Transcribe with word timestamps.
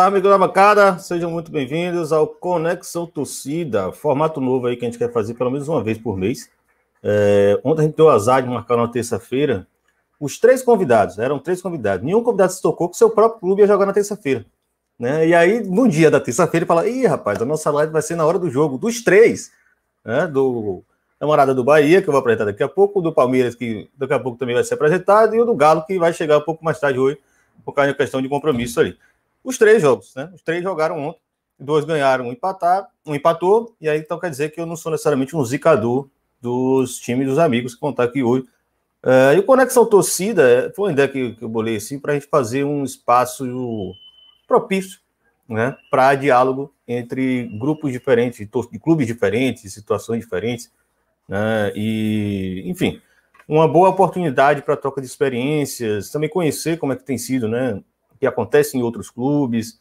Salve, 0.00 0.16
amigo 0.16 0.30
da 0.30 0.38
bancada, 0.38 0.98
sejam 0.98 1.30
muito 1.30 1.52
bem-vindos 1.52 2.10
ao 2.10 2.26
Conexão 2.26 3.06
Torcida, 3.06 3.92
formato 3.92 4.40
novo 4.40 4.66
aí 4.66 4.74
que 4.74 4.82
a 4.82 4.88
gente 4.88 4.96
quer 4.96 5.12
fazer 5.12 5.34
pelo 5.34 5.50
menos 5.50 5.68
uma 5.68 5.84
vez 5.84 5.98
por 5.98 6.16
mês. 6.16 6.48
É, 7.02 7.60
ontem 7.62 7.82
a 7.82 7.84
gente 7.84 7.96
deu 7.96 8.08
azar 8.08 8.42
de 8.42 8.48
marcar 8.48 8.78
na 8.78 8.88
terça-feira. 8.88 9.66
Os 10.18 10.38
três 10.38 10.62
convidados, 10.62 11.18
eram 11.18 11.38
três 11.38 11.60
convidados, 11.60 12.02
nenhum 12.02 12.22
convidado 12.22 12.50
se 12.50 12.62
tocou 12.62 12.88
que 12.88 12.96
seu 12.96 13.10
próprio 13.10 13.40
clube 13.40 13.60
ia 13.60 13.68
jogar 13.68 13.84
na 13.84 13.92
terça-feira. 13.92 14.46
Né? 14.98 15.28
E 15.28 15.34
aí, 15.34 15.62
no 15.62 15.86
dia 15.86 16.10
da 16.10 16.18
terça-feira, 16.18 16.64
fala: 16.64 16.88
ih, 16.88 17.04
rapaz, 17.04 17.42
a 17.42 17.44
nossa 17.44 17.70
live 17.70 17.92
vai 17.92 18.00
ser 18.00 18.16
na 18.16 18.24
hora 18.24 18.38
do 18.38 18.48
jogo, 18.48 18.78
dos 18.78 19.04
três, 19.04 19.52
né? 20.02 20.26
do 20.26 20.82
namorada 21.20 21.54
do 21.54 21.62
Bahia, 21.62 22.00
que 22.00 22.08
eu 22.08 22.12
vou 22.12 22.20
apresentar 22.20 22.46
daqui 22.46 22.62
a 22.62 22.68
pouco, 22.70 23.02
do 23.02 23.12
Palmeiras, 23.12 23.54
que 23.54 23.90
daqui 23.98 24.14
a 24.14 24.18
pouco 24.18 24.38
também 24.38 24.54
vai 24.54 24.64
ser 24.64 24.72
apresentado, 24.72 25.36
e 25.36 25.40
o 25.42 25.44
do 25.44 25.54
Galo, 25.54 25.84
que 25.84 25.98
vai 25.98 26.14
chegar 26.14 26.38
um 26.38 26.42
pouco 26.42 26.64
mais 26.64 26.80
tarde 26.80 26.98
hoje, 26.98 27.18
por 27.62 27.74
causa 27.74 27.90
da 27.90 27.96
questão 27.98 28.22
de 28.22 28.30
compromisso 28.30 28.80
ali. 28.80 28.96
Os 29.42 29.58
três 29.58 29.80
jogos, 29.80 30.14
né? 30.14 30.30
Os 30.34 30.42
três 30.42 30.62
jogaram 30.62 30.98
ontem, 30.98 31.20
dois 31.58 31.84
ganharam, 31.84 32.26
um 32.26 32.32
empatar, 32.32 32.88
um 33.06 33.14
empatou, 33.14 33.74
e 33.80 33.88
aí 33.88 33.98
então 33.98 34.18
quer 34.18 34.30
dizer 34.30 34.50
que 34.50 34.60
eu 34.60 34.66
não 34.66 34.76
sou 34.76 34.92
necessariamente 34.92 35.36
um 35.36 35.44
zicador 35.44 36.08
dos 36.40 36.98
times 36.98 37.26
dos 37.26 37.38
amigos 37.38 37.74
que 37.74 37.80
vão 37.80 37.90
estar 37.90 38.04
aqui 38.04 38.22
hoje. 38.22 38.46
Uh, 39.02 39.34
e 39.34 39.38
o 39.38 39.42
Conexão 39.42 39.86
Torcida 39.86 40.42
é, 40.42 40.72
foi 40.72 40.88
uma 40.88 40.92
ideia 40.92 41.08
que, 41.08 41.32
que 41.32 41.42
eu 41.42 41.48
bolei 41.48 41.76
assim 41.76 41.98
para 41.98 42.12
a 42.12 42.14
gente 42.14 42.28
fazer 42.28 42.64
um 42.64 42.84
espaço 42.84 43.94
propício 44.46 45.00
né, 45.50 45.76
para 45.90 46.14
diálogo 46.14 46.72
entre 46.86 47.48
grupos 47.58 47.90
diferentes, 47.90 48.38
de 48.38 48.78
clubes 48.78 49.06
diferentes, 49.06 49.72
situações 49.72 50.20
diferentes, 50.20 50.70
né, 51.28 51.72
e 51.74 52.62
enfim, 52.66 53.00
uma 53.48 53.66
boa 53.66 53.88
oportunidade 53.88 54.62
para 54.62 54.76
troca 54.76 55.00
de 55.00 55.06
experiências, 55.06 56.10
também 56.10 56.28
conhecer 56.28 56.78
como 56.78 56.92
é 56.92 56.96
que 56.96 57.04
tem 57.04 57.18
sido, 57.18 57.48
né, 57.48 57.82
que 58.20 58.26
acontece 58.26 58.76
em 58.76 58.82
outros 58.82 59.10
clubes, 59.10 59.80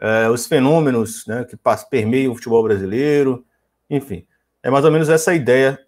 é, 0.00 0.30
os 0.30 0.46
fenômenos 0.46 1.26
né, 1.26 1.44
que 1.44 1.58
permeiam 1.90 2.32
o 2.32 2.36
futebol 2.36 2.62
brasileiro, 2.62 3.44
enfim. 3.90 4.24
É 4.62 4.70
mais 4.70 4.84
ou 4.84 4.90
menos 4.90 5.08
essa 5.08 5.34
ideia, 5.34 5.78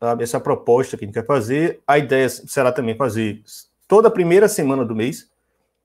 sabe, 0.00 0.24
essa 0.24 0.40
proposta 0.40 0.96
que 0.96 1.04
a 1.04 1.06
gente 1.06 1.14
quer 1.14 1.24
fazer. 1.24 1.80
A 1.86 1.98
ideia 1.98 2.28
será 2.28 2.72
também 2.72 2.96
fazer 2.96 3.42
toda 3.86 4.08
a 4.08 4.10
primeira 4.10 4.48
semana 4.48 4.84
do 4.84 4.94
mês. 4.94 5.30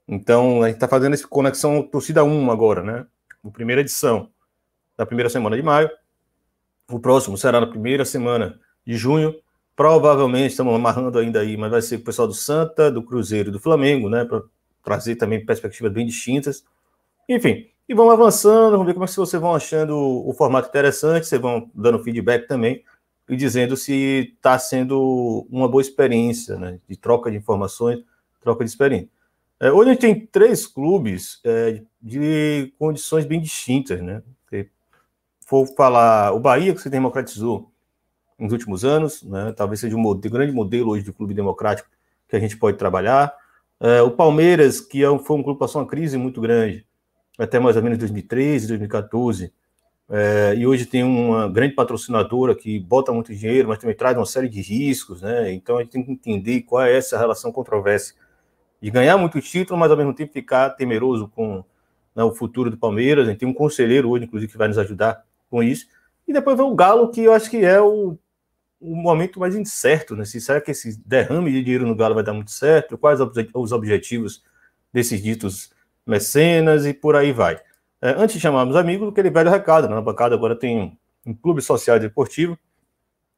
Então, 0.07 0.63
a 0.63 0.67
gente 0.67 0.77
está 0.77 0.87
fazendo 0.87 1.13
essa 1.13 1.27
conexão 1.27 1.83
torcida 1.83 2.23
1 2.23 2.51
agora, 2.51 2.81
né? 2.81 3.05
A 3.43 3.49
primeira 3.51 3.81
edição 3.81 4.29
da 4.97 5.05
primeira 5.05 5.29
semana 5.29 5.55
de 5.55 5.61
maio. 5.61 5.89
O 6.89 6.99
próximo 6.99 7.37
será 7.37 7.61
na 7.61 7.67
primeira 7.67 8.03
semana 8.05 8.59
de 8.85 8.95
junho. 8.95 9.35
Provavelmente, 9.75 10.51
estamos 10.51 10.73
amarrando 10.73 11.19
ainda 11.19 11.41
aí, 11.41 11.55
mas 11.55 11.69
vai 11.69 11.81
ser 11.81 11.97
o 11.97 12.03
pessoal 12.03 12.27
do 12.27 12.33
Santa, 12.33 12.89
do 12.89 13.03
Cruzeiro 13.03 13.49
e 13.49 13.51
do 13.51 13.59
Flamengo, 13.59 14.09
né? 14.09 14.25
Trazer 14.87 15.17
também 15.17 15.45
perspectivas 15.45 15.91
bem 15.91 16.05
distintas. 16.05 16.63
Enfim, 17.27 17.67
e 17.89 17.93
vamos 17.93 18.13
avançando, 18.13 18.71
vamos 18.71 18.87
ver 18.87 18.93
como 18.93 19.03
é 19.03 19.07
que 19.07 19.15
vocês 19.17 19.41
vão 19.41 19.53
achando 19.53 19.97
o 19.97 20.33
formato 20.33 20.69
interessante, 20.69 21.27
vocês 21.27 21.41
vão 21.41 21.69
dando 21.75 22.01
feedback 22.01 22.47
também 22.47 22.85
e 23.27 23.35
dizendo 23.35 23.75
se 23.75 24.33
está 24.37 24.57
sendo 24.57 25.45
uma 25.51 25.67
boa 25.67 25.81
experiência 25.81 26.55
né, 26.57 26.79
de 26.87 26.95
troca 26.95 27.29
de 27.29 27.35
informações, 27.35 27.99
troca 28.39 28.63
de 28.63 28.69
experiência. 28.69 29.09
É, 29.59 29.69
hoje 29.69 29.89
a 29.89 29.93
gente 29.93 30.01
tem 30.01 30.25
três 30.25 30.65
clubes 30.65 31.41
é, 31.43 31.81
de 32.01 32.73
condições 32.79 33.25
bem 33.25 33.41
distintas, 33.41 34.01
né? 34.01 34.23
Se 34.49 34.69
for 35.45 35.67
falar 35.75 36.31
o 36.31 36.39
Bahia, 36.39 36.73
que 36.73 36.79
se 36.79 36.89
democratizou 36.89 37.69
nos 38.39 38.53
últimos 38.53 38.85
anos, 38.85 39.21
né? 39.23 39.51
talvez 39.51 39.81
seja 39.81 39.97
um 39.97 40.19
grande 40.19 40.53
modelo 40.53 40.91
hoje 40.91 41.03
de 41.03 41.11
clube 41.11 41.33
democrático 41.33 41.89
que 42.29 42.35
a 42.35 42.39
gente 42.39 42.55
pode 42.55 42.77
trabalhar. 42.77 43.33
É, 43.79 44.01
o 44.01 44.11
Palmeiras, 44.11 44.81
que 44.81 45.03
é, 45.03 45.19
foi 45.19 45.37
um 45.37 45.43
clube 45.43 45.57
que 45.57 45.59
passou 45.59 45.81
uma 45.81 45.87
crise 45.87 46.17
muito 46.17 46.41
grande, 46.41 46.85
até 47.37 47.59
mais 47.59 47.75
ou 47.75 47.83
menos 47.83 47.99
2013, 47.99 48.67
2014, 48.67 49.53
é, 50.09 50.55
e 50.55 50.65
hoje 50.65 50.85
tem 50.85 51.03
uma 51.03 51.49
grande 51.49 51.75
patrocinadora 51.75 52.55
que 52.55 52.79
bota 52.79 53.11
muito 53.11 53.33
dinheiro, 53.35 53.67
mas 53.67 53.77
também 53.77 53.95
traz 53.95 54.17
uma 54.17 54.25
série 54.25 54.47
de 54.47 54.61
riscos, 54.61 55.21
né? 55.21 55.51
Então 55.51 55.77
a 55.77 55.81
gente 55.81 55.91
tem 55.91 56.03
que 56.03 56.11
entender 56.11 56.61
qual 56.61 56.83
é 56.83 56.95
essa 56.95 57.17
relação 57.17 57.51
controversa 57.51 58.13
de 58.81 58.89
ganhar 58.89 59.17
muito 59.17 59.41
título, 59.41 59.77
mas 59.77 59.91
ao 59.91 59.97
mesmo 59.97 60.13
tempo 60.13 60.31
ficar 60.31 60.69
temeroso 60.71 61.27
com 61.27 61.63
né, 62.15 62.23
o 62.23 62.33
futuro 62.33 62.71
do 62.71 62.77
Palmeiras. 62.77 63.27
A 63.27 63.31
gente 63.31 63.39
tem 63.39 63.49
um 63.49 63.53
conselheiro 63.53 64.09
hoje, 64.09 64.25
inclusive, 64.25 64.51
que 64.51 64.57
vai 64.57 64.67
nos 64.67 64.77
ajudar 64.77 65.23
com 65.49 65.61
isso. 65.61 65.87
E 66.27 66.33
depois 66.33 66.57
vem 66.57 66.65
o 66.65 66.75
Galo, 66.75 67.09
que 67.09 67.21
eu 67.21 67.33
acho 67.33 67.49
que 67.49 67.63
é 67.63 67.81
o 67.81 68.17
um 68.81 68.95
momento 68.95 69.39
mais 69.39 69.55
incerto, 69.55 70.15
né? 70.15 70.25
Se 70.25 70.39
será 70.39 70.61
que 70.61 70.71
esse 70.71 70.99
derrame 71.05 71.51
de 71.51 71.63
dinheiro 71.63 71.87
no 71.87 71.95
Galo 71.95 72.15
vai 72.15 72.23
dar 72.23 72.33
muito 72.33 72.51
certo? 72.51 72.97
Quais 72.97 73.19
os 73.53 73.71
objetivos 73.71 74.43
desses 74.93 75.21
ditos 75.21 75.71
mecenas 76.05 76.85
e 76.85 76.93
por 76.93 77.15
aí 77.15 77.31
vai. 77.31 77.59
É, 78.01 78.11
antes 78.11 78.35
de 78.35 78.39
chamarmos 78.39 78.75
amigos, 78.75 79.09
aquele 79.09 79.29
velho 79.29 79.49
recado, 79.49 79.89
né? 79.89 79.95
na 79.95 80.01
bancada 80.01 80.33
agora 80.33 80.55
tem 80.55 80.97
um, 81.25 81.33
clube 81.33 81.61
social 81.61 81.97
e 81.97 81.99
deportivo, 81.99 82.57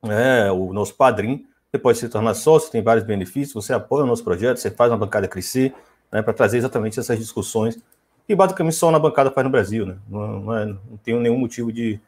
é, 0.03 0.51
o 0.51 0.71
nosso 0.71 0.95
padrinho, 0.95 1.43
você 1.71 1.79
pode 1.79 1.97
se 1.97 2.07
tornar 2.07 2.33
sócio, 2.33 2.71
tem 2.71 2.81
vários 2.81 3.05
benefícios, 3.05 3.53
você 3.53 3.73
apoia 3.73 4.03
o 4.03 4.07
nosso 4.07 4.23
projeto, 4.23 4.57
você 4.57 4.69
faz 4.69 4.91
uma 4.91 4.97
bancada 4.97 5.27
crescer, 5.27 5.73
né, 6.11 6.21
para 6.21 6.33
trazer 6.33 6.57
exatamente 6.57 6.99
essas 6.99 7.17
discussões 7.17 7.79
que 8.27 8.35
basicamente 8.35 8.75
só 8.75 8.91
na 8.91 8.99
bancada 8.99 9.31
faz 9.31 9.43
no 9.43 9.49
Brasil, 9.49 9.87
né? 9.87 9.97
Não, 10.07 10.39
não, 10.39 10.57
é, 10.57 10.65
não 10.65 11.19
nenhum 11.19 11.39
motivo 11.39 11.73
de, 11.73 11.99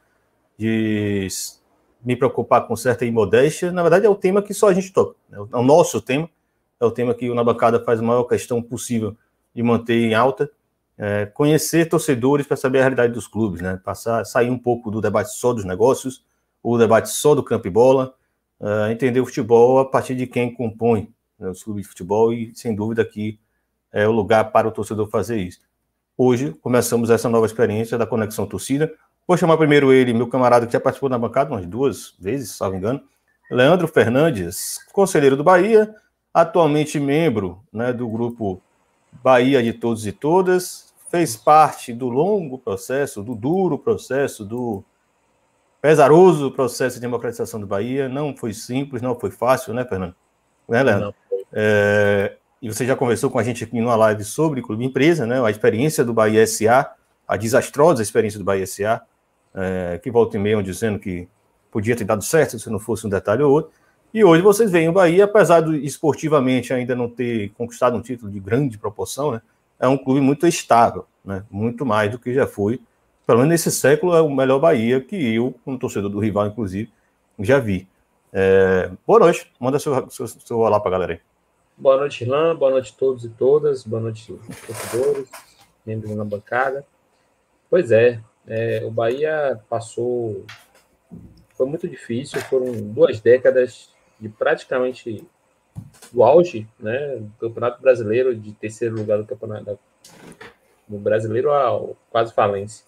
de 0.56 1.28
me 2.03 2.16
preocupar 2.16 2.67
com 2.67 2.75
certa 2.75 3.06
imodéstia, 3.06 3.72
na 3.72 3.81
verdade 3.81 4.06
é 4.06 4.09
o 4.09 4.16
tema 4.16 4.41
que 4.41 4.53
só 4.53 4.69
a 4.69 4.73
gente 4.73 4.91
toca. 4.91 5.16
É 5.31 5.57
o 5.57 5.63
nosso 5.63 6.01
tema, 6.01 6.29
é 6.79 6.85
o 6.85 6.91
tema 6.91 7.13
que 7.13 7.29
o 7.29 7.35
Na 7.35 7.44
Bancada 7.44 7.84
faz 7.84 8.00
a 8.00 8.03
maior 8.03 8.23
questão 8.23 8.62
possível 8.62 9.16
de 9.53 9.62
manter 9.62 10.01
em 10.01 10.13
alta. 10.13 10.50
É, 10.97 11.25
conhecer 11.25 11.90
torcedores 11.90 12.45
para 12.45 12.57
saber 12.57 12.79
a 12.79 12.81
realidade 12.81 13.13
dos 13.13 13.28
clubes, 13.28 13.61
né? 13.61 13.79
Passar, 13.84 14.23
sair 14.25 14.50
um 14.50 14.57
pouco 14.57 14.91
do 14.91 15.01
debate 15.01 15.31
só 15.31 15.51
dos 15.53 15.66
negócios, 15.66 16.23
ou 16.61 16.78
debate 16.78 17.09
só 17.09 17.34
do 17.34 17.44
campo 17.44 17.67
e 17.67 17.72
bola, 17.72 18.13
uh, 18.59 18.91
entender 18.91 19.19
o 19.19 19.25
futebol 19.25 19.79
a 19.79 19.85
partir 19.85 20.16
de 20.16 20.28
quem 20.28 20.53
compõe 20.53 21.11
né, 21.40 21.50
os 21.50 21.63
clubes 21.63 21.84
de 21.84 21.90
futebol 21.90 22.31
e, 22.31 22.53
sem 22.56 22.75
dúvida, 22.75 23.01
aqui 23.01 23.40
é 23.91 24.07
o 24.07 24.11
lugar 24.11 24.51
para 24.51 24.67
o 24.67 24.72
torcedor 24.72 25.09
fazer 25.09 25.38
isso. 25.38 25.59
Hoje, 26.17 26.53
começamos 26.61 27.09
essa 27.09 27.28
nova 27.28 27.45
experiência 27.45 27.97
da 27.97 28.06
Conexão 28.06 28.45
Torcida, 28.45 28.94
Vou 29.28 29.38
chamar 29.38 29.58
primeiro 29.58 29.94
ele, 29.94 30.14
meu 30.14 30.28
camarada 30.28 30.66
que 30.66 30.74
já 30.74 30.80
participou 30.80 31.09
da 31.09 31.18
bancada 31.18 31.52
umas 31.52 31.66
duas 31.66 32.14
vezes, 32.20 32.52
se 32.52 32.62
não 32.62 32.72
me 32.72 32.78
engano. 32.78 33.02
Leandro 33.50 33.88
Fernandes, 33.88 34.80
conselheiro 34.92 35.36
do 35.36 35.44
Bahia, 35.44 35.94
atualmente 36.34 37.00
membro 37.00 37.62
né, 37.72 37.92
do 37.92 38.08
grupo 38.08 38.62
Bahia 39.24 39.62
de 39.62 39.74
Todos 39.74 40.08
e 40.08 40.12
Todas, 40.12 40.94
fez 41.09 41.36
parte 41.36 41.94
do 41.94 42.08
longo 42.08 42.58
processo, 42.58 43.22
do 43.22 43.36
duro 43.36 43.78
processo, 43.78 44.46
do 44.46 44.84
pesaroso 45.82 46.52
processo 46.52 46.96
de 46.96 47.02
democratização 47.02 47.59
do 47.59 47.67
Bahia. 47.67 48.08
Não 48.08 48.35
foi 48.35 48.53
simples, 48.53 49.02
não 49.02 49.20
foi 49.20 49.32
fácil, 49.32 49.74
né, 49.74 49.84
Fernando? 49.84 50.16
Né, 50.70 50.82
Leandro? 50.82 51.14
É, 51.52 52.38
e 52.62 52.70
você 52.70 52.85
já 52.85 52.96
conversou 52.96 53.29
com 53.29 53.40
a 53.40 53.44
gente 53.44 53.64
aqui 53.64 53.79
numa 53.82 53.96
live 53.96 54.24
sobre 54.24 54.62
Clube 54.62 54.85
Empresa, 54.85 55.26
né? 55.26 55.44
A 55.44 55.50
experiência 55.50 56.06
do 56.06 56.14
Bahia 56.14 56.46
SA, 56.47 56.94
a 57.28 57.35
desastrosa 57.35 58.02
experiência 58.02 58.40
do 58.40 58.46
Bahia 58.46 58.66
SA 58.66 59.02
é, 59.56 60.00
que 60.02 60.09
volta 60.12 60.38
e 60.38 60.40
meia 60.40 60.62
dizendo 60.62 61.00
que 61.00 61.28
podia 61.72 61.96
ter 61.96 62.03
dado 62.03 62.24
certo 62.24 62.59
se 62.59 62.70
não 62.70 62.80
fosse 62.80 63.08
um 63.08 63.09
detalhe 63.09 63.44
ou 63.44 63.52
outro. 63.52 63.72
E 64.14 64.24
hoje 64.24 64.42
vocês 64.42 64.70
veem 64.70 64.90
o 64.90 64.94
Bahia, 64.94 65.24
apesar 65.24 65.62
de 65.62 65.86
esportivamente 65.86 66.74
ainda 66.74 66.96
não 66.96 67.09
ter 67.09 67.50
conquistado 67.53 67.96
um 67.96 68.02
título 68.02 68.30
de 68.30 68.40
grande 68.40 68.78
proporção, 68.78 69.32
né, 69.32 69.42
é 69.80 69.88
um 69.88 69.98
clube 69.98 70.20
muito 70.20 70.46
estável, 70.46 71.06
né, 71.24 71.44
muito 71.50 71.86
mais 71.86 72.12
do 72.12 72.20
que 72.20 72.34
já 72.34 72.46
foi. 72.46 72.82
Pelo 73.26 73.40
menos 73.40 73.52
nesse 73.52 73.72
século 73.72 74.14
é 74.14 74.22
o 74.22 74.30
melhor 74.30 74.59
Bahia 74.59 75.00
que 75.00 75.16
eu, 75.16 75.56
como 75.64 75.80
torcedor 75.80 76.09
do 76.09 76.20
rival, 76.20 76.48
inclusive, 76.48 76.92
já 77.40 77.58
vi. 77.58 77.88
É, 78.34 78.92
boa 79.08 79.20
noite, 79.20 79.50
manda 79.59 79.80
seu, 79.80 80.09
seu, 80.09 80.28
seu 80.28 80.59
olá 80.59 80.80
para 80.80 80.90
a 80.90 80.92
galera 80.92 81.14
aí. 81.14 81.20
Boa 81.78 81.98
noite, 81.98 82.24
Ilan, 82.24 82.56
boa 82.56 82.72
noite 82.72 82.94
a 82.96 83.00
todos 83.00 83.24
e 83.24 83.30
todas, 83.30 83.84
boa 83.84 84.02
noite, 84.02 84.34
torcedores, 84.68 85.30
membros 85.86 86.16
da 86.16 86.26
bancada. 86.26 86.86
Pois 87.70 87.92
é, 87.92 88.22
é, 88.47 88.82
o 88.84 88.91
Bahia 88.91 89.59
passou. 89.70 90.46
Foi 91.55 91.66
muito 91.67 91.88
difícil, 91.88 92.40
foram 92.41 92.72
duas 92.72 93.20
décadas 93.20 93.90
de 94.20 94.29
praticamente 94.29 95.28
do 96.11 96.23
auge 96.23 96.67
né, 96.79 97.17
do 97.17 97.32
Campeonato 97.40 97.82
Brasileiro, 97.82 98.35
de 98.35 98.52
terceiro 98.53 98.96
lugar 98.96 99.17
do 99.17 99.26
Campeonato 99.26 99.79
do 100.88 100.97
Brasileiro 100.97 101.52
a 101.52 101.79
quase 102.09 102.34
falência. 102.34 102.85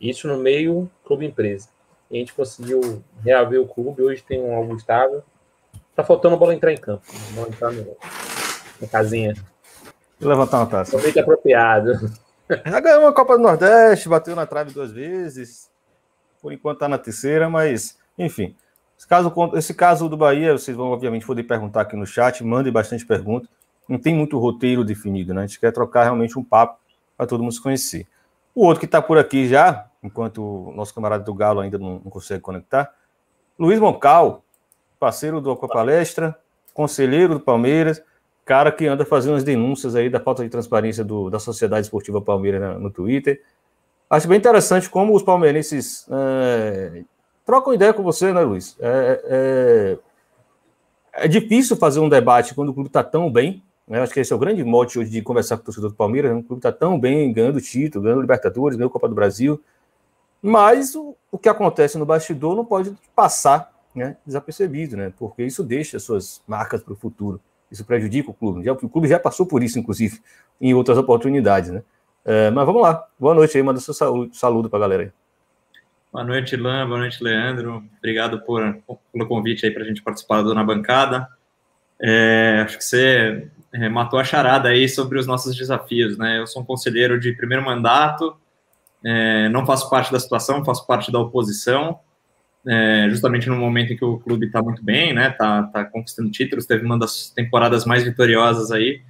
Isso 0.00 0.26
no 0.26 0.38
meio 0.38 0.90
clube 1.04 1.26
empresa. 1.26 1.68
E 2.10 2.16
a 2.16 2.18
gente 2.18 2.32
conseguiu 2.32 3.04
reaver 3.22 3.60
o 3.60 3.68
clube, 3.68 4.02
hoje 4.02 4.22
tem 4.22 4.40
um 4.40 4.54
algo 4.54 4.74
estável. 4.76 5.22
Tá 5.94 6.02
faltando 6.02 6.34
a 6.34 6.38
bola 6.38 6.54
entrar 6.54 6.72
em 6.72 6.76
campo. 6.76 7.02
A 7.08 7.34
bola 7.34 7.48
entrar 7.48 7.72
no, 7.72 7.96
na 8.80 8.88
casinha. 8.88 9.34
Levantar 10.20 10.58
uma 10.58 10.66
taça. 10.66 10.96
Momento 10.96 11.20
apropriado. 11.20 11.92
Já 12.66 12.80
ganhou 12.80 13.02
uma 13.02 13.12
Copa 13.12 13.36
do 13.36 13.42
Nordeste, 13.42 14.08
bateu 14.08 14.34
na 14.34 14.46
trave 14.46 14.72
duas 14.72 14.90
vezes. 14.90 15.70
Por 16.42 16.52
enquanto 16.52 16.76
está 16.76 16.88
na 16.88 16.98
terceira, 16.98 17.48
mas, 17.48 17.98
enfim. 18.18 18.56
Esse 18.98 19.06
caso, 19.06 19.32
esse 19.54 19.74
caso 19.74 20.08
do 20.08 20.16
Bahia, 20.16 20.52
vocês 20.52 20.76
vão, 20.76 20.88
obviamente, 20.88 21.24
poder 21.24 21.44
perguntar 21.44 21.82
aqui 21.82 21.96
no 21.96 22.06
chat, 22.06 22.42
mandem 22.44 22.72
bastante 22.72 23.06
perguntas. 23.06 23.48
Não 23.88 23.98
tem 23.98 24.14
muito 24.14 24.38
roteiro 24.38 24.84
definido, 24.84 25.32
né? 25.32 25.42
A 25.42 25.46
gente 25.46 25.58
quer 25.58 25.72
trocar 25.72 26.04
realmente 26.04 26.38
um 26.38 26.44
papo 26.44 26.78
para 27.16 27.26
todo 27.26 27.42
mundo 27.42 27.52
se 27.52 27.62
conhecer. 27.62 28.06
O 28.54 28.64
outro 28.64 28.80
que 28.80 28.86
está 28.86 29.00
por 29.00 29.16
aqui 29.16 29.48
já, 29.48 29.86
enquanto 30.02 30.42
o 30.42 30.72
nosso 30.72 30.94
camarada 30.94 31.24
do 31.24 31.34
Galo 31.34 31.60
ainda 31.60 31.78
não, 31.78 32.00
não 32.04 32.10
consegue 32.10 32.40
conectar, 32.40 32.92
Luiz 33.58 33.78
Moncal, 33.78 34.44
parceiro 34.98 35.40
do 35.40 35.56
Palestra, 35.56 36.38
conselheiro 36.72 37.34
do 37.34 37.40
Palmeiras, 37.40 38.02
cara 38.50 38.72
que 38.72 38.84
anda 38.84 39.04
fazendo 39.04 39.36
as 39.36 39.44
denúncias 39.44 39.94
aí 39.94 40.10
da 40.10 40.18
falta 40.18 40.42
de 40.42 40.48
transparência 40.48 41.04
do, 41.04 41.30
da 41.30 41.38
Sociedade 41.38 41.86
Esportiva 41.86 42.20
Palmeiras 42.20 42.80
no, 42.80 42.90
Twitter. 42.90 43.40
Acho 44.10 44.26
bem 44.26 44.38
interessante 44.38 44.90
como 44.90 45.14
os 45.14 45.22
palmeirenses 45.22 46.04
é, 46.10 47.04
trocam 47.46 47.72
ideia 47.72 47.94
com 47.94 48.02
você, 48.02 48.32
né, 48.32 48.40
Luiz? 48.40 48.76
É, 48.80 49.22
é, 51.14 51.24
é 51.26 51.28
difícil 51.28 51.76
fazer 51.76 52.00
um 52.00 52.08
debate 52.08 52.52
quando 52.52 52.70
o 52.70 52.74
clube 52.74 52.88
está 52.88 53.04
tão 53.04 53.30
bem, 53.30 53.62
né? 53.86 54.00
Acho 54.00 54.12
que 54.12 54.18
esse 54.18 54.32
é 54.32 54.36
o 54.36 54.38
grande 54.40 54.64
mote 54.64 54.98
hoje 54.98 55.12
de 55.12 55.22
conversar 55.22 55.56
com 55.56 55.62
o 55.62 55.66
torcedor 55.66 55.90
do 55.90 55.96
Palmeiras. 55.96 56.32
Né? 56.32 56.38
O 56.38 56.42
clube 56.42 56.58
está 56.58 56.72
tão 56.72 56.98
bem, 56.98 57.32
ganhando 57.32 57.60
título, 57.60 58.02
ganhando 58.02 58.20
Libertadores, 58.20 58.76
ganhando 58.76 58.90
Copa 58.90 59.08
do 59.08 59.14
Brasil. 59.14 59.62
Mas 60.42 60.96
o, 60.96 61.14
o 61.30 61.38
que 61.38 61.48
acontece 61.48 61.96
no 61.96 62.04
bastidor 62.04 62.56
não 62.56 62.64
pode 62.64 62.92
passar 63.14 63.72
né, 63.94 64.16
desapercebido, 64.26 64.96
né? 64.96 65.12
Porque 65.16 65.44
isso 65.44 65.62
deixa 65.62 66.00
suas 66.00 66.42
marcas 66.48 66.82
para 66.82 66.94
o 66.94 66.96
futuro. 66.96 67.40
Isso 67.70 67.84
prejudica 67.84 68.30
o 68.30 68.34
clube. 68.34 68.64
Já, 68.64 68.72
o 68.72 68.88
clube 68.88 69.08
já 69.08 69.18
passou 69.18 69.46
por 69.46 69.62
isso, 69.62 69.78
inclusive, 69.78 70.20
em 70.60 70.74
outras 70.74 70.98
oportunidades, 70.98 71.70
né? 71.70 71.82
É, 72.24 72.50
mas 72.50 72.66
vamos 72.66 72.82
lá. 72.82 73.06
Boa 73.18 73.34
noite 73.34 73.56
aí, 73.56 73.62
manda 73.62 73.80
seu 73.80 73.94
saludo, 73.94 74.34
saludo 74.34 74.68
para 74.68 74.78
a 74.78 74.80
galera 74.80 75.02
aí. 75.04 75.10
Boa 76.12 76.24
noite, 76.24 76.56
Lan. 76.56 76.88
Boa 76.88 76.98
noite, 76.98 77.22
Leandro. 77.22 77.84
Obrigado 77.98 78.40
por, 78.40 78.78
pelo 79.12 79.28
convite 79.28 79.64
aí 79.64 79.72
para 79.72 79.84
a 79.84 79.86
gente 79.86 80.02
participar 80.02 80.42
do 80.42 80.52
Na 80.52 80.64
Bancada. 80.64 81.28
É, 82.02 82.62
acho 82.64 82.78
que 82.78 82.84
você 82.84 83.48
é, 83.72 83.88
matou 83.88 84.18
a 84.18 84.24
charada 84.24 84.70
aí 84.70 84.88
sobre 84.88 85.18
os 85.18 85.26
nossos 85.26 85.54
desafios, 85.54 86.18
né? 86.18 86.38
Eu 86.38 86.46
sou 86.46 86.62
um 86.62 86.64
conselheiro 86.64 87.20
de 87.20 87.32
primeiro 87.32 87.64
mandato, 87.64 88.36
é, 89.04 89.48
não 89.50 89.64
faço 89.64 89.88
parte 89.88 90.10
da 90.10 90.18
situação, 90.18 90.64
faço 90.64 90.86
parte 90.86 91.12
da 91.12 91.20
oposição, 91.20 92.00
é, 92.66 93.06
justamente 93.10 93.48
no 93.48 93.56
momento 93.56 93.92
em 93.92 93.96
que 93.96 94.04
o 94.04 94.18
clube 94.18 94.46
está 94.46 94.62
muito 94.62 94.84
bem, 94.84 95.12
né? 95.12 95.30
Tá, 95.30 95.64
tá 95.64 95.84
conquistando 95.84 96.30
títulos, 96.30 96.66
teve 96.66 96.84
uma 96.84 96.98
das 96.98 97.30
temporadas 97.30 97.84
mais 97.84 98.04
vitoriosas 98.04 98.70
aí 98.70 99.02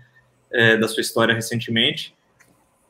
é, 0.50 0.76
da 0.76 0.88
sua 0.88 1.00
história 1.00 1.34
recentemente. 1.34 2.14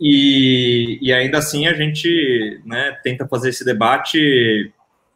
E, 0.01 0.99
e 1.03 1.13
ainda 1.13 1.39
assim 1.39 1.67
a 1.67 1.75
gente 1.75 2.61
né, 2.65 2.99
tenta 3.03 3.29
fazer 3.29 3.51
esse 3.51 3.65
debate 3.65 4.73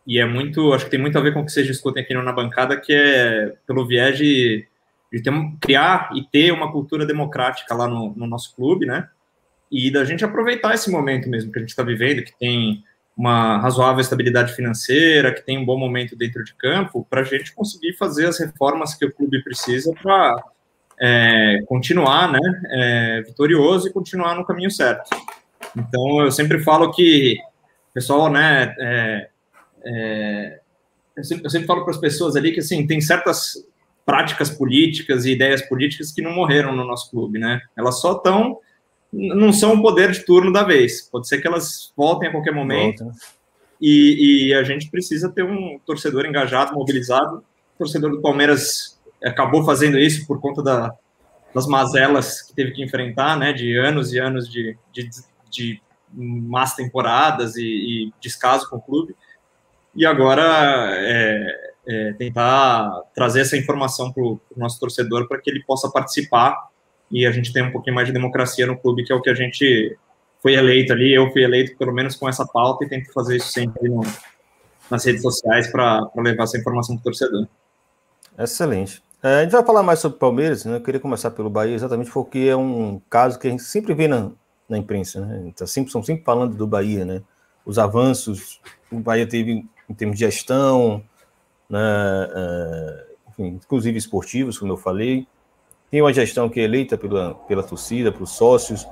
e 0.07 0.19
é 0.19 0.27
muito, 0.27 0.75
acho 0.75 0.85
que 0.85 0.91
tem 0.91 1.01
muito 1.01 1.17
a 1.17 1.21
ver 1.23 1.33
com 1.33 1.41
o 1.41 1.45
que 1.47 1.53
vocês 1.53 1.67
discutem 1.67 2.03
aqui 2.03 2.13
na 2.13 2.33
bancada, 2.33 2.79
que 2.79 2.93
é 2.93 3.55
pelo 3.67 3.87
viés 3.87 4.19
de 4.19 4.67
de 5.15 5.23
ter, 5.23 5.33
criar 5.61 6.11
e 6.15 6.25
ter 6.25 6.53
uma 6.53 6.73
cultura 6.73 7.07
democrática 7.07 7.73
lá 7.73 7.87
no, 7.87 8.13
no, 8.17 8.27
nosso 8.27 8.55
clube, 8.57 8.85
né? 8.85 9.09
E 9.71 9.91
da 9.91 10.05
gente 10.05 10.25
aproveitar 10.25 10.75
esse 10.75 10.91
momento 10.91 11.29
mesmo 11.29 11.53
que 11.53 11.59
a 11.59 11.63
gente 11.63 11.71
está 11.71 11.85
vivendo, 11.85 12.25
que 12.25 12.37
tem 12.37 12.83
uma 13.17 13.59
razoável 13.59 14.01
estabilidade 14.01 14.53
financeira, 14.55 15.33
que 15.33 15.43
tem 15.43 15.59
um 15.59 15.65
bom 15.65 15.79
momento 15.79 16.17
dentro 16.17 16.43
de 16.43 16.55
campo, 16.55 17.07
para 17.09 17.21
a 17.21 17.25
gente 17.25 17.55
conseguir 17.55 17.93
fazer 17.95 18.27
as 18.27 18.39
reformas 18.39 18.95
que 18.95 19.05
o 19.05 19.13
clube 19.13 19.43
precisa 19.43 19.93
para 20.03 20.43
é, 21.01 21.61
continuar, 21.67 22.33
né, 22.33 22.41
é, 22.71 23.23
vitorioso 23.23 23.89
e 23.89 23.93
continuar 23.93 24.35
no 24.35 24.45
caminho 24.45 24.71
certo. 24.71 25.09
Então, 25.77 26.21
eu 26.23 26.31
sempre 26.31 26.63
falo 26.63 26.93
que, 26.93 27.37
pessoal, 27.93 28.31
né, 28.31 28.75
é, 28.79 29.29
é 29.85 30.61
eu, 31.17 31.25
sempre, 31.25 31.47
eu 31.47 31.51
sempre 31.51 31.67
falo 31.67 31.83
para 31.83 31.95
as 31.95 32.01
pessoas 32.01 32.35
ali 32.35 32.53
que, 32.53 32.61
assim, 32.61 32.87
tem 32.87 33.01
certas 33.01 33.65
práticas 34.05 34.51
políticas 34.51 35.25
e 35.25 35.33
ideias 35.33 35.63
políticas 35.63 36.13
que 36.13 36.21
não 36.21 36.33
morreram 36.33 36.75
no 36.75 36.85
nosso 36.85 37.11
clube, 37.11 37.39
né? 37.39 37.61
Elas 37.77 38.01
só 38.01 38.17
estão, 38.17 38.59
não 39.15 39.53
são 39.53 39.75
o 39.75 39.83
poder 39.83 40.11
de 40.11 40.25
turno 40.25 40.53
da 40.53 40.65
vez. 40.65 41.03
Pode 41.03 41.29
ser 41.29 41.41
que 41.41 41.47
elas 41.47 41.93
voltem 41.97 42.29
a 42.29 42.33
qualquer 42.33 42.53
momento. 42.53 43.11
E, 43.81 44.49
e, 44.49 44.55
a 44.55 44.63
gente 44.63 44.91
precisa 44.91 45.31
ter 45.31 45.45
um 45.45 45.79
torcedor 45.87 46.27
engajado, 46.27 46.75
mobilizado. 46.75 47.39
O 47.75 47.79
torcedor 47.79 48.11
do 48.11 48.21
Palmeiras 48.21 49.01
acabou 49.23 49.65
fazendo 49.65 49.99
isso 49.99 50.27
por 50.27 50.41
conta 50.41 50.63
da, 50.63 50.95
das 51.55 51.67
mazelas 51.67 52.43
que 52.43 52.55
teve 52.55 52.73
que 52.73 52.83
enfrentar, 52.83 53.37
né? 53.39 53.53
De 53.53 53.77
anos 53.77 54.13
e 54.13 54.19
anos 54.19 54.51
de, 54.51 54.77
de, 54.93 55.09
de 55.51 55.83
más 56.13 56.75
temporadas 56.75 57.57
e, 57.57 57.63
e 57.63 58.13
descaso 58.21 58.69
com 58.69 58.77
o 58.77 58.83
clube. 58.83 59.15
E 59.95 60.05
agora 60.05 60.43
é, 60.97 61.73
é, 61.87 62.13
tentar 62.15 62.91
trazer 63.15 63.41
essa 63.41 63.57
informação 63.57 64.13
para 64.13 64.25
o 64.25 64.41
nosso 64.57 64.81
torcedor 64.81 65.29
para 65.29 65.41
que 65.41 65.49
ele 65.49 65.63
possa 65.65 65.91
participar 65.91 66.69
e 67.11 67.27
a 67.27 67.31
gente 67.31 67.53
tenha 67.53 67.67
um 67.67 67.73
pouquinho 67.73 67.95
mais 67.95 68.07
de 68.07 68.13
democracia 68.13 68.67
no 68.67 68.79
clube, 68.79 69.05
que 69.05 69.13
é 69.13 69.17
o 69.17 69.21
que 69.21 69.31
a 69.31 69.35
gente 69.35 69.97
foi 70.43 70.55
eleito 70.55 70.93
ali. 70.93 71.15
Eu 71.15 71.31
fui 71.33 71.43
eleito 71.43 71.77
pelo 71.77 71.93
menos 71.93 72.17
com 72.17 72.29
essa 72.29 72.47
pauta 72.47 72.85
e 72.85 72.89
tento 72.89 73.13
fazer 73.13 73.37
isso 73.37 73.49
sempre 73.49 73.89
no, 73.89 74.03
nas 74.91 75.05
redes 75.05 75.23
sociais 75.23 75.71
para 75.71 76.11
levar 76.17 76.45
essa 76.45 76.59
informação 76.59 76.97
para 76.97 77.03
o 77.03 77.05
torcedor. 77.05 77.47
Excelente. 78.39 79.03
É, 79.23 79.39
a 79.39 79.43
gente 79.43 79.53
vai 79.53 79.65
falar 79.65 79.83
mais 79.83 80.01
sobre 80.01 80.17
o 80.17 80.19
Palmeiras, 80.19 80.65
né? 80.65 80.77
Eu 80.77 80.83
queria 80.83 81.01
começar 81.01 81.31
pelo 81.31 81.49
Bahia, 81.49 81.75
exatamente 81.75 82.11
porque 82.11 82.41
é 82.41 82.57
um 82.57 83.01
caso 83.09 83.39
que 83.39 83.47
a 83.47 83.51
gente 83.51 83.63
sempre 83.63 83.95
vê 83.95 84.07
na, 84.07 84.31
na 84.69 84.77
imprensa, 84.77 85.25
né? 85.25 85.53
Tá 85.57 85.67
sempre, 85.67 85.91
são 85.91 86.03
sempre 86.03 86.25
falando 86.25 86.55
do 86.55 86.67
Bahia, 86.67 87.05
né? 87.05 87.23
Os 87.65 87.79
avanços, 87.79 88.61
o 88.93 89.01
Bahia 89.01 89.27
teve 89.27 89.65
em 89.89 89.95
termos 89.95 90.19
de 90.19 90.25
gestão, 90.25 91.03
né, 91.69 91.81
uh, 91.81 93.15
enfim, 93.31 93.59
inclusive 93.63 93.97
esportivos, 93.97 94.59
como 94.59 94.73
eu 94.73 94.77
falei. 94.77 95.27
Tem 95.91 96.01
uma 96.01 96.13
gestão 96.13 96.49
que 96.49 96.61
é 96.61 96.65
eleita 96.65 96.99
pela, 96.99 97.35
pela 97.35 97.63
torcida, 97.63 98.11
pelos 98.11 98.31
sócios. 98.31 98.87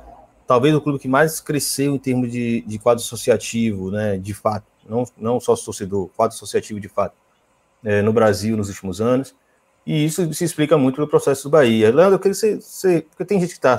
Talvez 0.47 0.75
o 0.75 0.81
clube 0.81 0.99
que 0.99 1.09
mais 1.09 1.41
cresceu 1.41 1.95
em 1.95 1.99
termos 1.99 2.31
de, 2.31 2.63
de 2.63 2.79
quadro 2.79 3.03
associativo, 3.03 3.91
né, 3.91 4.19
de 4.19 4.35
fato, 4.35 4.67
não, 4.89 5.05
não 5.17 5.41
só 5.41 5.57
torcedor, 5.57 6.09
quadro 6.17 6.37
associativo 6.37 6.79
de 6.79 6.89
fato, 6.89 7.15
é, 7.85 8.03
no 8.03 8.13
Brasil 8.13 8.57
nos 8.57 8.69
últimos 8.69 9.01
anos. 9.01 9.35
E 9.85 10.05
isso 10.05 10.33
se 10.33 10.45
explica 10.45 10.79
muito 10.79 10.97
pelo 10.97 11.09
processo 11.09 11.45
do 11.45 11.51
Bahia. 11.51 11.93
Leandro, 11.93 12.15
eu 12.15 12.19
queria 12.19 12.35
você, 12.35 12.57
você 12.61 13.01
porque 13.03 13.25
tem 13.25 13.41
gente 13.41 13.51
que 13.51 13.57
está 13.57 13.77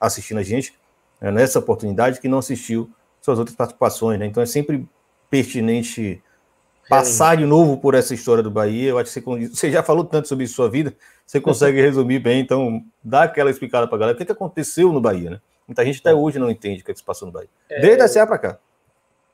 assistindo 0.00 0.38
a 0.38 0.42
gente 0.42 0.72
né, 1.20 1.30
nessa 1.30 1.58
oportunidade 1.58 2.20
que 2.20 2.28
não 2.28 2.38
assistiu 2.38 2.90
suas 3.20 3.38
outras 3.38 3.56
participações, 3.56 4.18
né? 4.18 4.26
Então 4.26 4.42
é 4.42 4.46
sempre 4.46 4.88
pertinente 5.28 6.22
passar 6.88 7.36
de 7.36 7.44
novo 7.44 7.78
por 7.78 7.94
essa 7.94 8.14
história 8.14 8.42
do 8.42 8.50
Bahia. 8.50 8.90
Eu 8.90 8.98
acho 8.98 9.12
que 9.12 9.20
você, 9.20 9.48
você 9.48 9.70
já 9.70 9.82
falou 9.82 10.04
tanto 10.04 10.28
sobre 10.28 10.46
sua 10.46 10.68
vida, 10.68 10.94
você 11.24 11.40
consegue 11.40 11.80
resumir 11.80 12.18
bem, 12.18 12.40
então 12.40 12.84
dá 13.02 13.24
aquela 13.24 13.50
explicada 13.50 13.86
para 13.86 13.96
a 13.96 13.98
galera. 13.98 14.16
O 14.16 14.18
que, 14.18 14.24
que 14.24 14.32
aconteceu 14.32 14.92
no 14.92 15.00
Bahia, 15.00 15.30
né? 15.30 15.40
Muita 15.66 15.84
gente 15.84 16.00
até 16.00 16.14
hoje 16.14 16.38
não 16.38 16.50
entende 16.50 16.82
o 16.82 16.84
que, 16.84 16.90
é 16.92 16.94
que 16.94 17.00
se 17.00 17.04
passou 17.04 17.26
no 17.26 17.32
Bahia. 17.32 17.48
É... 17.68 17.80
Desde 17.80 18.02
a 18.02 18.12
CA 18.12 18.26
para 18.26 18.38
cá. 18.38 18.58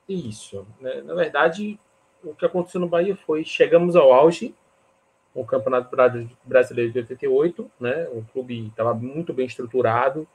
Isso. 0.09 0.65
Né? 0.81 1.01
Na 1.03 1.13
verdade, 1.13 1.79
o 2.23 2.33
que 2.33 2.45
aconteceu 2.45 2.81
no 2.81 2.87
Bahia 2.87 3.15
foi: 3.15 3.43
chegamos 3.45 3.95
ao 3.95 4.11
auge, 4.11 4.53
o 5.33 5.45
Campeonato 5.45 5.95
Brasileiro 6.43 6.91
de 6.91 6.99
88, 6.99 7.71
né? 7.79 8.07
O 8.11 8.23
clube 8.33 8.67
estava 8.67 8.93
muito 8.93 9.33
bem 9.33 9.45
estruturado, 9.45 10.27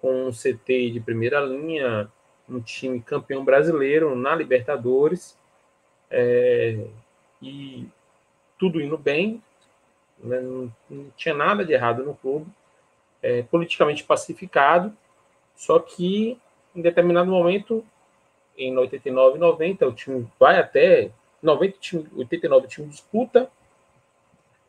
com 0.00 0.28
um 0.28 0.30
CT 0.30 0.90
de 0.90 1.00
primeira 1.00 1.40
linha, 1.40 2.10
um 2.48 2.60
time 2.60 3.00
campeão 3.00 3.44
brasileiro 3.44 4.14
na 4.14 4.34
Libertadores 4.34 5.38
é, 6.10 6.86
e 7.42 7.88
tudo 8.58 8.80
indo 8.80 8.96
bem, 8.96 9.42
né, 10.18 10.40
não, 10.40 10.72
não, 10.88 11.10
tinha 11.16 11.34
nada 11.34 11.64
de 11.64 11.72
errado 11.72 12.04
no 12.04 12.14
clube, 12.14 12.46
é, 13.22 13.42
politicamente 13.42 14.04
pacificado, 14.04 14.94
só 15.56 15.78
que 15.78 16.38
em 16.74 16.82
determinado 16.82 17.30
momento, 17.30 17.84
em 18.56 18.76
89 18.76 19.36
e 19.36 19.40
90, 19.40 19.86
o 19.86 19.92
time 19.92 20.28
vai 20.38 20.58
até 20.58 21.10
90, 21.42 21.78
time, 21.78 22.08
89 22.16 22.66
o 22.66 22.68
time 22.68 22.88
disputa 22.88 23.50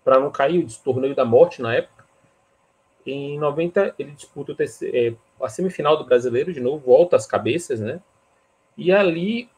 para 0.04 0.20
não 0.20 0.30
cair, 0.30 0.64
o 0.64 0.84
torneio 0.84 1.16
da 1.16 1.26
morte 1.26 1.62
na 1.62 1.74
época. 1.74 2.06
Em 3.06 3.40
90 3.40 3.96
ele 3.98 4.12
disputa 4.12 4.54
terceiro, 4.54 4.96
é, 4.96 5.44
a 5.44 5.50
semifinal 5.50 5.98
do 5.98 6.06
Brasileiro 6.06 6.54
de 6.54 6.60
novo, 6.60 6.86
volta 6.86 7.16
às 7.16 7.26
cabeças, 7.26 7.80
né? 7.80 8.00
E 8.78 8.92
ali 8.92 9.50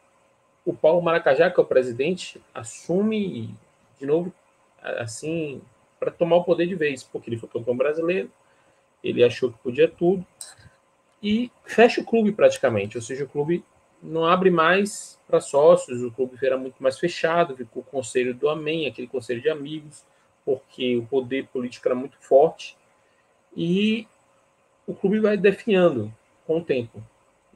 o 0.67 0.74
Paulo 0.74 1.01
Maracajá, 1.01 1.50
que 1.50 1.57
é 1.57 1.63
o 1.63 1.65
presidente, 1.65 2.41
assume 2.53 3.55
de 3.97 4.05
novo, 4.05 4.33
assim, 4.81 5.62
para 5.97 6.12
tomar 6.12 6.36
o 6.36 6.43
poder 6.43 6.67
de 6.67 6.75
vez, 6.75 7.03
porque 7.03 7.29
ele 7.29 7.38
foi 7.38 7.47
campeão 7.47 7.75
brasileiro, 7.75 8.29
ele 9.01 9.24
achou 9.24 9.50
que 9.50 9.57
podia 9.59 9.88
tudo, 9.88 10.25
e 11.24 11.50
fecha 11.63 12.01
o 12.01 12.03
clube 12.03 12.33
praticamente, 12.33 12.97
ou 12.97 13.01
seja, 13.01 13.24
o 13.24 13.29
clube 13.29 13.63
não 14.03 14.25
abre 14.25 14.51
mais 14.51 15.17
para 15.25 15.39
sócios, 15.39 16.03
o 16.03 16.12
clube 16.12 16.38
era 16.43 16.57
muito 16.57 16.83
mais 16.83 17.00
fechado, 17.00 17.55
ficou 17.55 17.81
o 17.81 17.86
conselho 17.86 18.36
do 18.36 18.50
Amém, 18.50 18.88
aquele 18.88 19.07
conselho 19.07 19.41
de 19.41 19.50
amigos, 19.50 20.03
porque 20.43 20.97
o 20.97 21.05
poder 21.05 21.47
político 21.47 21.88
era 21.88 21.95
muito 21.95 22.17
forte, 22.19 22.77
e 23.55 24.05
o 24.86 24.93
clube 24.93 25.21
vai 25.21 25.38
definhando 25.38 26.13
com 26.45 26.57
o 26.57 26.63
tempo 26.63 27.01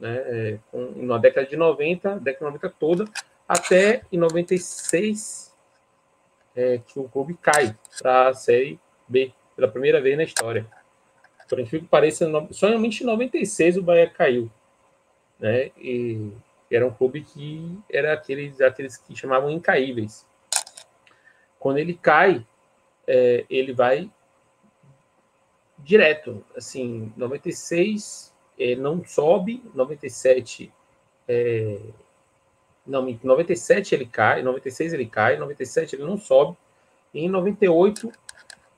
né, 0.02 0.18
é, 0.26 0.60
na 0.96 1.20
década 1.20 1.46
de 1.46 1.56
90, 1.56 2.20
década 2.20 2.46
de 2.52 2.58
90 2.58 2.70
toda, 2.80 3.06
até 3.48 4.02
em 4.12 4.18
96, 4.18 5.56
é, 6.56 6.80
que 6.80 7.00
o 7.00 7.08
clube 7.08 7.36
cai 7.36 7.78
para 8.02 8.30
a 8.30 8.34
Série 8.34 8.80
B, 9.08 9.32
pela 9.56 9.68
primeira 9.68 10.02
vez 10.02 10.18
na 10.18 10.24
história. 10.24 10.66
Por 11.48 11.60
incrível 11.60 11.82
que 11.82 11.88
pareça, 11.88 12.28
somente 12.52 13.04
em 13.04 13.06
96 13.06 13.78
o 13.78 13.84
Bahia 13.84 14.10
caiu. 14.10 14.50
né? 15.40 15.70
E 15.78 16.32
era 16.72 16.88
um 16.88 16.94
clube 16.94 17.22
que 17.22 17.78
era 17.92 18.14
aqueles, 18.14 18.60
aqueles 18.60 18.98
que 18.98 19.16
chamavam 19.16 19.52
incaíveis. 19.52 20.26
Quando 21.60 21.78
ele 21.78 21.94
cai, 21.94 22.46
é, 23.06 23.46
ele 23.50 23.74
vai 23.74 24.10
direto, 25.78 26.44
assim, 26.56 27.12
96 27.18 28.31
é, 28.62 28.76
não 28.76 29.04
sobe, 29.04 29.64
97 29.74 30.72
é, 31.28 31.80
não, 32.86 33.08
em 33.08 33.20
97 33.24 33.96
ele 33.96 34.06
cai, 34.06 34.42
96 34.42 34.94
ele 34.94 35.06
cai, 35.06 35.38
97 35.38 35.96
ele 35.96 36.04
não 36.04 36.18
sobe, 36.18 36.58
em 37.14 37.30
98 37.30 38.12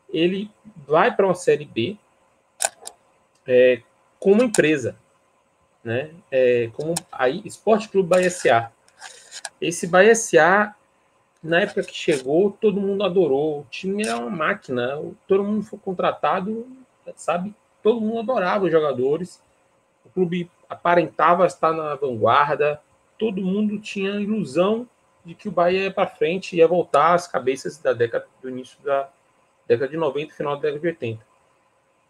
ele 0.09 0.49
vai 0.87 1.13
para 1.15 1.25
uma 1.25 1.35
série 1.35 1.65
B 1.65 1.97
é, 3.47 3.81
como 4.19 4.43
empresa, 4.43 4.95
né? 5.83 6.11
É, 6.31 6.69
como 6.73 6.93
aí 7.11 7.41
Esporte 7.43 7.89
Clube 7.89 8.07
Bahia 8.07 8.29
SA. 8.29 8.71
Esse 9.59 9.87
Bahia 9.87 10.15
SA, 10.15 10.75
na 11.41 11.61
época 11.61 11.83
que 11.83 11.95
chegou, 11.95 12.51
todo 12.51 12.79
mundo 12.79 13.03
adorou. 13.03 13.61
O 13.61 13.67
time 13.69 14.03
era 14.05 14.17
uma 14.17 14.29
máquina, 14.29 15.01
todo 15.27 15.43
mundo 15.43 15.63
foi 15.63 15.79
contratado, 15.79 16.67
sabe? 17.15 17.53
Todo 17.81 17.99
mundo 17.99 18.19
adorava 18.19 18.65
os 18.65 18.71
jogadores. 18.71 19.41
Clube 20.13 20.50
aparentava 20.70 21.46
estar 21.46 21.74
na 21.74 21.96
vanguarda. 21.96 22.82
Todo 23.17 23.41
mundo 23.41 23.79
tinha 23.79 24.13
a 24.13 24.22
ilusão 24.22 24.88
de 25.25 25.34
que 25.34 25.48
o 25.48 25.51
Bahia 25.51 25.84
ia 25.84 25.91
para 25.91 26.08
frente, 26.08 26.55
ia 26.55 26.67
voltar 26.67 27.13
às 27.13 27.27
cabeças 27.27 27.77
da 27.77 27.93
década 27.93 28.25
do 28.41 28.50
início 28.50 28.77
da 28.84 29.10
década 29.67 29.89
de 29.89 29.98
90 29.98 30.34
final 30.34 30.55
da 30.55 30.63
década 30.63 30.79
de 30.79 30.88
80. 30.88 31.25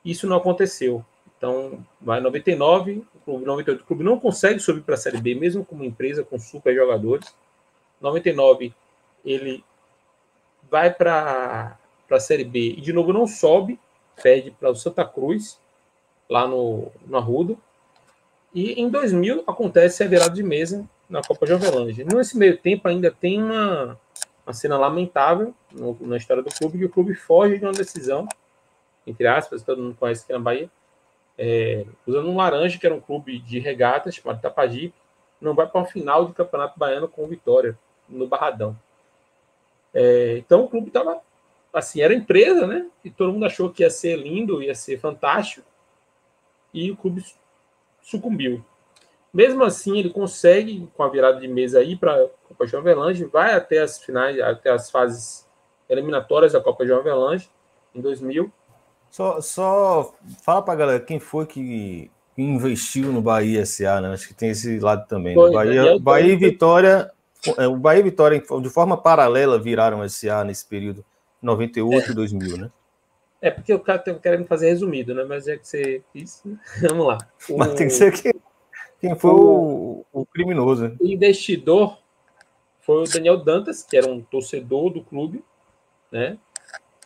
Isso 0.04 0.28
não 0.28 0.38
aconteceu. 0.38 1.06
Então, 1.38 1.86
vai 2.02 2.20
99, 2.22 3.04
o 3.14 3.20
clube 3.20 3.46
98, 3.46 3.82
o 3.82 3.86
clube 3.86 4.04
não 4.04 4.20
consegue 4.20 4.60
subir 4.60 4.82
para 4.82 4.96
a 4.96 4.98
Série 4.98 5.20
B, 5.20 5.36
mesmo 5.36 5.66
como 5.66 5.84
empresa 5.84 6.24
com 6.24 6.40
super 6.40 6.74
jogadores. 6.74 7.36
99, 8.00 8.74
ele 9.26 9.64
vai 10.70 10.94
para 10.94 11.78
a 12.10 12.20
Série 12.20 12.44
B 12.44 12.76
e 12.78 12.82
de 12.82 12.94
novo 12.94 13.12
não 13.12 13.28
sobe, 13.28 13.80
perde 14.22 14.52
para 14.52 14.70
o 14.70 14.76
Santa 14.76 15.04
Cruz, 15.04 15.60
lá 16.30 16.48
no, 16.48 16.92
no 17.06 17.18
Arruda. 17.18 17.58
E 18.54 18.74
em 18.80 18.90
2000 18.90 19.44
acontece 19.48 20.04
a 20.04 20.08
virada 20.08 20.34
de 20.34 20.44
mesa 20.44 20.88
na 21.10 21.22
Copa 21.22 21.46
Jovelange. 21.46 22.04
Nesse 22.04 22.38
meio 22.38 22.58
tempo 22.58 22.88
ainda 22.88 23.10
tem 23.10 23.42
uma, 23.42 24.00
uma 24.46 24.54
cena 24.54 24.78
lamentável 24.78 25.54
no, 25.72 25.98
na 26.02 26.18
história 26.18 26.44
do 26.44 26.54
clube, 26.54 26.78
que 26.78 26.86
o 26.86 26.90
clube 26.90 27.16
foge 27.16 27.58
de 27.58 27.66
uma 27.66 27.72
decisão, 27.72 28.28
entre 29.08 29.28
aspas, 29.28 29.64
todo 29.64 29.82
mundo 29.82 29.98
conhece 30.00 30.24
aqui 30.24 30.34
na 30.34 30.40
Bahia, 30.40 30.70
é, 31.38 31.86
usando 32.06 32.30
um 32.30 32.38
laranja, 32.38 32.78
que 32.78 32.86
era 32.86 32.94
um 32.96 33.02
clube 33.02 33.40
de 33.40 33.60
regatas, 33.60 34.16
chamado 34.16 34.42
Tapajipe, 34.42 34.94
não 35.42 35.56
vai 35.56 35.68
para 35.68 35.82
uma 35.82 35.88
final 35.88 36.26
de 36.26 36.34
campeonato 36.34 36.78
baiano 36.78 37.08
com 37.08 37.28
vitória 37.28 37.78
no 38.08 38.28
Barradão. 38.28 38.78
É, 39.94 40.38
então 40.38 40.64
o 40.64 40.70
clube 40.70 40.88
estava 40.88 41.20
assim, 41.74 42.02
era 42.02 42.14
empresa, 42.14 42.68
né? 42.68 42.88
E 43.04 43.10
todo 43.10 43.34
mundo 43.34 43.46
achou 43.46 43.70
que 43.72 43.82
ia 43.82 43.90
ser 43.90 44.16
lindo, 44.16 44.62
ia 44.62 44.76
ser 44.76 45.00
fantástico, 45.00 45.66
e 46.74 46.92
o 46.92 46.96
clube 46.96 47.24
sucumbiu. 48.04 48.64
Mesmo 49.34 49.64
assim, 49.64 49.98
ele 49.98 50.12
consegue, 50.12 50.88
com 50.96 51.02
a 51.02 51.10
virada 51.10 51.40
de 51.40 51.48
mesa 51.48 51.80
aí 51.80 51.96
para 51.96 52.14
a 52.14 52.28
Copa 52.48 52.68
João 52.68 52.82
Avelange, 52.82 53.26
vai 53.26 53.56
até 53.56 53.80
as 53.80 53.98
finais, 53.98 54.40
até 54.40 54.70
as 54.70 54.92
fases 54.92 55.50
eliminatórias 55.90 56.54
da 56.54 56.62
Copa 56.62 56.86
João 56.86 57.00
Avelange 57.00 57.50
em 57.96 58.02
2000 58.02 58.52
só, 59.14 59.40
só 59.42 60.16
fala 60.44 60.64
pra 60.64 60.74
galera 60.74 61.00
quem 61.00 61.20
foi 61.20 61.46
que 61.46 62.10
investiu 62.36 63.12
no 63.12 63.22
Bahia 63.22 63.64
SA, 63.64 64.02
né? 64.02 64.12
Acho 64.12 64.28
que 64.28 64.34
tem 64.34 64.50
esse 64.50 64.80
lado 64.80 65.08
também. 65.08 65.36
Foi, 65.36 65.52
Bahia, 65.52 66.00
Bahia 66.00 66.34
e 66.34 66.36
Vitória, 66.36 67.12
é, 67.60 67.68
o 67.68 67.78
Bahia 67.78 68.00
e 68.00 68.04
Vitória, 68.04 68.42
de 68.42 68.70
forma 68.70 68.98
paralela, 68.98 69.60
viraram 69.60 70.10
SA 70.10 70.44
nesse 70.44 70.66
período 70.66 71.06
98 71.44 72.08
e 72.08 72.12
é. 72.12 72.16
2000, 72.16 72.58
né? 72.58 72.72
É 73.44 73.52
porque 73.52 73.74
o 73.74 73.80
cara 73.80 74.00
tá 74.00 74.14
querendo 74.14 74.48
fazer 74.48 74.70
resumido, 74.70 75.14
né? 75.14 75.26
Mas 75.26 75.50
é 75.50 75.58
que 75.58 75.68
você 75.68 76.02
isso, 76.16 76.48
né? 76.48 76.58
vamos 76.88 77.06
lá. 77.06 77.18
O, 77.50 77.58
Mas 77.58 77.74
tem 77.74 77.88
que 77.88 77.94
ser 77.94 78.14
quem, 78.14 78.34
quem 79.02 79.16
foi 79.16 79.32
o, 79.32 80.06
o, 80.14 80.22
o 80.22 80.26
criminoso. 80.26 80.88
Né? 80.88 80.96
O 80.98 81.06
investidor 81.06 81.98
foi 82.80 83.04
o 83.04 83.04
Daniel 83.04 83.36
Dantas, 83.36 83.84
que 83.84 83.98
era 83.98 84.10
um 84.10 84.22
torcedor 84.22 84.92
do 84.92 85.04
clube, 85.04 85.44
né? 86.10 86.38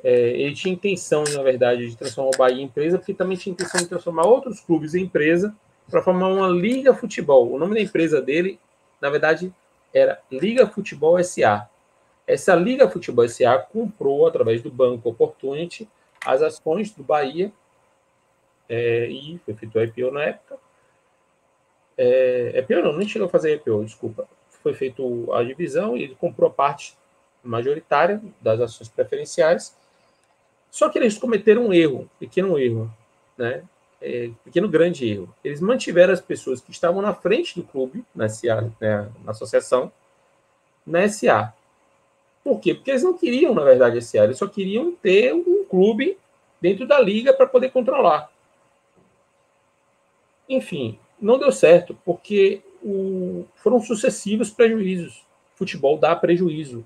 É, 0.04 0.30
ele 0.40 0.54
tinha 0.54 0.72
intenção, 0.72 1.24
na 1.34 1.42
verdade, 1.42 1.90
de 1.90 1.98
transformar 1.98 2.30
o 2.36 2.38
Bahia 2.38 2.62
em 2.62 2.66
empresa, 2.66 3.00
porque 3.00 3.16
também 3.16 3.36
tinha 3.36 3.52
intenção 3.52 3.82
de 3.82 3.88
transformar 3.88 4.28
outros 4.28 4.60
clubes 4.60 4.94
em 4.94 5.06
empresa 5.06 5.56
para 5.90 6.04
formar 6.04 6.28
uma 6.28 6.50
Liga 6.50 6.94
Futebol. 6.94 7.52
O 7.52 7.58
nome 7.58 7.74
da 7.74 7.82
empresa 7.82 8.22
dele, 8.22 8.60
na 9.02 9.10
verdade, 9.10 9.52
era 9.92 10.22
Liga 10.32 10.68
Futebol 10.68 11.18
SA. 11.24 11.68
Essa 12.28 12.54
Liga 12.54 12.88
Futebol 12.88 13.28
SA 13.28 13.58
comprou, 13.58 14.28
através 14.28 14.62
do 14.62 14.70
Banco 14.70 15.10
Opportunity, 15.10 15.90
as 16.34 16.42
ações 16.42 16.92
do 16.92 17.04
Bahia 17.04 17.52
é, 18.70 19.10
e 19.10 19.40
o 19.48 19.52
IPO 19.82 20.12
na 20.12 20.24
época. 20.24 20.58
É, 21.98 22.60
IPO 22.60 22.84
não, 22.84 22.94
nem 22.94 23.08
chegou 23.08 23.28
a 23.28 23.32
fazer 23.32 23.56
IPO, 23.56 23.86
desculpa. 23.86 24.28
Foi 24.62 24.74
feito 24.74 25.32
a 25.34 25.44
divisão 25.44 25.96
e 25.96 26.04
ele 26.04 26.16
comprou 26.16 26.50
a 26.50 26.54
parte 26.54 26.98
majoritária 27.44 28.22
das 28.42 28.60
ações 28.60 28.90
preferenciais 28.90 29.76
só 30.70 30.90
que 30.90 30.98
eles 31.00 31.18
cometeram 31.18 31.68
um 31.68 31.74
erro, 31.74 32.10
pequeno 32.20 32.60
erro, 32.60 32.92
né? 33.38 33.64
É, 34.00 34.30
pequeno 34.44 34.70
grande 34.70 35.10
erro. 35.10 35.34
Eles 35.44 35.60
mantiveram 35.60 36.14
as 36.14 36.22
pessoas 36.22 36.62
que 36.62 36.70
estavam 36.72 37.02
na 37.02 37.16
frente 37.16 37.60
do 37.60 37.66
clube, 37.66 38.06
na, 38.14 38.30
SA, 38.30 38.70
né, 38.80 39.10
na 39.24 39.32
associação, 39.32 39.92
na 40.86 41.08
SA. 41.10 41.52
Por 42.44 42.60
quê? 42.60 42.76
Porque 42.76 42.92
eles 42.92 43.02
não 43.02 43.18
queriam, 43.18 43.56
na 43.56 43.64
verdade, 43.64 44.00
SA, 44.02 44.26
eles 44.26 44.38
só 44.38 44.48
queriam 44.48 44.92
ter 44.92 45.34
clube 45.70 46.18
dentro 46.62 46.88
da 46.88 47.00
liga 47.00 47.34
para 47.34 47.48
poder 47.48 47.72
controlar. 47.72 48.32
Enfim, 50.50 50.98
não 51.20 51.38
deu 51.38 51.52
certo, 51.52 51.98
porque 52.06 52.62
o, 52.84 53.46
foram 53.56 53.80
sucessivos 53.80 54.50
prejuízos. 54.50 55.26
Futebol 55.56 55.98
dá 55.98 56.16
prejuízo. 56.16 56.86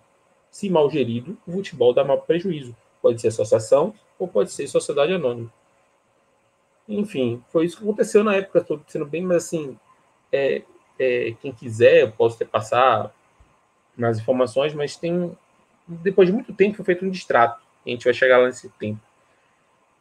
Se 0.49 0.69
mal 0.69 0.89
gerido, 0.89 1.37
o 1.47 1.51
futebol 1.51 1.93
dá 1.93 2.03
mal 2.03 2.21
prejuízo. 2.21 2.75
Pode 3.01 3.21
ser 3.21 3.29
associação 3.29 3.93
ou 4.17 4.27
pode 4.27 4.51
ser 4.51 4.67
sociedade 4.67 5.13
anônima. 5.13 5.51
Enfim, 6.87 7.43
foi 7.49 7.65
isso 7.65 7.77
que 7.77 7.83
aconteceu 7.83 8.23
na 8.23 8.35
época, 8.35 8.59
estou 8.59 8.81
sendo 8.87 9.05
bem, 9.05 9.23
mas 9.23 9.45
assim, 9.45 9.77
é, 10.31 10.63
é, 10.99 11.35
quem 11.41 11.51
quiser, 11.51 12.01
eu 12.01 12.11
posso 12.11 12.37
ter 12.37 12.45
passar 12.45 13.13
mais 13.95 14.19
informações, 14.19 14.73
mas 14.73 14.95
tem, 14.95 15.35
depois 15.87 16.27
de 16.27 16.33
muito 16.33 16.53
tempo, 16.53 16.75
foi 16.75 16.85
feito 16.85 17.05
um 17.05 17.09
distrato, 17.09 17.61
a 17.85 17.89
gente 17.89 18.03
vai 18.03 18.13
chegar 18.13 18.37
lá 18.37 18.47
nesse 18.47 18.69
tempo. 18.69 18.99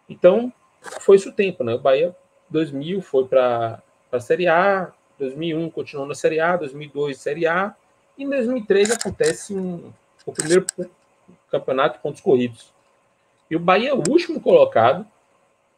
Então, 0.09 0.53
foi 1.01 1.17
isso 1.17 1.31
o 1.31 1.33
tempo, 1.33 1.63
né? 1.65 1.75
O 1.75 1.79
Bahia 1.79 2.15
2000 2.49 3.01
foi 3.01 3.27
para 3.27 3.83
a 4.11 4.21
Série 4.21 4.49
A, 4.49 4.93
2001 5.19 5.71
continuou 5.71 6.07
na 6.07 6.15
Série 6.15 6.41
A, 6.41 6.57
2002 6.57 7.19
Série 7.19 7.47
A, 7.47 7.75
e 8.19 8.25
em 8.25 8.29
2003 8.29 8.91
acontece 8.91 9.55
um, 9.55 9.93
o 10.27 10.33
primeiro 10.33 10.67
campeonato 11.51 11.97
de 11.97 12.03
pontos 12.03 12.21
corridos. 12.21 12.73
E 13.51 13.57
o 13.57 13.61
Bahia 13.61 13.91
é 13.91 13.95
o 13.95 14.03
último 14.09 14.41
colocado 14.41 15.07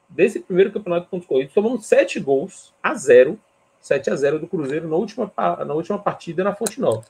desse 0.09 0.40
primeiro 0.40 0.73
campeonato 0.73 1.04
de 1.04 1.11
pontos 1.11 1.26
corridos, 1.26 1.54
tomando 1.54 1.80
sete 1.80 2.21
gols 2.21 2.73
a 2.82 2.94
zero, 2.94 3.38
7 3.82 4.11
a 4.11 4.16
0 4.16 4.38
do 4.38 4.47
Cruzeiro 4.47 4.88
na 4.88 4.94
última, 4.94 5.30
na 5.37 5.75
última 5.75 5.99
partida 5.99 6.44
na 6.44 6.54
Fonte 6.54 6.80
Nova, 6.80 7.04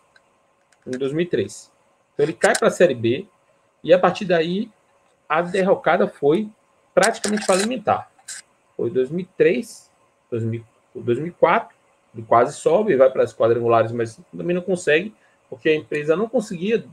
em 0.86 0.92
2003. 0.92 1.70
Então 2.14 2.24
ele 2.24 2.32
cai 2.32 2.54
para 2.56 2.68
a 2.68 2.70
Série 2.70 2.94
B 2.94 3.26
e 3.84 3.92
a 3.92 3.98
partir 3.98 4.24
daí 4.24 4.70
a 5.38 5.42
derrocada 5.42 6.06
foi 6.08 6.48
praticamente 6.94 7.46
falimentar. 7.46 8.10
Foi 8.76 8.90
2003, 8.90 9.90
2004, 10.94 11.76
ele 12.14 12.24
quase 12.26 12.56
sobe, 12.56 12.96
vai 12.96 13.10
para 13.10 13.22
as 13.22 13.34
quadrangulares, 13.34 13.92
mas 13.92 14.20
também 14.36 14.54
não 14.54 14.62
consegue, 14.62 15.14
porque 15.48 15.68
a 15.68 15.74
empresa 15.74 16.16
não 16.16 16.28
conseguia 16.28 16.84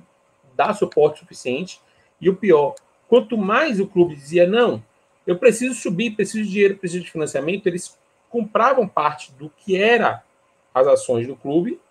dar 0.56 0.74
suporte 0.74 1.20
suficiente. 1.20 1.82
E 2.22 2.30
o 2.30 2.36
pior, 2.36 2.76
Quanto 3.10 3.36
mais 3.36 3.80
o 3.80 3.88
clube 3.88 4.16
dizia, 4.16 4.46
não, 4.46 4.84
eu 5.26 5.36
preciso 5.36 5.74
subir, 5.74 6.12
preciso 6.12 6.44
de 6.44 6.52
dinheiro, 6.52 6.78
preciso 6.78 7.04
de 7.04 7.12
financiamento, 7.12 7.66
eles 7.66 7.98
compravam 8.30 8.88
parte 8.88 9.34
do 9.34 9.50
que 9.50 9.76
era 9.76 10.24
as 10.72 10.86
ações 10.86 11.26
do 11.26 11.36
clube, 11.36 11.82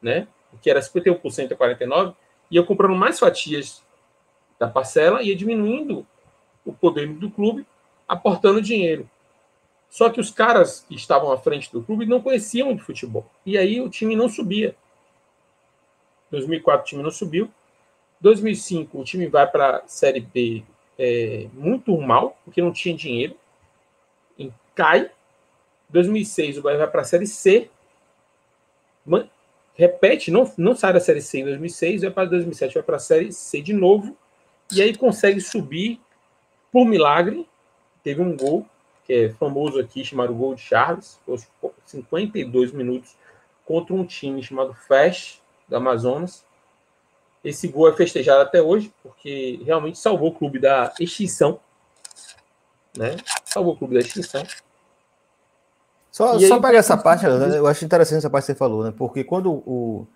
né? 0.00 0.26
Que 0.62 0.70
era 0.70 0.80
51% 0.80 1.52
a 1.52 1.56
49%, 1.56 2.14
ia 2.50 2.62
comprando 2.62 2.96
mais 2.96 3.18
fatias 3.18 3.84
da 4.60 4.68
parcela 4.68 5.22
e 5.22 5.34
diminuindo 5.34 6.06
o 6.64 6.72
poder 6.72 7.08
do 7.08 7.30
clube, 7.30 7.66
aportando 8.06 8.60
dinheiro. 8.60 9.08
Só 9.88 10.10
que 10.10 10.20
os 10.20 10.30
caras 10.30 10.84
que 10.86 10.94
estavam 10.94 11.32
à 11.32 11.38
frente 11.38 11.72
do 11.72 11.82
clube 11.82 12.06
não 12.06 12.20
conheciam 12.20 12.76
de 12.76 12.82
futebol. 12.82 13.28
E 13.44 13.58
aí 13.58 13.80
o 13.80 13.88
time 13.88 14.14
não 14.14 14.28
subia. 14.28 14.76
2004 16.30 16.82
o 16.82 16.84
time 16.84 17.02
não 17.02 17.10
subiu. 17.10 17.50
2005, 18.20 19.00
o 19.00 19.02
time 19.02 19.26
vai 19.26 19.50
para 19.50 19.78
a 19.78 19.88
Série 19.88 20.20
B 20.20 20.62
é, 20.98 21.48
muito 21.54 21.96
mal, 21.98 22.38
porque 22.44 22.60
não 22.60 22.70
tinha 22.70 22.94
dinheiro, 22.94 23.34
e 24.38 24.52
cai. 24.74 25.10
2006, 25.88 26.58
o 26.58 26.62
Bahia 26.62 26.78
vai 26.78 26.90
para 26.90 27.00
a 27.00 27.04
Série 27.04 27.26
C, 27.26 27.70
repete, 29.74 30.30
não, 30.30 30.52
não 30.58 30.76
sai 30.76 30.92
da 30.92 31.00
Série 31.00 31.22
C 31.22 31.40
em 31.40 31.44
2006, 31.44 32.02
vai 32.02 32.10
para 32.10 32.28
2007, 32.28 32.74
vai 32.74 32.82
para 32.82 32.96
a 32.96 33.00
Série 33.00 33.32
C 33.32 33.62
de 33.62 33.72
novo, 33.72 34.14
e 34.72 34.80
aí 34.80 34.96
consegue 34.96 35.40
subir 35.40 36.00
por 36.72 36.84
milagre. 36.84 37.48
Teve 38.02 38.22
um 38.22 38.36
gol, 38.36 38.66
que 39.04 39.12
é 39.12 39.28
famoso 39.30 39.78
aqui, 39.78 40.04
chamado 40.04 40.34
gol 40.34 40.54
de 40.54 40.62
Charles, 40.62 41.18
52 41.86 42.72
minutos 42.72 43.16
contra 43.64 43.94
um 43.94 44.04
time 44.04 44.42
chamado 44.42 44.74
Fast, 44.74 45.42
do 45.68 45.76
Amazonas. 45.76 46.44
Esse 47.42 47.68
gol 47.68 47.88
é 47.88 47.92
festejado 47.92 48.42
até 48.42 48.60
hoje, 48.60 48.92
porque 49.02 49.60
realmente 49.64 49.98
salvou 49.98 50.28
o 50.30 50.34
clube 50.34 50.58
da 50.58 50.92
extinção. 51.00 51.60
Né? 52.96 53.16
Salvou 53.44 53.74
o 53.74 53.76
clube 53.76 53.94
da 53.94 54.00
extinção. 54.00 54.44
Só, 56.10 56.38
só 56.38 56.60
pegar 56.60 56.78
essa 56.78 56.96
parte, 56.96 57.24
eu 57.24 57.66
acho 57.66 57.84
interessante 57.84 58.18
essa 58.18 58.30
parte 58.30 58.46
que 58.46 58.52
você 58.52 58.58
falou, 58.58 58.82
né? 58.82 58.92
Porque 58.96 59.22
quando 59.22 59.52
o, 59.64 60.06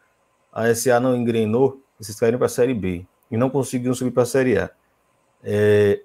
a 0.53 0.75
SA 0.75 0.99
não 0.99 1.15
engrenou, 1.15 1.81
vocês 1.99 2.19
caíram 2.19 2.37
para 2.37 2.47
a 2.47 2.51
Série 2.51 2.75
B 2.75 3.07
e 3.31 3.37
não 3.37 3.51
conseguiram 3.51 3.95
subir 3.95 4.11
para 4.11 4.23
a 4.23 4.27
Série 4.27 4.59
A. 4.59 4.71
É, 5.43 6.01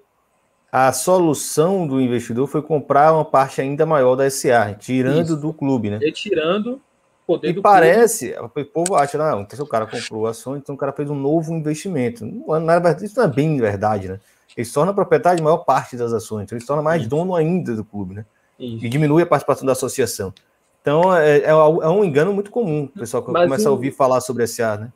a 0.70 0.92
solução 0.92 1.86
do 1.86 2.00
investidor 2.00 2.46
foi 2.46 2.62
comprar 2.62 3.12
uma 3.12 3.24
parte 3.24 3.60
ainda 3.60 3.84
maior 3.84 4.14
da 4.14 4.28
SA, 4.30 4.74
tirando 4.78 5.24
Isso. 5.24 5.36
do 5.36 5.52
clube, 5.52 5.90
né? 5.90 5.98
Retirando 5.98 6.80
poder 7.26 7.50
e 7.50 7.52
do 7.52 7.62
parece, 7.62 8.32
clube. 8.32 8.62
o 8.62 8.64
povo 8.66 8.94
acha, 8.96 9.16
não, 9.18 9.40
então 9.40 9.64
o 9.64 9.68
cara 9.68 9.86
comprou 9.86 10.26
ações, 10.26 10.60
então 10.60 10.74
o 10.74 10.78
cara 10.78 10.92
fez 10.92 11.08
um 11.10 11.14
novo 11.14 11.52
investimento. 11.52 12.24
Não, 12.24 12.60
não 12.60 12.72
é, 12.74 12.96
isso 13.02 13.16
não 13.16 13.24
é 13.24 13.28
bem 13.28 13.58
verdade, 13.58 14.08
né? 14.08 14.20
Ele 14.56 14.64
se 14.64 14.72
torna 14.72 14.92
proprietário 14.92 15.36
de 15.38 15.42
maior 15.42 15.58
parte 15.58 15.96
das 15.96 16.12
ações, 16.12 16.44
então 16.44 16.56
ele 16.56 16.60
se 16.60 16.66
torna 16.66 16.82
mais 16.82 17.02
Isso. 17.02 17.10
dono 17.10 17.34
ainda 17.34 17.74
do 17.74 17.84
clube, 17.84 18.14
né? 18.14 18.24
Isso. 18.58 18.84
E 18.84 18.88
diminui 18.88 19.22
a 19.22 19.26
participação 19.26 19.64
da 19.64 19.72
associação. 19.72 20.34
Então 20.82 21.16
é, 21.16 21.38
é, 21.38 21.50
é 21.50 21.88
um 21.88 22.04
engano 22.04 22.32
muito 22.32 22.50
comum, 22.50 22.84
o 22.84 22.98
pessoal 22.98 23.24
Mas 23.28 23.44
começa 23.44 23.64
o, 23.64 23.68
a 23.68 23.70
ouvir 23.72 23.92
falar 23.92 24.20
sobre 24.20 24.46
SA, 24.46 24.76
né? 24.76 24.92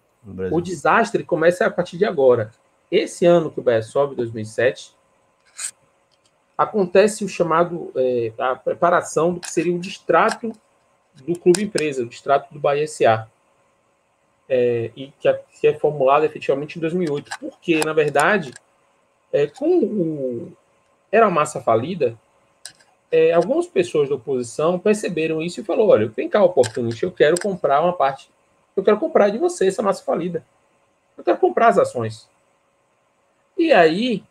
O 0.50 0.60
desastre 0.60 1.22
começa 1.22 1.66
a 1.66 1.70
partir 1.70 1.98
de 1.98 2.04
agora. 2.04 2.50
Esse 2.90 3.26
ano 3.26 3.50
que 3.50 3.60
o 3.60 3.62
Bahia 3.62 3.82
sobe, 3.82 4.14
2007, 4.14 4.94
acontece 6.56 7.24
o 7.24 7.28
chamado, 7.28 7.92
é, 7.96 8.32
a 8.38 8.54
preparação 8.54 9.34
do 9.34 9.40
que 9.40 9.50
seria 9.50 9.74
o 9.74 9.78
distrato 9.78 10.52
do 11.14 11.38
clube 11.38 11.62
empresa, 11.62 12.02
o 12.02 12.08
distrato 12.08 12.52
do 12.52 12.60
Bahia 12.60 12.86
SA. 12.86 13.28
É, 14.48 14.90
e 14.94 15.12
que 15.18 15.26
é, 15.26 15.42
que 15.60 15.66
é, 15.66 15.74
formulado 15.74 16.24
efetivamente 16.24 16.76
em 16.76 16.80
2008. 16.80 17.30
Porque, 17.40 17.80
na 17.84 17.92
verdade, 17.92 18.52
é, 19.32 19.46
com 19.46 19.66
o 19.66 20.52
Era 21.10 21.30
Massa 21.30 21.60
falida, 21.60 22.16
é, 23.10 23.32
algumas 23.32 23.66
pessoas 23.66 24.08
da 24.08 24.16
oposição 24.16 24.78
perceberam 24.78 25.40
isso 25.40 25.60
e 25.60 25.64
falou: 25.64 25.88
olha, 25.88 26.08
vem 26.08 26.28
cá, 26.28 26.42
oportunista, 26.42 27.06
eu 27.06 27.12
quero 27.12 27.40
comprar 27.40 27.80
uma 27.80 27.92
parte, 27.92 28.28
eu 28.76 28.82
quero 28.82 28.98
comprar 28.98 29.30
de 29.30 29.38
você 29.38 29.66
essa 29.66 29.82
massa 29.82 30.02
falida. 30.04 30.44
Eu 31.16 31.24
quero 31.24 31.38
comprar 31.38 31.68
as 31.68 31.78
ações. 31.78 32.28
E 33.56 33.72
aí, 33.72 34.24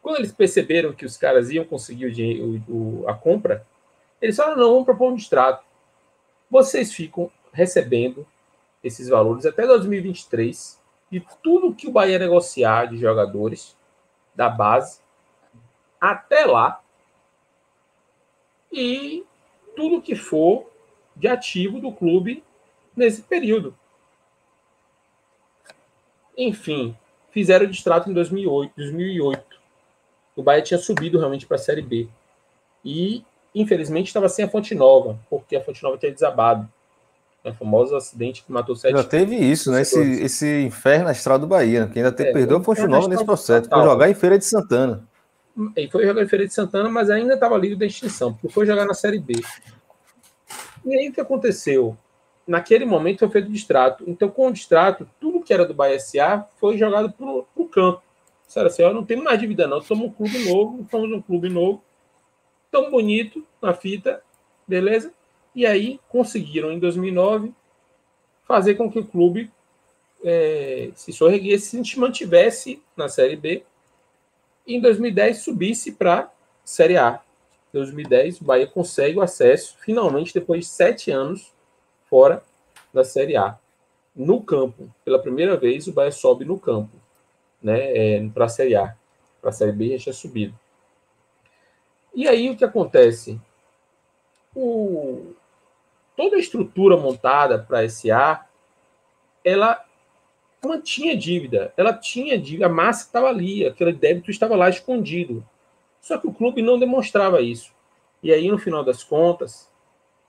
quando 0.00 0.18
eles 0.18 0.32
perceberam 0.32 0.92
que 0.94 1.04
os 1.04 1.16
caras 1.16 1.50
iam 1.50 1.64
conseguir 1.64 2.06
o 2.06 2.12
dinheiro, 2.12 2.62
o, 2.68 3.04
a 3.06 3.14
compra, 3.14 3.66
eles 4.20 4.36
falaram: 4.36 4.56
não, 4.56 4.70
vamos 4.70 4.84
propor 4.84 5.12
um 5.12 5.16
distrato. 5.16 5.64
Vocês 6.50 6.92
ficam 6.92 7.30
recebendo 7.52 8.26
esses 8.82 9.08
valores 9.08 9.44
até 9.44 9.66
2023 9.66 10.80
de 11.10 11.26
tudo 11.42 11.74
que 11.74 11.88
o 11.88 11.92
Bahia 11.92 12.18
negociar 12.18 12.86
de 12.86 12.98
jogadores 12.98 13.76
da 14.34 14.48
base 14.48 15.00
até 16.00 16.44
lá 16.44 16.80
e 18.70 19.24
tudo 19.74 20.02
que 20.02 20.14
for 20.14 20.70
de 21.14 21.26
ativo 21.26 21.80
do 21.80 21.92
clube 21.92 22.44
nesse 22.96 23.22
período. 23.22 23.74
Enfim, 26.36 26.96
fizeram 27.30 27.66
o 27.66 27.68
distrato 27.68 28.10
em 28.10 28.12
2008, 28.12 28.72
2008. 28.76 29.42
O 30.34 30.42
Bahia 30.42 30.62
tinha 30.62 30.78
subido 30.78 31.18
realmente 31.18 31.46
para 31.46 31.56
a 31.56 31.58
Série 31.58 31.82
B. 31.82 32.08
E, 32.84 33.24
infelizmente, 33.54 34.08
estava 34.08 34.28
sem 34.28 34.44
a 34.44 34.48
Fonte 34.48 34.74
Nova, 34.74 35.18
porque 35.30 35.56
a 35.56 35.64
Fonte 35.64 35.82
Nova 35.82 35.96
tinha 35.96 36.12
desabado. 36.12 36.68
O 37.44 37.52
famoso 37.52 37.94
acidente 37.94 38.42
que 38.42 38.50
matou 38.50 38.74
sete. 38.74 38.96
Já 38.96 39.04
teve 39.04 39.36
isso, 39.36 39.70
né? 39.70 39.82
Esse, 39.82 40.00
esse 40.20 40.62
inferno 40.62 41.08
astral 41.08 41.38
do 41.38 41.46
Bahia, 41.46 41.86
que 41.86 42.00
ainda 42.00 42.08
é, 42.08 42.32
perdeu 42.32 42.56
a 42.56 42.62
Fonte 42.62 42.84
Nova 42.88 43.06
nesse 43.06 43.24
processo. 43.24 43.68
Foi 43.68 43.82
jogar 43.84 44.10
em 44.10 44.14
Feira 44.14 44.36
de 44.36 44.44
Santana. 44.44 45.06
Ele 45.76 45.88
foi 45.88 46.04
jogar 46.04 46.24
em 46.24 46.28
Feira 46.28 46.44
de 46.44 46.52
Santana, 46.52 46.88
mas 46.88 47.08
ainda 47.08 47.34
estava 47.34 47.56
livre 47.56 47.76
da 47.76 47.86
extinção, 47.86 48.32
porque 48.32 48.48
foi 48.48 48.66
jogar 48.66 48.84
na 48.84 48.94
Série 48.94 49.20
B. 49.20 49.34
E 50.84 50.98
aí 50.98 51.08
o 51.08 51.12
que 51.12 51.20
aconteceu? 51.20 51.96
Naquele 52.46 52.84
momento 52.84 53.20
foi 53.20 53.30
feito 53.30 53.50
distrato. 53.50 54.04
Então, 54.06 54.28
com 54.28 54.48
o 54.48 54.52
distrato, 54.52 55.08
tudo 55.20 55.42
que 55.42 55.52
era 55.52 55.64
do 55.64 55.74
Bahia 55.74 55.98
SA 55.98 56.46
foi 56.58 56.78
jogado 56.78 57.10
para 57.12 57.26
o 57.26 57.68
campo. 57.68 58.02
Disseram 58.46 58.68
assim: 58.68 58.82
não 58.82 59.04
tem 59.04 59.16
mais 59.16 59.38
dívida, 59.38 59.66
não. 59.66 59.80
Somos 59.80 60.06
um 60.06 60.12
clube 60.12 60.38
novo, 60.48 60.86
somos 60.90 61.10
um 61.10 61.20
clube 61.20 61.48
novo, 61.48 61.82
tão 62.70 62.90
bonito 62.90 63.44
na 63.60 63.74
fita, 63.74 64.22
beleza? 64.66 65.12
E 65.54 65.66
aí 65.66 65.98
conseguiram, 66.08 66.70
em 66.70 66.78
2009, 66.78 67.52
fazer 68.46 68.74
com 68.74 68.90
que 68.90 68.98
o 68.98 69.06
clube 69.06 69.50
é, 70.24 70.90
se 70.94 71.12
sorreguesse, 71.12 71.82
se 71.84 71.98
mantivesse 71.98 72.82
na 72.96 73.08
Série 73.08 73.36
B 73.36 73.64
e 74.66 74.76
em 74.76 74.80
2010 74.80 75.38
subisse 75.38 75.92
para 75.92 76.30
Série 76.64 76.96
A. 76.96 77.20
Em 77.72 77.78
2010, 77.78 78.40
o 78.40 78.44
Bahia 78.44 78.66
consegue 78.66 79.18
o 79.18 79.22
acesso, 79.22 79.76
finalmente, 79.80 80.32
depois 80.32 80.60
de 80.60 80.66
sete 80.66 81.10
anos 81.10 81.52
fora 82.16 82.42
da 82.94 83.04
Série 83.04 83.36
A. 83.36 83.58
No 84.14 84.42
campo, 84.42 84.88
pela 85.04 85.18
primeira 85.18 85.54
vez, 85.54 85.86
o 85.86 85.92
Bahia 85.92 86.10
sobe 86.10 86.46
no 86.46 86.58
campo, 86.58 86.96
né, 87.62 88.16
é, 88.16 88.28
para 88.30 88.46
a 88.46 88.48
Série 88.48 88.74
A. 88.74 88.96
Para 89.38 89.50
a 89.50 89.52
Série 89.52 89.72
B 89.72 89.90
já 89.90 90.04
tinha 90.04 90.12
subido. 90.14 90.58
E 92.14 92.26
aí 92.26 92.48
o 92.48 92.56
que 92.56 92.64
acontece? 92.64 93.38
O... 94.54 95.34
Toda 96.16 96.36
a 96.36 96.38
estrutura 96.38 96.96
montada 96.96 97.58
para 97.58 97.80
a 97.80 97.88
SA, 97.90 98.46
ela 99.44 99.84
mantinha 100.64 101.14
dívida, 101.14 101.74
ela 101.76 101.92
tinha 101.92 102.38
dívida, 102.38 102.64
a 102.64 102.70
massa 102.70 103.04
estava 103.04 103.28
ali, 103.28 103.66
aquele 103.66 103.92
débito 103.92 104.30
estava 104.30 104.56
lá 104.56 104.70
escondido. 104.70 105.46
Só 106.00 106.16
que 106.16 106.26
o 106.26 106.32
clube 106.32 106.62
não 106.62 106.78
demonstrava 106.78 107.42
isso. 107.42 107.74
E 108.22 108.32
aí, 108.32 108.48
no 108.50 108.56
final 108.56 108.82
das 108.82 109.04
contas, 109.04 109.70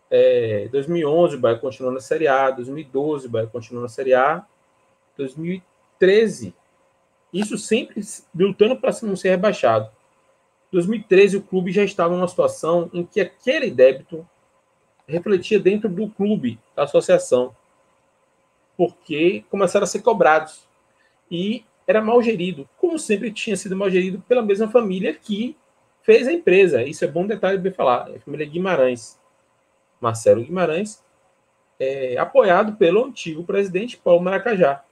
é, 0.10 0.67
2011 0.72 1.36
o 1.36 1.39
Bahia 1.39 1.58
continuou 1.58 1.93
na 1.93 2.00
Série 2.00 2.28
A, 2.28 2.52
2012 2.52 3.28
o 3.28 3.30
Bahia 3.30 3.48
continuou 3.48 3.84
na 3.84 3.89
Série 3.89 4.13
A, 4.13 4.46
2013, 5.17 6.54
isso 7.34 7.58
sempre 7.58 8.02
lutando 8.36 8.78
para 8.78 8.91
não 9.04 9.15
ser 9.15 9.30
rebaixado. 9.30 9.89
2013 10.72 11.38
o 11.38 11.41
clube 11.41 11.72
já 11.72 11.84
estava 11.84 12.15
numa 12.15 12.28
situação 12.28 12.89
em 12.93 13.04
que 13.04 13.20
aquele 13.20 13.72
débito 13.72 14.28
refletia 15.08 15.60
dentro 15.60 15.89
do 15.89 16.10
clube, 16.10 16.60
da 16.76 16.84
associação 16.84 17.56
porque 18.78 19.43
começaram 19.50 19.84
a 19.84 19.88
ser 19.88 20.02
cobrados. 20.02 20.67
E 21.30 21.65
era 21.88 22.02
mal 22.02 22.22
gerido, 22.22 22.70
como 22.78 23.00
sempre 23.00 23.32
tinha 23.32 23.58
sido 23.58 23.76
mal 23.76 23.89
gerido 23.89 24.24
pela 24.28 24.41
mesma 24.41 24.70
família 24.70 25.13
que 25.13 25.58
fez 26.04 26.28
a 26.28 26.32
empresa. 26.32 26.84
Isso 26.84 27.04
é 27.04 27.08
bom 27.08 27.26
detalhe 27.26 27.58
bem 27.58 27.74
falar. 27.74 28.10
É 28.12 28.17
a 28.17 28.20
família 28.20 28.46
Guimarães. 28.46 29.20
Marcelo 30.00 30.44
Guimarães, 30.44 31.04
é, 31.80 32.18
apoiado 32.18 32.76
pelo 32.76 33.06
antigo 33.06 33.44
presidente 33.44 33.98
Paulo 33.98 34.22
Maracajá. 34.22 34.84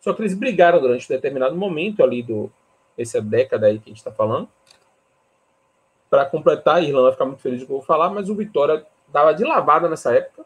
Só 0.00 0.12
que 0.12 0.22
eles 0.22 0.34
brigaram 0.34 0.80
durante 0.80 1.10
um 1.10 1.14
determinado 1.14 1.54
momento 1.54 2.02
ali 2.02 2.22
do 2.22 2.50
essa 2.98 3.22
década 3.22 3.66
aí 3.66 3.78
que 3.78 3.88
a 3.88 3.90
gente 3.90 3.98
está 3.98 4.12
falando. 4.12 4.48
Para 6.10 6.26
completar, 6.26 6.76
a 6.76 6.80
Irlanda 6.80 7.04
vai 7.04 7.12
ficar 7.12 7.24
muito 7.24 7.40
feliz 7.40 7.60
com 7.60 7.64
o 7.64 7.66
que 7.66 7.72
eu 7.72 7.76
vou 7.78 7.86
falar, 7.86 8.10
mas 8.10 8.28
o 8.28 8.34
Vitória 8.34 8.84
dava 9.08 9.32
de 9.32 9.44
lavada 9.44 9.88
nessa 9.88 10.14
época 10.14 10.44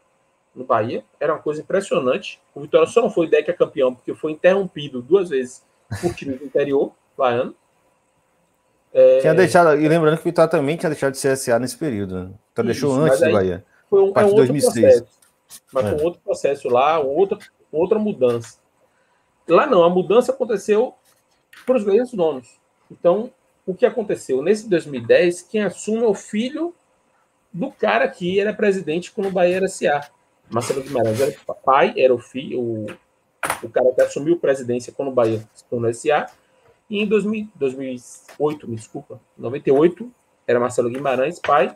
no 0.55 0.65
Bahia. 0.65 1.05
Era 1.19 1.33
uma 1.33 1.43
coisa 1.43 1.61
impressionante. 1.61 2.41
O 2.55 2.61
Vitória 2.61 2.87
só 2.87 3.03
não 3.03 3.11
foi 3.11 3.29
deca 3.29 3.53
campeão 3.53 3.95
porque 3.95 4.15
foi 4.15 4.33
interrompido 4.33 5.03
duas 5.03 5.31
vezes 5.31 5.65
por 6.01 6.15
time 6.15 6.37
do 6.37 6.45
interior 6.45 6.93
baiano. 7.17 7.55
É... 8.93 9.21
Tinha 9.21 9.35
deixado, 9.35 9.79
e 9.79 9.89
lembrando 9.89 10.17
que 10.17 10.23
o 10.23 10.25
Vitória 10.25 10.51
também 10.51 10.77
tinha 10.77 10.91
deixado 10.91 11.13
de 11.13 11.19
ser 11.19 11.37
SA 11.37 11.59
nesse 11.59 11.77
período. 11.77 12.15
Né? 12.15 12.31
Então 12.53 12.65
Isso, 12.65 12.73
deixou 12.73 12.95
antes 12.95 13.21
do 13.21 13.33
Bahia. 13.33 13.65
Foi 13.89 14.03
um, 14.03 14.13
é 14.15 14.25
um 14.25 14.35
2006. 14.35 14.73
Processo, 14.73 15.07
mas 15.73 15.85
é. 15.85 15.91
foi 15.91 16.01
um 16.01 16.05
outro 16.05 16.21
processo 16.23 16.69
lá, 16.69 16.99
outra, 16.99 17.39
outra 17.71 17.99
mudança. 17.99 18.59
Lá 19.49 19.67
não, 19.67 19.85
a 19.85 19.91
mudança 19.91 20.33
aconteceu 20.33 20.95
para 21.65 21.77
os 21.77 21.85
mesmos 21.85 22.13
donos. 22.13 22.49
Então, 22.91 23.31
o 23.65 23.75
que 23.75 23.87
aconteceu? 23.87 24.43
Nesse 24.43 24.69
2010, 24.69 25.43
quem 25.43 25.63
assume 25.63 26.03
é 26.03 26.07
o 26.07 26.15
filho 26.15 26.75
do 27.53 27.71
cara 27.71 28.09
que 28.09 28.39
era 28.39 28.53
presidente 28.53 29.11
quando 29.13 29.29
o 29.29 29.33
Bahia 29.33 29.57
era 29.57 29.69
SA. 29.69 30.01
Marcelo 30.51 30.83
Guimarães 30.83 31.21
era 31.21 31.35
o 31.47 31.55
pai, 31.55 31.95
era 31.97 32.15
o 32.15 32.19
filho, 32.19 32.61
o, 32.61 32.87
o 33.63 33.69
cara 33.69 33.93
que 33.93 34.03
assumiu 34.03 34.35
a 34.35 34.39
presidência 34.39 34.93
quando 34.93 35.09
o 35.09 35.13
Bahia 35.13 35.43
se 35.55 35.65
tornou 35.65 35.93
SA. 35.93 36.27
E 36.89 37.03
em 37.03 37.07
2000, 37.07 37.49
2008, 37.57 38.69
me 38.69 38.77
desculpa, 38.77 39.21
98, 39.37 40.13
era 40.47 40.61
Marcelo 40.61 40.89
Guimarães, 40.89 41.41
pai, 41.41 41.75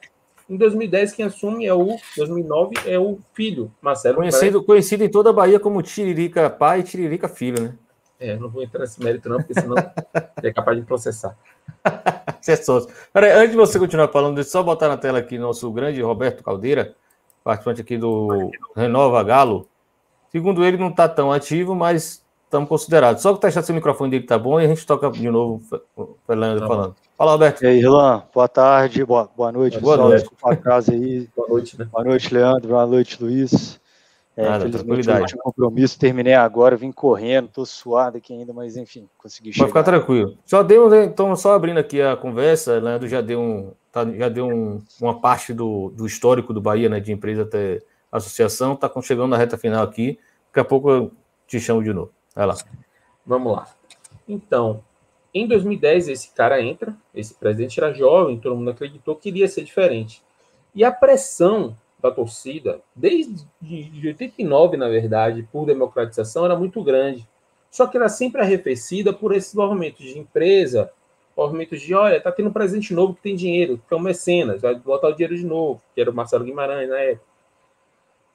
Em 0.50 0.56
2010, 0.56 1.12
quem 1.12 1.24
assume 1.24 1.64
é 1.64 1.72
o 1.72 1.96
2009 2.16 2.74
é 2.84 2.98
o 2.98 3.20
filho, 3.32 3.70
Marcelo. 3.80 4.16
Conhecido, 4.16 4.64
conhecido 4.64 5.04
em 5.04 5.08
toda 5.08 5.30
a 5.30 5.32
Bahia 5.32 5.60
como 5.60 5.80
Tiririca 5.80 6.50
pai 6.50 6.80
e 6.80 6.82
Tiririca 6.82 7.28
filho, 7.28 7.62
né? 7.62 7.74
É, 8.18 8.36
não 8.36 8.50
vou 8.50 8.60
entrar 8.60 8.80
nesse 8.80 9.00
mérito, 9.00 9.28
não, 9.28 9.36
porque 9.36 9.54
senão 9.54 9.76
é 10.42 10.52
capaz 10.52 10.76
de 10.76 10.84
processar. 10.84 11.38
Você 12.40 12.52
é 12.52 12.56
sócio. 12.56 12.92
Peraí, 13.12 13.30
antes 13.30 13.52
de 13.52 13.56
você 13.56 13.78
continuar 13.78 14.08
falando, 14.08 14.34
deixa 14.34 14.48
eu 14.48 14.52
só 14.52 14.62
botar 14.64 14.88
na 14.88 14.96
tela 14.96 15.20
aqui 15.20 15.38
nosso 15.38 15.70
grande 15.70 16.02
Roberto 16.02 16.42
Caldeira, 16.42 16.96
participante 17.44 17.80
aqui 17.80 17.96
do 17.96 18.50
Renova 18.74 19.22
Galo. 19.22 19.68
Segundo 20.32 20.64
ele, 20.64 20.76
não 20.76 20.88
está 20.88 21.08
tão 21.08 21.32
ativo, 21.32 21.76
mas 21.76 22.24
estamos 22.50 22.68
considerados. 22.68 23.22
Só 23.22 23.32
que 23.32 23.40
testar 23.40 23.62
se 23.62 23.70
o 23.70 23.74
microfone 23.74 24.10
dele 24.10 24.26
tá 24.26 24.36
bom 24.36 24.60
e 24.60 24.64
a 24.64 24.68
gente 24.68 24.84
toca 24.84 25.08
de 25.08 25.30
novo 25.30 25.62
o 25.96 26.16
Fernando 26.26 26.58
tá 26.58 26.66
falando. 26.66 26.96
Fala, 27.16 27.32
Roberto. 27.32 27.62
E 27.62 27.66
aí, 27.68 27.78
Irlan, 27.78 28.24
boa 28.34 28.48
tarde, 28.48 29.04
boa, 29.04 29.30
boa 29.36 29.52
noite, 29.52 29.78
boa 29.78 29.96
noite. 29.96 30.28
casa 30.60 30.92
aí. 30.92 31.28
boa 31.36 31.48
noite, 31.48 31.78
né? 31.78 31.84
Boa 31.84 32.04
noite, 32.04 32.34
Leandro, 32.34 32.68
boa 32.68 32.86
noite, 32.86 33.22
Luiz. 33.22 33.78
É, 34.36 34.48
Nada, 34.48 34.66
infelizmente 34.66 35.08
eu 35.08 35.26
tinha 35.26 35.42
compromisso, 35.42 35.98
terminei 35.98 36.34
agora, 36.34 36.76
vim 36.76 36.90
correndo, 36.90 37.48
tô 37.48 37.64
suado 37.66 38.16
aqui 38.16 38.32
ainda, 38.32 38.52
mas 38.52 38.76
enfim, 38.76 39.08
consegui 39.18 39.52
chegar. 39.52 39.66
Pode 39.66 39.70
ficar 39.70 39.82
tranquilo. 39.82 40.36
Só 40.46 40.62
deu, 40.62 40.92
então, 41.04 41.34
só 41.36 41.52
abrindo 41.52 41.78
aqui 41.78 42.00
a 42.00 42.16
conversa, 42.16 42.78
Leandro 42.78 43.06
já 43.06 43.20
deu, 43.20 43.40
um, 43.40 43.72
tá, 43.92 44.04
já 44.10 44.28
deu 44.28 44.46
um, 44.46 44.82
uma 45.00 45.20
parte 45.20 45.52
do, 45.52 45.90
do 45.90 46.06
histórico 46.06 46.54
do 46.54 46.60
Bahia, 46.60 46.88
né, 46.88 47.00
de 47.00 47.12
empresa 47.12 47.42
até 47.42 47.80
associação, 48.10 48.74
tá 48.74 48.90
chegando 49.02 49.28
na 49.28 49.36
reta 49.36 49.58
final 49.58 49.84
aqui, 49.84 50.18
daqui 50.48 50.60
a 50.60 50.64
pouco 50.64 50.90
eu 50.90 51.12
te 51.46 51.60
chamo 51.60 51.82
de 51.82 51.92
novo. 51.92 52.12
Vai 52.40 52.46
lá. 52.46 52.56
Vamos 53.26 53.52
lá. 53.52 53.68
Então, 54.26 54.82
em 55.34 55.46
2010, 55.46 56.08
esse 56.08 56.32
cara 56.32 56.62
entra, 56.62 56.96
esse 57.14 57.34
presidente 57.34 57.78
era 57.78 57.92
jovem, 57.92 58.40
todo 58.40 58.56
mundo 58.56 58.70
acreditou 58.70 59.14
que 59.14 59.28
iria 59.28 59.46
ser 59.46 59.62
diferente. 59.62 60.22
E 60.74 60.82
a 60.82 60.90
pressão 60.90 61.76
da 62.02 62.10
torcida, 62.10 62.80
desde 62.96 63.46
de 63.60 64.08
89, 64.08 64.78
na 64.78 64.88
verdade, 64.88 65.46
por 65.52 65.66
democratização, 65.66 66.46
era 66.46 66.56
muito 66.56 66.82
grande. 66.82 67.28
Só 67.70 67.86
que 67.86 67.98
era 67.98 68.08
sempre 68.08 68.40
arrefecida 68.40 69.12
por 69.12 69.36
esses 69.36 69.54
movimentos 69.54 70.06
de 70.06 70.18
empresa, 70.18 70.90
movimentos 71.36 71.78
de, 71.82 71.94
olha, 71.94 72.22
tá 72.22 72.32
tendo 72.32 72.48
um 72.48 72.54
presidente 72.54 72.94
novo 72.94 73.12
que 73.12 73.20
tem 73.20 73.36
dinheiro, 73.36 73.82
que 73.86 73.92
é 73.92 73.96
o 73.98 74.00
mecenas, 74.00 74.62
vai 74.62 74.74
botar 74.76 75.08
o 75.08 75.12
dinheiro 75.12 75.36
de 75.36 75.44
novo, 75.44 75.82
que 75.94 76.00
era 76.00 76.10
o 76.10 76.14
Marcelo 76.14 76.46
Guimarães 76.46 76.88
na 76.88 77.00
época. 77.00 77.29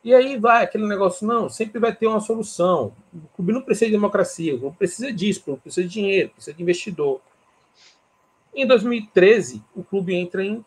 E 0.05 0.13
aí 0.13 0.37
vai 0.37 0.63
aquele 0.63 0.85
negócio, 0.85 1.25
não, 1.25 1.49
sempre 1.49 1.79
vai 1.79 1.91
ter 1.91 2.05
uma 2.05 2.19
solução. 2.19 2.93
O 3.11 3.27
clube 3.35 3.51
não 3.51 3.63
precisa 3.63 3.87
de 3.87 3.93
democracia, 3.93 4.53
o 4.53 4.59
clube 4.59 4.77
precisa 4.77 5.11
disso, 5.11 5.39
o 5.39 5.43
clube 5.45 5.61
precisa 5.63 5.87
de 5.87 5.91
dinheiro, 5.91 6.29
precisa 6.29 6.55
de 6.55 6.61
investidor. 6.61 7.19
Em 8.53 8.67
2013, 8.67 9.63
o 9.75 9.83
clube 9.83 10.13
entra 10.13 10.45
em 10.45 10.63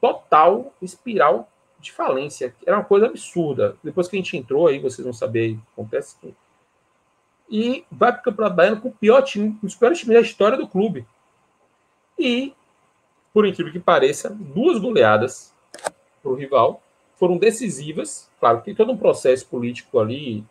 total 0.00 0.72
espiral 0.80 1.50
de 1.80 1.90
falência. 1.90 2.54
Era 2.64 2.76
uma 2.76 2.84
coisa 2.84 3.06
absurda. 3.06 3.76
Depois 3.82 4.06
que 4.06 4.14
a 4.14 4.20
gente 4.20 4.36
entrou 4.36 4.68
aí, 4.68 4.78
vocês 4.78 5.04
vão 5.04 5.12
saber 5.12 5.54
o 5.54 5.56
que 5.56 5.62
acontece. 5.72 6.16
E 7.50 7.84
vai 7.90 8.12
para 8.12 8.20
o 8.20 8.22
Campeonato 8.22 8.54
Baiano 8.54 8.80
com 8.80 8.88
o 8.90 8.92
pior 8.92 9.22
time, 9.22 9.48
um 9.48 9.66
dos 9.66 9.74
piores 9.74 9.98
times 9.98 10.14
da 10.14 10.20
história 10.20 10.56
do 10.56 10.68
clube. 10.68 11.04
E, 12.16 12.54
por 13.34 13.44
incrível 13.44 13.72
que 13.72 13.80
pareça, 13.80 14.30
duas 14.30 14.78
goleadas 14.78 15.52
para 16.22 16.30
o 16.30 16.36
rival 16.36 16.80
foram 17.20 17.36
decisivas. 17.36 18.28
Claro 18.40 18.62
que 18.62 18.74
todo 18.74 18.90
um 18.90 18.96
processo 18.96 19.46
político 19.46 20.00
ali 20.00 20.42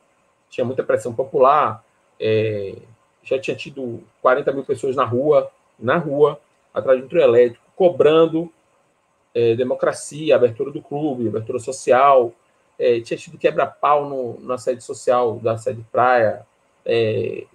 tinha 0.49 0.63
muita 0.63 0.83
pressão 0.83 1.13
popular, 1.13 1.83
é, 2.19 2.75
já 3.23 3.37
tinha 3.39 3.55
tido 3.55 4.01
40 4.21 4.51
mil 4.53 4.63
pessoas 4.63 4.95
na 4.95 5.03
rua, 5.03 5.51
na 5.77 5.97
rua, 5.97 6.39
atrás 6.73 6.99
de 6.99 7.05
um 7.05 7.09
trio 7.09 7.21
elétrico, 7.21 7.63
cobrando 7.75 8.51
é, 9.33 9.55
democracia, 9.55 10.35
abertura 10.35 10.71
do 10.71 10.81
clube, 10.81 11.27
abertura 11.27 11.59
social, 11.59 12.31
é, 12.77 13.01
tinha 13.01 13.17
tido 13.17 13.37
quebra-pau 13.37 14.37
na 14.39 14.57
sede 14.57 14.83
social 14.83 15.37
da 15.39 15.57
sede 15.57 15.83
praia, 15.91 16.45
é, 16.85 17.45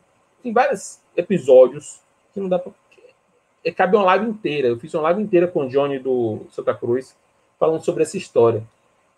tem 0.43 0.53
vários 0.53 1.01
episódios 1.17 2.01
que 2.33 2.41
não 2.41 2.49
dá 2.49 2.59
para. 2.59 2.73
É, 3.65 3.73
cabe 3.73 3.97
uma 3.97 4.05
live 4.05 4.27
inteira. 4.27 4.69
Eu 4.69 4.79
fiz 4.79 4.93
uma 4.93 5.05
live 5.05 5.23
inteira 5.23 5.49
com 5.49 5.65
o 5.65 5.69
Johnny 5.69 5.99
do 5.99 6.43
Santa 6.51 6.75
Cruz, 6.75 7.17
falando 7.59 7.83
sobre 7.83 8.03
essa 8.03 8.19
história, 8.19 8.63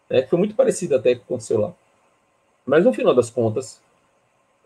né, 0.08 0.22
que 0.22 0.30
foi 0.30 0.38
muito 0.38 0.54
parecida 0.54 0.96
até 0.96 1.14
com 1.14 1.16
o 1.16 1.18
que 1.20 1.24
aconteceu 1.26 1.60
lá. 1.60 1.72
Mas 2.64 2.84
no 2.84 2.92
final 2.92 3.14
das 3.14 3.30
contas, 3.30 3.80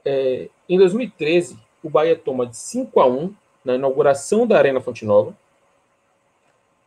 é, 0.05 0.48
em 0.68 0.79
2013, 0.79 1.59
o 1.83 1.90
Bahia 1.90 2.16
toma 2.16 2.46
de 2.46 2.57
5 2.57 3.00
a 3.00 3.07
1 3.07 3.35
na 3.64 3.74
inauguração 3.74 4.46
da 4.46 4.57
Arena 4.57 4.81
Fonte 4.81 5.05
Nova. 5.05 5.35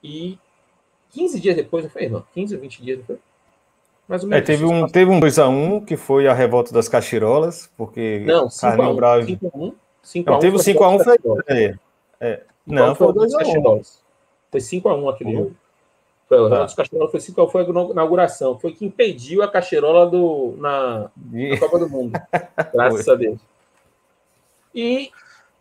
E 0.04 0.38
15 1.12 1.40
dias 1.40 1.56
depois, 1.56 1.84
não 1.84 1.92
foi, 1.92 2.04
irmão? 2.04 2.24
15 2.34 2.56
ou 2.56 2.62
20 2.62 2.84
dias, 2.84 3.06
foi? 3.06 3.20
Mais 4.08 4.24
ou 4.24 4.30
menos. 4.30 4.44
É, 4.44 4.46
teve, 4.46 4.66
um, 4.66 4.88
teve 4.88 5.12
um 5.12 5.20
2x1, 5.20 5.86
que 5.86 5.96
foi 5.96 6.28
a 6.28 6.34
revolta 6.34 6.74
das 6.74 6.90
cachirolas, 6.90 7.72
porque. 7.78 8.24
Não, 8.26 8.48
5x1. 8.48 8.96
Bravo... 8.96 9.26
5x1. 9.26 9.74
5 10.02 10.30
não, 10.30 10.40
teve 10.40 10.58
o 10.58 10.60
5x1 10.60 11.04
foi. 11.04 11.18
É, 11.48 11.76
é. 12.20 12.44
Não, 12.66 12.94
foi 12.96 13.08
2x1. 13.14 14.02
Foi 14.52 14.60
5x1 14.60 15.14
aquele 15.14 15.32
jogo. 15.32 15.56
Foi, 16.34 16.48
o 16.48 16.50
tá. 16.50 16.64
dos 16.64 16.74
Cachirolas 16.74 17.12
foi 17.12 17.20
5 17.20 17.48
foi 17.48 17.62
a 17.64 17.66
inauguração. 17.66 18.58
Foi 18.60 18.72
que 18.74 18.86
impediu 18.86 19.44
a 19.44 19.48
cachirola 19.48 20.10
do, 20.10 20.56
na, 20.58 21.12
na 21.16 21.60
Copa 21.60 21.80
do 21.80 21.90
Mundo. 21.90 22.20
Graças 22.74 23.08
a 23.08 23.16
Deus. 23.16 23.40
E 24.74 25.12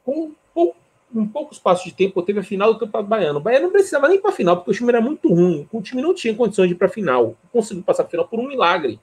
com 0.05 0.33
pouco 0.55 0.77
em 1.15 1.27
poucos 1.27 1.59
passos 1.59 1.85
de 1.85 1.93
tempo, 1.93 2.23
teve 2.23 2.41
a 2.41 2.43
final 2.43 2.73
do 2.73 2.81
Campeonato 2.81 3.11
Baiano. 3.11 3.39
O 3.39 3.43
Bahia 3.43 3.61
não 3.61 3.71
precisava 3.71 4.09
nem 4.09 4.19
para 4.19 4.31
a 4.31 4.35
final, 4.35 4.57
porque 4.57 4.71
o 4.71 4.75
time 4.75 4.89
era 4.89 5.01
muito 5.01 5.29
ruim. 5.29 5.69
O 5.71 5.83
time 5.83 6.01
não 6.01 6.15
tinha 6.15 6.35
condições 6.35 6.69
de 6.69 6.75
ir 6.75 6.79
para 6.79 6.87
a 6.87 6.91
final. 6.91 7.37
Conseguiu 7.53 7.83
passar 7.83 8.05
a 8.05 8.07
final 8.07 8.27
por 8.27 8.41
um 8.41 8.49
milagre. 8.49 8.99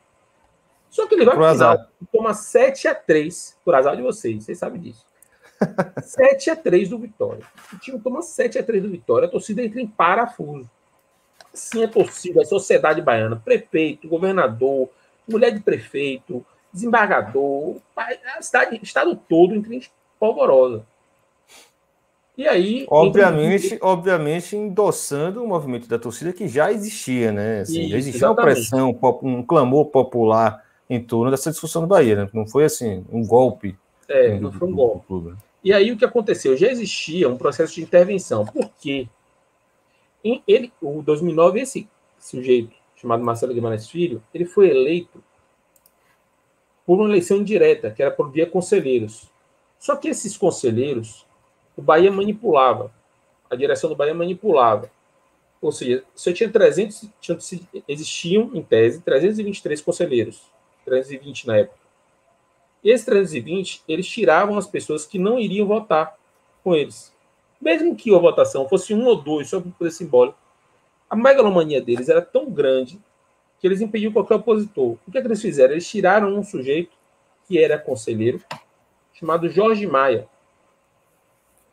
Só 0.90 1.06
que 1.06 1.14
ele 1.14 1.24
vai 1.24 1.36
para 1.36 1.54
final 1.54 1.78
e 2.02 2.06
toma 2.08 2.34
7 2.34 2.88
a 2.88 2.96
3 2.96 3.58
por 3.64 3.76
azar 3.76 3.96
de 3.96 4.02
vocês, 4.02 4.44
vocês 4.44 4.58
sabem 4.58 4.82
disso. 4.82 5.06
7 6.02 6.50
a 6.50 6.56
3 6.56 6.90
do 6.90 6.98
Vitória. 6.98 7.46
O 7.72 7.78
time 7.78 8.00
toma 8.00 8.24
7 8.24 8.58
a 8.58 8.64
3 8.64 8.82
do 8.82 8.90
Vitória, 8.90 9.28
a 9.28 9.32
torcida 9.32 9.62
entra 9.62 9.80
em 9.80 9.86
parafuso. 9.86 10.68
Sim, 11.60 11.84
a 11.84 11.88
torcida, 11.88 12.42
a 12.42 12.46
sociedade 12.46 13.02
baiana, 13.02 13.36
prefeito, 13.36 14.08
governador, 14.08 14.90
mulher 15.28 15.52
de 15.52 15.60
prefeito, 15.60 16.46
desembargador, 16.72 17.78
a 17.96 18.42
cidade, 18.42 18.80
estado 18.82 19.16
todo 19.28 19.54
em 19.54 19.82
polvorosa. 20.20 20.86
E 22.38 22.48
aí. 22.48 22.88
Obviamente, 22.90 23.78
obviamente, 23.82 24.56
endossando 24.56 25.44
o 25.44 25.48
movimento 25.48 25.90
da 25.90 26.00
torcida 26.00 26.32
que 26.32 26.48
já 26.48 26.72
existia, 26.72 27.34
né? 27.34 27.62
Assim, 27.62 27.82
Isso, 27.82 27.90
já 27.90 27.98
existia 27.98 28.20
exatamente. 28.20 28.48
uma 28.48 28.56
pressão, 28.56 29.00
um 29.24 29.44
clamor 29.44 29.86
popular 29.88 30.64
em 30.90 31.04
torno 31.04 31.30
dessa 31.30 31.52
discussão 31.52 31.82
do 31.82 31.88
Bahia, 31.88 32.16
né? 32.16 32.30
Não 32.34 32.48
foi 32.48 32.64
assim, 32.64 33.06
um 33.12 33.26
golpe. 33.26 33.78
É, 34.08 34.40
não 34.40 34.52
foi 34.54 34.70
um 34.70 34.74
golpe. 34.74 35.36
E 35.62 35.74
aí 35.74 35.92
o 35.92 35.98
que 35.98 36.06
aconteceu? 36.06 36.56
Já 36.56 36.72
existia 36.72 37.28
um 37.28 37.38
processo 37.38 37.76
de 37.76 37.82
intervenção. 37.82 38.46
Por 38.46 38.72
quê? 38.80 39.08
Em 40.24 40.44
ele, 40.48 40.72
o 40.82 41.02
2009, 41.02 41.62
esse 41.62 41.90
sujeito, 42.18 42.76
chamado 42.96 43.24
Marcelo 43.24 43.54
Guimarães 43.54 43.90
Filho, 43.90 44.22
ele 44.34 44.46
foi 44.46 44.70
eleito 44.70 45.24
por 46.86 47.00
uma 47.00 47.08
eleição 47.08 47.38
indireta, 47.38 47.92
que 47.92 48.02
era 48.02 48.12
por 48.12 48.32
via 48.32 48.46
conselheiros. 48.46 49.30
Só 49.78 49.96
que 49.96 50.10
esses 50.10 50.36
conselheiros 50.36 51.26
o 51.78 51.82
Bahia 51.82 52.12
manipulava. 52.12 52.92
A 53.50 53.56
direção 53.56 53.90
do 53.90 53.96
Bahia 53.96 54.14
manipulava. 54.14 54.92
Ou 55.62 55.72
seja, 55.72 56.04
você 56.14 56.34
tinha 56.34 56.50
300, 56.50 57.10
tinha, 57.20 57.38
existiam, 57.88 58.52
em 58.54 58.62
tese, 58.62 59.02
323 59.02 59.82
conselheiros. 59.82 60.42
320 60.84 61.48
na 61.48 61.58
época. 61.58 61.80
E 62.84 62.90
esses 62.90 63.06
320, 63.06 63.84
eles 63.88 64.08
tiravam 64.08 64.58
as 64.58 64.68
pessoas 64.68 65.06
que 65.06 65.20
não 65.20 65.40
iriam 65.40 65.68
votar 65.68 66.18
com 66.64 66.76
eles. 66.76 67.14
Mesmo 67.62 67.96
que 67.96 68.14
a 68.14 68.18
votação 68.18 68.68
fosse 68.68 68.94
um 68.94 69.06
ou 69.06 69.22
dois, 69.22 69.50
só 69.50 69.60
por 69.60 69.72
poder 69.74 69.92
simbólico, 69.92 70.38
a 71.10 71.16
megalomania 71.16 71.82
deles 71.82 72.08
era 72.08 72.22
tão 72.22 72.50
grande 72.50 73.02
que 73.60 73.68
eles 73.68 73.82
impediam 73.82 74.14
qualquer 74.14 74.36
opositor. 74.36 74.98
O 75.06 75.12
que, 75.12 75.18
é 75.18 75.22
que 75.22 75.28
eles 75.28 75.42
fizeram? 75.42 75.74
Eles 75.74 75.88
tiraram 75.88 76.34
um 76.34 76.44
sujeito 76.44 76.96
que 77.48 77.62
era 77.62 77.78
conselheiro, 77.78 78.42
chamado 79.14 79.50
Jorge 79.50 79.86
Maia, 79.86 80.30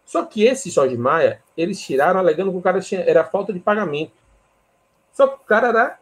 só 0.07 0.25
que 0.25 0.45
esse 0.45 0.71
Jorge 0.71 0.97
Maia, 0.97 1.43
eles 1.57 1.81
tiraram 1.81 2.21
alegando 2.21 2.53
que 2.53 2.57
o 2.57 2.63
cara 2.63 2.81
tinha, 2.81 3.01
era 3.01 3.25
falta 3.25 3.53
de 3.53 3.59
pagamento. 3.59 4.13
Só 5.13 5.27
que 5.27 5.35
o 5.35 5.45
cara 5.45 5.69
era 5.69 5.99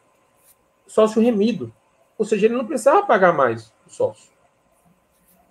sócio 0.87 1.23
remido. 1.23 1.73
Ou 2.19 2.27
seja, 2.27 2.47
ele 2.47 2.55
não 2.55 2.67
precisava 2.67 3.07
pagar 3.07 3.33
mais 3.33 3.73
o 3.87 3.91
sócio. 3.91 4.31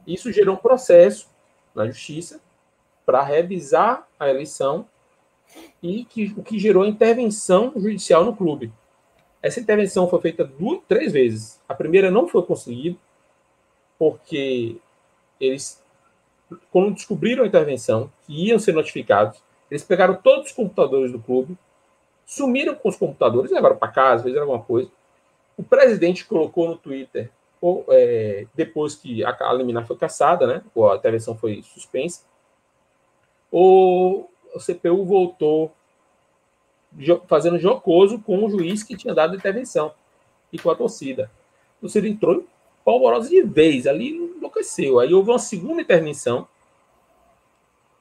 Isso 0.06 0.32
gerou 0.32 0.54
um 0.54 0.60
processo 0.60 1.28
na 1.74 1.88
justiça 1.88 2.40
para 3.06 3.22
revisar 3.22 4.08
a 4.20 4.30
eleição 4.30 4.88
e 5.82 6.06
que, 6.06 6.34
o 6.38 6.44
que 6.44 6.58
gerou 6.58 6.86
intervenção 6.86 7.74
judicial 7.76 8.24
no 8.24 8.36
clube. 8.36 8.72
Essa 9.42 9.60
intervenção 9.60 10.08
foi 10.08 10.22
feita 10.22 10.44
duas, 10.44 10.80
três 10.88 11.12
vezes. 11.12 11.62
A 11.68 11.74
primeira 11.74 12.10
não 12.10 12.28
foi 12.28 12.44
conseguida, 12.44 12.98
porque 14.00 14.78
eles 15.40 15.84
quando 16.72 16.94
descobriram 16.94 17.44
a 17.44 17.48
intervenção, 17.48 18.12
que 18.26 18.48
iam 18.48 18.60
ser 18.60 18.74
notificados, 18.74 19.42
eles 19.70 19.84
pegaram 19.84 20.16
todos 20.16 20.48
os 20.48 20.52
computadores 20.52 21.12
do 21.12 21.20
clube, 21.20 21.58
sumiram 22.26 22.76
com 22.76 22.90
os 22.90 22.96
computadores, 22.96 23.52
levaram 23.52 23.76
para 23.76 23.92
casa, 23.92 24.24
fizeram 24.24 24.44
alguma 24.44 24.64
coisa. 24.64 24.90
O 25.58 25.64
presidente 25.64 26.26
colocou 26.26 26.68
no 26.68 26.78
Twitter, 26.78 27.30
ou, 27.62 27.86
é, 27.90 28.46
depois 28.54 28.96
que 28.96 29.24
a, 29.24 29.36
a 29.40 29.54
liminar 29.54 29.88
foi 29.88 29.96
caçada, 29.96 30.46
né, 30.46 30.62
ou 30.76 30.92
a 30.92 30.96
intervenção 30.96 31.36
foi 31.36 31.62
suspensa, 31.64 32.24
o, 33.56 34.26
o 34.56 34.60
CPU 34.60 35.06
voltou 35.06 35.72
fazendo 37.28 37.60
jocoso 37.60 38.18
com 38.20 38.44
o 38.44 38.50
juiz 38.50 38.82
que 38.82 38.98
tinha 38.98 39.14
dado 39.14 39.36
intervenção 39.36 39.94
e 40.52 40.58
com 40.58 40.72
a 40.72 40.76
torcida. 40.76 41.30
A 41.78 41.82
torcida 41.82 42.08
entrou 42.08 42.48
polvorosa 42.84 43.30
de 43.30 43.44
vez, 43.44 43.86
ali 43.86 44.10
enlouqueceu. 44.10 45.00
Aí 45.00 45.14
houve 45.14 45.30
uma 45.30 45.38
segunda 45.38 45.84
intervenção, 45.84 46.48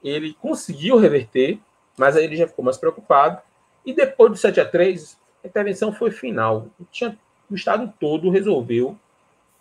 ele 0.03 0.33
conseguiu 0.33 0.97
reverter, 0.97 1.59
mas 1.95 2.17
aí 2.17 2.23
ele 2.23 2.35
já 2.35 2.47
ficou 2.47 2.65
mais 2.65 2.77
preocupado. 2.77 3.39
E 3.85 3.93
depois 3.93 4.31
do 4.31 4.37
7 4.37 4.59
a 4.59 4.65
3 4.65 5.19
a 5.43 5.47
intervenção 5.47 5.93
foi 5.93 6.09
final. 6.09 6.65
Tinha, 6.91 7.15
o 7.49 7.53
Estado 7.53 7.93
todo 7.99 8.31
resolveu 8.31 8.97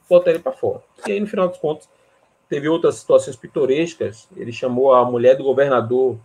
botar 0.09 0.31
ele 0.31 0.39
para 0.39 0.53
fora. 0.53 0.83
E 1.07 1.13
aí, 1.13 1.21
no 1.21 1.27
final 1.27 1.49
dos 1.49 1.59
contos, 1.59 1.87
teve 2.53 2.69
outras 2.69 2.97
situações 2.97 3.35
pitorescas. 3.35 4.29
Ele 4.37 4.53
chamou 4.53 4.93
a 4.93 5.11
mulher 5.11 5.39
do 5.39 5.43
governador 5.43 6.19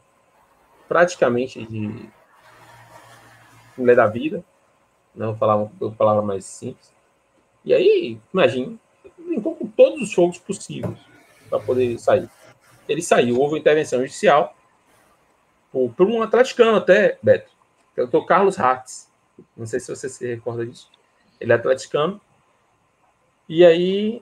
praticamente 0.85 1.65
de 1.65 2.09
mulher 3.77 3.95
da 3.95 4.07
vida, 4.07 4.43
não 5.15 5.37
falar 5.37 5.55
uma 5.55 5.91
palavra 5.91 6.21
mais 6.21 6.43
simples. 6.43 6.93
E 7.63 7.73
aí, 7.73 8.19
imagine, 8.33 8.77
brincou 9.17 9.55
com 9.55 9.67
todos 9.67 10.01
os 10.01 10.13
fogos 10.13 10.37
possíveis 10.37 10.99
para 11.49 11.61
poder 11.61 11.97
sair. 11.97 12.29
Ele 12.89 13.01
saiu, 13.01 13.39
houve 13.39 13.57
intervenção 13.57 13.99
judicial 13.99 14.53
por, 15.71 15.93
por 15.93 16.07
um 16.07 16.21
atleticano 16.21 16.75
até, 16.75 17.17
Beto, 17.23 17.51
que 17.95 18.01
é 18.01 18.03
o 18.03 18.25
Carlos 18.25 18.59
Hatz. 18.59 19.09
Não 19.55 19.65
sei 19.65 19.79
se 19.79 19.95
você 19.95 20.09
se 20.09 20.27
recorda 20.27 20.65
disso. 20.65 20.91
Ele 21.39 21.53
é 21.53 21.55
atleticano. 21.55 22.19
E 23.47 23.63
aí, 23.63 24.21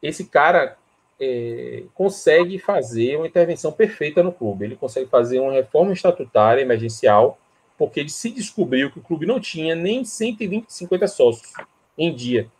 esse 0.00 0.24
cara 0.26 0.78
é, 1.20 1.84
consegue 1.94 2.58
fazer 2.58 3.16
uma 3.16 3.26
intervenção 3.26 3.72
perfeita 3.72 4.22
no 4.22 4.32
clube. 4.32 4.64
Ele 4.64 4.76
consegue 4.76 5.08
fazer 5.08 5.40
uma 5.40 5.52
reforma 5.52 5.92
estatutária 5.92 6.62
emergencial, 6.62 7.38
porque 7.78 8.00
ele 8.00 8.08
se 8.08 8.30
descobriu 8.30 8.90
que 8.90 8.98
o 8.98 9.02
clube 9.02 9.26
não 9.26 9.40
tinha 9.40 9.74
nem 9.74 10.04
120, 10.04 10.66
50 10.68 11.06
sócios 11.08 11.52
em 11.96 12.14
dia, 12.14 12.50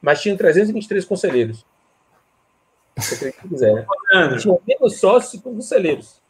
mas 0.00 0.22
tinha 0.22 0.36
323 0.36 1.04
conselheiros. 1.04 1.64
Se 2.98 3.32
quiser, 3.32 3.74
né? 3.74 3.86
Tinha 4.38 4.58
menos 4.66 4.98
sócios 4.98 5.40
que 5.40 5.48
conselheiros. 5.48 6.20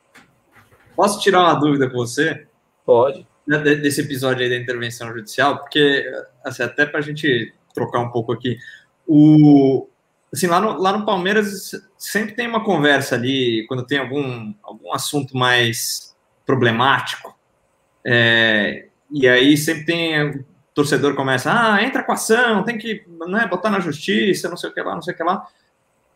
Posso 0.95 1.21
tirar 1.21 1.41
uma 1.41 1.55
dúvida 1.55 1.89
com 1.89 1.97
você? 1.97 2.47
Pode. 2.85 3.27
Né, 3.47 3.59
desse 3.59 4.03
episódio 4.03 4.43
aí 4.43 4.51
da 4.51 4.57
intervenção 4.57 5.09
judicial, 5.09 5.59
porque 5.59 6.05
assim, 6.45 6.63
até 6.63 6.85
para 6.85 6.99
a 6.99 7.03
gente 7.03 7.55
trocar 7.73 8.01
um 8.01 8.11
pouco 8.11 8.33
aqui, 8.33 8.59
o, 9.07 9.89
assim, 10.33 10.47
lá 10.47 10.61
no, 10.61 10.81
lá 10.81 10.97
no 10.97 11.05
Palmeiras 11.05 11.71
sempre 11.97 12.35
tem 12.35 12.47
uma 12.47 12.65
conversa 12.65 13.15
ali, 13.15 13.65
quando 13.67 13.87
tem 13.87 13.99
algum, 13.99 14.55
algum 14.63 14.93
assunto 14.93 15.37
mais 15.37 16.15
problemático, 16.47 17.37
é, 18.05 18.89
e 19.11 19.29
aí 19.29 19.57
sempre 19.57 19.85
tem 19.85 20.45
torcedor 20.75 21.15
começa, 21.15 21.51
ah, 21.53 21.83
entra 21.83 22.05
com 22.05 22.13
ação, 22.13 22.63
tem 22.63 22.79
que 22.79 23.05
né, 23.27 23.49
botar 23.49 23.69
na 23.69 23.81
justiça, 23.81 24.49
não 24.49 24.57
sei 24.57 24.71
o 24.71 24.73
que 24.73 24.81
lá, 24.81 24.95
não 24.95 25.03
sei 25.03 25.13
o 25.13 25.17
que 25.17 25.25
lá. 25.25 25.45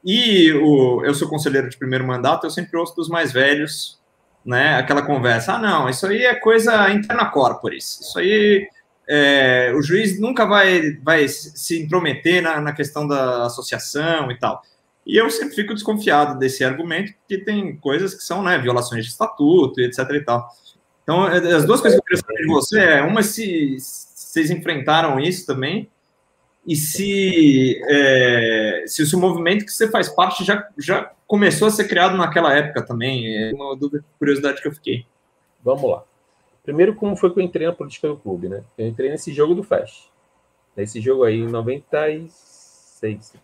E 0.05 0.53
o, 0.53 1.05
eu 1.05 1.15
sou 1.15 1.29
conselheiro 1.29 1.69
de 1.69 1.77
primeiro 1.77 2.07
mandato, 2.07 2.47
eu 2.47 2.51
sempre 2.51 2.79
ouço 2.79 2.95
dos 2.95 3.09
mais 3.09 3.33
velhos, 3.33 4.01
né, 4.45 4.77
aquela 4.77 5.03
conversa, 5.03 5.55
ah, 5.55 5.59
não, 5.59 5.89
isso 5.89 6.07
aí 6.07 6.25
é 6.25 6.35
coisa 6.35 6.91
interna 6.91 7.27
corporis, 7.27 8.01
isso 8.01 8.19
aí 8.19 8.69
é, 9.09 9.73
o 9.77 9.83
juiz 9.83 10.21
nunca 10.21 10.47
vai, 10.47 10.93
vai 11.03 11.29
se 11.29 11.83
intrometer 11.83 12.43
na, 12.43 12.61
na 12.61 12.73
questão 12.73 13.07
da 13.07 13.47
associação 13.47 14.31
e 14.31 14.39
tal. 14.39 14.63
E 15.05 15.17
eu 15.17 15.29
sempre 15.31 15.55
fico 15.55 15.75
desconfiado 15.75 16.39
desse 16.39 16.65
argumento, 16.65 17.13
porque 17.19 17.39
tem 17.45 17.77
coisas 17.77 18.15
que 18.15 18.23
são 18.23 18.43
né, 18.43 18.57
violações 18.59 19.05
de 19.05 19.11
estatuto 19.11 19.81
e 19.81 19.85
etc 19.85 19.99
e 20.11 20.21
tal. 20.21 20.49
Então, 21.03 21.27
é, 21.27 21.39
as 21.55 21.65
duas 21.65 21.81
coisas 21.81 21.99
que 21.99 22.01
eu 22.01 22.05
queria 22.05 22.23
saber 22.23 22.43
de 22.43 22.47
você 22.47 22.79
é, 22.81 23.03
uma, 23.03 23.23
se 23.23 23.77
vocês 23.79 24.51
enfrentaram 24.51 25.19
isso 25.19 25.45
também, 25.45 25.91
e 26.67 26.77
se, 26.77 27.81
é, 27.89 28.85
se 28.87 29.03
o 29.15 29.19
movimento 29.19 29.65
que 29.65 29.73
você 29.73 29.91
faz 29.91 30.09
parte 30.09 30.45
já, 30.45 30.65
já 30.79 31.11
começou 31.27 31.67
a 31.67 31.71
ser 31.71 31.89
criado 31.89 32.17
naquela 32.17 32.55
época 32.55 32.85
também. 32.87 33.27
É 33.27 33.53
uma 33.53 33.77
dúvida, 33.77 34.05
curiosidade 34.19 34.63
que 34.63 34.69
eu 34.69 34.73
fiquei. 34.73 35.05
Vamos 35.65 35.91
lá. 35.91 36.05
Primeiro, 36.63 36.95
como 36.95 37.17
foi 37.17 37.33
que 37.33 37.41
eu 37.41 37.45
entrei 37.45 37.67
na 37.67 37.73
política 37.73 38.09
do 38.09 38.17
clube, 38.17 38.49
né? 38.49 38.65
Eu 38.79 38.87
entrei 38.87 39.11
nesse 39.11 39.33
jogo 39.33 39.55
do 39.55 39.63
Flash. 39.63 40.11
Nesse 40.77 41.01
jogo 41.01 41.25
aí, 41.25 41.41
em 41.41 41.49
96. 41.49 43.35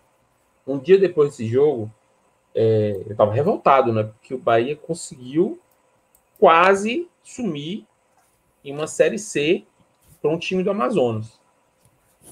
Um 0.66 0.78
dia 0.78 0.98
depois 0.98 1.31
desse 1.31 1.46
jogo, 1.46 1.90
é, 2.54 3.02
eu 3.07 3.12
estava 3.12 3.33
revoltado, 3.33 3.92
né? 3.92 4.04
Porque 4.04 4.35
o 4.35 4.38
Bahia 4.38 4.76
conseguiu 4.76 5.61
quase 6.38 7.09
sumir 7.22 7.85
em 8.64 8.72
uma 8.72 8.87
Série 8.87 9.18
C 9.18 9.64
para 10.22 10.31
um 10.31 10.38
time 10.38 10.62
do 10.62 10.70
Amazonas. 10.70 11.40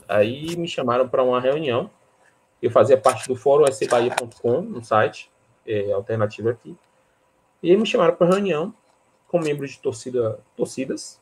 Aí 0.09 0.57
me 0.57 0.69
chamaram 0.69 1.09
para 1.09 1.23
uma 1.23 1.41
reunião. 1.41 1.91
Eu 2.63 2.71
fazia 2.71 2.97
parte 2.97 3.27
do 3.27 3.35
fórum 3.35 3.67
sbahia.com, 3.67 4.59
um 4.61 4.83
site 4.83 5.31
é, 5.67 5.93
alternativo 5.93 6.49
aqui. 6.49 6.77
E 7.63 7.71
aí 7.71 7.77
me 7.77 7.87
chamaram 7.87 8.15
para 8.15 8.29
reunião 8.29 8.73
com 9.29 9.41
membros 9.41 9.73
de 9.73 9.79
torcida, 9.79 10.39
torcidas. 10.57 11.21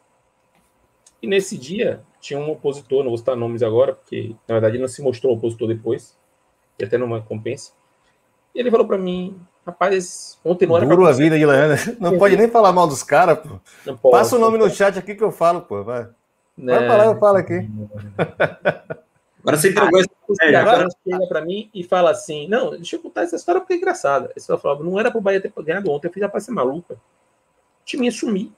E 1.23 1.27
nesse 1.27 1.57
dia 1.57 2.03
tinha 2.21 2.39
um 2.39 2.51
opositor, 2.51 3.03
não 3.03 3.11
vou 3.11 3.19
citar 3.19 3.37
nomes 3.37 3.63
agora, 3.63 3.95
porque 3.95 4.35
na 4.47 4.55
verdade 4.55 4.77
ele 4.77 4.83
não 4.83 4.89
se 4.89 5.03
mostrou 5.03 5.35
opositor 5.35 5.69
depois, 5.69 6.17
e 6.79 6.85
até 6.85 6.99
numa 6.99 7.21
compensa. 7.21 7.73
E 8.55 8.61
ele 8.61 8.71
falou 8.71 8.87
para 8.87 8.99
mim, 8.99 9.39
rapaz, 9.67 10.39
ontem 10.45 10.67
não 10.67 10.77
era 10.77 10.87
Duro 10.87 11.07
a 11.07 11.13
vida, 11.13 11.37
Guilherme. 11.37 11.77
Não 11.99 12.19
pode 12.19 12.37
nem 12.37 12.49
falar 12.49 12.73
mal 12.73 12.87
dos 12.87 13.03
caras, 13.03 13.39
pô. 13.39 13.59
Não 13.85 13.97
posso, 13.97 14.17
Passa 14.17 14.37
o 14.37 14.39
nome 14.39 14.59
no 14.59 14.71
chat 14.71 14.99
aqui 14.99 15.15
que 15.15 15.25
eu 15.25 15.33
falo, 15.33 15.63
pô. 15.63 15.83
Vai, 15.83 16.03
vai 16.05 16.13
né? 16.57 16.87
falar, 16.87 17.07
eu 17.07 17.19
falo 17.19 17.39
aqui. 17.39 17.69
Agora 19.43 19.59
você 19.59 19.71
entregou 19.71 20.01
essa 20.01 20.09
história. 20.31 20.61
Agora 20.61 20.89
chega 21.07 21.27
para 21.27 21.41
mim 21.43 21.69
e 21.75 21.85
fala 21.85 22.11
assim: 22.11 22.49
Não, 22.49 22.71
deixa 22.71 22.97
eu 22.97 23.01
contar 23.01 23.25
essa 23.25 23.37
história 23.37 23.61
porque 23.61 23.75
é 23.75 23.77
engraçada. 23.77 24.33
Esse 24.35 24.47
falava, 24.57 24.83
não 24.83 24.99
era 24.99 25.11
pro 25.11 25.21
Bahia 25.21 25.41
ter 25.41 25.53
ganhado 25.59 25.91
ontem, 25.91 26.09
eu 26.09 26.13
fiz 26.13 26.23
a 26.23 26.29
passe 26.31 26.51
maluca 26.51 26.97
time 27.85 28.07
ia 28.07 28.13
sumir. 28.13 28.51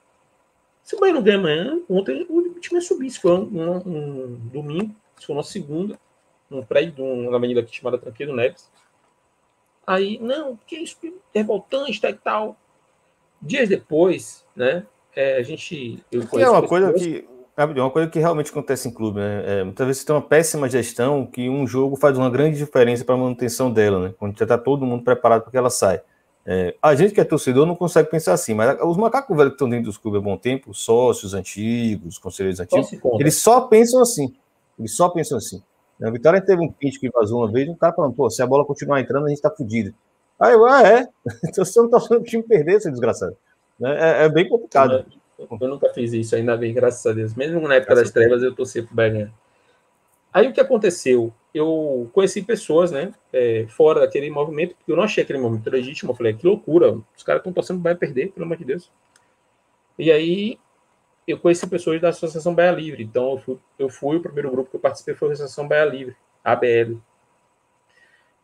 Se 0.83 0.95
o 0.95 1.01
Bahia 1.01 1.15
não 1.15 1.23
ganha 1.23 1.39
amanhã, 1.39 1.81
ontem 1.89 2.25
o 2.29 2.61
time 2.61 2.81
ia 2.81 2.81
subir. 2.81 3.11
Se 3.11 3.21
for 3.21 3.41
um, 3.41 3.61
um, 3.61 4.25
um 4.25 4.37
domingo, 4.53 4.95
se 5.19 5.27
for 5.27 5.33
uma 5.33 5.43
segunda, 5.43 5.99
um 6.51 6.63
prédio, 6.63 7.05
uma 7.05 7.37
avenida 7.37 7.61
aqui 7.61 7.75
chamada 7.75 7.99
Tranquilo 7.99 8.35
Neves. 8.35 8.71
Aí, 9.87 10.19
não, 10.21 10.59
que 10.67 10.77
isso, 10.77 10.97
revoltante 11.35 12.01
tá, 12.01 12.11
e 12.11 12.15
tal. 12.15 12.57
Dias 13.41 13.69
depois, 13.69 14.45
né, 14.55 14.87
é, 15.15 15.37
a 15.37 15.43
gente... 15.43 16.03
Eu 16.11 16.23
é 16.39 16.49
uma 16.49 16.67
coisa 16.67 16.93
que... 16.93 17.29
É 17.59 17.65
uma 17.65 17.91
coisa 17.91 18.11
que 18.11 18.19
realmente 18.19 18.51
acontece 18.51 18.87
em 18.87 18.93
clube, 18.93 19.19
né? 19.19 19.61
É, 19.61 19.65
muitas 19.65 19.87
vezes 19.87 20.03
você 20.03 20.07
tem 20.07 20.15
uma 20.15 20.21
péssima 20.21 20.69
gestão 20.69 21.25
que 21.25 21.49
um 21.49 21.67
jogo 21.67 21.97
faz 21.97 22.19
uma 22.19 22.29
grande 22.29 22.59
diferença 22.59 23.03
para 23.03 23.15
a 23.15 23.19
manutenção 23.19 23.73
dela, 23.73 23.99
né? 23.99 24.15
Quando 24.19 24.39
já 24.39 24.45
está 24.45 24.59
todo 24.59 24.85
mundo 24.85 25.03
preparado 25.03 25.41
para 25.41 25.51
que 25.51 25.57
ela 25.57 25.71
saia. 25.71 26.05
É, 26.49 26.77
a 26.81 26.95
gente 26.95 27.13
que 27.13 27.21
é 27.21 27.25
torcedor 27.25 27.67
não 27.67 27.75
consegue 27.75 28.09
pensar 28.09 28.33
assim, 28.33 28.55
mas 28.55 28.81
os 28.81 28.97
macacos 28.97 29.37
velhos 29.37 29.51
que 29.51 29.55
estão 29.57 29.69
dentro 29.69 29.87
dos 29.87 29.99
clubes 29.99 30.21
há 30.21 30.23
bom 30.23 30.37
tempo, 30.37 30.73
sócios 30.73 31.35
antigos, 31.35 32.19
conselheiros 32.19 32.61
antigos, 32.61 32.93
eles 33.19 33.37
só 33.37 33.63
pensam 33.63 34.01
assim. 34.01 34.33
Eles 34.79 34.95
só 34.95 35.09
pensam 35.09 35.39
assim. 35.39 35.61
A 36.01 36.09
Vitória 36.11 36.41
teve 36.41 36.63
um 36.63 36.71
pitch 36.71 37.01
que 37.01 37.11
vazou 37.11 37.41
uma 37.41 37.51
vez, 37.51 37.69
um 37.69 37.75
cara 37.75 37.93
falando, 37.93 38.15
pô, 38.15 38.31
se 38.31 38.41
a 38.43 38.47
bola 38.47 38.65
continuar 38.65 39.01
entrando, 39.01 39.27
a 39.27 39.29
gente 39.29 39.41
tá 39.41 39.51
fudido. 39.51 39.93
Aí 40.39 40.53
eu, 40.53 40.65
ah, 40.67 40.83
é? 40.87 41.09
Então 41.49 41.65
você 41.65 41.81
não 41.81 41.91
tá 41.91 41.99
falando 41.99 42.23
que 42.23 42.29
o 42.29 42.31
time 42.31 42.43
perder, 42.45 42.81
seu 42.81 42.93
desgraçado. 42.93 43.37
É, 43.83 44.25
é, 44.25 44.29
bem 44.29 44.49
complicado. 44.49 45.05
Eu, 45.39 45.49
eu, 45.61 45.69
nunca 45.69 45.89
fiz 45.93 46.13
isso, 46.13 46.37
ainda 46.37 46.57
bem, 46.57 46.73
graças 46.73 47.05
a 47.07 47.13
Deus. 47.13 47.35
Mesmo 47.35 47.61
na 47.67 47.75
época 47.75 47.95
graças 47.95 48.13
das 48.13 48.13
trevas, 48.13 48.43
eu 48.43 48.55
torci 48.55 48.83
pro 48.83 48.95
Bahia 48.95 49.33
Aí 50.37 50.47
o 50.47 50.53
que 50.53 50.61
aconteceu? 50.61 51.33
Eu 51.55 52.11
conheci 52.13 52.43
pessoas, 52.43 52.91
né, 52.93 53.11
é, 53.33 53.65
fora 53.71 54.01
daquele 54.01 54.29
movimento, 54.29 54.77
porque 54.77 54.93
eu 54.93 54.97
não 54.97 55.05
achei 55.05 55.25
aquele 55.25 55.39
movimento 55.39 55.71
legítimo. 55.71 56.13
Eu 56.13 56.15
falei, 56.15 56.35
que 56.35 56.47
loucura, 56.47 56.99
os 57.17 57.23
caras 57.23 57.41
estão 57.41 57.55
torcendo 57.55 57.81
vai 57.81 57.95
perder, 57.95 58.33
pelo 58.33 58.45
amor 58.45 58.59
de 58.59 58.67
Deus. 58.67 58.93
E 59.99 60.13
aí 60.13 60.59
eu 61.27 61.39
conheci 61.39 61.67
pessoas 61.67 62.03
da 62.03 62.11
Associação 62.11 62.55
Baia 62.55 62.71
Livre. 62.71 63.03
Então 63.03 63.31
eu 63.33 63.39
fui, 63.39 63.59
eu 63.79 63.89
fui 63.89 64.17
o 64.19 64.21
primeiro 64.21 64.51
grupo 64.51 64.69
que 64.69 64.77
eu 64.77 64.81
participei 64.81 65.15
foi 65.15 65.31
a 65.31 65.33
Associação 65.33 65.67
Baia 65.67 65.87
Livre, 65.87 66.15
ABL. 66.45 66.99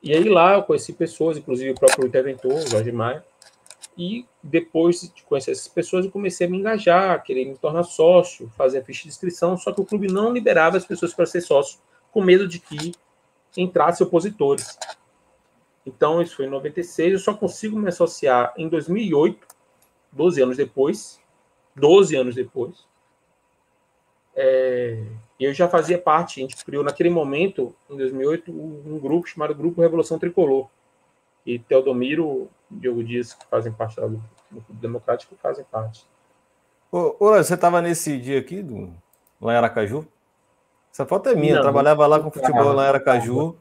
E 0.02 0.14
aí 0.14 0.26
lá 0.30 0.54
eu 0.54 0.62
conheci 0.62 0.94
pessoas, 0.94 1.36
inclusive 1.36 1.72
o 1.72 1.74
próprio 1.74 2.06
interventor, 2.06 2.54
o 2.54 2.70
Jorge 2.70 2.90
Maia. 2.90 3.22
E 3.96 4.26
depois 4.42 5.12
de 5.14 5.22
conhecer 5.22 5.50
essas 5.50 5.68
pessoas, 5.68 6.04
eu 6.04 6.10
comecei 6.10 6.46
a 6.46 6.50
me 6.50 6.58
engajar, 6.58 7.22
querer 7.22 7.44
me 7.44 7.56
tornar 7.56 7.84
sócio, 7.84 8.50
fazer 8.56 8.78
a 8.78 8.84
ficha 8.84 9.02
de 9.02 9.08
inscrição, 9.08 9.56
só 9.56 9.72
que 9.72 9.80
o 9.80 9.84
clube 9.84 10.10
não 10.10 10.32
liberava 10.32 10.76
as 10.76 10.84
pessoas 10.84 11.12
para 11.12 11.26
ser 11.26 11.42
sócio, 11.42 11.78
com 12.10 12.22
medo 12.22 12.48
de 12.48 12.58
que 12.58 12.92
entrasse 13.56 14.02
opositores. 14.02 14.78
Então, 15.84 16.22
isso 16.22 16.36
foi 16.36 16.46
em 16.46 16.50
96, 16.50 17.12
eu 17.12 17.18
só 17.18 17.34
consigo 17.34 17.78
me 17.78 17.88
associar 17.88 18.54
em 18.56 18.68
2008, 18.68 19.46
12 20.10 20.42
anos 20.42 20.56
depois, 20.56 21.20
12 21.76 22.16
anos 22.16 22.34
depois, 22.34 22.86
é, 24.34 25.04
eu 25.38 25.52
já 25.52 25.68
fazia 25.68 25.98
parte, 25.98 26.40
a 26.40 26.42
gente 26.42 26.64
criou 26.64 26.82
naquele 26.82 27.10
momento, 27.10 27.74
em 27.90 27.96
2008, 27.96 28.50
um 28.50 28.98
grupo 28.98 29.26
chamado 29.26 29.54
Grupo 29.54 29.80
Revolução 29.80 30.18
Tricolor. 30.18 30.68
E 31.44 31.58
Teodomiro, 31.58 32.48
Diogo 32.70 33.02
Dias, 33.02 33.34
que 33.34 33.46
fazem 33.46 33.72
parte 33.72 33.96
do 33.96 34.22
Grupo 34.50 34.72
Democrático, 34.74 35.34
fazem 35.42 35.64
parte. 35.70 36.06
Ô, 36.90 37.16
ô 37.18 37.30
você 37.32 37.54
estava 37.54 37.80
nesse 37.80 38.18
dia 38.18 38.38
aqui, 38.38 38.62
do, 38.62 38.92
lá 39.40 39.54
em 39.54 39.56
Aracaju? 39.56 40.06
Essa 40.92 41.06
foto 41.06 41.30
é 41.30 41.34
minha, 41.34 41.54
não, 41.54 41.60
eu 41.60 41.62
trabalhava 41.62 42.06
lá 42.06 42.20
com 42.20 42.30
futebol 42.30 42.72
lá 42.72 42.84
em 42.84 42.88
Aracaju. 42.88 43.56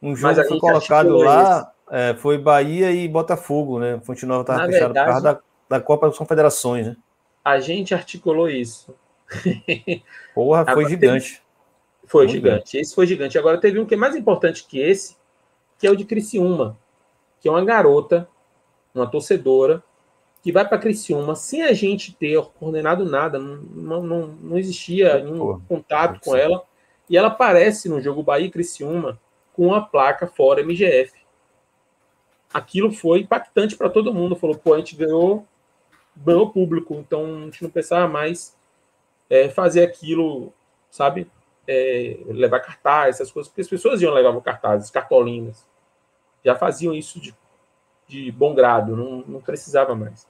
Um 0.00 0.16
jogo 0.16 0.42
foi 0.44 0.58
colocado 0.58 1.16
lá, 1.18 1.72
é, 1.90 2.14
foi 2.14 2.38
Bahia 2.38 2.90
e 2.90 3.06
Botafogo, 3.06 3.78
né? 3.78 4.00
Fonte 4.02 4.26
Nova 4.26 4.40
estava 4.40 4.66
fechado 4.66 4.92
verdade, 4.94 5.06
por 5.06 5.12
causa 5.12 5.34
da, 5.68 5.76
da 5.76 5.80
Copa 5.84 6.08
das 6.08 6.18
Confederações, 6.18 6.86
né? 6.86 6.96
A 7.44 7.60
gente 7.60 7.94
articulou 7.94 8.48
isso. 8.48 8.94
Porra, 10.34 10.64
foi 10.64 10.72
Agora, 10.72 10.88
gigante. 10.88 11.42
Foi 12.06 12.28
gigante. 12.28 12.78
Esse 12.78 12.94
foi 12.94 13.06
gigante. 13.06 13.38
Agora 13.38 13.60
teve 13.60 13.78
um 13.78 13.86
que 13.86 13.94
é 13.94 13.96
mais 13.96 14.16
importante 14.16 14.66
que 14.66 14.80
esse, 14.80 15.16
que 15.78 15.86
é 15.86 15.90
o 15.90 15.96
de 15.96 16.04
Criciúma, 16.04 16.78
que 17.42 17.48
é 17.48 17.50
uma 17.50 17.64
garota, 17.64 18.28
uma 18.94 19.06
torcedora, 19.06 19.82
que 20.42 20.52
vai 20.52 20.66
para 20.66 20.78
Criciúma 20.78 21.34
sem 21.34 21.62
a 21.62 21.72
gente 21.72 22.14
ter 22.14 22.40
coordenado 22.58 23.04
nada, 23.04 23.38
não, 23.38 24.02
não, 24.02 24.26
não 24.28 24.58
existia 24.58 25.22
nenhum 25.22 25.60
contato 25.68 26.20
com 26.20 26.36
ela, 26.36 26.62
e 27.10 27.16
ela 27.16 27.28
aparece 27.28 27.88
no 27.88 28.00
jogo 28.00 28.22
Bahia 28.22 28.50
Criciúma 28.50 29.20
com 29.52 29.74
a 29.74 29.80
placa 29.80 30.26
fora 30.26 30.62
MGF. 30.62 31.12
Aquilo 32.54 32.92
foi 32.92 33.20
impactante 33.20 33.76
para 33.76 33.90
todo 33.90 34.14
mundo. 34.14 34.36
Falou, 34.36 34.56
pô, 34.56 34.74
a 34.74 34.78
gente 34.78 34.96
ganhou, 34.96 35.46
ganhou 36.16 36.50
público, 36.50 36.94
então 36.94 37.24
a 37.24 37.44
gente 37.44 37.62
não 37.62 37.70
pensava 37.70 38.06
mais 38.08 38.56
é, 39.28 39.48
fazer 39.48 39.82
aquilo, 39.82 40.52
sabe? 40.90 41.30
É, 41.66 42.18
levar 42.26 42.60
cartaz, 42.60 43.16
essas 43.16 43.30
coisas, 43.30 43.48
porque 43.48 43.62
as 43.62 43.68
pessoas 43.68 44.00
iam 44.00 44.12
levar 44.12 44.38
cartazes, 44.40 44.90
cartolinas. 44.90 45.66
Já 46.44 46.54
faziam 46.54 46.94
isso 46.94 47.20
de 47.20 47.34
de 48.12 48.30
bom 48.30 48.54
grado, 48.54 48.94
não, 48.94 49.24
não 49.26 49.40
precisava 49.40 49.94
mais. 49.94 50.26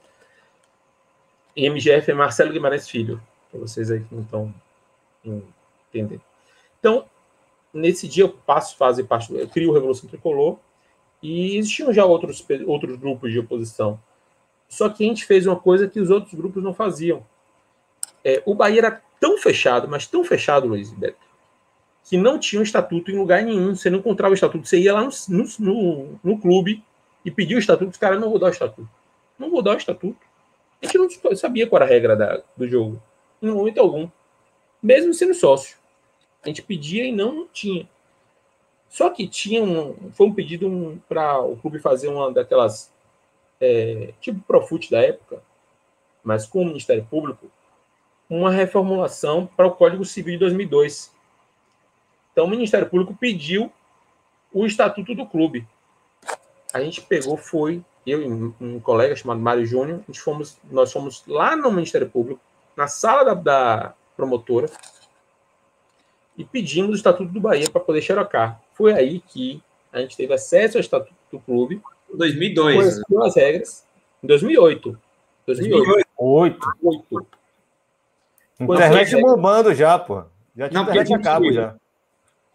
MGF 1.55 2.09
é 2.09 2.13
Marcelo 2.13 2.51
Guimarães 2.51 2.89
Filho, 2.89 3.21
para 3.51 3.59
vocês 3.59 3.91
aí 3.91 3.99
que 3.99 4.15
não 4.15 4.23
estão 4.23 4.53
entendendo. 5.89 6.21
Então, 6.79 7.05
nesse 7.73 8.07
dia 8.07 8.23
eu 8.23 8.29
passo 8.29 8.77
fase 8.77 9.03
parte, 9.03 9.33
eu 9.33 9.47
crio 9.47 9.73
Revolução 9.73 10.09
Tricolor 10.09 10.57
e 11.21 11.57
existiam 11.57 11.93
já 11.93 12.05
outros, 12.05 12.45
outros 12.65 12.95
grupos 12.95 13.31
de 13.31 13.39
oposição. 13.39 13.99
Só 14.67 14.89
que 14.89 15.03
a 15.03 15.07
gente 15.07 15.25
fez 15.25 15.45
uma 15.45 15.59
coisa 15.59 15.87
que 15.87 15.99
os 15.99 16.09
outros 16.09 16.33
grupos 16.33 16.63
não 16.63 16.73
faziam. 16.73 17.23
É, 18.23 18.41
o 18.45 18.55
Bahia 18.55 18.79
era 18.79 19.01
tão 19.19 19.37
fechado, 19.37 19.87
mas 19.87 20.07
tão 20.07 20.23
fechado, 20.23 20.67
Luiz 20.67 20.91
Beto, 20.91 21.17
que 22.03 22.17
não 22.17 22.37
tinha 22.37 22.59
um 22.59 22.63
estatuto 22.63 23.11
em 23.11 23.17
lugar 23.17 23.43
nenhum. 23.43 23.75
Você 23.75 23.89
não 23.89 23.99
encontrava 23.99 24.31
o 24.31 24.35
estatuto. 24.35 24.67
Você 24.67 24.79
ia 24.79 24.93
lá 24.93 25.01
no, 25.01 25.45
no, 25.59 26.19
no 26.23 26.39
clube, 26.39 26.83
e 27.25 27.31
pediu 27.31 27.57
o 27.57 27.59
estatuto, 27.59 27.91
os 27.91 27.97
caras 27.97 28.19
não 28.19 28.29
vou 28.29 28.39
dar 28.39 28.47
o 28.47 28.51
estatuto. 28.51 28.89
Não 29.39 29.49
vou 29.49 29.61
dar 29.61 29.75
o 29.75 29.77
estatuto. 29.77 30.19
A 30.81 30.85
gente 30.85 30.97
não 30.97 31.35
sabia 31.35 31.67
qual 31.67 31.81
era 31.81 31.89
a 31.89 31.93
regra 31.93 32.15
da, 32.15 32.43
do 32.57 32.67
jogo, 32.67 33.01
em 33.41 33.49
momento 33.49 33.79
algum. 33.79 34.09
Mesmo 34.81 35.13
sendo 35.13 35.33
sócio. 35.33 35.77
A 36.43 36.49
gente 36.49 36.61
pedia 36.61 37.05
e 37.05 37.11
não 37.11 37.47
tinha. 37.47 37.87
Só 38.89 39.09
que 39.09 39.27
tinha 39.27 39.63
um, 39.63 40.11
foi 40.11 40.27
um 40.27 40.33
pedido 40.33 40.67
um, 40.67 40.99
para 41.07 41.39
o 41.39 41.55
clube 41.55 41.79
fazer 41.79 42.09
uma 42.09 42.31
daquelas 42.31 42.91
é, 43.61 44.13
tipo 44.19 44.41
Profut 44.41 44.91
da 44.91 45.01
época, 45.01 45.41
mas 46.21 46.45
com 46.45 46.61
o 46.61 46.65
Ministério 46.65 47.07
Público, 47.09 47.49
uma 48.29 48.51
reformulação 48.51 49.47
para 49.47 49.67
o 49.67 49.71
Código 49.71 50.03
Civil 50.03 50.33
de 50.33 50.39
2002. 50.39 51.12
Então 52.33 52.45
o 52.45 52.49
Ministério 52.49 52.89
Público 52.89 53.15
pediu 53.15 53.71
o 54.51 54.65
estatuto 54.65 55.15
do 55.15 55.25
clube 55.25 55.65
a 56.73 56.81
gente 56.81 57.01
pegou, 57.01 57.37
foi, 57.37 57.83
eu 58.05 58.21
e 58.23 58.53
um 58.59 58.79
colega 58.79 59.15
chamado 59.15 59.39
Mário 59.39 59.63
Júnior, 59.63 59.99
a 59.99 60.11
gente 60.11 60.19
fomos, 60.19 60.57
nós 60.71 60.91
fomos 60.91 61.23
lá 61.27 61.55
no 61.55 61.71
Ministério 61.71 62.09
Público, 62.09 62.41
na 62.75 62.87
sala 62.87 63.23
da, 63.23 63.33
da 63.35 63.93
promotora, 64.17 64.67
e 66.35 66.43
pedimos 66.43 66.89
o 66.89 66.95
Estatuto 66.95 67.31
do 67.31 67.39
Bahia 67.39 67.69
para 67.69 67.79
poder 67.79 68.01
xerocar. 68.01 68.59
Foi 68.73 68.91
aí 68.91 69.19
que 69.19 69.61
a 69.91 69.99
gente 69.99 70.17
teve 70.17 70.33
acesso 70.33 70.77
ao 70.77 70.81
Estatuto 70.81 71.13
do 71.31 71.39
Clube. 71.39 71.79
Em 72.11 72.17
2002. 72.17 72.75
Conheceu 72.75 73.23
as 73.23 73.35
regras. 73.35 73.85
Em 74.23 74.25
2008. 74.25 74.99
2008. 75.45 76.59
2008. 76.81 77.27
Internet 78.59 79.21
bombando 79.21 79.75
já, 79.75 79.99
pô. 79.99 80.23
Já 80.55 80.69
tinha 80.69 80.81
internet 80.81 81.13
a 81.13 81.21
cabo 81.21 81.53
já. 81.53 81.75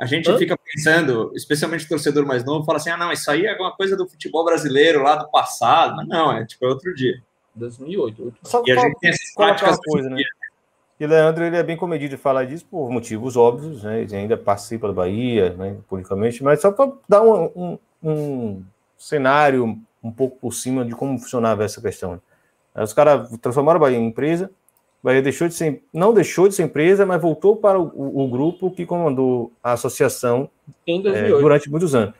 A 0.01 0.07
gente 0.07 0.31
Hã? 0.31 0.39
fica 0.39 0.57
pensando, 0.57 1.33
especialmente 1.35 1.85
o 1.85 1.89
torcedor 1.89 2.25
mais 2.25 2.45
novo, 2.45 2.65
fala 2.65 2.79
assim: 2.79 2.91
ah, 2.91 2.97
não, 2.97 3.11
isso 3.11 3.29
aí 3.31 3.47
é 3.47 3.51
alguma 3.51 3.75
coisa 3.75 3.97
do 3.97 4.09
futebol 4.09 4.45
brasileiro 4.45 5.03
lá 5.03 5.17
do 5.17 5.29
passado. 5.29 5.97
Mas 5.97 6.07
não, 6.07 6.33
é 6.33 6.47
tipo 6.47 6.65
é 6.65 6.69
outro 6.69 6.95
dia. 6.95 7.21
2008. 7.55 8.35
Só 8.45 8.63
e 8.65 8.71
a 8.71 8.77
gente 8.77 8.99
tem 9.01 9.11
essas 9.11 9.35
práticas 9.35 9.79
coisa, 9.85 10.09
né? 10.09 10.23
E 11.01 11.07
Leandro 11.07 11.45
ele 11.45 11.57
é 11.57 11.63
bem 11.63 11.77
comedido 11.77 12.17
de 12.17 12.23
falar 12.23 12.45
disso 12.45 12.67
por 12.69 12.91
motivos 12.91 13.37
óbvios, 13.37 13.85
né? 13.85 14.03
Ele 14.03 14.17
ainda 14.17 14.37
participa 14.37 14.89
da 14.89 14.93
Bahia, 14.93 15.51
né, 15.51 15.77
publicamente, 15.89 16.43
mas 16.43 16.61
só 16.61 16.73
para 16.73 16.93
dar 17.09 17.23
um, 17.23 17.45
um, 17.55 17.79
um, 18.03 18.65
cenário 18.97 19.79
um 20.03 20.11
pouco 20.11 20.39
por 20.39 20.53
cima 20.53 20.85
de 20.85 20.95
como 20.95 21.19
funcionava 21.19 21.65
essa 21.65 21.81
questão. 21.81 22.21
Os 22.75 22.93
caras 22.93 23.31
transformaram 23.39 23.77
a 23.77 23.81
Bahia 23.81 23.99
em 23.99 24.07
empresa, 24.07 24.51
Bahia 25.03 25.23
deixou 25.23 25.47
de 25.47 25.55
ser, 25.55 25.83
não 25.93 26.13
deixou 26.13 26.49
de 26.49 26.55
ser 26.55 26.65
empresa, 26.65 27.07
mas 27.07 27.23
voltou 27.23 27.57
para 27.57 27.79
o, 27.79 28.25
o 28.25 28.29
grupo 28.29 28.71
que 28.71 28.85
comandou 28.85 29.53
a 29.63 29.73
associação 29.73 30.51
é, 30.87 31.29
durante 31.29 31.71
muitos 31.71 31.95
anos. 31.95 32.15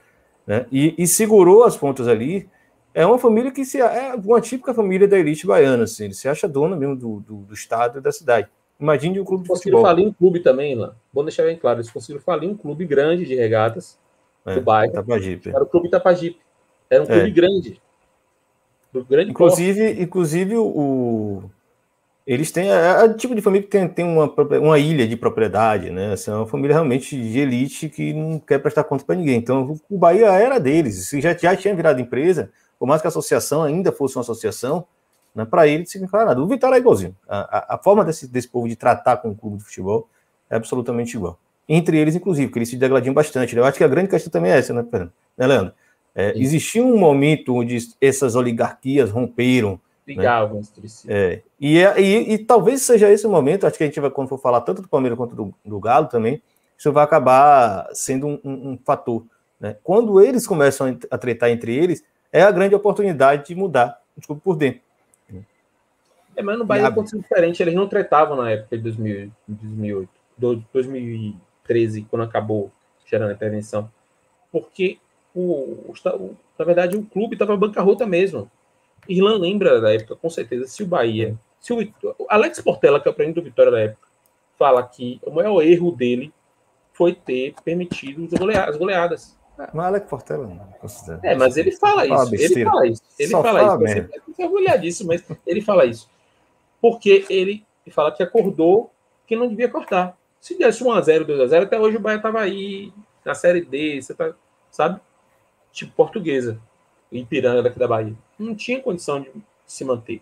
Né? 0.47 0.65
E, 0.71 0.95
e, 0.97 1.05
segurou 1.05 1.63
as 1.63 1.75
pontas 1.75 2.07
ali. 2.07 2.49
É 2.93 3.05
uma 3.05 3.19
família 3.19 3.51
que 3.51 3.65
se, 3.65 3.79
é 3.79 4.15
uma 4.15 4.41
típica 4.41 4.73
família 4.73 5.07
da 5.07 5.19
elite 5.19 5.45
baiana, 5.45 5.83
assim, 5.83 6.05
ele 6.05 6.13
se 6.13 6.27
acha 6.27 6.47
dona 6.47 6.75
mesmo 6.75 6.95
do, 6.95 7.19
do, 7.19 7.35
do 7.43 7.53
estado 7.53 7.99
e 7.99 8.01
da 8.01 8.11
cidade. 8.11 8.47
Imagine 8.79 9.19
um 9.19 9.25
clube 9.25 9.43
de 9.43 9.49
futebol. 9.49 9.81
falir 9.81 10.07
um 10.07 10.13
clube 10.13 10.39
também, 10.39 10.73
lá. 10.73 10.95
Vou 11.13 11.23
deixar 11.23 11.43
bem 11.43 11.57
claro, 11.57 11.77
eles 11.79 11.91
conseguiram 11.91 12.23
falir 12.23 12.49
um 12.49 12.55
clube 12.55 12.85
grande 12.85 13.25
de 13.25 13.35
regatas 13.35 13.99
é, 14.45 14.55
do 14.55 14.61
bairro. 14.61 14.91
Itapajipe. 14.93 15.49
Era 15.49 15.63
o 15.63 15.67
clube 15.67 15.87
Itapajipe. 15.87 16.39
Era 16.89 17.03
um 17.03 17.05
clube 17.05 17.21
é. 17.21 17.29
grande. 17.29 17.81
Grande 19.07 19.29
inclusive, 19.29 20.01
inclusive 20.01 20.57
o, 20.57 21.43
eles 22.29 22.51
têm. 22.51 22.69
É, 22.69 22.75
é 22.75 23.03
o 23.05 23.13
tipo 23.15 23.33
de 23.33 23.41
família 23.41 23.63
que 23.63 23.71
tem, 23.71 23.87
tem 23.87 24.05
uma, 24.05 24.31
uma 24.61 24.77
ilha 24.77 25.07
de 25.07 25.17
propriedade, 25.17 25.89
né? 25.89 26.13
Assim, 26.13 26.29
é 26.29 26.35
uma 26.35 26.45
família 26.45 26.75
realmente 26.75 27.19
de 27.19 27.39
elite 27.39 27.89
que 27.89 28.13
não 28.13 28.37
quer 28.37 28.59
prestar 28.59 28.83
conta 28.83 29.03
para 29.03 29.15
ninguém. 29.15 29.37
Então, 29.37 29.75
o 29.89 29.97
Bahia 29.97 30.27
era 30.27 30.59
deles. 30.59 31.07
Se 31.07 31.19
já, 31.19 31.35
já 31.35 31.55
tinha 31.55 31.73
virado 31.75 31.99
empresa, 31.99 32.51
por 32.77 32.87
mais 32.87 33.01
que 33.01 33.07
a 33.07 33.09
associação 33.09 33.63
ainda 33.63 33.91
fosse 33.91 34.15
uma 34.15 34.21
associação, 34.21 34.85
né, 35.33 35.43
para 35.43 35.67
ele 35.67 35.87
significa 35.87 36.23
nada. 36.23 36.39
O 36.39 36.45
Vitória 36.45 36.75
é 36.75 36.77
igualzinho. 36.77 37.15
A, 37.27 37.57
a, 37.57 37.75
a, 37.75 37.77
forma 37.79 38.05
desse, 38.05 38.27
desse 38.27 38.47
povo 38.47 38.69
de 38.69 38.75
tratar 38.75 39.17
com 39.17 39.31
o 39.31 39.35
clube 39.35 39.57
de 39.57 39.63
futebol 39.63 40.07
é 40.51 40.55
absolutamente 40.55 41.17
igual. 41.17 41.39
Entre 41.67 41.97
eles, 41.97 42.15
inclusive, 42.15 42.45
porque 42.47 42.59
eles 42.59 42.69
se 42.69 42.77
degladiam 42.77 43.13
bastante. 43.13 43.55
Né? 43.55 43.61
Eu 43.61 43.65
acho 43.65 43.77
que 43.79 43.83
a 43.83 43.87
grande 43.87 44.07
questão 44.07 44.31
também 44.31 44.51
é 44.51 44.59
essa, 44.59 44.71
né, 44.71 44.85
Fernando? 44.87 45.11
Né, 45.35 45.47
Leandro? 45.47 45.73
É, 46.13 46.33
existia 46.35 46.83
um 46.83 46.95
momento 46.95 47.55
onde 47.55 47.75
essas 47.99 48.35
oligarquias 48.35 49.09
romperam 49.09 49.79
né? 50.15 50.59
entre 50.59 50.89
si. 50.89 51.11
É. 51.11 51.41
E, 51.59 51.77
e, 51.79 52.33
e, 52.33 52.37
talvez 52.39 52.81
seja 52.81 53.09
esse 53.11 53.25
o 53.25 53.29
momento, 53.29 53.65
acho 53.65 53.77
que 53.77 53.83
a 53.83 53.87
gente 53.87 53.99
vai, 53.99 54.09
quando 54.09 54.29
for 54.29 54.39
falar 54.39 54.61
tanto 54.61 54.81
do 54.81 54.87
Palmeiras 54.87 55.17
quanto 55.17 55.35
do, 55.35 55.53
do 55.63 55.79
Galo 55.79 56.07
também, 56.07 56.41
isso 56.77 56.91
vai 56.91 57.03
acabar 57.03 57.89
sendo 57.93 58.27
um, 58.27 58.39
um, 58.43 58.69
um 58.71 58.79
fator. 58.85 59.25
Né? 59.59 59.75
Quando 59.83 60.21
eles 60.21 60.47
começam 60.47 60.97
a 61.11 61.17
tretar 61.17 61.49
entre 61.49 61.75
eles, 61.75 62.03
é 62.31 62.41
a 62.41 62.51
grande 62.51 62.75
oportunidade 62.75 63.47
de 63.47 63.55
mudar 63.55 64.01
o 64.17 64.21
clube 64.21 64.41
por 64.41 64.55
dentro. 64.55 64.81
É, 66.35 66.41
mas 66.41 66.57
no 66.57 66.65
Bahia 66.65 66.87
aconteceu 66.87 67.19
diferente, 67.19 67.61
eles 67.61 67.73
não 67.73 67.85
tretavam 67.85 68.37
na 68.37 68.49
época 68.49 68.77
de 68.77 68.83
2000, 68.83 69.29
2008, 69.45 70.09
2013, 70.71 72.07
quando 72.09 72.21
acabou 72.21 72.71
gerando 73.05 73.31
a 73.31 73.33
intervenção, 73.33 73.91
porque 74.49 74.99
o, 75.35 75.91
o, 75.91 76.37
na 76.57 76.65
verdade 76.65 76.95
o 76.95 77.03
clube 77.03 77.35
estava 77.35 77.57
bancarrota 77.57 78.05
mesmo. 78.05 78.49
Irlan 79.09 79.37
lembra 79.37 79.81
da 79.81 79.93
época, 79.93 80.15
com 80.15 80.29
certeza, 80.29 80.67
se 80.67 80.83
o 80.83 80.87
Bahia. 80.87 81.35
Se 81.59 81.73
o 81.73 81.93
Alex 82.29 82.61
Portela, 82.61 82.99
que 83.01 83.07
é 83.07 83.11
o 83.11 83.13
presidente 83.13 83.41
do 83.41 83.43
Vitória 83.43 83.71
da 83.71 83.79
época, 83.81 84.07
fala 84.57 84.83
que 84.83 85.19
o 85.25 85.31
maior 85.31 85.61
erro 85.61 85.91
dele 85.91 86.31
foi 86.93 87.13
ter 87.13 87.53
permitido 87.63 88.27
as 88.67 88.77
goleadas. 88.77 89.37
Não 89.73 89.83
é 89.83 89.87
Alex 89.87 90.07
Portela, 90.07 90.47
não. 90.47 91.19
É, 91.23 91.35
mas 91.35 91.57
ele 91.57 91.71
fala 91.71 92.05
isso. 92.05 92.35
ele 92.35 92.63
fala 92.63 92.87
isso. 92.87 93.01
Ele 93.17 93.29
Só 93.29 93.43
fala, 93.43 93.59
fala 93.59 93.83
isso. 93.83 94.09
Você 94.27 94.77
disso, 94.77 95.07
mas 95.07 95.23
ele 95.45 95.61
fala 95.61 95.85
isso. 95.85 96.09
Porque 96.81 97.25
ele 97.29 97.65
fala 97.89 98.11
que 98.11 98.23
acordou 98.23 98.91
que 99.27 99.35
não 99.35 99.47
devia 99.49 99.67
cortar. 99.67 100.17
Se 100.39 100.57
desse 100.57 100.83
1x0, 100.83 101.25
2x0, 101.25 101.63
até 101.63 101.79
hoje 101.79 101.97
o 101.97 101.99
Bahia 101.99 102.21
tava 102.21 102.39
aí 102.39 102.93
na 103.25 103.35
Série 103.35 103.61
D, 103.61 104.01
você 104.01 104.13
tá, 104.13 104.33
sabe? 104.71 104.99
Tipo 105.71 105.93
portuguesa. 105.93 106.59
Ipiranga 107.11 107.63
daqui 107.63 107.77
da 107.77 107.87
Bahia. 107.87 108.15
Não 108.39 108.55
tinha 108.55 108.81
condição 108.81 109.21
de 109.21 109.31
se 109.65 109.83
manter. 109.83 110.21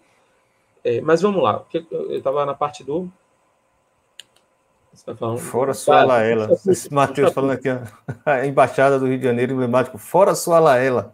É, 0.83 1.01
mas 1.01 1.21
vamos 1.21 1.43
lá. 1.43 1.65
Eu 1.91 2.17
estava 2.17 2.45
na 2.45 2.53
parte 2.53 2.83
do. 2.83 3.09
Tá 5.05 5.15
fora 5.37 5.73
sua 5.75 6.03
Laela. 6.03 6.49
Esse 6.67 6.91
Matheus 6.91 7.31
falando 7.31 7.51
aqui, 7.51 7.67
a 8.25 8.45
embaixada 8.47 8.97
do 8.97 9.05
Rio 9.05 9.19
de 9.19 9.25
Janeiro, 9.25 9.53
emblemático, 9.53 9.97
fora 9.97 10.33
sua 10.33 10.59
Laela. 10.59 11.13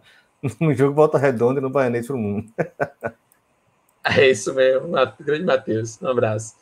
No 0.60 0.74
jogo 0.74 0.94
Volta 0.94 1.16
Redonda 1.16 1.58
e 1.58 1.62
no 1.62 1.70
Baianete 1.70 2.06
pro 2.06 2.18
Mundo. 2.18 2.52
É 4.06 4.28
isso 4.28 4.52
mesmo, 4.52 4.92
grande 5.18 5.44
Matheus. 5.44 6.00
Um 6.02 6.08
abraço. 6.08 6.56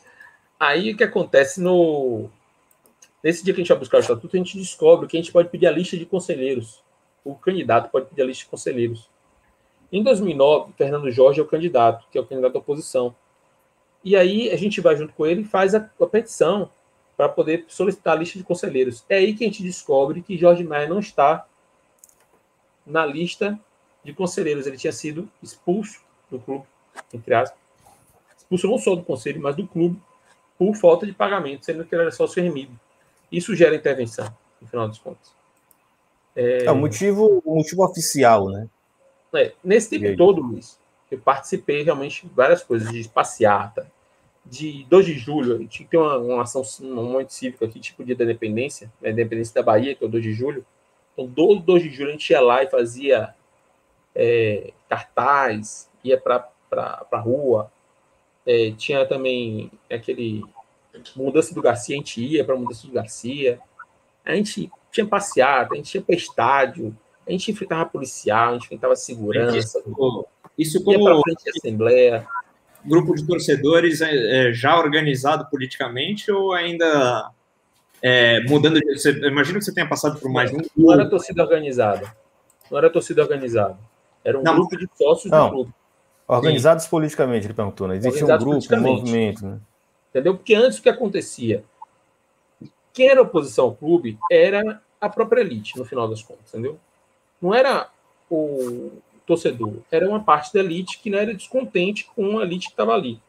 Aí 0.57 0.93
o 0.93 0.95
que 0.95 1.03
acontece 1.03 1.59
no. 1.59 2.29
Nesse 3.21 3.43
dia 3.43 3.53
que 3.53 3.59
a 3.59 3.63
gente 3.63 3.69
vai 3.69 3.79
buscar 3.79 3.97
o 3.97 3.99
estatuto, 3.99 4.33
a 4.33 4.39
gente 4.39 4.57
descobre 4.57 5.07
que 5.07 5.17
a 5.17 5.19
gente 5.19 5.31
pode 5.31 5.49
pedir 5.49 5.67
a 5.67 5.71
lista 5.71 5.97
de 5.97 6.05
conselheiros. 6.05 6.81
O 7.21 7.35
candidato 7.35 7.89
pode 7.89 8.05
pedir 8.05 8.21
a 8.21 8.25
lista 8.25 8.45
de 8.45 8.49
conselheiros. 8.49 9.09
Em 9.93 10.01
2009, 10.01 10.73
Fernando 10.75 11.11
Jorge 11.11 11.39
é 11.39 11.43
o 11.43 11.47
candidato, 11.47 12.07
que 12.09 12.17
é 12.17 12.21
o 12.21 12.25
candidato 12.25 12.53
da 12.53 12.59
oposição. 12.59 13.15
E 14.03 14.15
aí 14.15 14.49
a 14.49 14.57
gente 14.57 14.81
vai 14.81 14.97
junto 14.97 15.13
com 15.13 15.23
ele 15.23 15.41
e 15.41 15.45
faz 15.45 15.75
a, 15.75 15.87
a 16.01 16.07
petição 16.07 16.67
para 17.15 17.29
poder 17.29 17.65
solicitar 17.67 18.17
a 18.17 18.19
lista 18.19 18.39
de 18.39 18.43
conselheiros. 18.43 19.05
É 19.07 19.17
aí 19.17 19.35
que 19.35 19.43
a 19.43 19.47
gente 19.47 19.61
descobre 19.61 20.23
que 20.23 20.35
Jorge 20.35 20.63
Maia 20.63 20.89
não 20.89 20.97
está 20.97 21.45
na 22.83 23.05
lista 23.05 23.57
de 24.03 24.13
conselheiros. 24.13 24.65
Ele 24.65 24.77
tinha 24.77 24.91
sido 24.91 25.29
expulso 25.43 26.01
do 26.27 26.39
clube, 26.39 26.65
entre 27.13 27.35
aspas. 27.35 27.59
Expulso 28.35 28.67
não 28.67 28.79
só 28.79 28.95
do 28.95 29.03
conselho, 29.03 29.39
mas 29.39 29.55
do 29.55 29.67
clube, 29.67 30.01
por 30.57 30.75
falta 30.75 31.05
de 31.05 31.13
pagamento, 31.13 31.65
sendo 31.65 31.85
que 31.85 31.93
ele 31.93 32.01
era 32.01 32.11
sócio 32.11 32.41
remido. 32.41 32.73
Isso 33.31 33.55
gera 33.55 33.75
intervenção, 33.75 34.35
no 34.59 34.67
final 34.67 34.87
dos 34.87 34.97
contos. 34.97 35.31
É, 36.35 36.65
é 36.65 36.71
o, 36.71 36.75
motivo, 36.75 37.43
o 37.45 37.55
motivo 37.57 37.85
oficial, 37.85 38.49
né? 38.49 38.67
É, 39.33 39.53
nesse 39.63 39.89
tempo 39.89 40.15
todo, 40.15 40.41
Luiz, 40.41 40.79
eu 41.09 41.17
participei 41.19 41.83
realmente 41.83 42.27
de 42.27 42.33
várias 42.33 42.63
coisas, 42.63 42.91
de 42.91 43.07
passeata, 43.09 43.91
de 44.45 44.85
2 44.89 45.05
de 45.05 45.13
julho, 45.13 45.55
a 45.55 45.57
gente 45.59 45.69
tinha 45.69 45.85
que 45.85 45.91
ter 45.91 45.97
uma, 45.97 46.17
uma 46.17 46.41
ação, 46.43 46.61
um 46.81 46.95
momento 46.95 47.31
cívico 47.31 47.63
aqui, 47.63 47.79
tipo 47.79 48.03
dia 48.03 48.15
da 48.15 48.23
independência, 48.23 48.91
né, 49.01 49.11
independência 49.11 49.55
da 49.55 49.63
Bahia, 49.63 49.95
que 49.95 50.03
é 50.03 50.07
o 50.07 50.09
2 50.09 50.23
de 50.23 50.33
julho. 50.33 50.65
Então, 51.13 51.25
2 51.27 51.83
de 51.83 51.89
julho 51.89 52.09
a 52.09 52.11
gente 52.11 52.29
ia 52.29 52.41
lá 52.41 52.63
e 52.63 52.69
fazia 52.69 53.33
é, 54.13 54.73
cartaz, 54.89 55.89
ia 56.03 56.19
para 56.19 56.49
a 57.11 57.17
rua. 57.17 57.71
É, 58.45 58.71
tinha 58.71 59.05
também 59.05 59.71
aquele 59.89 60.43
mudança 61.15 61.53
do 61.55 61.61
Garcia, 61.61 61.95
a 61.95 61.97
gente 61.97 62.21
ia 62.21 62.43
para 62.43 62.55
mudança 62.55 62.85
do 62.85 62.93
Garcia. 62.93 63.59
A 64.25 64.35
gente 64.35 64.69
tinha 64.91 65.05
passeado, 65.05 65.73
a 65.73 65.75
gente 65.75 65.95
ia 65.95 66.01
para 66.01 66.15
estádio, 66.15 66.95
a 67.27 67.31
gente 67.31 67.51
enfrentava 67.51 67.85
policial, 67.85 68.49
a 68.49 68.53
gente 68.53 68.65
enfrentava 68.65 68.95
segurança. 68.95 69.57
Isso, 69.57 70.27
isso 70.57 70.83
como 70.83 71.09
ia 71.09 71.21
frente 71.21 71.49
assembleia. 71.49 72.27
Grupo 72.85 73.15
de 73.15 73.25
torcedores 73.25 74.01
é, 74.01 74.49
é, 74.49 74.53
já 74.53 74.77
organizado 74.77 75.47
politicamente 75.49 76.29
ou 76.29 76.51
ainda 76.51 77.31
é, 78.01 78.41
mudando 78.41 78.79
de. 78.79 78.97
Você, 78.97 79.11
imagino 79.25 79.59
que 79.59 79.65
você 79.65 79.73
tenha 79.73 79.87
passado 79.87 80.19
por 80.19 80.29
mais 80.29 80.51
um. 80.51 80.57
Não 80.75 80.93
era 80.93 81.09
torcida 81.09 81.41
organizada. 81.41 82.13
Não 82.69 82.77
era 82.77 82.89
torcida 82.89 83.21
organizada. 83.21 83.77
Era 84.23 84.37
um 84.37 84.43
não, 84.43 84.55
grupo 84.55 84.77
de 84.77 84.87
sócios 84.97 85.31
não. 85.31 85.45
do 85.45 85.51
clube. 85.51 85.73
Organizados 86.27 86.85
Sim. 86.85 86.89
politicamente, 86.89 87.47
ele 87.47 87.53
perguntou, 87.53 87.87
né? 87.87 87.97
Existia 87.97 88.25
um 88.25 88.37
grupo, 88.37 88.75
um 88.75 88.81
movimento, 88.81 89.45
né? 89.45 89.59
Entendeu? 90.09 90.35
Porque 90.35 90.55
antes 90.55 90.79
o 90.79 90.81
que 90.81 90.89
acontecia? 90.89 91.63
Quem 92.93 93.07
era 93.07 93.21
oposição 93.21 93.65
ao 93.65 93.75
clube 93.75 94.17
era 94.31 94.81
a 95.01 95.09
própria 95.09 95.41
elite, 95.41 95.77
no 95.77 95.85
final 95.85 96.07
das 96.07 96.21
contas, 96.21 96.53
entendeu? 96.53 96.79
Não 97.43 97.53
era 97.53 97.89
o 98.31 98.89
torcedor, 99.25 99.73
era 99.91 100.07
uma 100.07 100.23
parte 100.23 100.53
da 100.53 100.61
elite 100.61 100.99
que 100.99 101.09
não 101.09 101.19
era 101.19 101.33
descontente 101.33 102.05
com 102.15 102.39
a 102.39 102.43
elite 102.43 102.67
que 102.67 102.73
estava 102.73 102.93
ali. 102.93 103.19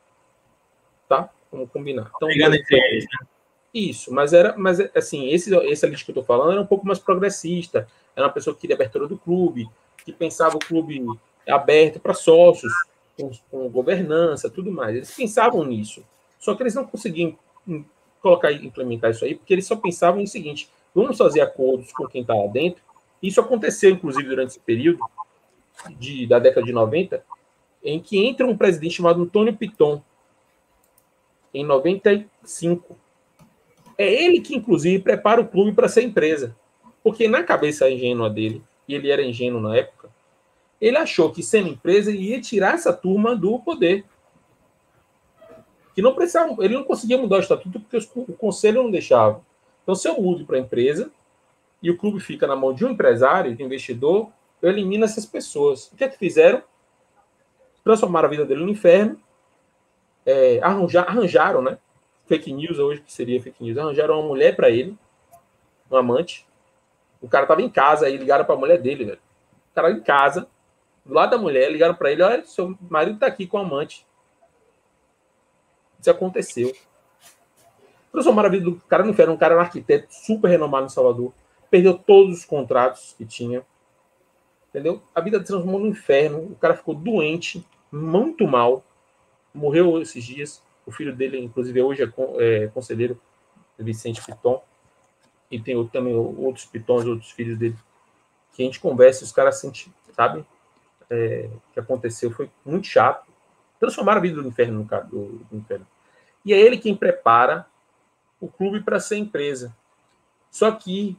Tá? 1.08 1.28
Vamos 1.50 1.68
combinar. 1.72 2.12
Então, 2.14 2.30
eles, 2.30 2.64
né? 2.70 3.26
Isso, 3.74 4.14
mas 4.14 4.32
era, 4.32 4.54
mas 4.56 4.78
assim, 4.94 5.30
esse, 5.30 5.52
esse 5.66 5.84
elite 5.84 6.04
que 6.04 6.12
eu 6.12 6.12
estou 6.12 6.24
falando 6.24 6.52
era 6.52 6.60
um 6.60 6.66
pouco 6.66 6.86
mais 6.86 7.00
progressista, 7.00 7.88
era 8.14 8.28
uma 8.28 8.32
pessoa 8.32 8.54
que 8.54 8.60
queria 8.60 8.76
abertura 8.76 9.08
do 9.08 9.18
clube, 9.18 9.68
que 10.04 10.12
pensava 10.12 10.54
o 10.54 10.60
clube 10.60 11.04
aberto 11.48 11.98
para 11.98 12.14
sócios, 12.14 12.72
com, 13.18 13.32
com, 13.50 13.68
governança, 13.68 14.48
tudo 14.48 14.70
mais. 14.70 14.94
Eles 14.94 15.10
pensavam 15.12 15.64
nisso. 15.64 16.04
Só 16.38 16.54
que 16.54 16.62
eles 16.62 16.74
não 16.76 16.84
conseguiam 16.84 17.36
colocar 18.22 18.52
e 18.52 18.64
implementar 18.64 19.10
isso 19.10 19.24
aí, 19.24 19.34
porque 19.34 19.52
eles 19.52 19.66
só 19.66 19.74
pensavam 19.74 20.20
em 20.20 20.26
seguinte: 20.26 20.70
vamos 20.94 21.18
fazer 21.18 21.40
acordos 21.40 21.92
com 21.92 22.06
quem 22.06 22.20
está 22.20 22.32
lá 22.32 22.46
dentro. 22.46 22.80
Isso 23.24 23.40
aconteceu, 23.40 23.90
inclusive, 23.90 24.28
durante 24.28 24.50
esse 24.50 24.60
período 24.60 24.98
de, 25.98 26.26
da 26.26 26.38
década 26.38 26.66
de 26.66 26.74
90, 26.74 27.24
em 27.82 27.98
que 27.98 28.18
entra 28.18 28.46
um 28.46 28.54
presidente 28.54 28.96
chamado 28.96 29.22
Antônio 29.22 29.56
Piton, 29.56 30.02
em 31.54 31.64
95. 31.64 32.94
É 33.96 34.12
ele 34.12 34.42
que, 34.42 34.54
inclusive, 34.54 35.02
prepara 35.02 35.40
o 35.40 35.48
clube 35.48 35.72
para 35.72 35.88
ser 35.88 36.02
empresa. 36.02 36.54
Porque 37.02 37.26
na 37.26 37.42
cabeça 37.42 37.90
ingênua 37.90 38.28
dele, 38.28 38.62
e 38.86 38.94
ele 38.94 39.10
era 39.10 39.24
ingênuo 39.24 39.58
na 39.58 39.74
época, 39.74 40.10
ele 40.78 40.98
achou 40.98 41.32
que 41.32 41.42
sendo 41.42 41.68
empresa 41.68 42.10
ia 42.10 42.38
tirar 42.42 42.74
essa 42.74 42.92
turma 42.92 43.34
do 43.34 43.58
poder. 43.58 44.04
Que 45.94 46.02
não 46.02 46.14
precisava, 46.14 46.62
ele 46.62 46.74
não 46.74 46.84
conseguia 46.84 47.16
mudar 47.16 47.36
o 47.36 47.40
estatuto 47.40 47.80
porque 47.80 48.06
o 48.14 48.34
conselho 48.34 48.82
não 48.82 48.90
deixava. 48.90 49.42
Então, 49.82 49.94
se 49.94 50.06
eu 50.06 50.20
mudo 50.20 50.44
para 50.44 50.58
a 50.58 50.60
empresa 50.60 51.10
e 51.84 51.90
o 51.90 51.98
clube 51.98 52.18
fica 52.18 52.46
na 52.46 52.56
mão 52.56 52.72
de 52.72 52.82
um 52.82 52.88
empresário, 52.88 53.54
de 53.54 53.62
um 53.62 53.66
investidor, 53.66 54.32
eu 54.62 54.70
elimino 54.70 55.04
essas 55.04 55.26
pessoas. 55.26 55.92
O 55.92 55.96
que 55.96 56.04
é 56.04 56.08
que 56.08 56.16
fizeram? 56.16 56.62
Transformaram 57.84 58.26
a 58.26 58.30
vida 58.30 58.46
dele 58.46 58.64
no 58.64 58.70
inferno, 58.70 59.20
é, 60.24 60.60
arranjar, 60.62 61.06
arranjaram, 61.06 61.60
né? 61.60 61.76
Fake 62.24 62.50
news 62.50 62.78
hoje, 62.78 63.02
que 63.02 63.12
seria 63.12 63.38
fake 63.42 63.62
news, 63.62 63.76
arranjaram 63.76 64.18
uma 64.18 64.26
mulher 64.26 64.56
para 64.56 64.70
ele, 64.70 64.96
um 65.90 65.96
amante, 65.98 66.46
o 67.20 67.28
cara 67.28 67.44
tava 67.44 67.60
em 67.60 67.68
casa, 67.68 68.06
aí 68.06 68.16
ligaram 68.16 68.46
pra 68.46 68.56
mulher 68.56 68.80
dele, 68.80 69.04
velho. 69.04 69.20
O 69.70 69.74
cara 69.74 69.90
em 69.90 70.00
casa, 70.00 70.48
do 71.04 71.12
lado 71.12 71.32
da 71.32 71.38
mulher, 71.38 71.70
ligaram 71.70 71.94
para 71.94 72.10
ele: 72.10 72.22
olha, 72.22 72.46
seu 72.46 72.74
marido 72.88 73.18
tá 73.18 73.26
aqui 73.26 73.46
com 73.46 73.58
a 73.58 73.60
amante. 73.60 74.06
Isso 76.00 76.10
aconteceu. 76.10 76.74
Transformaram 78.10 78.48
a 78.48 78.52
vida 78.52 78.64
do 78.64 78.80
cara 78.88 79.04
no 79.04 79.10
inferno. 79.10 79.34
Um 79.34 79.36
cara 79.36 79.52
era 79.52 79.60
um 79.60 79.64
arquiteto 79.64 80.06
super 80.10 80.48
renomado 80.48 80.86
em 80.86 80.88
Salvador. 80.88 81.30
Perdeu 81.74 81.98
todos 81.98 82.38
os 82.38 82.44
contratos 82.44 83.16
que 83.18 83.26
tinha. 83.26 83.66
Entendeu? 84.68 85.02
A 85.12 85.20
vida 85.20 85.42
transformou 85.42 85.80
no 85.80 85.88
inferno. 85.88 86.38
O 86.38 86.54
cara 86.54 86.76
ficou 86.76 86.94
doente, 86.94 87.66
muito 87.90 88.46
mal. 88.46 88.84
Morreu 89.52 90.00
esses 90.00 90.22
dias. 90.22 90.62
O 90.86 90.92
filho 90.92 91.12
dele, 91.12 91.36
inclusive, 91.36 91.82
hoje 91.82 92.04
é, 92.04 92.06
é 92.38 92.68
conselheiro 92.68 93.20
Vicente 93.76 94.24
Piton 94.24 94.62
e 95.50 95.58
tem 95.58 95.74
outro, 95.74 95.92
também 95.92 96.14
outros 96.14 96.64
pitons, 96.64 97.06
outros 97.06 97.32
filhos 97.32 97.58
dele, 97.58 97.76
que 98.52 98.62
a 98.62 98.66
gente 98.66 98.78
conversa, 98.78 99.24
os 99.24 99.32
caras 99.32 99.58
sentem, 99.58 99.92
sabe? 100.12 100.46
É, 101.10 101.50
que 101.72 101.80
aconteceu 101.80 102.30
foi 102.30 102.48
muito 102.64 102.86
chato. 102.86 103.26
Transformaram 103.80 104.18
a 104.18 104.22
vida 104.22 104.40
do 104.40 104.46
inferno 104.46 104.78
no 104.78 104.86
cara, 104.86 105.02
do, 105.02 105.44
do 105.50 105.56
inferno. 105.56 105.88
E 106.44 106.52
é 106.52 106.56
ele 106.56 106.78
quem 106.78 106.94
prepara 106.94 107.66
o 108.40 108.46
clube 108.46 108.80
para 108.80 109.00
ser 109.00 109.16
empresa. 109.16 109.76
Só 110.52 110.70
que 110.70 111.18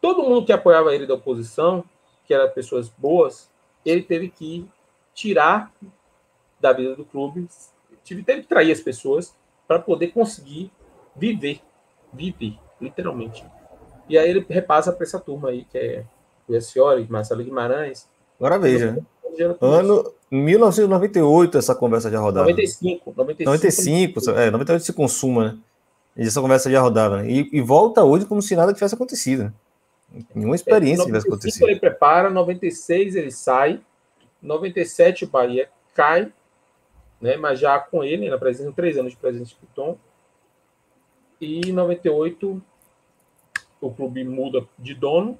todo 0.00 0.22
mundo 0.22 0.46
que 0.46 0.52
apoiava 0.52 0.94
ele 0.94 1.06
da 1.06 1.14
oposição, 1.14 1.84
que 2.24 2.34
eram 2.34 2.48
pessoas 2.50 2.88
boas, 2.88 3.50
ele 3.84 4.02
teve 4.02 4.28
que 4.28 4.68
tirar 5.14 5.72
da 6.60 6.72
vida 6.72 6.94
do 6.94 7.04
clube, 7.04 7.48
teve, 8.06 8.22
teve 8.22 8.42
que 8.42 8.48
trair 8.48 8.72
as 8.72 8.80
pessoas 8.80 9.34
para 9.66 9.78
poder 9.78 10.08
conseguir 10.08 10.70
viver, 11.14 11.60
viver 12.12 12.58
literalmente. 12.80 13.44
E 14.08 14.16
aí 14.16 14.30
ele 14.30 14.44
repassa 14.48 14.92
para 14.92 15.04
essa 15.04 15.18
turma 15.18 15.48
aí, 15.50 15.64
que 15.64 15.78
é 15.78 16.04
o 16.48 16.54
Yacioli, 16.54 17.06
Marcelo 17.08 17.42
Guimarães. 17.42 18.08
Agora 18.38 18.58
veja, 18.58 18.98
ano 19.60 20.12
1998 20.30 21.58
essa 21.58 21.74
conversa 21.74 22.10
já 22.10 22.20
rodava. 22.20 22.46
95. 22.46 23.12
95, 23.16 23.50
95 23.50 24.30
é, 24.30 24.50
98 24.50 24.84
se 24.84 24.92
consuma, 24.92 25.44
né? 25.44 25.58
E 26.16 26.22
essa 26.22 26.40
conversa 26.40 26.70
já 26.70 26.80
rodava, 26.80 27.22
né? 27.22 27.30
E, 27.30 27.48
e, 27.52 27.60
volta 27.60 28.02
hoje 28.02 28.24
como 28.24 28.40
se 28.40 28.56
nada 28.56 28.72
tivesse 28.72 28.94
acontecido. 28.94 29.44
Né? 29.44 30.24
Nenhuma 30.34 30.56
experiência 30.56 31.02
é, 31.02 31.06
tivesse 31.06 31.26
acontecido. 31.26 31.68
ele 31.68 31.78
prepara, 31.78 32.30
96 32.30 33.16
ele 33.16 33.30
sai, 33.30 33.80
97 34.40 35.24
o 35.24 35.28
Bahia 35.28 35.68
cai, 35.94 36.32
né? 37.20 37.36
Mas 37.36 37.58
já 37.58 37.78
com 37.78 38.02
ele, 38.02 38.30
na 38.30 38.38
presença, 38.38 38.72
três 38.72 38.96
anos 38.96 39.12
de 39.12 39.18
presença 39.18 39.50
de 39.50 39.56
Piton, 39.56 39.98
e 41.38 41.68
em 41.68 41.72
98, 41.72 42.62
o 43.80 43.90
clube 43.90 44.24
muda 44.24 44.66
de 44.78 44.94
dono, 44.94 45.38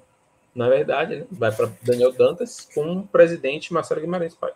na 0.53 0.69
verdade, 0.69 1.17
né? 1.17 1.27
vai 1.31 1.51
para 1.51 1.71
Daniel 1.81 2.11
Dantas, 2.11 2.67
com 2.73 2.97
o 2.97 3.07
presidente 3.07 3.73
Marcelo 3.73 4.01
Guimarães 4.01 4.35
Pai. 4.35 4.53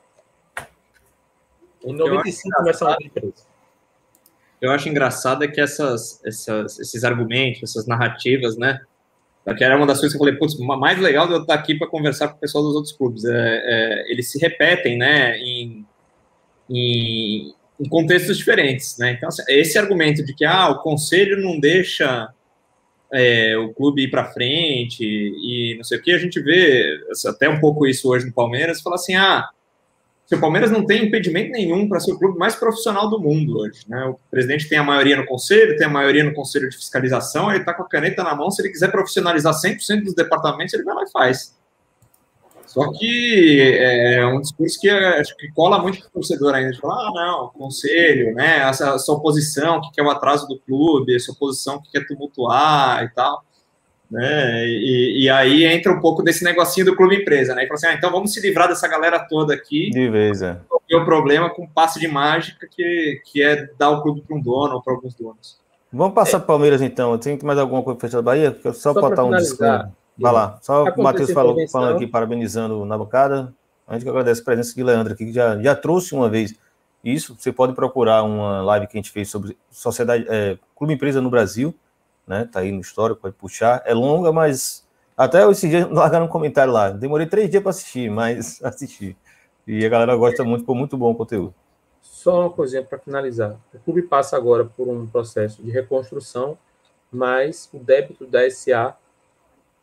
Em 1.84 1.94
95 1.94 2.58
começa 2.58 2.88
a 2.88 2.98
empresa. 3.02 3.51
Eu 4.62 4.72
acho 4.72 4.88
engraçado 4.88 5.44
é 5.44 5.48
que 5.48 5.60
essas, 5.60 6.24
essas, 6.24 6.80
esses 6.80 7.04
argumentos, 7.04 7.64
essas 7.64 7.88
narrativas, 7.88 8.56
né? 8.58 8.80
Que 9.58 9.64
era 9.64 9.76
uma 9.76 9.88
das 9.88 10.00
coisas 10.00 10.16
que 10.16 10.24
eu 10.24 10.26
falei, 10.26 10.38
putz, 10.38 10.56
mais 10.60 11.00
legal 11.00 11.26
de 11.26 11.34
eu 11.34 11.42
estar 11.42 11.56
aqui 11.56 11.74
para 11.74 11.88
conversar 11.88 12.28
com 12.28 12.38
o 12.38 12.40
pessoal 12.40 12.64
dos 12.64 12.76
outros 12.76 12.94
clubes. 12.94 13.26
É, 13.26 13.32
é, 13.34 14.12
eles 14.12 14.32
se 14.32 14.38
repetem, 14.38 14.98
né? 15.00 15.36
Em, 15.40 15.84
em, 16.70 17.54
em 17.80 17.90
contextos 17.90 18.38
diferentes, 18.38 19.00
né? 19.00 19.14
Então, 19.14 19.30
assim, 19.30 19.42
esse 19.48 19.80
argumento 19.80 20.24
de 20.24 20.36
que 20.36 20.46
ah, 20.46 20.70
o 20.70 20.84
conselho 20.84 21.42
não 21.42 21.60
deixa 21.60 22.32
é, 23.12 23.58
o 23.58 23.74
clube 23.74 24.04
ir 24.04 24.12
para 24.12 24.32
frente 24.32 25.04
e 25.04 25.74
não 25.76 25.84
sei 25.84 25.98
o 25.98 26.02
que, 26.04 26.12
a 26.12 26.20
gente 26.20 26.40
vê 26.40 27.00
até 27.28 27.50
um 27.50 27.60
pouco 27.60 27.88
isso 27.88 28.10
hoje 28.10 28.28
no 28.28 28.34
Palmeiras, 28.34 28.82
fala 28.82 28.96
assim, 28.96 29.16
ah, 29.16 29.50
se 30.32 30.36
o 30.36 30.40
Palmeiras 30.40 30.72
não 30.72 30.86
tem 30.86 31.04
impedimento 31.04 31.52
nenhum 31.52 31.90
para 31.90 32.00
ser 32.00 32.14
o 32.14 32.18
clube 32.18 32.40
mais 32.40 32.56
profissional 32.56 33.10
do 33.10 33.20
mundo 33.20 33.58
hoje, 33.58 33.82
né? 33.86 34.06
O 34.06 34.18
presidente 34.32 34.70
tem 34.70 34.78
a 34.78 34.84
maioria 34.84 35.18
no 35.18 35.26
conselho, 35.26 35.76
tem 35.76 35.86
a 35.86 35.90
maioria 35.90 36.24
no 36.24 36.34
conselho 36.34 36.70
de 36.70 36.78
fiscalização, 36.78 37.50
ele 37.50 37.60
está 37.60 37.74
com 37.74 37.84
a 37.84 37.90
caneta 37.90 38.24
na 38.24 38.34
mão, 38.34 38.50
se 38.50 38.62
ele 38.62 38.70
quiser 38.70 38.90
profissionalizar 38.90 39.54
100% 39.54 40.06
dos 40.06 40.16
departamentos, 40.16 40.74
ele 40.74 40.84
vai 40.84 40.96
lá 40.96 41.04
e 41.04 41.12
faz. 41.12 41.54
Só 42.66 42.94
que 42.94 43.60
é, 43.60 44.20
é 44.20 44.26
um 44.26 44.40
discurso 44.40 44.80
que 44.80 44.90
acho 44.90 45.36
que 45.36 45.52
cola 45.52 45.82
muito 45.82 46.00
para 46.00 46.08
o 46.08 46.12
torcedor 46.12 46.56
ainda. 46.56 46.72
De 46.72 46.80
falar, 46.80 47.10
ah, 47.10 47.12
não, 47.14 47.50
conselho, 47.50 48.34
né? 48.34 48.60
Essa, 48.60 48.92
essa 48.92 49.12
oposição 49.12 49.82
que 49.82 49.92
quer 49.92 50.02
o 50.02 50.10
atraso 50.10 50.48
do 50.48 50.58
clube, 50.60 51.14
essa 51.14 51.34
oposição 51.34 51.82
que 51.82 51.92
quer 51.92 52.08
tumultuar 52.08 53.04
e 53.04 53.10
tal. 53.10 53.44
Né? 54.12 54.68
E, 54.68 55.24
e, 55.24 55.30
aí 55.30 55.64
entra 55.64 55.90
um 55.90 56.02
pouco 56.02 56.22
desse 56.22 56.44
negocinho 56.44 56.86
do 56.86 56.98
clube 56.98 57.16
empresa, 57.16 57.56
né? 57.56 57.64
E 57.64 57.68
fala 57.68 57.78
assim, 57.78 57.88
ah, 57.88 57.94
então 57.94 58.12
vamos 58.12 58.34
se 58.34 58.42
livrar 58.42 58.68
dessa 58.68 58.86
galera 58.86 59.20
toda 59.20 59.54
aqui. 59.54 59.90
De 59.90 60.10
vez, 60.10 60.42
é. 60.42 60.58
O 60.70 61.06
problema 61.06 61.50
com 61.50 61.66
passe 61.66 61.98
de 61.98 62.10
mágica, 62.10 62.68
que, 62.70 63.22
que 63.24 63.42
é 63.42 63.70
dar 63.80 63.90
o 63.92 64.02
clube 64.02 64.22
para 64.22 64.36
um 64.36 64.42
dono 64.42 64.76
ou 64.76 64.82
para 64.82 64.94
alguns 64.94 65.16
donos. 65.16 65.58
Vamos 65.94 66.14
passar 66.14 66.38
é. 66.38 66.40
para 66.40 66.44
o 66.44 66.48
Palmeiras 66.48 66.82
então. 66.82 67.18
Tem 67.18 67.40
mais 67.42 67.58
alguma 67.58 67.82
coisa 67.82 67.98
para 67.98 68.10
da 68.10 68.22
Bahia? 68.22 68.58
Só, 68.62 68.74
só 68.74 68.94
botar 68.94 69.24
um 69.24 69.32
disclaimer. 69.32 69.90
Vai 70.18 70.34
lá. 70.34 70.60
Só 70.62 70.84
o 70.84 71.04
Matheus 71.04 71.32
falou, 71.32 71.56
falando 71.70 71.96
aqui, 71.96 72.06
parabenizando 72.06 72.86
na 72.86 72.98
bancada. 72.98 73.54
A 73.88 73.98
gente 73.98 74.08
agradece 74.08 74.42
a 74.42 74.44
presença 74.44 74.76
de 74.76 74.84
Leandro 74.84 75.14
aqui, 75.14 75.26
que 75.26 75.34
já, 75.34 75.58
já 75.62 75.74
trouxe 75.74 76.14
uma 76.14 76.30
vez 76.30 76.54
isso. 77.04 77.36
Você 77.40 77.52
pode 77.52 77.74
procurar 77.74 78.24
uma 78.24 78.62
live 78.62 78.88
que 78.88 78.98
a 78.98 79.02
gente 79.02 79.10
fez 79.10 79.30
sobre 79.30 79.58
sociedade, 79.70 80.26
é, 80.30 80.58
clube 80.76 80.94
empresa 80.94 81.22
no 81.22 81.30
Brasil, 81.30 81.74
né? 82.28 82.48
Tá 82.52 82.60
aí 82.62 82.72
no 82.72 82.82
histórico, 82.82 83.22
pode 83.22 83.36
puxar. 83.36 83.82
É 83.86 83.94
longa, 83.94 84.32
mas 84.32 84.88
até 85.16 85.48
esse 85.50 85.70
dia 85.70 85.88
largaram 85.92 86.26
um 86.26 86.30
comentário 86.30 86.72
lá. 86.72 86.90
Demorei 86.90 87.28
três 87.28 87.50
dias 87.50 87.62
para 87.62 87.72
assistir, 87.72 88.10
mas 88.10 88.62
assisti. 88.66 89.16
E 89.68 89.86
a 89.86 89.90
galera 89.90 90.16
gosta 90.16 90.44
muito, 90.44 90.62
ficou 90.62 90.76
muito 90.76 90.98
bom 90.98 91.12
o 91.12 91.16
conteúdo. 91.16 91.54
Só 92.02 92.42
uma 92.42 92.50
coisinha 92.50 92.84
para 92.84 92.98
finalizar. 92.98 93.58
O 93.74 93.80
clube 93.80 94.02
passa 94.04 94.36
agora 94.36 94.66
por 94.66 94.88
um 94.88 95.06
processo 95.06 95.62
de 95.62 95.72
reconstrução, 95.72 96.58
mas 97.12 97.70
o 97.74 97.78
débito 97.80 98.26
da 98.26 98.50
SA 98.50 98.98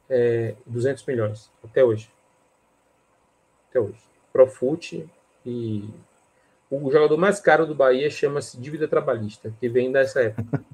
é, 0.08 0.54
200 0.66 1.04
milhões, 1.04 1.50
até 1.62 1.84
hoje. 1.84 2.10
Até 3.68 3.80
hoje. 3.80 4.00
Profute 4.32 5.08
e 5.44 5.88
o 6.70 6.90
jogador 6.90 7.16
mais 7.16 7.40
caro 7.40 7.66
do 7.66 7.74
Bahia 7.74 8.10
chama-se 8.10 8.58
dívida 8.58 8.88
trabalhista, 8.88 9.52
que 9.58 9.68
vem 9.68 9.92
dessa 9.92 10.20
época. 10.20 10.64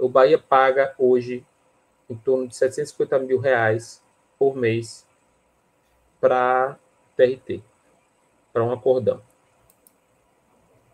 O 0.00 0.08
Bahia 0.08 0.38
paga 0.38 0.94
hoje 0.98 1.44
em 2.08 2.16
torno 2.16 2.48
de 2.48 2.56
750 2.56 3.18
mil 3.20 3.38
reais 3.38 4.02
por 4.38 4.56
mês 4.56 5.06
para 6.20 6.76
TRT, 7.16 7.62
para 8.52 8.64
um 8.64 8.72
acordão. 8.72 9.20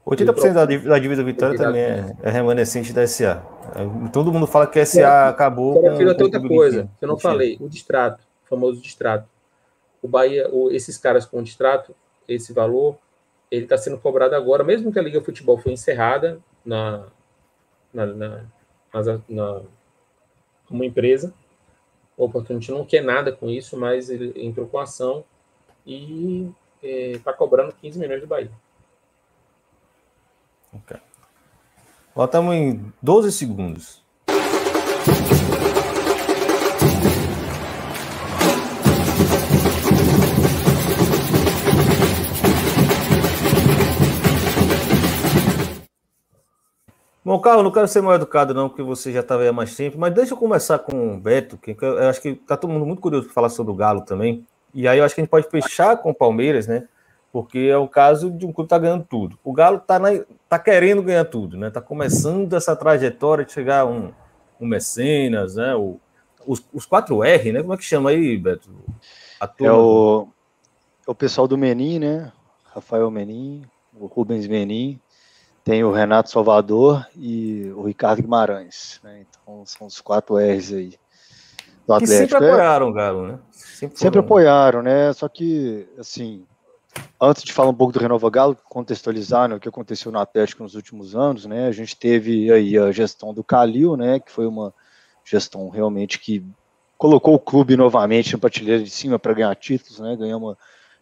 80% 0.06 0.52
da 0.52 0.64
dívida, 0.64 0.90
da 0.90 0.98
dívida 0.98 1.24
Vitória 1.24 1.58
também 1.58 1.82
é, 1.82 2.16
é, 2.22 2.30
remanescente 2.30 2.92
da 2.92 3.06
SA. 3.06 3.42
Todo 4.12 4.32
mundo 4.32 4.46
fala 4.46 4.66
que 4.66 4.78
a 4.78 4.86
SA 4.86 5.28
acabou. 5.28 5.80
com, 5.80 5.96
com 5.96 6.04
outra 6.04 6.48
coisa, 6.48 6.88
que 6.98 7.04
eu 7.04 7.08
não 7.08 7.18
falei, 7.18 7.56
o 7.60 7.68
distrato, 7.68 8.22
o 8.44 8.48
famoso 8.48 8.80
distrato. 8.80 9.28
O 10.00 10.06
Bahia, 10.06 10.48
o, 10.52 10.70
esses 10.70 10.96
caras 10.96 11.26
com 11.26 11.40
o 11.40 11.42
distrato, 11.42 11.94
esse 12.28 12.52
valor, 12.52 12.96
ele 13.50 13.64
está 13.64 13.76
sendo 13.76 13.98
cobrado 13.98 14.36
agora, 14.36 14.62
mesmo 14.62 14.92
que 14.92 14.98
a 14.98 15.02
Liga 15.02 15.20
Futebol 15.20 15.58
foi 15.58 15.72
encerrada 15.72 16.38
na, 16.64 17.06
na, 17.92 18.06
na, 18.06 18.44
na 19.28 19.62
como 20.66 20.84
empresa. 20.84 21.32
O 22.16 22.24
Opportunity 22.24 22.70
não 22.70 22.84
quer 22.84 23.02
nada 23.02 23.30
com 23.32 23.48
isso, 23.48 23.76
mas 23.76 24.08
ele 24.10 24.32
entrou 24.42 24.66
com 24.66 24.78
ação 24.78 25.24
e 25.86 26.50
está 26.82 27.30
é, 27.30 27.34
cobrando 27.34 27.74
15 27.74 27.98
milhões 27.98 28.20
de 28.20 28.26
Bahia. 28.26 28.50
Ok. 30.72 30.96
Voltamos 32.14 32.54
em 32.54 32.92
12 33.02 33.32
segundos. 33.32 34.02
Bom, 47.26 47.40
Carlos, 47.40 47.64
não 47.64 47.72
quero 47.72 47.88
ser 47.88 48.00
mal 48.02 48.14
educado, 48.14 48.54
não, 48.54 48.68
porque 48.68 48.84
você 48.84 49.10
já 49.12 49.18
estava 49.18 49.42
aí 49.42 49.48
há 49.48 49.52
mais 49.52 49.74
tempo, 49.74 49.98
mas 49.98 50.14
deixa 50.14 50.34
eu 50.34 50.38
começar 50.38 50.78
com 50.78 51.16
o 51.16 51.18
Beto, 51.18 51.58
que 51.58 51.76
eu 51.80 52.08
acho 52.08 52.22
que 52.22 52.28
está 52.28 52.56
todo 52.56 52.70
mundo 52.70 52.86
muito 52.86 53.02
curioso 53.02 53.24
para 53.24 53.34
falar 53.34 53.48
sobre 53.48 53.72
o 53.72 53.76
Galo 53.76 54.02
também. 54.02 54.46
E 54.72 54.86
aí 54.86 54.98
eu 54.98 55.04
acho 55.04 55.12
que 55.12 55.20
a 55.20 55.24
gente 55.24 55.30
pode 55.30 55.50
fechar 55.50 55.96
com 55.96 56.10
o 56.10 56.14
Palmeiras, 56.14 56.68
né? 56.68 56.86
porque 57.36 57.58
é 57.58 57.76
o 57.76 57.86
caso 57.86 58.30
de 58.30 58.46
um 58.46 58.52
clube 58.52 58.68
que 58.68 58.74
está 58.74 58.78
ganhando 58.78 59.04
tudo. 59.04 59.38
O 59.44 59.52
Galo 59.52 59.76
está 59.76 60.00
tá 60.48 60.58
querendo 60.58 61.02
ganhar 61.02 61.26
tudo, 61.26 61.56
né? 61.56 61.68
Está 61.68 61.82
começando 61.82 62.54
essa 62.54 62.74
trajetória 62.74 63.44
de 63.44 63.52
chegar 63.52 63.84
um, 63.84 64.10
um 64.58 64.66
mecenas, 64.66 65.56
né? 65.56 65.74
O, 65.74 66.00
os, 66.46 66.64
os 66.72 66.86
4R, 66.86 67.52
né? 67.52 67.60
Como 67.60 67.74
é 67.74 67.76
que 67.76 67.84
chama 67.84 68.08
aí, 68.08 68.38
Beto? 68.38 68.70
é 69.60 69.70
o, 69.70 70.28
é 71.06 71.10
o 71.10 71.14
pessoal 71.14 71.46
do 71.46 71.58
Menin, 71.58 71.98
né? 71.98 72.32
Rafael 72.72 73.10
Menin, 73.10 73.66
o 73.92 74.06
Rubens 74.06 74.48
Menin, 74.48 74.98
tem 75.66 75.82
o 75.82 75.90
Renato 75.90 76.30
Salvador 76.30 77.04
e 77.16 77.72
o 77.74 77.82
Ricardo 77.82 78.22
Guimarães, 78.22 79.00
né? 79.02 79.26
Então 79.28 79.66
são 79.66 79.88
os 79.88 80.00
quatro 80.00 80.36
R's 80.36 80.72
aí. 80.72 80.94
Do 81.84 81.94
Atlético. 81.94 81.98
Que 81.98 82.06
sempre 82.06 82.36
apoiaram 82.36 82.88
o 82.88 82.92
Galo, 82.92 83.26
né? 83.26 83.38
Sempre, 83.50 83.98
sempre 83.98 84.20
apoiaram, 84.20 84.80
né? 84.80 85.12
Só 85.12 85.28
que, 85.28 85.88
assim, 85.98 86.46
Antes 87.20 87.42
de 87.42 87.52
falar 87.52 87.70
um 87.70 87.74
pouco 87.74 87.92
do 87.92 87.98
Renova 87.98 88.30
Galo, 88.30 88.56
contextualizar 88.70 89.48
né, 89.48 89.56
o 89.56 89.60
que 89.60 89.68
aconteceu 89.68 90.10
no 90.10 90.18
Atlético 90.18 90.62
nos 90.62 90.74
últimos 90.74 91.14
anos, 91.14 91.44
né? 91.44 91.66
A 91.66 91.72
gente 91.72 91.94
teve 91.94 92.50
aí 92.50 92.78
a 92.78 92.90
gestão 92.90 93.34
do 93.34 93.44
Calil, 93.44 93.96
né? 93.98 94.18
Que 94.18 94.30
foi 94.30 94.46
uma 94.46 94.72
gestão 95.24 95.68
realmente 95.68 96.18
que 96.18 96.42
colocou 96.96 97.34
o 97.34 97.38
clube 97.38 97.76
novamente 97.76 98.32
na 98.32 98.38
prateleira 98.38 98.82
de 98.82 98.88
cima 98.88 99.18
para 99.18 99.34
ganhar 99.34 99.54
títulos, 99.56 99.98
né? 99.98 100.16
Ganhamos 100.16 100.56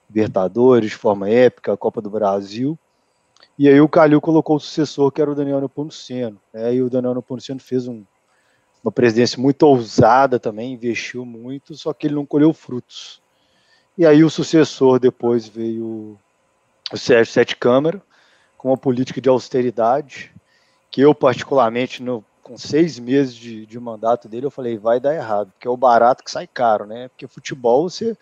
Libertadores 0.09 0.91
de 0.91 0.97
forma 0.97 1.29
épica, 1.29 1.73
a 1.73 1.77
Copa 1.77 2.01
do 2.01 2.11
Brasil. 2.11 2.77
E 3.59 3.69
aí 3.69 3.81
o 3.81 3.89
Calil 3.89 4.21
colocou 4.21 4.57
o 4.57 4.61
sucessor, 4.61 5.11
que 5.13 5.21
era 5.21 5.31
o 5.31 5.35
Daniel 5.35 5.61
Nepomuceno. 5.61 6.41
Né? 6.53 6.75
E 6.75 6.83
o 6.83 6.91
Daniel 6.91 7.15
Nepomuceno 7.15 7.61
fez 7.61 7.87
um, 7.87 8.05
uma 8.83 8.93
presidência 8.93 9.41
muito 9.41 9.63
ousada 9.63 10.39
também, 10.39 10.73
investiu 10.73 11.25
muito, 11.25 11.75
só 11.75 11.93
que 11.93 12.07
ele 12.07 12.15
não 12.15 12.27
colheu 12.27 12.53
frutos. 12.53 13.23
E 13.97 14.05
aí 14.05 14.25
o 14.25 14.31
sucessor 14.31 14.99
depois 14.99 15.47
veio 15.47 16.19
o 16.93 16.97
Sérgio 16.97 17.33
Sete 17.33 17.57
Câmara, 17.57 18.03
com 18.59 18.69
uma 18.69 18.77
política 18.77 19.21
de 19.21 19.29
austeridade, 19.29 20.33
que 20.91 21.01
eu 21.01 21.15
particularmente, 21.15 22.03
no, 22.03 22.25
com 22.43 22.59
seis 22.59 22.99
meses 22.99 23.35
de, 23.35 23.67
de 23.67 23.81
mandato 23.81 24.29
dele, 24.29 24.47
eu 24.47 24.51
falei, 24.51 24.77
vai 24.77 25.01
dar 25.01 25.15
errado, 25.15 25.51
porque 25.53 25.67
é 25.67 25.71
o 25.71 25.77
barato 25.77 26.23
que 26.23 26.31
sai 26.31 26.47
caro, 26.47 26.87
né? 26.87 27.09
Porque 27.09 27.27
futebol 27.27 27.89
você, 27.89 28.17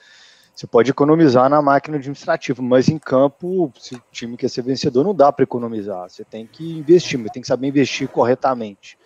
você 0.55 0.67
pode 0.67 0.91
economizar 0.91 1.49
na 1.49 1.63
máquina 1.63 1.97
administrativa, 1.97 2.63
mas 2.63 2.89
em 2.89 2.99
campo, 2.99 3.73
se 3.79 3.95
o 3.95 4.03
time 4.11 4.37
quer 4.37 4.49
ser 4.49 4.63
vencedor, 4.63 5.03
não 5.03 5.15
dá 5.15 5.33
para 5.33 5.43
economizar. 5.43 6.09
Você 6.09 6.25
tem 6.25 6.47
que 6.47 6.79
investir, 6.79 7.19
mas 7.19 7.33
tem 7.33 7.41
que 7.41 7.49
saber 7.49 7.69
investir 7.69 8.07
corretamente. 8.09 8.99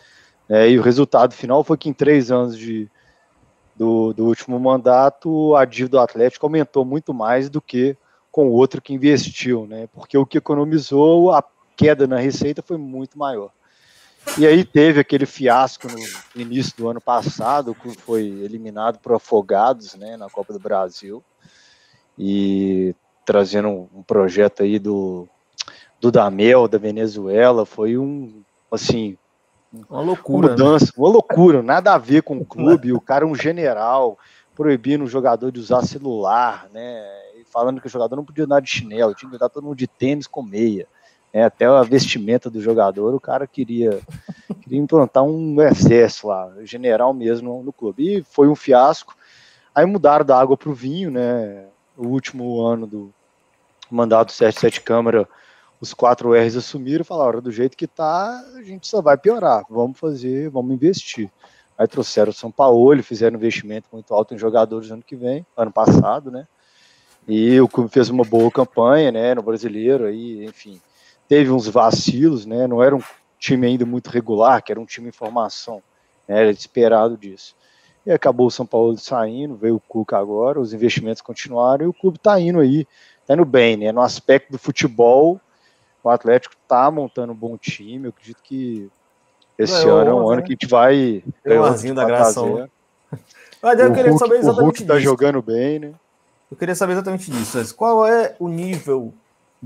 É, 0.48 0.68
e 0.68 0.78
o 0.78 0.82
resultado 0.82 1.34
final 1.34 1.62
foi 1.62 1.76
que 1.76 1.88
em 1.88 1.92
três 1.92 2.30
anos 2.30 2.58
de, 2.58 2.88
do, 3.76 4.12
do 4.12 4.26
último 4.26 4.58
mandato, 4.58 5.54
a 5.54 5.64
dívida 5.64 5.98
do 5.98 6.00
Atlético 6.00 6.46
aumentou 6.46 6.84
muito 6.84 7.14
mais 7.14 7.48
do 7.48 7.60
que 7.60 7.96
com 8.30 8.48
o 8.48 8.52
outro 8.52 8.82
que 8.82 8.92
investiu, 8.92 9.66
né? 9.66 9.88
Porque 9.92 10.18
o 10.18 10.26
que 10.26 10.38
economizou, 10.38 11.32
a 11.32 11.42
queda 11.76 12.06
na 12.06 12.18
receita 12.18 12.60
foi 12.60 12.76
muito 12.76 13.18
maior. 13.18 13.50
E 14.38 14.46
aí 14.46 14.64
teve 14.64 15.00
aquele 15.00 15.24
fiasco 15.24 15.88
no 15.88 16.40
início 16.40 16.74
do 16.76 16.88
ano 16.88 17.00
passado, 17.00 17.74
que 17.74 17.90
foi 17.96 18.22
eliminado 18.22 18.98
por 18.98 19.14
Afogados, 19.14 19.94
né, 19.94 20.16
na 20.16 20.28
Copa 20.28 20.52
do 20.52 20.58
Brasil, 20.58 21.22
e 22.18 22.94
trazendo 23.24 23.68
um, 23.68 24.02
projeto 24.02 24.62
aí 24.62 24.78
do, 24.78 25.26
do 26.00 26.10
Damel, 26.10 26.68
da 26.68 26.78
Venezuela, 26.78 27.64
foi 27.64 27.96
um, 27.96 28.42
assim, 28.70 29.16
uma 29.88 30.00
loucura. 30.00 30.48
Uma 30.48 30.56
né? 30.56 30.64
mudança, 30.64 30.86
né? 30.86 30.92
uma 30.96 31.08
loucura, 31.08 31.62
nada 31.62 31.94
a 31.94 31.98
ver 31.98 32.22
com 32.22 32.38
o 32.38 32.44
clube. 32.46 32.92
o 32.92 33.00
cara 33.00 33.24
é 33.24 33.28
um 33.28 33.34
general, 33.34 34.18
proibindo 34.54 35.04
o 35.04 35.08
jogador 35.08 35.50
de 35.50 35.60
usar 35.60 35.82
celular, 35.82 36.68
né? 36.72 37.04
E 37.40 37.44
falando 37.44 37.80
que 37.80 37.86
o 37.86 37.90
jogador 37.90 38.16
não 38.16 38.24
podia 38.24 38.44
andar 38.44 38.60
de 38.60 38.70
chinelo, 38.70 39.14
tinha 39.14 39.28
que 39.28 39.36
andar 39.36 39.48
todo 39.48 39.64
mundo 39.64 39.76
de 39.76 39.86
tênis 39.86 40.26
com 40.26 40.42
meia. 40.42 40.86
Né? 41.36 41.44
Até 41.44 41.66
a 41.66 41.82
vestimenta 41.82 42.48
do 42.48 42.62
jogador, 42.62 43.14
o 43.14 43.20
cara 43.20 43.46
queria, 43.46 44.00
queria 44.62 44.78
implantar 44.78 45.22
um 45.22 45.60
excesso 45.60 46.28
lá, 46.28 46.50
general 46.62 47.12
mesmo 47.12 47.62
no 47.62 47.74
clube. 47.74 48.20
E 48.20 48.22
foi 48.22 48.48
um 48.48 48.54
fiasco. 48.54 49.14
Aí 49.74 49.84
mudaram 49.84 50.24
da 50.24 50.40
água 50.40 50.56
para 50.56 50.70
o 50.70 50.74
vinho, 50.74 51.10
né? 51.10 51.66
O 51.94 52.06
último 52.06 52.62
ano 52.62 52.86
do 52.86 53.12
mandato 53.90 54.28
do 54.28 54.32
77 54.32 54.80
Câmara, 54.80 55.28
os 55.78 55.92
quatro 55.92 56.32
R's 56.32 56.56
assumiram 56.56 57.02
e 57.02 57.04
falaram: 57.04 57.42
do 57.42 57.52
jeito 57.52 57.76
que 57.76 57.86
tá, 57.86 58.42
a 58.54 58.62
gente 58.62 58.86
só 58.86 59.02
vai 59.02 59.18
piorar. 59.18 59.62
Vamos 59.68 59.98
fazer, 59.98 60.48
vamos 60.48 60.72
investir. 60.72 61.30
Aí 61.76 61.86
trouxeram 61.86 62.30
o 62.30 62.34
São 62.34 62.50
Paulo, 62.50 63.02
fizeram 63.02 63.34
um 63.34 63.38
investimento 63.38 63.88
muito 63.92 64.14
alto 64.14 64.34
em 64.34 64.38
jogadores 64.38 64.90
ano 64.90 65.02
que 65.02 65.14
vem, 65.14 65.44
ano 65.54 65.70
passado, 65.70 66.30
né? 66.30 66.46
E 67.28 67.60
o 67.60 67.68
clube 67.68 67.90
fez 67.90 68.08
uma 68.08 68.24
boa 68.24 68.50
campanha, 68.50 69.12
né, 69.12 69.34
no 69.34 69.42
brasileiro, 69.42 70.06
aí, 70.06 70.46
enfim, 70.46 70.80
teve 71.28 71.50
uns 71.50 71.68
vacilos, 71.68 72.46
né? 72.46 72.66
Não 72.66 72.82
era 72.82 72.94
um 72.94 73.02
time 73.38 73.66
ainda 73.66 73.84
muito 73.84 74.10
regular, 74.10 74.62
que 74.62 74.72
era 74.72 74.80
um 74.80 74.86
time 74.86 75.08
em 75.08 75.12
formação, 75.12 75.82
né, 76.26 76.40
era 76.40 76.50
esperado 76.50 77.16
disso. 77.16 77.54
E 78.04 78.12
acabou 78.12 78.46
o 78.46 78.50
São 78.50 78.64
Paulo 78.64 78.96
saindo, 78.96 79.56
veio 79.56 79.76
o 79.76 79.80
Cuca 79.80 80.16
agora, 80.16 80.60
os 80.60 80.72
investimentos 80.72 81.20
continuaram 81.20 81.84
e 81.84 81.88
o 81.88 81.92
clube 81.92 82.18
está 82.18 82.38
indo 82.40 82.60
aí, 82.60 82.86
está 83.20 83.34
indo 83.34 83.44
bem, 83.44 83.76
né? 83.76 83.90
No 83.90 84.00
aspecto 84.00 84.52
do 84.52 84.58
futebol, 84.58 85.40
o 86.04 86.08
Atlético 86.08 86.54
está 86.62 86.88
montando 86.88 87.32
um 87.32 87.36
bom 87.36 87.56
time. 87.56 88.04
Eu 88.04 88.10
acredito 88.10 88.40
que 88.44 88.88
esse 89.58 89.88
ano 89.88 90.10
é 90.10 90.14
um 90.14 90.28
ano 90.28 90.36
né? 90.36 90.42
que 90.42 90.52
a 90.52 90.54
gente 90.54 90.66
vai. 90.68 91.24
O 91.44 91.94
da 91.94 92.04
graça. 92.04 92.40
Mas 93.60 93.80
eu 93.80 93.90
o 93.90 93.94
queria 93.94 94.10
Hulk, 94.12 94.24
saber 94.24 94.38
exatamente. 94.38 94.60
O 94.60 94.64
Hulk 94.64 94.82
está 94.82 94.98
jogando 95.00 95.42
bem, 95.42 95.78
né? 95.80 95.92
Eu 96.48 96.56
queria 96.56 96.76
saber 96.76 96.92
exatamente 96.92 97.28
disso. 97.28 97.74
Qual 97.74 98.06
é 98.06 98.36
o 98.38 98.46
nível 98.46 99.12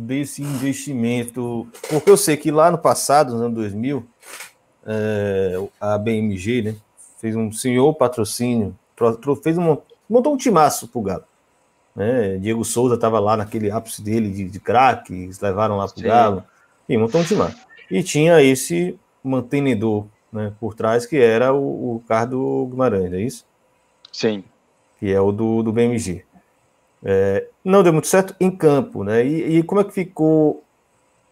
desse 0.00 0.42
investimento? 0.42 1.66
Porque 1.88 2.10
eu 2.10 2.16
sei 2.16 2.36
que 2.36 2.50
lá 2.50 2.70
no 2.70 2.78
passado, 2.78 3.32
nos 3.32 3.42
anos 3.42 3.54
2000, 3.54 4.06
é, 4.86 5.54
a 5.80 5.98
BMG 5.98 6.62
né, 6.62 6.76
fez 7.18 7.36
um 7.36 7.52
senhor 7.52 7.92
patrocínio, 7.94 8.76
fez 9.42 9.58
um, 9.58 9.76
montou 10.08 10.34
um 10.34 10.36
timaço 10.36 10.88
pro 10.88 11.02
Galo. 11.02 11.24
Né? 11.94 12.38
Diego 12.38 12.64
Souza 12.64 12.94
estava 12.94 13.18
lá 13.18 13.36
naquele 13.36 13.70
ápice 13.70 14.02
dele 14.02 14.30
de, 14.30 14.44
de 14.44 14.60
craque, 14.60 15.30
levaram 15.40 15.76
lá 15.76 15.86
pro 15.86 16.00
Sim. 16.00 16.06
Galo. 16.06 16.44
E 16.88 16.96
montou 16.96 17.20
um 17.20 17.24
timaço. 17.24 17.58
E 17.90 18.02
tinha 18.02 18.42
esse 18.42 18.98
mantenedor 19.22 20.06
né, 20.32 20.52
por 20.58 20.74
trás, 20.74 21.06
que 21.06 21.16
era 21.16 21.52
o, 21.52 21.96
o 21.96 22.00
Cardo 22.08 22.66
Guimarães, 22.70 23.12
é 23.12 23.20
isso? 23.20 23.44
Sim. 24.12 24.44
Que 24.98 25.12
é 25.12 25.20
o 25.20 25.30
do, 25.32 25.62
do 25.62 25.72
BMG. 25.72 26.24
É, 27.02 27.46
não 27.64 27.82
deu 27.82 27.92
muito 27.92 28.08
certo 28.08 28.34
em 28.38 28.50
campo, 28.50 29.02
né? 29.02 29.24
E, 29.24 29.58
e, 29.58 29.62
como 29.62 29.80
é 29.80 29.84
que 29.84 29.92
ficou 29.92 30.62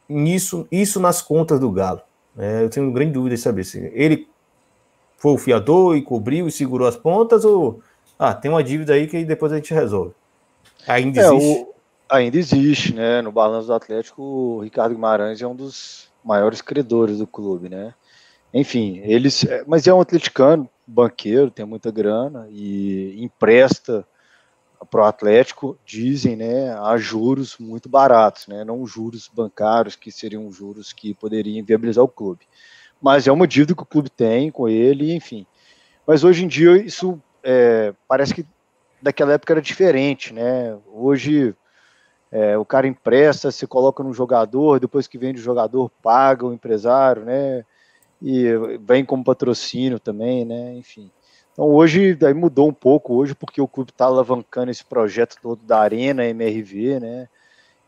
nisso, 0.09 0.67
isso 0.73 0.99
nas 0.99 1.21
contas 1.21 1.61
do 1.61 1.71
Galo? 1.71 2.01
É, 2.37 2.63
eu 2.63 2.71
tenho 2.71 2.91
grande 2.93 3.13
dúvida 3.13 3.35
de 3.35 3.41
saber 3.41 3.65
se 3.65 3.91
ele 3.95 4.29
foi 5.17 5.33
o 5.33 5.39
fiador 5.39 5.97
e 5.97 6.03
cobriu 6.03 6.47
e 6.47 6.53
segurou 6.53 6.87
as 6.87 6.97
pontas 6.97 7.45
ou 7.45 7.83
ah, 8.19 8.33
tem 8.35 8.51
uma 8.51 8.65
dívida 8.65 8.95
aí 8.95 9.07
que 9.07 9.25
depois 9.25 9.53
a 9.53 9.57
gente 9.57 9.75
resolve. 9.75 10.13
Ainda 10.87 11.21
é, 11.21 11.25
existe? 11.25 11.61
O, 11.61 11.75
ainda 12.09 12.39
existe, 12.39 12.95
né? 12.95 13.21
No 13.21 13.31
balanço 13.31 13.67
do 13.67 13.75
Atlético, 13.75 14.23
o 14.23 14.61
Ricardo 14.61 14.95
Guimarães 14.95 15.43
é 15.43 15.47
um 15.47 15.55
dos 15.55 16.09
maiores 16.25 16.63
credores 16.63 17.19
do 17.19 17.27
clube, 17.27 17.69
né? 17.69 17.95
Enfim, 18.53 19.01
eles, 19.05 19.45
é, 19.45 19.63
mas 19.67 19.87
é 19.87 19.93
um 19.93 20.01
atleticano, 20.01 20.69
banqueiro, 20.87 21.51
tem 21.51 21.67
muita 21.67 21.91
grana 21.91 22.49
e 22.51 23.23
empresta 23.23 24.07
para 24.91 25.03
o 25.03 25.05
Atlético, 25.05 25.79
dizem, 25.85 26.37
né, 26.37 26.73
a 26.75 26.97
juros 26.97 27.57
muito 27.59 27.89
baratos, 27.89 28.47
né, 28.47 28.65
não 28.65 28.87
juros 28.87 29.29
bancários, 29.33 29.97
que 29.97 30.11
seriam 30.11 30.51
juros 30.51 30.93
que 30.93 31.15
poderiam 31.15 31.65
viabilizar 31.65 32.05
o 32.05 32.09
clube. 32.09 32.47
Mas 33.01 33.27
é 33.27 33.33
uma 33.33 33.47
dívida 33.47 33.75
que 33.75 33.83
o 33.83 33.87
clube 33.87 34.11
tem 34.11 34.51
com 34.51 34.69
ele, 34.69 35.15
enfim. 35.15 35.47
Mas 36.07 36.25
hoje 36.25 36.45
em 36.45 36.49
dia 36.49 36.77
isso 36.77 37.21
é, 37.43 37.95
parece 38.07 38.35
que 38.35 38.45
daquela 39.01 39.33
época 39.33 39.53
era 39.53 39.63
diferente, 39.63 40.33
né? 40.33 40.77
Hoje 40.93 41.55
é, 42.31 42.59
o 42.59 42.65
cara 42.65 42.87
empresta, 42.87 43.51
se 43.51 43.67
coloca 43.67 44.03
no 44.03 44.13
jogador, 44.13 44.81
depois 44.81 45.07
que 45.07 45.19
vende 45.19 45.41
o 45.41 45.45
jogador, 45.45 45.91
paga 46.03 46.47
o 46.47 46.53
empresário, 46.53 47.25
né? 47.25 47.65
E 48.21 48.47
vem 48.81 49.05
como 49.05 49.25
patrocínio 49.25 50.01
também, 50.01 50.45
né? 50.45 50.75
Enfim. 50.75 51.11
Então 51.59 51.75
hoje 51.75 52.15
daí 52.15 52.33
mudou 52.33 52.69
um 52.69 52.73
pouco 52.73 53.17
hoje 53.17 53.35
porque 53.35 53.61
o 53.61 53.67
clube 53.67 53.91
está 53.91 54.05
alavancando 54.05 54.71
esse 54.71 54.85
projeto 54.85 55.35
todo 55.43 55.61
da 55.65 55.81
Arena 55.81 56.25
MRV, 56.25 57.01
né? 57.01 57.29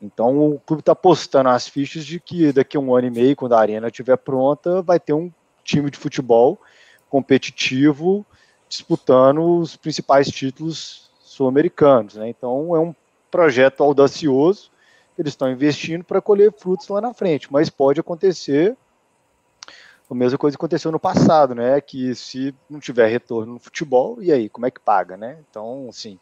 Então 0.02 0.54
o 0.54 0.58
clube 0.58 0.80
está 0.80 0.92
postando 0.92 1.50
as 1.50 1.68
fichas 1.68 2.04
de 2.04 2.18
que 2.18 2.52
daqui 2.52 2.76
a 2.76 2.80
um 2.80 2.92
ano 2.96 3.06
e 3.06 3.10
meio, 3.12 3.36
quando 3.36 3.52
a 3.52 3.60
Arena 3.60 3.86
estiver 3.86 4.16
pronta, 4.16 4.82
vai 4.82 4.98
ter 4.98 5.12
um 5.12 5.30
time 5.62 5.88
de 5.88 5.96
futebol 5.96 6.60
competitivo 7.08 8.26
disputando 8.68 9.58
os 9.60 9.76
principais 9.76 10.26
títulos 10.26 11.08
sul-americanos, 11.20 12.16
né? 12.16 12.28
Então 12.28 12.74
é 12.74 12.80
um 12.80 12.92
projeto 13.30 13.84
audacioso 13.84 14.72
eles 15.16 15.32
estão 15.32 15.48
investindo 15.48 16.02
para 16.02 16.20
colher 16.20 16.52
frutos 16.52 16.88
lá 16.88 17.00
na 17.00 17.14
frente, 17.14 17.52
mas 17.52 17.70
pode 17.70 18.00
acontecer 18.00 18.76
a 20.10 20.14
mesma 20.14 20.36
coisa 20.36 20.56
aconteceu 20.56 20.90
no 20.90 20.98
passado, 20.98 21.54
né? 21.54 21.80
Que 21.80 22.14
se 22.14 22.54
não 22.68 22.80
tiver 22.80 23.06
retorno 23.06 23.54
no 23.54 23.58
futebol, 23.60 24.20
e 24.20 24.32
aí, 24.32 24.48
como 24.48 24.66
é 24.66 24.70
que 24.70 24.80
paga, 24.80 25.16
né? 25.16 25.38
Então, 25.48 25.86
assim, 25.88 26.18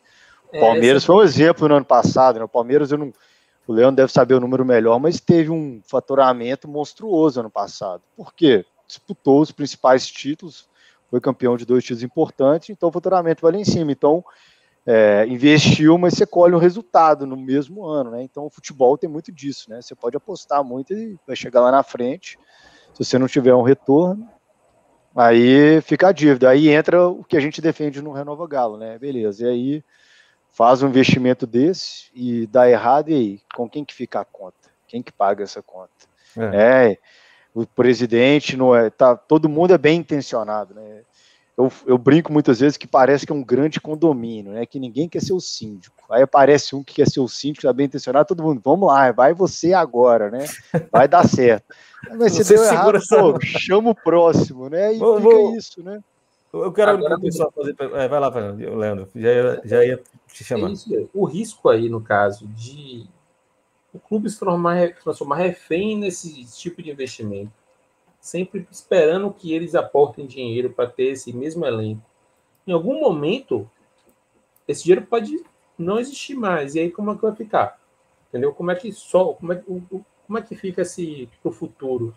o 0.53 0.57
é, 0.57 0.61
Palmeiras 0.61 1.03
é, 1.03 1.07
foi 1.07 1.17
um 1.17 1.23
exemplo 1.23 1.67
no 1.67 1.77
ano 1.77 1.87
passado, 1.87 2.39
né? 2.39 2.45
O 2.45 2.49
Palmeiras, 2.49 2.93
eu 2.93 2.99
não, 2.99 3.13
o 3.67 3.73
Leão 3.73 3.93
deve 3.93 4.13
saber 4.13 4.35
o 4.35 4.41
número 4.41 4.65
melhor, 4.65 5.01
mas 5.01 5.21
teve 5.21 5.51
um 5.51 5.81
faturamento 5.87 6.69
monstruoso 6.69 7.41
ano 7.41 7.51
passado. 7.51 8.03
Por 8.15 8.35
quê? 8.35 8.65
Disputou 8.87 9.41
os 9.41 9.53
principais 9.53 10.07
títulos, 10.07 10.69
foi 11.11 11.21
campeão 11.21 11.57
de 11.57 11.65
dois 11.65 11.83
títulos 11.83 12.03
importantes, 12.03 12.69
então 12.69 12.91
o 12.91 12.93
faturamento 12.93 13.41
vai 13.41 13.53
lá 13.53 13.59
em 13.59 13.65
cima. 13.65 13.91
Então, 13.91 14.23
é, 14.87 15.27
investiu, 15.27 15.97
mas 15.97 16.13
você 16.13 16.27
colhe 16.27 16.55
um 16.55 16.59
resultado 16.59 17.27
no 17.27 17.37
mesmo 17.39 17.87
ano, 17.87 18.11
né? 18.11 18.23
Então, 18.23 18.45
o 18.45 18.51
futebol 18.51 18.99
tem 18.99 19.09
muito 19.09 19.33
disso, 19.33 19.71
né? 19.71 19.81
Você 19.81 19.95
pode 19.95 20.17
apostar 20.17 20.63
muito 20.63 20.93
e 20.93 21.19
vai 21.27 21.37
chegar 21.37 21.63
lá 21.63 21.71
na 21.71 21.83
frente 21.83 22.39
se 22.99 23.05
você 23.05 23.19
não 23.19 23.29
tiver 23.29 23.55
um 23.55 23.63
retorno, 23.63 24.29
aí 25.15 25.81
fica 25.83 26.09
a 26.09 26.13
dívida. 26.13 26.51
Aí 26.51 26.69
entra 26.69 27.07
o 27.09 27.23
que 27.23 27.37
a 27.37 27.41
gente 27.41 27.61
defende 27.61 28.03
no 28.03 28.13
Renova 28.13 28.47
Galo, 28.47 28.77
né? 28.77 28.99
Beleza. 28.99 29.45
E 29.45 29.49
aí 29.49 29.85
faz 30.51 30.83
um 30.83 30.89
investimento 30.89 31.47
desse 31.47 32.11
e 32.13 32.47
dá 32.49 32.69
errado, 32.69 33.11
e 33.11 33.15
aí? 33.15 33.41
Com 33.55 33.69
quem 33.69 33.85
que 33.85 33.95
fica 33.95 34.21
a 34.21 34.25
conta? 34.25 34.69
Quem 34.89 35.03
que 35.03 35.13
paga 35.13 35.45
essa 35.45 35.63
conta? 35.63 35.93
É. 36.37 36.91
é 36.93 36.99
o 37.55 37.67
presidente 37.67 38.57
não 38.57 38.75
é. 38.75 38.91
Tá, 38.91 39.17
todo 39.17 39.49
mundo 39.49 39.73
é 39.73 39.79
bem 39.79 40.01
intencionado, 40.01 40.75
né? 40.75 41.03
Eu, 41.59 41.73
eu, 41.87 41.99
brinco 41.99 42.33
muitas 42.33 42.61
vezes 42.61 42.77
que 42.77 42.87
parece 42.87 43.27
que 43.27 43.33
é 43.33 43.35
um 43.35 43.43
grande 43.43 43.81
condomínio, 43.81 44.53
né? 44.53 44.65
Que 44.65 44.79
ninguém 44.79 45.09
quer 45.09 45.21
ser 45.21 45.33
o 45.33 45.41
síndico. 45.41 45.97
Aí 46.09 46.23
aparece 46.23 46.77
um 46.77 46.85
que 46.85 46.95
quer 46.95 47.09
ser 47.09 47.19
o 47.19 47.27
síndico, 47.27 47.67
está 47.67 47.73
bem 47.73 47.87
intencionado, 47.87 48.29
todo 48.29 48.45
mundo, 48.45 48.61
vamos 48.65 48.87
lá, 48.87 49.11
vai 49.11 49.35
você 49.35 49.73
agora, 49.73 50.31
né? 50.31 50.47
Vai 50.93 51.09
dar 51.09 51.27
certo. 51.29 51.75
Mas 52.17 52.33
se 52.35 52.45
deu 52.45 52.63
errado, 52.63 53.01
pô, 53.09 53.41
chama 53.45 53.91
o 53.91 53.95
próximo, 53.95 54.69
né? 54.69 54.95
E 54.95 54.99
vou, 54.99 55.17
fica 55.17 55.29
vou, 55.29 55.57
isso, 55.57 55.83
né? 55.83 56.01
Eu 56.53 56.73
quero 56.73 56.93
agora, 56.93 57.17
o 57.17 57.21
pessoal 57.21 57.53
fazer. 57.53 57.75
É, 57.81 58.07
vai 58.07 58.21
lá, 58.21 58.29
Leandro, 58.29 59.09
já 59.17 59.33
ia, 59.33 59.61
já 59.65 59.85
ia 59.85 60.01
te 60.33 60.45
chamar. 60.45 60.71
É 60.71 61.07
o 61.13 61.25
risco 61.25 61.69
aí, 61.69 61.89
no 61.89 62.01
caso, 62.01 62.47
de 62.47 63.05
o 63.93 63.99
clube 63.99 64.31
se 64.31 64.39
transformar, 64.39 64.95
transformar 65.03 65.37
refém 65.37 65.99
nesse 65.99 66.45
tipo 66.57 66.81
de 66.81 66.91
investimento 66.91 67.58
sempre 68.21 68.67
esperando 68.71 69.33
que 69.33 69.53
eles 69.53 69.75
aportem 69.75 70.27
dinheiro 70.27 70.71
para 70.71 70.89
ter 70.89 71.13
esse 71.13 71.33
mesmo 71.33 71.65
elenco. 71.65 72.03
Em 72.67 72.73
algum 72.73 73.01
momento, 73.01 73.69
esse 74.67 74.85
dinheiro 74.85 75.07
pode 75.07 75.43
não 75.79 75.99
existir 75.99 76.35
mais. 76.35 76.75
E 76.75 76.81
aí 76.81 76.91
como 76.91 77.13
é 77.13 77.15
que 77.15 77.23
vai 77.23 77.35
ficar? 77.35 77.79
Entendeu? 78.29 78.53
Como 78.53 78.71
é 78.71 78.75
que 78.75 78.93
só, 78.93 79.33
como 79.33 79.53
é, 79.53 79.63
como 80.27 80.39
é 80.39 80.43
que 80.43 80.55
fica 80.55 80.83
esse 80.83 81.29
pro 81.43 81.51
futuro? 81.51 82.15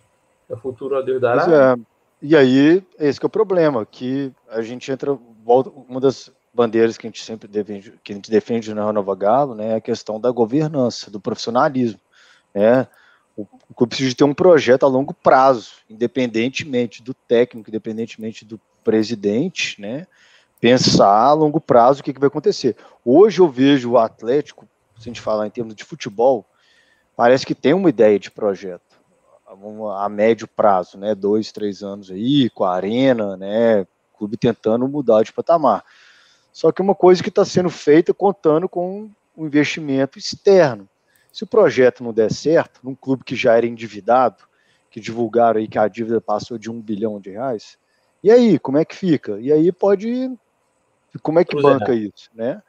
É 0.49 0.53
o 0.53 0.57
futuro 0.57 0.97
a 0.97 1.01
Deus 1.01 1.21
dará? 1.21 1.75
É. 1.75 1.79
E 2.21 2.35
aí, 2.35 2.83
esse 2.99 3.19
que 3.19 3.25
é 3.25 3.27
o 3.27 3.29
problema, 3.29 3.85
que 3.85 4.31
a 4.49 4.61
gente 4.61 4.91
entra, 4.91 5.17
volta, 5.43 5.71
uma 5.89 5.99
das 5.99 6.31
bandeiras 6.53 6.97
que 6.97 7.07
a 7.07 7.09
gente 7.09 7.23
sempre 7.23 7.47
defende, 7.47 7.93
que 8.03 8.11
a 8.11 8.15
gente 8.15 8.29
defende 8.29 8.73
na 8.73 8.91
Nova 8.91 9.15
Galo, 9.15 9.55
né, 9.55 9.69
é 9.69 9.75
a 9.75 9.81
questão 9.81 10.19
da 10.19 10.29
governança, 10.29 11.09
do 11.09 11.19
profissionalismo, 11.19 11.99
né? 12.53 12.87
O, 13.35 13.47
o 13.69 13.73
clube 13.73 13.89
precisa 13.89 14.15
ter 14.15 14.23
um 14.23 14.33
projeto 14.33 14.85
a 14.85 14.89
longo 14.89 15.13
prazo, 15.13 15.73
independentemente 15.89 17.01
do 17.01 17.13
técnico, 17.13 17.69
independentemente 17.69 18.43
do 18.45 18.59
presidente, 18.83 19.79
né? 19.79 20.07
Pensar 20.59 21.07
a 21.07 21.33
longo 21.33 21.59
prazo 21.59 22.01
o 22.01 22.03
que, 22.03 22.13
que 22.13 22.19
vai 22.19 22.27
acontecer. 22.27 22.75
Hoje 23.03 23.39
eu 23.39 23.49
vejo 23.49 23.91
o 23.91 23.97
Atlético, 23.97 24.67
se 24.97 25.09
a 25.09 25.09
gente 25.09 25.21
falar 25.21 25.47
em 25.47 25.49
termos 25.49 25.73
de 25.73 25.83
futebol, 25.83 26.45
parece 27.15 27.45
que 27.45 27.55
tem 27.55 27.73
uma 27.73 27.89
ideia 27.89 28.19
de 28.19 28.29
projeto 28.29 28.91
a 29.97 30.07
médio 30.07 30.47
prazo, 30.47 30.97
né? 30.97 31.13
Dois, 31.13 31.51
três 31.51 31.83
anos 31.83 32.09
aí, 32.09 32.49
com 32.51 32.63
a 32.63 32.73
arena, 32.73 33.35
né? 33.35 33.85
clube 34.21 34.37
tentando 34.37 34.87
mudar 34.87 35.23
de 35.23 35.33
patamar. 35.33 35.83
Só 36.53 36.71
que 36.71 36.81
uma 36.81 36.93
coisa 36.93 37.23
que 37.23 37.29
está 37.29 37.43
sendo 37.43 37.71
feita 37.71 38.13
contando 38.13 38.69
com 38.69 39.09
um 39.35 39.45
investimento 39.45 40.19
externo. 40.19 40.87
Se 41.31 41.43
o 41.43 41.47
projeto 41.47 42.03
não 42.03 42.13
der 42.13 42.31
certo, 42.31 42.81
num 42.83 42.95
clube 42.95 43.23
que 43.23 43.35
já 43.35 43.55
era 43.55 43.65
endividado, 43.65 44.43
que 44.89 44.99
divulgaram 44.99 45.59
aí 45.59 45.67
que 45.67 45.79
a 45.79 45.87
dívida 45.87 46.19
passou 46.19 46.57
de 46.57 46.69
um 46.69 46.81
bilhão 46.81 47.19
de 47.19 47.31
reais, 47.31 47.77
e 48.23 48.29
aí, 48.29 48.59
como 48.59 48.77
é 48.77 48.85
que 48.85 48.95
fica? 48.95 49.39
E 49.39 49.51
aí 49.51 49.71
pode. 49.71 50.31
Como 51.23 51.39
é 51.39 51.45
que 51.45 51.59
banca 51.59 51.93
isso, 51.93 52.29
né? 52.33 52.61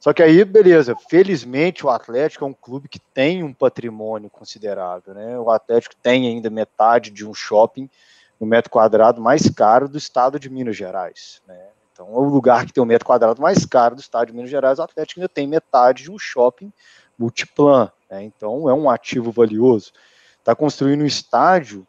Só 0.00 0.12
que 0.12 0.22
aí, 0.22 0.44
beleza, 0.44 0.94
felizmente 1.08 1.86
o 1.86 1.90
Atlético 1.90 2.44
é 2.44 2.48
um 2.48 2.52
clube 2.52 2.88
que 2.88 2.98
tem 2.98 3.42
um 3.42 3.52
patrimônio 3.52 4.28
considerável, 4.28 5.14
né? 5.14 5.38
O 5.38 5.50
Atlético 5.50 5.94
tem 6.02 6.26
ainda 6.26 6.50
metade 6.50 7.10
de 7.10 7.26
um 7.26 7.32
shopping 7.32 7.88
no 8.38 8.46
metro 8.46 8.70
quadrado 8.70 9.20
mais 9.20 9.48
caro 9.48 9.88
do 9.88 9.96
estado 9.96 10.38
de 10.38 10.50
Minas 10.50 10.76
Gerais, 10.76 11.40
né? 11.46 11.58
Então, 11.92 12.08
é 12.08 12.18
o 12.18 12.24
lugar 12.24 12.66
que 12.66 12.74
tem 12.74 12.82
o 12.82 12.86
metro 12.86 13.06
quadrado 13.06 13.40
mais 13.40 13.64
caro 13.64 13.94
do 13.94 14.00
estado 14.00 14.26
de 14.26 14.34
Minas 14.34 14.50
Gerais, 14.50 14.78
o 14.78 14.82
Atlético 14.82 15.20
ainda 15.20 15.28
tem 15.30 15.46
metade 15.46 16.02
de 16.02 16.10
um 16.10 16.18
shopping 16.18 16.70
multiplan, 17.18 17.90
né? 18.10 18.22
Então, 18.24 18.68
é 18.68 18.74
um 18.74 18.88
ativo 18.88 19.30
valioso. 19.30 19.92
Está 20.38 20.54
construindo 20.54 21.02
um 21.02 21.06
estádio 21.06 21.86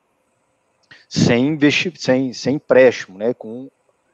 sem, 1.08 1.48
investi 1.48 1.94
sem, 1.98 2.34
sem 2.34 2.56
empréstimo, 2.56 3.18
né? 3.18 3.34
Com 3.34 3.70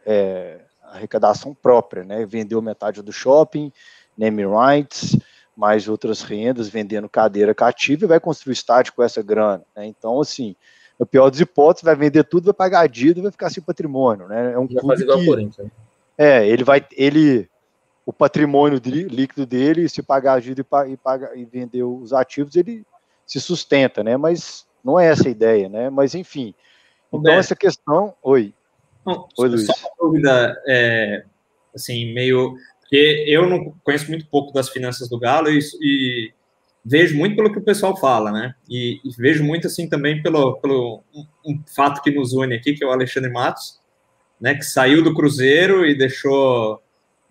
é, 0.06 0.60
arrecadação 0.84 1.54
própria, 1.54 2.04
né? 2.04 2.26
Vendeu 2.26 2.62
metade 2.62 3.02
do 3.02 3.12
shopping, 3.12 3.72
name 4.18 4.44
rights, 4.44 5.18
mais 5.56 5.88
outras 5.88 6.22
rendas, 6.22 6.68
vendendo 6.68 7.10
cadeira 7.10 7.54
cativa 7.54 8.06
e 8.06 8.08
vai 8.08 8.20
construir 8.20 8.52
o 8.52 8.54
estádio 8.54 8.94
com 8.94 9.04
essa 9.04 9.22
grana. 9.22 9.64
Né? 9.76 9.86
Então, 9.86 10.20
assim, 10.20 10.56
no 11.00 11.06
pior 11.06 11.30
das 11.30 11.40
hipóteses, 11.40 11.84
vai 11.84 11.96
vender 11.96 12.24
tudo, 12.24 12.46
vai 12.46 12.54
pagar 12.54 12.82
a 12.82 12.88
dívida 12.88 13.20
e 13.20 13.24
vai 13.24 13.32
ficar 13.32 13.50
sem 13.50 13.64
patrimônio. 13.64 14.28
Né? 14.28 14.54
É 14.54 14.58
um 14.58 14.68
clube 14.68 14.88
fazer 14.88 15.04
igual 15.04 15.20
que, 15.20 15.26
Corinthians. 15.26 15.72
É, 16.18 16.48
ele 16.48 16.64
vai, 16.64 16.86
ele, 16.92 17.50
o 18.06 18.12
patrimônio 18.12 18.82
líquido 18.84 19.46
dele, 19.46 19.88
se 19.88 20.04
pagar 20.04 20.34
a 20.34 20.40
dívida 20.40 20.66
e, 20.88 20.98
paga, 20.98 21.32
e 21.36 21.46
vender 21.46 21.84
os 21.84 22.12
ativos, 22.12 22.56
ele 22.56 22.86
se 23.26 23.40
sustenta, 23.40 24.04
né? 24.04 24.18
Mas 24.18 24.66
não 24.84 25.00
é 25.00 25.08
essa 25.08 25.28
a 25.28 25.32
ideia, 25.32 25.70
né? 25.70 25.90
Mas 25.90 26.14
enfim. 26.14 26.54
Então, 27.12 27.34
essa 27.34 27.56
questão. 27.56 28.14
Oi. 28.22 28.54
Não, 29.06 29.28
Oi, 29.38 29.50
Luiz. 29.50 29.66
Só 29.66 29.74
uma 29.74 29.90
dúvida, 30.00 30.62
é, 30.68 31.24
assim, 31.74 32.14
meio. 32.14 32.56
Porque 32.82 33.26
eu 33.28 33.48
não 33.48 33.74
conheço 33.84 34.10
muito 34.10 34.28
pouco 34.28 34.52
das 34.54 34.70
finanças 34.70 35.10
do 35.10 35.20
Galo 35.20 35.50
e, 35.50 35.60
e 35.82 36.34
vejo 36.84 37.18
muito 37.18 37.36
pelo 37.36 37.52
que 37.52 37.60
o 37.60 37.64
pessoal 37.64 37.98
fala, 37.98 38.32
né? 38.32 38.56
E, 38.70 39.00
e 39.04 39.10
vejo 39.18 39.44
muito, 39.44 39.68
assim, 39.68 39.88
também 39.88 40.22
pelo, 40.22 40.58
pelo 40.58 41.04
um, 41.14 41.26
um, 41.46 41.64
fato 41.74 42.02
que 42.02 42.12
nos 42.12 42.34
une 42.34 42.56
aqui, 42.56 42.74
que 42.74 42.84
é 42.84 42.88
o 42.88 42.92
Alexandre 42.92 43.32
Matos, 43.32 43.80
né? 44.40 44.56
Que 44.56 44.64
saiu 44.64 45.04
do 45.04 45.14
Cruzeiro 45.14 45.86
e 45.86 45.98
deixou, 45.98 46.82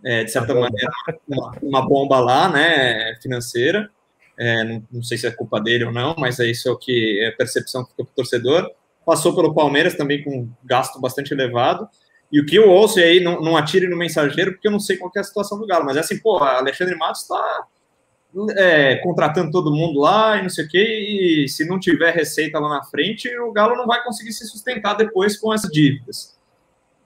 é, 0.05 0.25
de 0.25 0.33
certa 0.33 0.55
maneira, 0.55 0.91
uma, 1.29 1.53
uma, 1.63 1.89
bomba 1.89 2.19
lá, 2.21 2.49
né? 2.49 3.17
Financeira. 3.23 3.91
É, 4.39 4.65
não, 4.65 4.83
não, 4.91 5.03
sei 5.03 5.19
se 5.19 5.27
é 5.27 5.31
culpa 5.31 5.61
dele 5.61 5.85
ou 5.85 5.93
não, 5.93 6.15
mas 6.19 6.41
é 6.41 6.47
isso 6.47 6.69
é 6.69 6.73
o 6.73 6.77
que 6.77 7.21
é 7.21 7.29
a 7.29 7.37
percepção 7.37 7.85
que 7.85 7.91
fica 7.91 8.05
para 8.05 8.13
o 8.13 8.15
torcedor 8.15 8.71
passou 9.05 9.35
pelo 9.35 9.55
Palmeiras 9.55 9.95
também 9.95 10.23
com 10.23 10.49
gasto 10.65 11.01
bastante 11.01 11.33
elevado. 11.33 11.89
E 12.31 12.41
o 12.41 12.47
que 12.47 12.57
eu 12.57 12.71
ouço 12.71 12.99
aí, 12.99 13.21
não, 13.21 13.41
não 13.41 13.57
atire 13.57 13.89
no 13.89 13.97
mensageiro, 13.97 14.53
porque 14.53 14.67
eu 14.67 14.73
não 14.73 14.81
sei 14.81 14.97
qual 14.97 15.13
é 15.15 15.21
a 15.21 15.25
situação 15.25 15.59
do 15.59 15.67
Galo, 15.67 15.85
mas 15.85 15.97
é 15.97 16.01
assim, 16.01 16.19
pô, 16.19 16.39
Alexandre 16.39 16.97
Matos 16.97 17.23
está 17.23 17.67
é, 18.57 18.97
contratando 18.97 19.51
todo 19.51 19.75
mundo 19.75 20.01
lá 20.01 20.39
e 20.39 20.43
não 20.43 20.49
sei 20.49 20.65
o 20.65 20.69
quê, 20.69 21.43
e 21.45 21.49
se 21.49 21.67
não 21.67 21.79
tiver 21.79 22.15
receita 22.15 22.59
lá 22.59 22.71
na 22.71 22.85
frente, 22.85 23.29
o 23.39 23.53
Galo 23.53 23.77
não 23.77 23.87
vai 23.87 24.03
conseguir 24.03 24.33
se 24.33 24.47
sustentar 24.47 24.95
depois 24.95 25.37
com 25.39 25.53
essas 25.53 25.71
dívidas. 25.71 26.35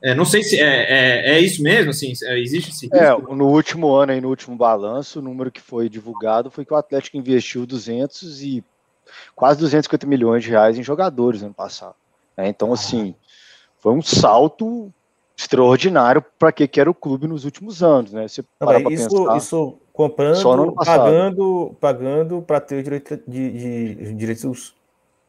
É, 0.07 0.15
não 0.15 0.25
sei 0.25 0.41
se 0.45 0.61
é, 0.61 0.63
é, 0.63 1.31
é, 1.33 1.41
isso 1.41 1.61
mesmo, 1.61 1.91
assim, 1.91 2.13
é, 2.23 2.39
existe 2.39 2.71
esse 2.71 2.89
é, 2.93 3.15
risco? 3.15 3.33
É, 3.33 3.35
no 3.35 3.49
último 3.49 3.93
ano 3.93 4.13
aí, 4.13 4.21
no 4.21 4.29
último 4.29 4.55
balanço, 4.55 5.19
o 5.19 5.23
número 5.23 5.51
que 5.51 5.61
foi 5.61 5.89
divulgado 5.89 6.49
foi 6.49 6.65
que 6.65 6.73
o 6.73 6.77
Atlético 6.77 7.17
investiu 7.17 7.67
200 7.67 8.41
e 8.41 8.65
quase 9.35 9.59
250 9.59 10.07
milhões 10.07 10.45
de 10.45 10.51
reais 10.51 10.79
em 10.79 10.83
jogadores 10.83 11.43
ano 11.43 11.53
passado. 11.53 11.97
Né? 12.37 12.47
Então, 12.47 12.73
assim, 12.73 13.17
foi 13.81 13.95
um 13.95 14.01
salto 14.01 14.93
extraordinário 15.37 16.25
para 16.39 16.53
que, 16.53 16.69
que 16.69 16.81
era 16.81 16.89
o 16.89 16.95
clube 16.95 17.27
nos 17.27 17.45
últimos 17.45 17.83
anos, 17.83 18.13
né? 18.13 18.29
Você 18.29 18.45
Não, 18.61 18.79
isso, 18.89 19.09
pensar, 19.09 19.37
isso 19.37 19.79
comprando, 19.93 20.73
pagando, 20.73 21.77
pagando 21.81 22.43
para 22.43 22.61
ter 22.61 22.81
direito 22.85 23.21
de, 23.27 23.51
de, 23.51 23.95
de, 23.97 24.15
direitos 24.15 24.73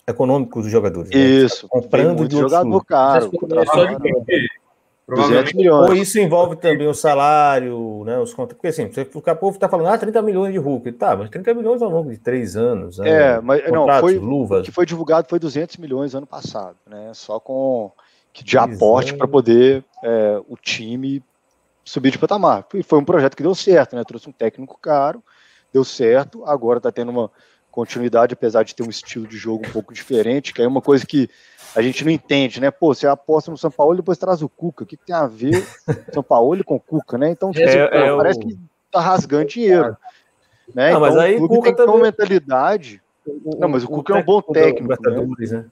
econômicos 0.05 0.65
dos 0.65 0.71
jogadores. 0.71 1.09
Né? 1.09 1.19
Isso, 1.19 1.65
né? 1.65 1.69
comprando 1.71 2.27
de 2.27 2.37
jogador 2.37 2.85
caro. 2.85 3.31
Só 3.65 3.85
de 3.85 3.97
200 3.97 4.66
milhões. 5.53 5.89
Ou 5.89 5.95
isso 5.95 6.19
envolve 6.19 6.57
também 6.57 6.87
o 6.87 6.93
salário, 6.93 8.03
né, 8.05 8.19
os 8.19 8.33
contos. 8.33 8.55
Porque 8.55 8.67
assim, 8.67 8.89
o 9.13 9.35
povo 9.35 9.55
está 9.55 9.69
falando, 9.69 9.87
ah, 9.87 9.97
30 9.97 10.21
milhões 10.21 10.51
de 10.51 10.59
Hulk. 10.59 10.91
Tá, 10.93 11.15
mas 11.15 11.29
30 11.29 11.53
milhões 11.53 11.81
ao 11.81 11.89
longo 11.89 12.11
de 12.11 12.17
três 12.17 12.57
anos. 12.57 12.97
Né, 12.97 13.09
é, 13.09 13.41
mas 13.41 13.63
não, 13.71 13.87
foi, 13.99 14.17
luvas. 14.17 14.61
o 14.61 14.63
que 14.63 14.71
foi 14.71 14.85
divulgado 14.85 15.27
foi 15.29 15.39
200 15.39 15.77
milhões 15.77 16.13
ano 16.13 16.27
passado, 16.27 16.75
né? 16.85 17.11
Só 17.13 17.39
com 17.39 17.91
de 18.43 18.57
aporte 18.57 19.15
para 19.15 19.27
poder 19.27 19.83
é, 20.03 20.39
o 20.47 20.55
time 20.55 21.23
subir 21.83 22.11
de 22.11 22.19
patamar. 22.19 22.65
E 22.73 22.83
foi 22.83 22.99
um 22.99 23.05
projeto 23.05 23.35
que 23.35 23.43
deu 23.43 23.55
certo, 23.55 23.95
né? 23.95 24.03
Trouxe 24.03 24.29
um 24.29 24.33
técnico 24.33 24.77
caro, 24.79 25.23
deu 25.73 25.83
certo, 25.83 26.45
agora 26.45 26.77
está 26.77 26.91
tendo 26.91 27.09
uma 27.09 27.31
continuidade, 27.71 28.33
apesar 28.33 28.63
de 28.63 28.75
ter 28.75 28.83
um 28.83 28.89
estilo 28.89 29.27
de 29.27 29.37
jogo 29.37 29.65
um 29.67 29.71
pouco 29.71 29.93
diferente, 29.93 30.53
que 30.53 30.61
é 30.61 30.67
uma 30.67 30.81
coisa 30.81 31.05
que 31.05 31.29
a 31.77 31.81
gente 31.83 32.03
não 32.03 32.11
entende, 32.11 32.59
né? 32.59 32.71
Pô, 32.71 32.91
você 32.91 33.05
aposta 33.05 33.51
no 33.51 33.57
São 33.57 33.69
Paulo 33.69 33.93
e 33.93 33.97
depois 33.97 34.17
traz 34.17 34.41
o 34.41 34.49
Cuca. 34.49 34.83
O 34.83 34.87
que, 34.87 34.97
que 34.97 35.05
tem 35.05 35.15
a 35.15 35.27
ver 35.27 35.63
São 36.11 36.23
Paulo 36.23 36.63
com 36.63 36.75
o 36.75 36.79
Cuca, 36.79 37.19
né? 37.19 37.29
Então, 37.29 37.51
tipo, 37.51 37.67
é, 37.67 38.07
é 38.07 38.15
parece 38.17 38.39
o... 38.39 38.41
que 38.41 38.57
tá 38.91 38.99
rasgando 38.99 39.45
dinheiro. 39.45 39.95
Né? 40.73 40.89
Não, 40.91 40.97
então, 40.97 41.01
mas 41.01 41.17
aí 41.17 41.35
o 41.35 41.47
Cuca 41.47 41.65
tem 41.65 41.75
também... 41.75 41.95
uma 41.95 42.03
mentalidade. 42.03 42.99
O, 43.27 43.59
não, 43.59 43.69
mas 43.69 43.83
o, 43.83 43.85
o 43.85 43.89
Cuca 43.91 44.17
é 44.17 44.21
um 44.21 44.25
bom 44.25 44.41
técnico. 44.41 44.87
Né? 44.89 45.65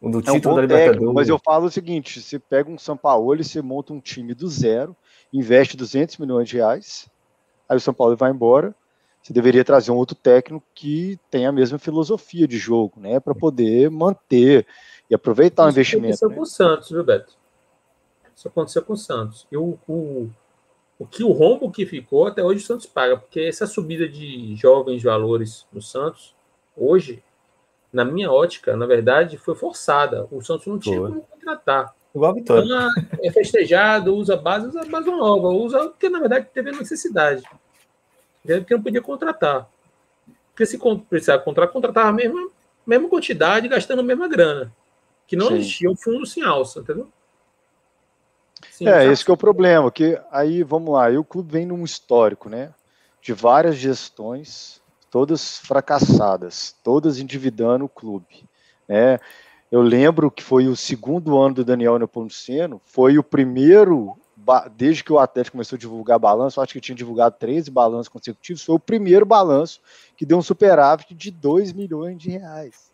O 0.00 0.08
do 0.08 0.22
título 0.22 0.60
é 0.60 0.64
um 0.64 0.66
da 0.68 0.76
técnico, 0.76 1.12
mas 1.12 1.28
eu 1.28 1.38
falo 1.44 1.66
o 1.66 1.70
seguinte: 1.70 2.22
você 2.22 2.38
pega 2.38 2.70
um 2.70 2.78
São 2.78 2.96
Paulo 2.96 3.34
e 3.34 3.42
você 3.42 3.60
monta 3.60 3.92
um 3.92 3.98
time 3.98 4.34
do 4.34 4.46
zero, 4.46 4.96
investe 5.32 5.76
200 5.76 6.16
milhões 6.18 6.48
de 6.48 6.58
reais, 6.58 7.08
aí 7.68 7.76
o 7.76 7.80
São 7.80 7.92
Paulo 7.92 8.16
vai 8.16 8.30
embora. 8.30 8.72
Você 9.20 9.32
deveria 9.32 9.64
trazer 9.64 9.90
um 9.90 9.96
outro 9.96 10.14
técnico 10.14 10.62
que 10.74 11.18
tenha 11.28 11.48
a 11.48 11.52
mesma 11.52 11.78
filosofia 11.78 12.46
de 12.46 12.58
jogo, 12.58 13.00
né, 13.00 13.18
para 13.18 13.34
poder 13.34 13.90
manter 13.90 14.66
e 15.08 15.14
aproveitar 15.14 15.62
Isso 15.64 15.68
o 15.68 15.72
investimento. 15.72 16.14
Isso 16.14 16.24
aconteceu 16.24 16.28
né? 16.30 16.36
com 16.36 16.42
o 16.42 16.46
Santos, 16.46 16.90
viu, 16.90 17.04
Beto? 17.04 17.32
Isso 18.34 18.48
aconteceu 18.48 18.82
com 18.82 18.92
o 18.92 18.96
Santos. 18.96 19.46
E 19.50 19.56
o, 19.56 19.78
o, 19.88 20.30
o 20.98 21.06
que 21.06 21.22
o 21.22 21.32
rombo 21.32 21.70
que 21.70 21.86
ficou, 21.86 22.26
até 22.26 22.42
hoje 22.42 22.62
o 22.62 22.66
Santos 22.66 22.86
paga, 22.86 23.16
porque 23.16 23.40
essa 23.40 23.66
subida 23.66 24.08
de 24.08 24.54
jovens 24.56 25.02
valores 25.02 25.66
no 25.72 25.80
Santos, 25.80 26.34
hoje, 26.76 27.22
na 27.92 28.04
minha 28.04 28.30
ótica, 28.30 28.76
na 28.76 28.86
verdade, 28.86 29.38
foi 29.38 29.54
forçada. 29.54 30.26
O 30.30 30.42
Santos 30.42 30.66
não 30.66 30.78
tinha 30.78 30.98
como 30.98 31.22
contratar. 31.22 31.94
Igual 32.14 32.30
a 32.30 32.34
Vitória. 32.34 32.76
Ah, 32.76 32.90
é 33.22 33.30
festejado, 33.30 34.14
usa 34.14 34.36
base, 34.36 34.68
usa 34.68 34.84
base 34.84 35.10
nova, 35.10 35.48
usa 35.48 35.88
porque 35.88 36.08
na 36.08 36.20
verdade 36.20 36.46
teve 36.52 36.70
necessidade. 36.70 37.42
Porque 38.42 38.74
não 38.74 38.82
podia 38.82 39.02
contratar. 39.02 39.68
Porque 40.50 40.64
se 40.64 40.78
precisar 41.08 41.38
contratar, 41.40 41.72
contratava 41.72 42.10
a 42.10 42.12
mesma, 42.12 42.48
mesma 42.86 43.08
quantidade, 43.08 43.66
gastando 43.66 43.98
a 43.98 44.04
mesma 44.04 44.28
grana 44.28 44.72
que 45.26 45.36
não 45.36 45.48
Sim. 45.48 45.54
existia 45.56 45.90
um 45.90 45.96
fundo 45.96 46.26
sem 46.26 46.42
alça, 46.42 46.80
entendeu? 46.80 47.08
Sim, 48.70 48.88
é, 48.88 49.06
esse 49.06 49.24
que 49.24 49.30
é 49.30 49.34
o 49.34 49.36
problema, 49.36 49.90
que 49.90 50.20
aí, 50.30 50.62
vamos 50.62 50.92
lá, 50.92 51.06
aí 51.06 51.16
o 51.16 51.24
clube 51.24 51.52
vem 51.52 51.66
num 51.66 51.84
histórico, 51.84 52.48
né, 52.48 52.72
de 53.20 53.32
várias 53.32 53.76
gestões, 53.76 54.82
todas 55.10 55.58
fracassadas, 55.58 56.74
todas 56.82 57.18
endividando 57.18 57.84
o 57.84 57.88
clube, 57.88 58.48
né, 58.88 59.18
eu 59.70 59.82
lembro 59.82 60.30
que 60.30 60.42
foi 60.42 60.66
o 60.66 60.76
segundo 60.76 61.38
ano 61.38 61.56
do 61.56 61.64
Daniel 61.64 61.98
Nepomuceno, 61.98 62.80
foi 62.84 63.18
o 63.18 63.22
primeiro, 63.22 64.16
desde 64.76 65.02
que 65.02 65.12
o 65.12 65.18
Atlético 65.18 65.56
começou 65.56 65.76
a 65.76 65.78
divulgar 65.78 66.18
balanço, 66.18 66.60
acho 66.60 66.72
que 66.72 66.80
tinha 66.80 66.96
divulgado 66.96 67.36
13 67.38 67.70
balanços 67.70 68.08
consecutivos, 68.08 68.64
foi 68.64 68.74
o 68.74 68.80
primeiro 68.80 69.26
balanço 69.26 69.80
que 70.16 70.26
deu 70.26 70.38
um 70.38 70.42
superávit 70.42 71.14
de 71.14 71.30
2 71.30 71.72
milhões 71.72 72.18
de 72.18 72.30
reais 72.30 72.93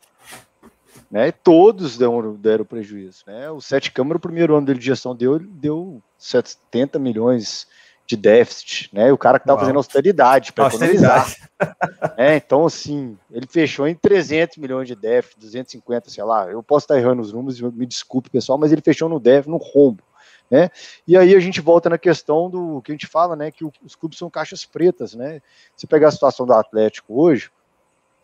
né? 1.11 1.33
Todos 1.33 1.99
deram, 1.99 2.35
deram 2.35 2.65
prejuízo, 2.65 3.25
né? 3.27 3.51
O 3.51 3.61
Sete 3.61 3.91
Câmara, 3.91 4.17
o 4.17 4.21
primeiro 4.21 4.57
ano 4.57 4.67
dele 4.67 4.79
de 4.79 4.87
gestão 4.87 5.15
deu, 5.15 5.39
deu 5.39 6.03
70 6.19 6.99
milhões 6.99 7.67
de 8.11 8.17
déficit, 8.17 8.91
né? 8.93 9.13
O 9.13 9.19
cara 9.19 9.39
que 9.39 9.45
estava 9.45 9.61
fazendo 9.61 9.77
austeridade 9.77 10.53
para 10.53 10.67
economizar. 10.67 11.33
é, 12.19 12.37
então, 12.37 12.67
assim, 12.67 13.17
ele 13.31 13.47
fechou 13.47 13.87
em 13.87 13.95
300 13.95 14.57
milhões 14.57 14.89
de 14.89 14.97
déficit, 14.97 15.39
250, 15.39 16.11
sei 16.11 16.25
lá. 16.25 16.51
Eu 16.51 16.61
posso 16.61 16.85
estar 16.85 16.99
errando 16.99 17.23
os 17.23 17.33
números, 17.33 17.61
me 17.61 17.87
desculpe, 17.87 18.29
pessoal, 18.29 18.59
mas 18.59 18.73
ele 18.73 18.83
fechou 18.83 19.09
no 19.09 19.21
déficit, 19.21 19.51
no 19.51 19.59
rombo. 19.59 20.03
Né? 20.51 20.69
E 21.07 21.17
aí 21.17 21.37
a 21.37 21.39
gente 21.39 21.61
volta 21.61 21.89
na 21.89 21.97
questão 21.97 22.51
do 22.51 22.83
que 22.83 22.91
a 22.91 22.95
gente 22.95 23.07
fala, 23.07 23.37
né? 23.37 23.53
Que 23.53 23.65
os 23.65 23.95
clubes 23.95 24.19
são 24.19 24.29
caixas 24.29 24.65
pretas, 24.65 25.15
né? 25.15 25.41
Se 25.77 25.87
pegar 25.87 26.09
a 26.09 26.11
situação 26.11 26.45
do 26.45 26.53
Atlético 26.53 27.23
hoje, 27.23 27.49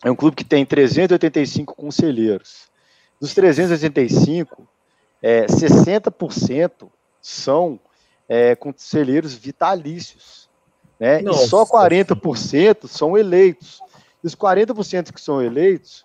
é 0.07 0.11
um 0.11 0.14
clube 0.14 0.36
que 0.36 0.44
tem 0.44 0.64
385 0.64 1.74
conselheiros. 1.74 2.68
Dos 3.20 3.34
385, 3.34 4.64
é, 5.20 5.46
60% 5.46 6.88
são 7.20 7.80
é, 8.28 8.54
conselheiros 8.54 9.34
vitalícios. 9.34 10.48
Né? 11.00 11.22
E 11.22 11.34
só 11.48 11.66
40% 11.66 12.86
são 12.86 13.18
eleitos. 13.18 13.80
E 14.22 14.28
os 14.28 14.36
40% 14.36 15.12
que 15.12 15.20
são 15.20 15.42
eleitos 15.42 16.04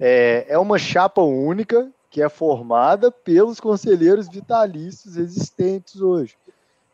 é, 0.00 0.46
é 0.48 0.58
uma 0.58 0.78
chapa 0.78 1.20
única 1.20 1.92
que 2.08 2.22
é 2.22 2.30
formada 2.30 3.10
pelos 3.10 3.60
conselheiros 3.60 4.30
vitalícios 4.30 5.18
existentes 5.18 6.00
hoje. 6.00 6.38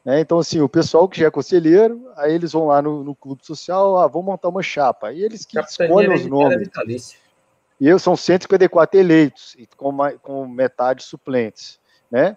Né? 0.04 0.20
Então, 0.20 0.38
assim, 0.38 0.60
o 0.60 0.68
pessoal 0.68 1.08
que 1.08 1.20
já 1.20 1.26
é 1.26 1.30
conselheiro, 1.30 2.10
aí 2.16 2.34
eles 2.34 2.52
vão 2.52 2.66
lá 2.66 2.82
no, 2.82 3.04
no 3.04 3.14
clube 3.14 3.44
social, 3.46 3.98
ah, 3.98 4.06
vão 4.06 4.22
montar 4.22 4.48
uma 4.48 4.62
chapa. 4.62 5.08
Aí 5.08 5.22
eles 5.22 5.44
que 5.44 5.58
escolhem 5.58 6.12
os 6.12 6.26
nomes. 6.26 7.16
E 7.80 7.88
eu 7.88 7.98
são 7.98 8.16
154 8.16 8.98
eleitos, 8.98 9.56
com, 9.76 9.96
com 10.20 10.46
metade 10.46 11.02
suplentes, 11.02 11.80
né? 12.10 12.36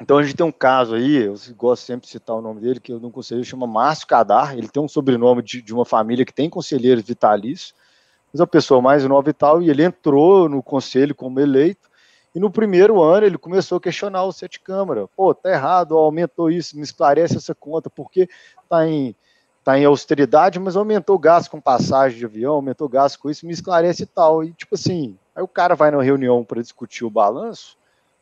Então 0.00 0.18
a 0.18 0.22
gente 0.24 0.34
tem 0.34 0.44
um 0.44 0.50
caso 0.50 0.96
aí, 0.96 1.26
eu 1.26 1.36
gosto 1.56 1.84
sempre 1.84 2.06
de 2.06 2.12
citar 2.12 2.34
o 2.34 2.42
nome 2.42 2.60
dele, 2.60 2.80
que 2.80 2.92
eu 2.92 2.98
não 2.98 3.12
conselheiro 3.12 3.48
chama 3.48 3.66
Márcio 3.66 4.08
Cadar, 4.08 4.58
ele 4.58 4.68
tem 4.68 4.82
um 4.82 4.88
sobrenome 4.88 5.40
de, 5.42 5.62
de 5.62 5.72
uma 5.72 5.84
família 5.84 6.24
que 6.24 6.34
tem 6.34 6.50
conselheiros 6.50 7.04
vitalícios, 7.04 7.72
mas 8.32 8.40
é 8.40 8.42
uma 8.42 8.48
pessoa 8.48 8.82
mais 8.82 9.04
nova 9.04 9.30
e 9.30 9.32
tal, 9.32 9.62
e 9.62 9.70
ele 9.70 9.84
entrou 9.84 10.48
no 10.48 10.60
conselho 10.60 11.14
como 11.14 11.38
eleito, 11.38 11.88
e 12.34 12.40
no 12.40 12.50
primeiro 12.50 13.00
ano 13.00 13.26
ele 13.26 13.38
começou 13.38 13.78
a 13.78 13.80
questionar 13.80 14.24
o 14.24 14.32
Sete 14.32 14.58
Câmara. 14.58 15.06
Pô, 15.16 15.32
tá 15.32 15.50
errado, 15.50 15.96
aumentou 15.96 16.50
isso, 16.50 16.76
me 16.76 16.82
esclarece 16.82 17.36
essa 17.36 17.54
conta, 17.54 17.88
porque 17.88 18.28
tá 18.68 18.86
em, 18.86 19.14
tá 19.62 19.78
em 19.78 19.84
austeridade, 19.84 20.58
mas 20.58 20.74
aumentou 20.74 21.14
o 21.14 21.18
gasto 21.18 21.50
com 21.50 21.60
passagem 21.60 22.18
de 22.18 22.24
avião, 22.24 22.54
aumentou 22.54 22.88
o 22.88 22.90
gasto 22.90 23.20
com 23.20 23.30
isso, 23.30 23.46
me 23.46 23.52
esclarece 23.52 24.02
e 24.02 24.06
tal. 24.06 24.42
E 24.42 24.52
tipo 24.52 24.74
assim, 24.74 25.16
aí 25.34 25.44
o 25.44 25.48
cara 25.48 25.76
vai 25.76 25.92
na 25.92 26.02
reunião 26.02 26.44
para 26.44 26.60
discutir 26.60 27.04
o 27.04 27.10
balanço, 27.10 27.76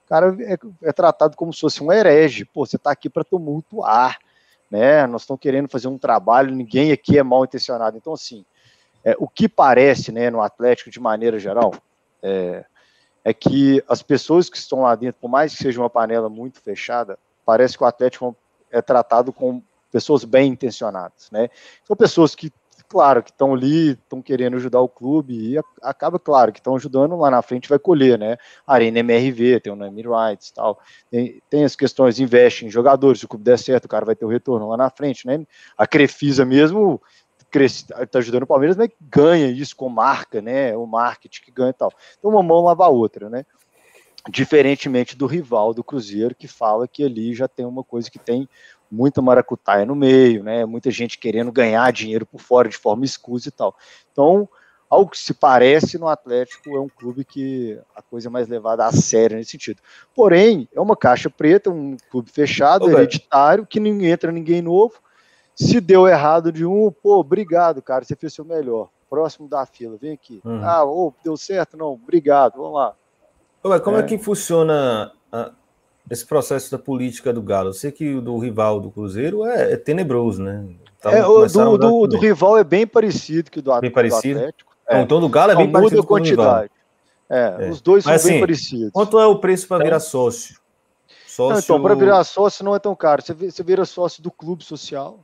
o 0.04 0.08
cara 0.10 0.36
é, 0.40 0.58
é, 0.82 0.92
tratado 0.92 1.34
como 1.34 1.50
se 1.50 1.60
fosse 1.60 1.82
um 1.82 1.90
herege. 1.90 2.44
Pô, 2.44 2.66
você 2.66 2.76
tá 2.76 2.90
aqui 2.90 3.08
para 3.08 3.24
tumultuar, 3.24 4.18
né? 4.70 5.06
Nós 5.06 5.22
estamos 5.22 5.40
querendo 5.40 5.70
fazer 5.70 5.88
um 5.88 5.96
trabalho, 5.96 6.54
ninguém 6.54 6.92
aqui 6.92 7.18
é 7.18 7.22
mal 7.22 7.44
intencionado. 7.44 7.96
Então, 7.96 8.12
assim, 8.12 8.44
é, 9.02 9.16
o 9.18 9.26
que 9.26 9.48
parece, 9.48 10.12
né, 10.12 10.28
no 10.28 10.42
Atlético 10.42 10.90
de 10.90 11.00
maneira 11.00 11.38
geral, 11.38 11.72
é, 12.22 12.64
é 13.24 13.32
que 13.32 13.82
as 13.88 14.02
pessoas 14.02 14.50
que 14.50 14.56
estão 14.56 14.82
lá 14.82 14.94
dentro, 14.94 15.20
por 15.20 15.28
mais 15.28 15.54
que 15.54 15.62
seja 15.62 15.80
uma 15.80 15.90
panela 15.90 16.28
muito 16.28 16.60
fechada, 16.60 17.18
parece 17.44 17.76
que 17.76 17.84
o 17.84 17.86
Atlético 17.86 18.36
é 18.70 18.80
tratado 18.82 19.32
com 19.32 19.62
pessoas 19.90 20.24
bem 20.24 20.52
intencionadas, 20.52 21.30
né? 21.30 21.50
São 21.84 21.94
pessoas 21.94 22.34
que, 22.34 22.50
claro, 22.88 23.22
que 23.22 23.30
estão 23.30 23.54
ali, 23.54 23.90
estão 23.90 24.22
querendo 24.22 24.56
ajudar 24.56 24.80
o 24.80 24.88
clube 24.88 25.34
e 25.34 25.60
acaba, 25.82 26.18
claro, 26.18 26.50
que 26.50 26.58
estão 26.58 26.74
ajudando 26.74 27.16
lá 27.16 27.30
na 27.30 27.42
frente 27.42 27.68
vai 27.68 27.78
colher, 27.78 28.18
né? 28.18 28.38
Arena 28.66 29.00
MRV, 29.00 29.60
tem 29.60 29.72
o 29.72 29.76
Name 29.76 30.02
Rights 30.02 30.50
tal, 30.50 30.80
tem, 31.10 31.42
tem 31.50 31.64
as 31.64 31.76
questões, 31.76 32.18
investe 32.18 32.64
em 32.64 32.70
jogadores, 32.70 33.20
se 33.20 33.26
o 33.26 33.28
clube 33.28 33.44
der 33.44 33.58
certo, 33.58 33.84
o 33.84 33.88
cara 33.88 34.06
vai 34.06 34.16
ter 34.16 34.24
o 34.24 34.28
retorno 34.28 34.68
lá 34.68 34.76
na 34.76 34.90
frente, 34.90 35.26
né? 35.26 35.46
A 35.76 35.86
Crefisa 35.86 36.44
mesmo 36.44 37.00
está 37.58 38.18
ajudando 38.18 38.44
o 38.44 38.46
Palmeiras, 38.46 38.76
mas 38.76 38.90
ganha 39.00 39.48
isso 39.48 39.76
com 39.76 39.88
marca, 39.88 40.40
né? 40.40 40.76
O 40.76 40.86
marketing 40.86 41.42
que 41.42 41.50
ganha 41.50 41.70
e 41.70 41.74
tal. 41.74 41.92
Então 42.18 42.30
uma 42.30 42.42
mão 42.42 42.64
lava 42.64 42.84
a 42.84 42.88
outra, 42.88 43.28
né? 43.28 43.44
Diferentemente 44.28 45.16
do 45.16 45.26
rival 45.26 45.74
do 45.74 45.82
Cruzeiro, 45.82 46.34
que 46.34 46.46
fala 46.46 46.86
que 46.86 47.04
ali 47.04 47.34
já 47.34 47.48
tem 47.48 47.66
uma 47.66 47.82
coisa 47.82 48.10
que 48.10 48.18
tem 48.18 48.48
muita 48.90 49.22
maracutaia 49.22 49.86
no 49.86 49.96
meio, 49.96 50.44
né? 50.44 50.64
Muita 50.66 50.90
gente 50.90 51.18
querendo 51.18 51.50
ganhar 51.50 51.90
dinheiro 51.92 52.26
por 52.26 52.40
fora 52.40 52.68
de 52.68 52.76
forma 52.76 53.04
escusa 53.04 53.48
e 53.48 53.52
tal. 53.52 53.74
Então, 54.12 54.48
ao 54.92 55.08
que 55.08 55.16
se 55.18 55.32
parece 55.32 55.96
no 55.96 56.06
Atlético, 56.06 56.76
é 56.76 56.78
um 56.78 56.88
clube 56.88 57.24
que 57.24 57.80
a 57.96 58.02
coisa 58.02 58.28
é 58.28 58.30
mais 58.30 58.46
levada 58.46 58.84
a 58.84 58.92
sério 58.92 59.38
nesse 59.38 59.52
sentido. 59.52 59.80
Porém, 60.14 60.68
é 60.70 60.78
uma 60.78 60.94
caixa 60.94 61.30
preta, 61.30 61.70
um 61.70 61.96
clube 62.10 62.30
fechado, 62.30 62.84
Ô, 62.84 62.90
hereditário, 62.90 63.66
que 63.66 63.80
não 63.80 64.02
entra 64.02 64.30
ninguém 64.30 64.60
novo, 64.60 65.00
se 65.62 65.80
deu 65.80 66.06
errado 66.06 66.52
de 66.52 66.64
um, 66.64 66.90
pô, 66.90 67.18
obrigado, 67.18 67.80
cara, 67.80 68.04
você 68.04 68.14
fez 68.14 68.32
seu 68.34 68.44
melhor. 68.44 68.88
Próximo 69.08 69.48
da 69.48 69.66
fila, 69.66 69.96
vem 70.00 70.12
aqui. 70.12 70.40
Uhum. 70.44 70.64
Ah, 70.64 70.84
oh, 70.84 71.12
deu 71.22 71.36
certo? 71.36 71.76
Não, 71.76 71.92
obrigado, 71.92 72.56
vamos 72.56 72.74
lá. 72.74 72.94
Ué, 73.64 73.78
como 73.78 73.98
é. 73.98 74.00
é, 74.00 74.02
que 74.02 74.18
funciona 74.18 75.12
a, 75.30 75.52
esse 76.10 76.26
processo 76.26 76.70
da 76.70 76.78
política 76.78 77.32
do 77.32 77.42
Galo? 77.42 77.68
Eu 77.68 77.74
sei 77.74 77.92
que 77.92 78.14
o 78.14 78.20
do 78.20 78.38
rival 78.38 78.80
do 78.80 78.90
Cruzeiro 78.90 79.44
é, 79.44 79.72
é 79.72 79.76
tenebroso, 79.76 80.42
né? 80.42 80.66
Tá 81.00 81.12
é, 81.12 81.26
o 81.26 81.46
do, 81.46 81.78
do, 81.78 82.06
do, 82.06 82.18
rival 82.18 82.56
é 82.56 82.64
bem 82.64 82.86
parecido 82.86 83.50
que 83.50 83.60
do, 83.60 83.78
bem 83.80 83.90
parecido? 83.90 84.34
do 84.34 84.40
Atlético. 84.40 84.72
É. 84.88 85.00
Então, 85.00 85.20
do 85.20 85.28
Galo 85.28 85.52
é 85.52 85.56
bem 85.56 85.70
parecido 85.70 86.00
a 86.00 86.06
quantidade. 86.06 86.70
É, 87.28 87.56
é, 87.60 87.70
os 87.70 87.80
dois 87.80 88.04
Mas, 88.04 88.20
são 88.20 88.28
assim, 88.28 88.34
bem 88.34 88.40
parecidos. 88.40 88.90
Quanto 88.92 89.18
é 89.18 89.26
o 89.26 89.38
preço 89.38 89.66
para 89.66 89.78
então, 89.78 89.86
virar 89.86 90.00
sócio? 90.00 90.56
sócio... 91.26 91.54
Não, 91.54 91.58
então, 91.58 91.82
para 91.82 91.94
virar 91.94 92.22
sócio 92.24 92.64
não 92.64 92.74
é 92.74 92.78
tão 92.78 92.94
caro. 92.94 93.22
Você 93.22 93.62
vira 93.62 93.84
sócio 93.84 94.22
do 94.22 94.30
clube 94.30 94.62
social, 94.64 95.18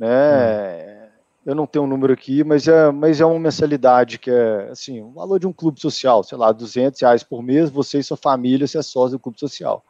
né? 0.00 0.96
Hum. 0.96 1.00
Eu 1.46 1.54
não 1.54 1.66
tenho 1.66 1.84
um 1.84 1.88
número 1.88 2.12
aqui, 2.12 2.44
mas 2.44 2.68
é, 2.68 2.90
mas 2.90 3.20
é 3.20 3.24
uma 3.24 3.38
mensalidade 3.38 4.18
que 4.18 4.30
é 4.30 4.68
assim, 4.70 5.00
o 5.00 5.10
valor 5.10 5.38
de 5.38 5.46
um 5.46 5.52
clube 5.52 5.80
social, 5.80 6.22
sei 6.22 6.36
lá, 6.36 6.52
200 6.52 7.00
reais 7.00 7.22
por 7.22 7.42
mês, 7.42 7.70
você 7.70 7.98
e 7.98 8.02
sua 8.02 8.16
família 8.16 8.66
se 8.66 8.76
é 8.76 8.82
sócio 8.82 9.12
do 9.12 9.18
clube 9.18 9.40
social. 9.40 9.82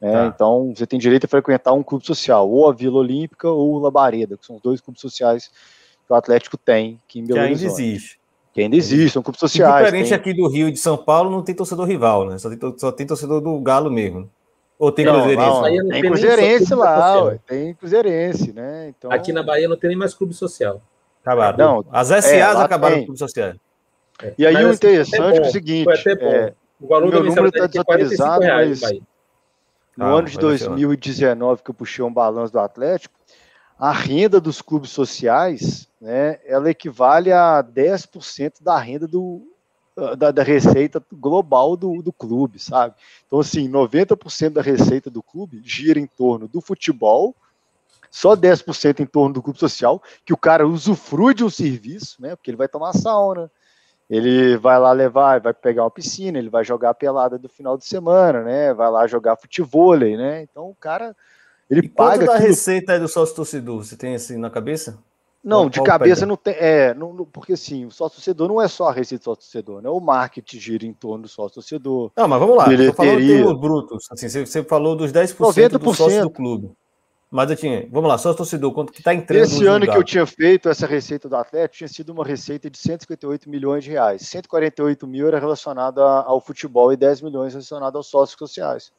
Né? 0.00 0.12
Tá. 0.12 0.26
Então, 0.26 0.72
você 0.74 0.86
tem 0.86 0.98
direito 0.98 1.24
a 1.24 1.28
frequentar 1.28 1.72
um 1.72 1.82
clube 1.82 2.06
social, 2.06 2.50
ou 2.50 2.68
a 2.68 2.72
Vila 2.72 2.98
Olímpica 2.98 3.48
ou 3.48 3.74
o 3.74 3.78
Labareda, 3.78 4.36
que 4.36 4.46
são 4.46 4.56
os 4.56 4.62
dois 4.62 4.80
clubes 4.80 5.00
sociais 5.00 5.50
que 6.06 6.12
o 6.12 6.14
Atlético 6.14 6.56
tem 6.56 7.00
que 7.06 7.20
em 7.20 7.24
Belo 7.24 7.40
que 7.40 7.46
ainda 7.46 7.64
existe. 7.64 8.18
Que 8.52 8.62
ainda 8.62 8.76
existe, 8.76 9.12
são 9.12 9.22
clubes 9.22 9.40
sociais. 9.40 9.82
E 9.82 9.84
diferente 9.84 10.08
tem... 10.08 10.16
aqui 10.16 10.34
do 10.34 10.48
Rio 10.48 10.68
e 10.68 10.72
de 10.72 10.78
São 10.78 10.96
Paulo, 10.96 11.30
não 11.30 11.42
tem 11.42 11.54
torcedor 11.54 11.86
rival, 11.86 12.26
né? 12.28 12.38
Só 12.38 12.48
tem, 12.48 12.58
só 12.78 12.92
tem 12.92 13.06
torcedor 13.06 13.40
do 13.40 13.60
Galo 13.60 13.90
mesmo. 13.90 14.30
Ou 14.78 14.90
tem 14.90 15.04
não, 15.04 15.14
cruzeirense? 15.14 15.48
Não, 15.48 15.62
tem, 15.62 15.88
tem 15.88 16.02
cruzeirense 16.02 16.74
lá, 16.74 17.22
ué, 17.22 17.38
tem 17.46 17.74
cruzeirense, 17.74 18.52
né? 18.52 18.88
Então... 18.88 19.10
Aqui 19.10 19.32
na 19.32 19.42
Bahia 19.42 19.68
não 19.68 19.76
tem 19.76 19.88
nem 19.88 19.98
mais 19.98 20.14
clube 20.14 20.34
social. 20.34 20.82
Acabaram. 21.22 21.56
Não, 21.56 21.84
As 21.90 22.08
SAs 22.08 22.26
é, 22.26 22.42
acabaram 22.42 22.98
com 22.98 23.04
clube 23.06 23.18
social. 23.18 23.54
É. 24.22 24.34
E 24.36 24.46
aí 24.46 24.54
mas, 24.54 24.64
o 24.64 24.68
assim, 24.68 24.76
interessante 24.76 25.38
é, 25.38 25.42
o 25.42 25.44
seguinte, 25.46 26.08
é, 26.08 26.52
o 26.80 26.86
valor 26.86 27.10
meu 27.10 27.24
número 27.24 27.48
está 27.48 27.66
desatualizado, 27.66 28.44
mas 28.46 28.80
no 29.96 30.04
ah, 30.04 30.18
ano 30.18 30.28
de 30.28 30.38
2019 30.38 31.62
que 31.62 31.70
eu 31.70 31.74
puxei 31.74 32.04
um 32.04 32.12
balanço 32.12 32.52
do 32.52 32.58
Atlético, 32.58 33.14
a 33.78 33.92
renda 33.92 34.40
dos 34.40 34.60
clubes 34.60 34.90
sociais, 34.90 35.88
né, 36.00 36.38
ela 36.44 36.70
equivale 36.70 37.32
a 37.32 37.62
10% 37.62 38.62
da 38.62 38.78
renda 38.78 39.06
do, 39.06 39.42
da, 40.16 40.30
da, 40.30 40.42
receita 40.42 41.02
global 41.12 41.76
do, 41.76 42.02
do 42.02 42.12
clube, 42.12 42.58
sabe? 42.58 42.94
Então, 43.26 43.40
assim, 43.40 43.68
90% 43.68 44.50
da 44.50 44.62
receita 44.62 45.10
do 45.10 45.22
clube 45.22 45.62
gira 45.64 46.00
em 46.00 46.06
torno 46.06 46.48
do 46.48 46.60
futebol, 46.60 47.34
só 48.10 48.36
10% 48.36 49.00
em 49.00 49.06
torno 49.06 49.34
do 49.34 49.42
clube 49.42 49.58
social, 49.58 50.02
que 50.24 50.32
o 50.32 50.36
cara 50.36 50.66
usufrui 50.66 51.34
de 51.34 51.44
um 51.44 51.50
serviço, 51.50 52.20
né? 52.20 52.34
Porque 52.36 52.50
ele 52.50 52.56
vai 52.56 52.68
tomar 52.68 52.92
sauna, 52.92 53.50
ele 54.10 54.56
vai 54.56 54.78
lá 54.78 54.92
levar, 54.92 55.40
vai 55.40 55.54
pegar 55.54 55.84
uma 55.84 55.90
piscina, 55.90 56.38
ele 56.38 56.50
vai 56.50 56.64
jogar 56.64 56.90
a 56.90 56.94
pelada 56.94 57.38
do 57.38 57.48
final 57.48 57.76
de 57.76 57.84
semana, 57.84 58.42
né? 58.42 58.74
Vai 58.74 58.90
lá 58.90 59.06
jogar 59.06 59.36
futebol, 59.36 59.96
né? 59.96 60.42
Então 60.42 60.68
o 60.68 60.74
cara 60.74 61.14
ele 61.70 61.86
e 61.86 61.88
paga. 61.88 62.18
Quanto 62.18 62.26
da 62.26 62.38
receita 62.38 62.92
é 62.92 62.98
do 62.98 63.08
sócio 63.08 63.34
torcedor? 63.34 63.84
Você 63.84 63.96
tem 63.96 64.14
assim 64.14 64.36
na 64.36 64.50
cabeça? 64.50 64.98
Não, 65.44 65.68
de 65.68 65.82
cabeça 65.82 66.24
não 66.24 66.36
tem. 66.36 66.54
É, 66.54 66.94
não, 66.94 67.14
porque 67.26 67.52
assim, 67.52 67.84
o 67.84 67.90
sócio 67.90 68.16
torcedor 68.16 68.48
não 68.48 68.62
é 68.62 68.66
só 68.66 68.88
a 68.88 68.92
receita 68.92 69.22
do 69.22 69.24
sócio 69.24 69.42
torcedor, 69.42 69.82
né? 69.82 69.90
O 69.90 70.00
marketing 70.00 70.58
gira 70.58 70.86
em 70.86 70.92
torno 70.94 71.24
do 71.24 71.28
sócio 71.28 71.56
torcedor. 71.56 72.10
Não, 72.16 72.26
mas 72.26 72.40
vamos 72.40 72.56
lá, 72.56 72.64
bilheteria. 72.64 72.94
falando 72.94 73.20
em 73.20 73.26
termos 73.26 73.60
brutos. 73.60 74.06
Assim, 74.10 74.28
você, 74.28 74.46
você 74.46 74.64
falou 74.64 74.96
dos 74.96 75.12
10% 75.12 75.36
90%. 75.36 75.78
do 75.78 75.94
sócio 75.94 76.22
do 76.22 76.30
clube. 76.30 76.72
Mas 77.30 77.50
eu 77.50 77.56
tinha, 77.56 77.86
vamos 77.90 78.08
lá, 78.08 78.16
sócio 78.16 78.38
torcedor, 78.38 78.72
quanto 78.72 78.92
que 78.92 79.00
está 79.00 79.12
entrando? 79.12 79.42
Esse 79.42 79.66
ano 79.66 79.86
que 79.86 79.96
eu 79.96 80.04
tinha 80.04 80.24
feito 80.24 80.68
essa 80.68 80.86
receita 80.86 81.28
do 81.28 81.36
Atlético 81.36 81.78
tinha 81.78 81.88
sido 81.88 82.10
uma 82.10 82.24
receita 82.24 82.70
de 82.70 82.78
158 82.78 83.50
milhões 83.50 83.84
de 83.84 83.90
reais. 83.90 84.22
148 84.22 85.06
mil 85.06 85.26
era 85.26 85.38
relacionado 85.38 86.00
ao 86.00 86.40
futebol 86.40 86.92
e 86.92 86.96
10 86.96 87.22
milhões 87.22 87.52
relacionado 87.52 87.96
aos 87.96 88.06
sócios 88.06 88.38
sociais. 88.38 88.92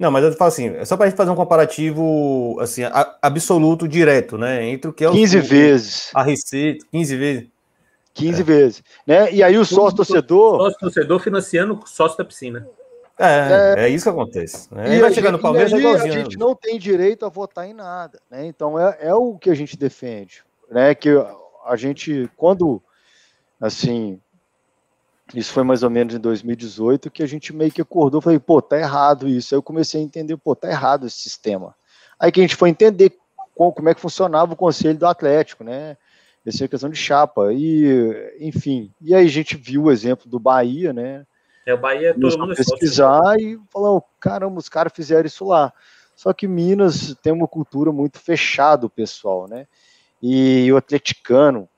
Não, 0.00 0.10
mas 0.10 0.24
eu 0.24 0.32
falo 0.32 0.48
assim, 0.48 0.68
é 0.68 0.84
só 0.86 0.96
para 0.96 1.04
a 1.04 1.08
gente 1.10 1.16
fazer 1.18 1.30
um 1.30 1.36
comparativo 1.36 2.56
assim, 2.58 2.80
absoluto, 3.20 3.86
direto, 3.86 4.38
né? 4.38 4.66
Entre 4.66 4.90
o 4.90 4.94
que 4.94 5.04
é 5.04 5.10
o 5.10 5.12
15 5.12 5.40
vezes. 5.40 6.10
A 6.14 6.22
receita, 6.22 6.86
15 6.90 7.16
vezes. 7.16 7.48
15 8.14 8.40
é. 8.40 8.44
vezes. 8.44 8.84
Né? 9.06 9.30
E 9.30 9.42
aí 9.42 9.58
o 9.58 9.64
sócio 9.64 9.98
torcedor. 9.98 10.56
Sócio 10.56 10.78
torcedor 10.78 11.20
financiando 11.20 11.74
o 11.74 11.86
sócio 11.86 12.16
da 12.16 12.24
piscina. 12.24 12.66
É, 13.18 13.76
é, 13.76 13.84
é 13.84 13.88
isso 13.90 14.04
que 14.04 14.08
acontece. 14.08 14.74
Né? 14.74 14.96
E 14.96 15.00
vai 15.00 15.12
chegar 15.12 15.32
no 15.32 15.38
Palmeiras, 15.38 15.70
é 15.70 15.76
igualzinho. 15.76 16.14
A 16.14 16.16
gente 16.16 16.38
não 16.38 16.54
tem 16.54 16.78
direito 16.78 17.26
a 17.26 17.28
votar 17.28 17.68
em 17.68 17.74
nada. 17.74 18.18
Né? 18.30 18.46
Então 18.46 18.80
é, 18.80 18.96
é 19.02 19.14
o 19.14 19.36
que 19.36 19.50
a 19.50 19.54
gente 19.54 19.76
defende. 19.76 20.42
Né? 20.70 20.94
Que 20.94 21.10
a 21.66 21.76
gente, 21.76 22.26
quando 22.38 22.82
assim, 23.60 24.18
isso 25.34 25.52
foi 25.52 25.62
mais 25.62 25.82
ou 25.82 25.90
menos 25.90 26.14
em 26.14 26.18
2018 26.18 27.10
que 27.10 27.22
a 27.22 27.26
gente 27.26 27.52
meio 27.52 27.70
que 27.70 27.80
acordou, 27.80 28.20
falei, 28.20 28.38
pô, 28.38 28.60
tá 28.60 28.78
errado 28.78 29.28
isso. 29.28 29.54
Aí 29.54 29.58
eu 29.58 29.62
comecei 29.62 30.00
a 30.00 30.04
entender, 30.04 30.36
pô, 30.36 30.54
tá 30.54 30.68
errado 30.68 31.06
esse 31.06 31.18
sistema. 31.18 31.74
Aí 32.18 32.32
que 32.32 32.40
a 32.40 32.42
gente 32.42 32.56
foi 32.56 32.68
entender 32.68 33.16
como 33.54 33.88
é 33.88 33.94
que 33.94 34.00
funcionava 34.00 34.52
o 34.52 34.56
conselho 34.56 34.98
do 34.98 35.06
Atlético, 35.06 35.64
né? 35.64 35.96
Essa 36.44 36.64
é 36.64 36.68
questão 36.68 36.88
de 36.88 36.96
chapa. 36.96 37.52
E, 37.52 38.36
enfim, 38.40 38.92
e 39.00 39.14
aí 39.14 39.26
a 39.26 39.30
gente 39.30 39.56
viu 39.56 39.84
o 39.84 39.90
exemplo 39.90 40.28
do 40.28 40.38
Bahia, 40.38 40.92
né? 40.92 41.26
É, 41.66 41.74
o 41.74 41.78
Bahia 41.78 42.14
todo 42.18 42.38
mundo 42.38 42.52
é 42.52 42.56
pesquisar 42.56 43.38
e 43.38 43.58
falar, 43.70 44.00
caramba, 44.18 44.58
os 44.58 44.68
caras 44.68 44.92
fizeram 44.94 45.26
isso 45.26 45.46
lá. 45.46 45.72
Só 46.16 46.32
que 46.32 46.48
Minas 46.48 47.14
tem 47.22 47.32
uma 47.32 47.46
cultura 47.46 47.92
muito 47.92 48.18
fechada, 48.18 48.86
o 48.86 48.90
pessoal, 48.90 49.46
né? 49.48 49.66
E 50.22 50.70
o 50.72 50.76
atleticano, 50.76 51.68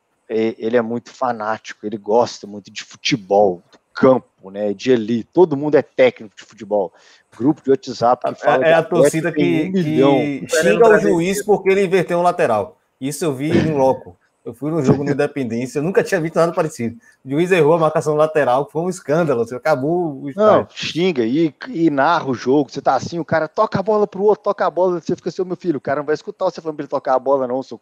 ele 0.59 0.77
é 0.77 0.83
muito 0.83 1.11
fanático, 1.11 1.87
ele 1.87 1.97
gosta 1.97 2.47
muito 2.47 2.71
de 2.71 2.83
futebol, 2.83 3.63
campo, 3.95 4.51
né? 4.51 4.73
De 4.73 4.91
elite. 4.91 5.29
Todo 5.33 5.57
mundo 5.57 5.77
é 5.77 5.83
técnico 5.83 6.35
de 6.37 6.43
futebol. 6.43 6.93
Grupo 7.37 7.63
de 7.63 7.71
WhatsApp 7.71 8.35
que 8.35 8.41
fala. 8.41 8.67
É, 8.67 8.71
é 8.71 8.75
a 8.75 8.83
torcida 8.83 9.33
que, 9.33 9.69
um 9.69 9.73
que 9.73 10.47
xinga 10.49 10.89
o 10.89 10.99
juiz 10.99 11.45
porque 11.45 11.71
ele 11.71 11.85
inverteu 11.85 12.19
um 12.19 12.23
lateral. 12.23 12.79
Isso 13.01 13.25
eu 13.25 13.35
vi 13.35 13.51
em 13.51 13.73
loco. 13.73 14.17
Eu 14.45 14.53
fui 14.53 14.73
no 14.73 14.83
jogo 14.83 15.05
no 15.05 15.13
Independência, 15.13 15.79
eu 15.79 15.85
nunca 15.85 16.03
tinha 16.03 16.21
visto 16.21 16.35
nada 16.35 16.53
parecido. 16.53 16.99
O 17.25 17.31
juiz 17.31 17.53
errou 17.53 17.75
a 17.75 17.79
marcação 17.79 18.17
lateral, 18.17 18.69
foi 18.69 18.83
um 18.83 18.89
escândalo. 18.89 19.47
Você 19.47 19.55
acabou 19.55 20.21
o 20.21 20.33
Não, 20.35 20.67
xinga 20.69 21.25
e, 21.25 21.55
e, 21.69 21.91
narra 21.91 22.29
o 22.29 22.35
jogo. 22.35 22.69
Você 22.69 22.83
tá 22.83 22.97
assim, 22.97 23.21
o 23.21 23.25
cara 23.25 23.47
toca 23.47 23.79
a 23.79 23.83
bola 23.83 24.05
pro 24.05 24.25
outro, 24.25 24.43
toca 24.43 24.67
a 24.67 24.71
bola, 24.71 25.01
você 25.01 25.15
fica 25.15 25.29
assim, 25.29 25.45
meu 25.45 25.55
filho, 25.55 25.79
o 25.79 25.81
cara 25.81 26.01
não 26.01 26.07
vai 26.07 26.17
escutar 26.17 26.47
você 26.47 26.61
falando 26.61 26.75
pra 26.75 26.83
ele 26.83 26.91
tocar 26.91 27.15
a 27.15 27.19
bola, 27.21 27.47
não. 27.47 27.63
Seu 27.63 27.81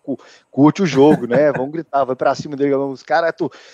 curte 0.50 0.82
o 0.82 0.86
jogo, 0.86 1.26
né? 1.26 1.50
Vamos 1.56 1.72
gritar, 1.72 2.04
vai 2.04 2.14
pra 2.14 2.34
cima 2.34 2.56
dele. 2.56 2.74
Os 2.74 3.02
caras, 3.02 3.32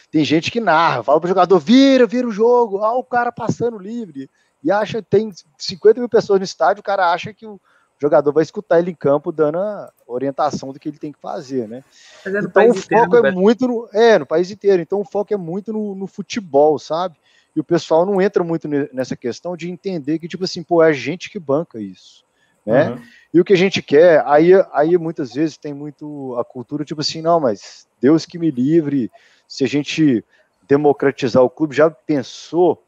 tem 0.09 0.25
gente 0.25 0.53
que 0.53 0.61
narra, 0.61 1.03
fala 1.03 1.19
pro 1.19 1.29
jogador, 1.29 1.59
vira, 1.59 2.07
vira 2.07 2.29
o 2.29 2.33
jogo, 2.33 2.79
ó, 2.79 2.99
o 3.01 3.05
cara 3.05 3.33
passando 3.33 3.79
livre. 3.79 4.31
E 4.63 4.71
acha, 4.71 5.03
tem 5.03 5.33
50 5.59 5.99
mil 5.99 6.09
pessoas 6.09 6.39
no 6.39 6.45
estádio, 6.45 6.81
o 6.81 6.85
cara 6.85 7.13
acha 7.13 7.35
que 7.35 7.47
o 7.47 7.61
o 7.99 8.01
jogador 8.01 8.33
vai 8.33 8.43
escutar 8.43 8.79
ele 8.79 8.91
em 8.91 8.95
campo 8.95 9.33
dando 9.33 9.59
a 9.59 9.91
orientação 10.07 10.73
do 10.73 10.79
que 10.79 10.89
ele 10.89 10.99
tem 10.99 11.13
que 11.13 11.19
fazer, 11.19 11.67
né? 11.67 11.83
É 12.25 12.29
então 12.29 12.71
o 12.71 12.75
foco 12.75 13.17
inteiro, 13.17 13.27
é 13.27 13.31
muito 13.31 13.67
no, 13.67 13.89
é, 13.93 14.19
no 14.19 14.27
país 14.27 14.51
inteiro. 14.51 14.83
Então 14.83 15.01
o 15.01 15.05
foco 15.05 15.33
é 15.33 15.37
muito 15.37 15.73
no, 15.73 15.95
no, 15.95 16.07
futebol, 16.07 16.79
sabe? 16.79 17.17
E 17.55 17.61
o 17.61 17.65
pessoal 17.65 18.05
não 18.05 18.21
entra 18.21 18.45
muito 18.45 18.69
nessa 18.69 19.17
questão 19.17 19.57
de 19.57 19.71
entender 19.71 20.19
que, 20.19 20.29
tipo 20.29 20.45
assim, 20.45 20.63
pô, 20.63 20.83
é 20.83 20.89
a 20.89 20.93
gente 20.93 21.31
que 21.31 21.39
banca 21.39 21.81
isso, 21.81 22.23
né? 22.67 22.91
Uhum. 22.91 23.03
E 23.33 23.41
o 23.41 23.45
que 23.45 23.55
a 23.55 23.57
gente 23.57 23.81
quer, 23.81 24.23
aí, 24.27 24.51
aí 24.73 24.99
muitas 24.99 25.33
vezes 25.33 25.57
tem 25.57 25.73
muito 25.73 26.37
a 26.39 26.45
cultura, 26.45 26.85
tipo 26.85 27.01
assim, 27.01 27.23
não, 27.23 27.41
mas 27.41 27.87
Deus 27.99 28.27
que 28.27 28.39
me 28.39 28.51
livre, 28.51 29.11
se 29.49 29.65
a 29.65 29.69
gente 29.69 30.23
democratizar 30.69 31.43
o 31.43 31.49
clube, 31.51 31.75
já 31.75 31.91
pensou 31.91 32.83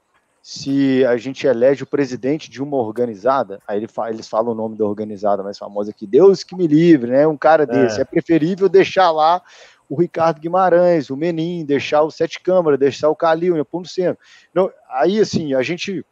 se 0.51 1.05
a 1.05 1.15
gente 1.19 1.47
elege 1.47 1.83
o 1.83 1.87
presidente 1.87 2.49
de 2.51 2.63
uma 2.63 2.79
organizada, 2.79 3.61
aí 3.69 3.77
ele 3.77 3.87
fala, 3.87 4.09
eles 4.09 4.27
falam 4.27 4.53
o 4.53 4.55
nome 4.55 4.79
da 4.79 4.87
organizada 4.87 5.43
mais 5.43 5.59
famosa 5.59 5.91
aqui, 5.91 6.07
Deus 6.07 6.43
que 6.43 6.57
me 6.57 6.67
livre, 6.67 7.11
né? 7.11 7.27
Um 7.27 7.37
cara 7.37 7.67
desse. 7.67 7.99
É, 7.99 8.01
é 8.01 8.05
preferível 8.07 8.67
deixar 8.67 9.11
lá 9.11 9.43
o 9.91 10.01
Ricardo 10.01 10.41
Guimarães, 10.41 11.11
o 11.11 11.19
Menin, 11.19 11.67
deixar 11.67 12.01
o 12.01 12.11
Sete 12.11 12.41
Câmara, 12.41 12.79
deixar 12.79 13.11
o 13.11 13.15
Calil, 13.15 13.57
né, 13.57 13.63
Ponto 13.63 13.89
Centro. 13.89 14.25
Não, 14.55 14.73
aí, 14.89 15.21
assim, 15.21 15.53
a 15.53 15.61
gente, 15.61 16.03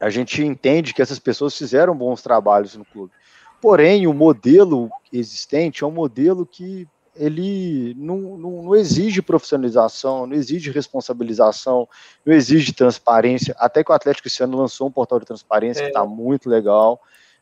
a 0.00 0.10
gente 0.10 0.42
entende 0.42 0.92
que 0.92 1.00
essas 1.00 1.20
pessoas 1.20 1.56
fizeram 1.56 1.96
bons 1.96 2.20
trabalhos 2.20 2.74
no 2.74 2.84
clube. 2.84 3.12
Porém, 3.60 4.08
o 4.08 4.12
modelo 4.12 4.90
existente 5.12 5.84
é 5.84 5.86
um 5.86 5.92
modelo 5.92 6.44
que 6.44 6.88
ele 7.18 7.94
não, 7.98 8.38
não, 8.38 8.62
não, 8.62 8.76
exige 8.76 9.20
profissionalização, 9.20 10.26
não 10.26 10.34
exige 10.34 10.70
responsabilização, 10.70 11.88
não 12.24 12.34
exige 12.34 12.72
transparência. 12.72 13.54
Até 13.58 13.82
que 13.82 13.90
o 13.90 13.94
Atlético 13.94 14.28
esse 14.28 14.42
ano 14.42 14.56
lançou 14.56 14.88
um 14.88 14.92
portal 14.92 15.18
de 15.18 15.26
transparência 15.26 15.80
é. 15.80 15.84
que 15.84 15.90
está 15.90 16.04
muito 16.06 16.48
legal. 16.48 17.00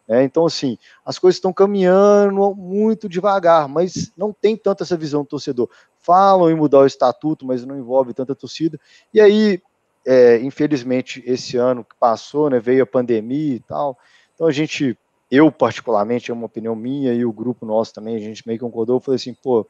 Né? 0.08 0.24
Então, 0.24 0.46
assim, 0.46 0.78
as 1.04 1.18
coisas 1.18 1.36
estão 1.36 1.52
caminhando 1.52 2.54
muito 2.54 3.08
devagar, 3.08 3.68
mas 3.68 4.12
não 4.16 4.32
tem 4.32 4.56
tanta 4.56 4.84
essa 4.84 4.96
visão 4.96 5.22
do 5.22 5.28
torcedor. 5.28 5.68
Falam 5.98 6.50
em 6.50 6.54
mudar 6.54 6.80
o 6.80 6.86
estatuto, 6.86 7.46
mas 7.46 7.64
não 7.64 7.76
envolve 7.76 8.14
tanta 8.14 8.34
torcida. 8.34 8.80
E 9.12 9.20
aí, 9.20 9.60
é, 10.06 10.38
infelizmente, 10.38 11.22
esse 11.26 11.56
ano 11.56 11.84
que 11.84 11.96
passou, 11.98 12.48
né, 12.48 12.60
veio 12.60 12.84
a 12.84 12.86
pandemia 12.86 13.56
e 13.56 13.60
tal. 13.60 13.98
Então 14.34 14.46
a 14.46 14.52
gente 14.52 14.96
eu 15.30 15.50
particularmente, 15.50 16.30
é 16.30 16.34
uma 16.34 16.46
opinião 16.46 16.76
minha 16.76 17.12
e 17.12 17.24
o 17.24 17.32
grupo 17.32 17.66
nosso 17.66 17.92
também, 17.92 18.16
a 18.16 18.20
gente 18.20 18.46
meio 18.46 18.58
que 18.58 18.64
concordou, 18.64 19.00
falei 19.00 19.16
assim, 19.16 19.34
pô, 19.34 19.66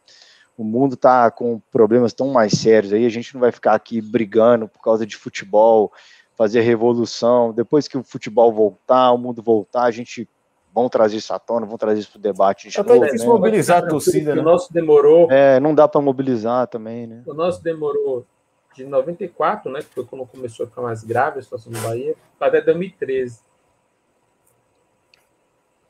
o 0.56 0.64
mundo 0.64 0.94
está 0.94 1.30
com 1.30 1.60
problemas 1.70 2.12
tão 2.12 2.28
mais 2.28 2.52
sérios 2.52 2.92
aí, 2.92 3.04
a 3.04 3.10
gente 3.10 3.34
não 3.34 3.40
vai 3.40 3.52
ficar 3.52 3.74
aqui 3.74 4.00
brigando 4.00 4.68
por 4.68 4.80
causa 4.82 5.06
de 5.06 5.16
futebol, 5.16 5.92
fazer 6.34 6.60
revolução, 6.60 7.52
depois 7.52 7.88
que 7.88 7.96
o 7.96 8.02
futebol 8.02 8.52
voltar, 8.52 9.12
o 9.12 9.18
mundo 9.18 9.42
voltar, 9.42 9.84
a 9.84 9.90
gente 9.90 10.28
vão 10.74 10.88
trazer 10.90 11.16
isso 11.16 11.32
à 11.32 11.38
tona, 11.38 11.64
vão 11.64 11.78
trazer 11.78 12.00
isso 12.00 12.10
para 12.10 12.18
o 12.18 12.22
debate. 12.22 12.68
De 12.68 12.78
Até 12.78 12.98
difícil 12.98 13.26
né? 13.26 13.32
mobilizar 13.32 13.78
a 13.78 13.86
torcida, 13.86 14.34
né? 14.34 14.42
O 14.42 14.44
nosso 14.44 14.70
demorou... 14.72 15.30
É, 15.30 15.58
não 15.58 15.74
dá 15.74 15.88
para 15.88 16.02
mobilizar 16.02 16.66
também, 16.66 17.06
né? 17.06 17.22
O 17.26 17.32
nosso 17.32 17.62
demorou 17.62 18.26
de 18.74 18.84
94, 18.84 19.72
né, 19.72 19.80
que 19.80 19.86
foi 19.86 20.04
quando 20.04 20.26
começou 20.26 20.66
a 20.66 20.68
ficar 20.68 20.82
mais 20.82 21.02
grave 21.02 21.38
a 21.38 21.42
situação 21.42 21.72
do 21.72 21.80
Bahia, 21.80 22.14
até 22.38 22.60
2013. 22.60 23.40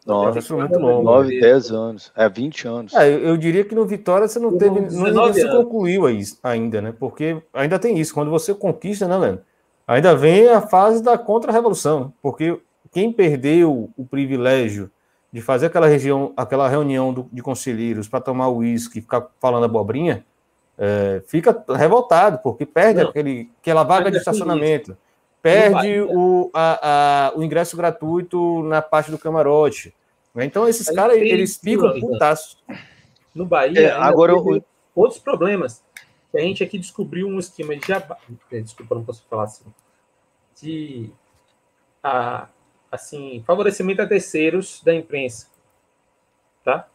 Nossa, 0.07 0.39
isso 0.39 0.55
é 0.55 0.57
muito 0.57 0.79
longo. 0.79 1.03
9, 1.03 1.41
10 1.41 1.71
anos. 1.73 2.13
É, 2.15 2.29
20 2.29 2.69
anos. 2.69 2.95
É, 2.95 3.11
eu 3.11 3.37
diria 3.37 3.65
que 3.65 3.75
no 3.75 3.85
Vitória 3.85 4.29
você 4.29 4.39
não 4.39 4.57
teve. 4.57 4.81
Não 4.81 5.33
se 5.33 5.49
concluiu 5.51 6.05
ainda, 6.43 6.81
né? 6.81 6.95
Porque 6.97 7.43
ainda 7.53 7.79
tem 7.79 7.99
isso. 7.99 8.15
Quando 8.15 8.31
você 8.31 8.55
conquista, 8.55 9.09
né, 9.09 9.17
Leandro? 9.17 9.43
Ainda 9.87 10.15
vem 10.15 10.49
a 10.49 10.61
fase 10.61 11.03
da 11.03 11.19
contra-revolução. 11.19 12.13
Porque 12.23 12.59
quem 12.93 13.13
perdeu 13.13 13.91
o 13.97 14.07
privilégio 14.07 14.91
de 15.33 15.43
fazer 15.43 15.67
aquela 15.67 15.89
região, 15.89 16.33
aquela 16.37 16.69
reunião 16.69 17.13
do, 17.13 17.29
de 17.33 17.43
conselheiros 17.43 18.09
para 18.09 18.21
tomar 18.21 18.49
uísque 18.49 19.01
e 19.01 19.03
ficar 19.03 19.27
falando 19.41 19.65
abobrinha, 19.65 20.25
é, 20.79 21.23
fica 21.27 21.65
revoltado, 21.75 22.39
porque 22.39 22.65
perde 22.65 23.01
aquele, 23.01 23.51
aquela 23.61 23.83
vaga 23.83 24.11
de 24.11 24.19
estacionamento 24.19 24.97
perde 25.47 26.01
o, 26.01 26.51
a, 26.53 27.29
a, 27.29 27.39
o 27.39 27.43
ingresso 27.45 27.77
gratuito 27.77 28.65
na 28.65 28.83
parte 28.83 29.13
do 29.13 29.19
camarote. 29.19 29.95
Né? 30.35 30.45
Então, 30.45 30.69
esses 30.69 30.91
caras, 30.91 31.17
eles 31.17 31.57
ficam 31.57 32.01
putaços. 32.01 32.59
No 33.33 33.47
Bahia, 33.47 33.81
é, 33.81 33.93
agora 33.93 34.33
eu... 34.33 34.65
outros 34.93 35.21
problemas. 35.21 35.85
A 36.35 36.41
gente 36.41 36.65
aqui 36.65 36.77
descobriu 36.79 37.29
um 37.29 37.39
esquema 37.39 37.77
de 37.77 37.87
jabá. 37.87 38.19
Desculpa, 38.51 38.97
não 38.97 39.05
posso 39.05 39.25
falar 39.31 39.45
assim. 39.45 39.65
De 40.61 41.11
a, 42.03 42.49
assim, 42.91 43.43
favorecimento 43.47 44.03
a 44.03 44.07
terceiros 44.07 44.83
da 44.83 44.93
imprensa. 44.93 45.47
Tá? 46.65 46.89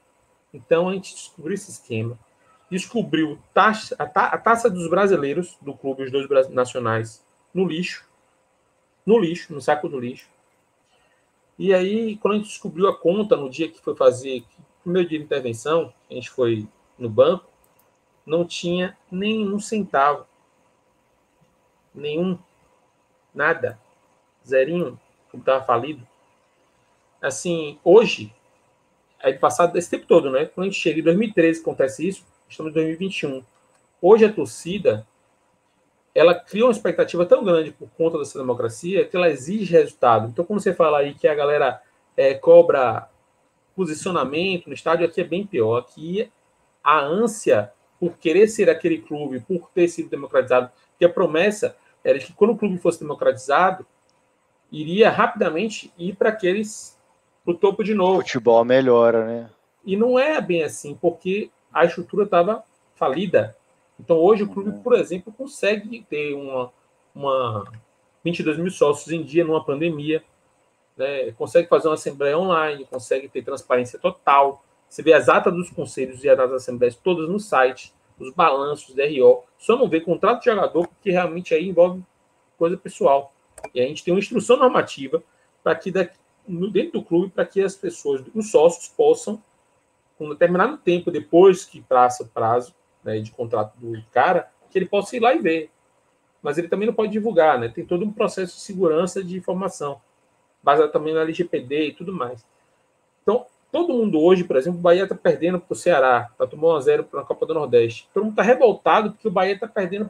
Então, 0.53 0.89
a 0.89 0.93
gente 0.93 1.15
descobriu 1.15 1.53
esse 1.53 1.71
esquema. 1.71 2.19
Descobriu 2.69 3.39
taxa, 3.53 3.95
a, 3.97 4.05
ta, 4.05 4.25
a 4.25 4.37
taça 4.37 4.69
dos 4.69 4.89
brasileiros, 4.89 5.57
do 5.61 5.73
clube, 5.73 6.03
os 6.03 6.11
dois 6.11 6.49
nacionais, 6.49 7.25
no 7.53 7.65
lixo 7.65 8.10
no 9.05 9.19
lixo, 9.19 9.53
no 9.53 9.61
saco 9.61 9.87
do 9.89 9.99
lixo. 9.99 10.29
E 11.57 11.73
aí, 11.73 12.17
quando 12.17 12.33
a 12.33 12.37
gente 12.37 12.47
descobriu 12.47 12.87
a 12.87 12.97
conta 12.97 13.35
no 13.35 13.49
dia 13.49 13.69
que 13.69 13.81
foi 13.81 13.95
fazer 13.95 14.43
o 14.85 14.89
meu 14.89 15.05
dia 15.05 15.19
de 15.19 15.25
intervenção, 15.25 15.93
a 16.09 16.13
gente 16.13 16.29
foi 16.29 16.67
no 16.97 17.09
banco, 17.09 17.45
não 18.25 18.45
tinha 18.45 18.97
nenhum 19.11 19.59
centavo. 19.59 20.25
Nenhum. 21.93 22.37
Nada. 23.33 23.79
Zerinho, 24.47 24.99
como 25.29 25.41
estava 25.41 25.63
falido. 25.63 26.07
Assim, 27.21 27.79
hoje, 27.83 28.33
aí 29.19 29.37
passado 29.37 29.77
esse 29.77 29.89
tempo 29.89 30.07
todo, 30.07 30.31
né? 30.31 30.45
Quando 30.45 30.65
a 30.65 30.69
gente 30.69 30.81
chega 30.81 30.99
em 30.99 31.03
2013, 31.03 31.61
acontece 31.61 32.07
isso, 32.07 32.25
estamos 32.49 32.71
em 32.71 32.73
2021. 32.73 33.43
Hoje 34.01 34.25
a 34.25 34.33
torcida 34.33 35.07
ela 36.13 36.35
cria 36.35 36.65
uma 36.65 36.71
expectativa 36.71 37.25
tão 37.25 37.43
grande 37.43 37.71
por 37.71 37.89
conta 37.91 38.17
dessa 38.17 38.37
democracia 38.37 39.05
que 39.05 39.15
ela 39.15 39.29
exige 39.29 39.71
resultado. 39.71 40.27
Então, 40.27 40.43
quando 40.43 40.61
você 40.61 40.73
fala 40.73 40.99
aí 40.99 41.13
que 41.13 41.27
a 41.27 41.35
galera 41.35 41.81
é, 42.17 42.33
cobra 42.33 43.09
posicionamento 43.75 44.67
no 44.67 44.73
estádio, 44.73 45.05
aqui 45.05 45.21
é 45.21 45.23
bem 45.23 45.45
pior. 45.45 45.77
Aqui 45.77 46.29
a 46.83 46.99
ânsia 46.99 47.71
por 47.99 48.17
querer 48.17 48.47
ser 48.47 48.69
aquele 48.69 48.97
clube, 48.97 49.39
por 49.41 49.69
ter 49.69 49.87
sido 49.87 50.09
democratizado, 50.09 50.71
que 50.97 51.05
a 51.05 51.09
promessa 51.09 51.77
era 52.03 52.17
que 52.17 52.33
quando 52.33 52.51
o 52.51 52.57
clube 52.57 52.79
fosse 52.79 52.99
democratizado, 52.99 53.85
iria 54.71 55.09
rapidamente 55.09 55.93
ir 55.97 56.15
para 56.15 56.29
aqueles 56.29 56.97
o 57.45 57.53
topo 57.53 57.83
de 57.83 57.93
novo. 57.93 58.19
O 58.19 58.21
futebol 58.21 58.65
melhora, 58.65 59.25
né? 59.25 59.49
E 59.85 59.95
não 59.95 60.17
é 60.17 60.39
bem 60.41 60.63
assim, 60.63 60.95
porque 60.99 61.51
a 61.71 61.85
estrutura 61.85 62.25
estava 62.25 62.63
falida. 62.95 63.55
Então, 64.01 64.17
hoje, 64.17 64.41
o 64.41 64.49
clube, 64.49 64.71
por 64.83 64.93
exemplo, 64.93 65.31
consegue 65.31 66.03
ter 66.09 66.33
uma, 66.33 66.73
uma 67.13 67.71
22 68.23 68.57
mil 68.57 68.71
sócios 68.71 69.13
em 69.13 69.23
dia 69.23 69.45
numa 69.45 69.63
pandemia, 69.63 70.23
né? 70.97 71.31
consegue 71.33 71.69
fazer 71.69 71.87
uma 71.87 71.93
assembleia 71.93 72.37
online, 72.37 72.85
consegue 72.85 73.29
ter 73.29 73.43
transparência 73.43 73.99
total. 73.99 74.65
Você 74.89 75.03
vê 75.03 75.13
as 75.13 75.29
atas 75.29 75.53
dos 75.53 75.69
conselhos 75.69 76.23
e 76.23 76.29
as 76.29 76.35
das 76.35 76.51
assembleias 76.51 76.95
todas 76.95 77.29
no 77.29 77.39
site, 77.39 77.93
os 78.19 78.33
balanços, 78.33 78.95
DRO. 78.95 79.43
Só 79.59 79.77
não 79.77 79.87
vê 79.87 80.01
contrato 80.01 80.39
de 80.39 80.45
jogador, 80.45 80.87
porque 80.87 81.11
realmente 81.11 81.53
aí 81.53 81.69
envolve 81.69 82.03
coisa 82.57 82.75
pessoal. 82.75 83.31
E 83.71 83.79
a 83.79 83.83
gente 83.85 84.03
tem 84.03 84.11
uma 84.11 84.19
instrução 84.19 84.57
normativa 84.57 85.23
para 85.63 85.75
que 85.75 85.91
daqui, 85.91 86.17
dentro 86.47 86.99
do 86.99 87.05
clube, 87.05 87.31
para 87.31 87.45
que 87.45 87.61
as 87.61 87.75
pessoas, 87.75 88.23
os 88.33 88.49
sócios, 88.49 88.87
possam, 88.87 89.41
com 90.17 90.25
um 90.25 90.29
determinado 90.29 90.77
tempo 90.77 91.11
depois 91.11 91.65
que 91.65 91.81
passa 91.81 92.23
o 92.23 92.27
prazo, 92.27 92.73
né, 93.03 93.19
de 93.19 93.31
contrato 93.31 93.75
do 93.77 94.01
cara, 94.11 94.51
que 94.69 94.77
ele 94.77 94.85
possa 94.85 95.15
ir 95.15 95.19
lá 95.19 95.33
e 95.33 95.39
ver. 95.39 95.69
Mas 96.41 96.57
ele 96.57 96.67
também 96.67 96.87
não 96.87 96.93
pode 96.93 97.11
divulgar, 97.11 97.59
né? 97.59 97.69
Tem 97.69 97.85
todo 97.85 98.03
um 98.03 98.11
processo 98.11 98.55
de 98.55 98.61
segurança 98.61 99.23
de 99.23 99.37
informação, 99.37 100.01
baseado 100.63 100.91
também 100.91 101.13
na 101.13 101.21
LGPD 101.21 101.87
e 101.87 101.93
tudo 101.93 102.13
mais. 102.13 102.45
Então, 103.21 103.45
todo 103.71 103.93
mundo 103.93 104.19
hoje, 104.19 104.43
por 104.43 104.55
exemplo, 104.55 104.79
o 104.79 104.81
Bahia 104.81 105.03
está 105.03 105.15
perdendo 105.15 105.59
para 105.59 105.73
o 105.73 105.75
Ceará, 105.75 106.29
está 106.31 106.47
tomando 106.47 106.73
1 106.73 106.77
a 106.77 106.81
0 106.81 107.03
para 107.03 107.21
a 107.21 107.25
Copa 107.25 107.45
do 107.45 107.53
Nordeste. 107.53 108.09
Todo 108.13 108.23
mundo 108.23 108.33
está 108.33 108.43
revoltado 108.43 109.11
porque 109.11 109.27
o 109.27 109.31
Bahia 109.31 109.53
está 109.53 109.67
perdendo 109.67 110.09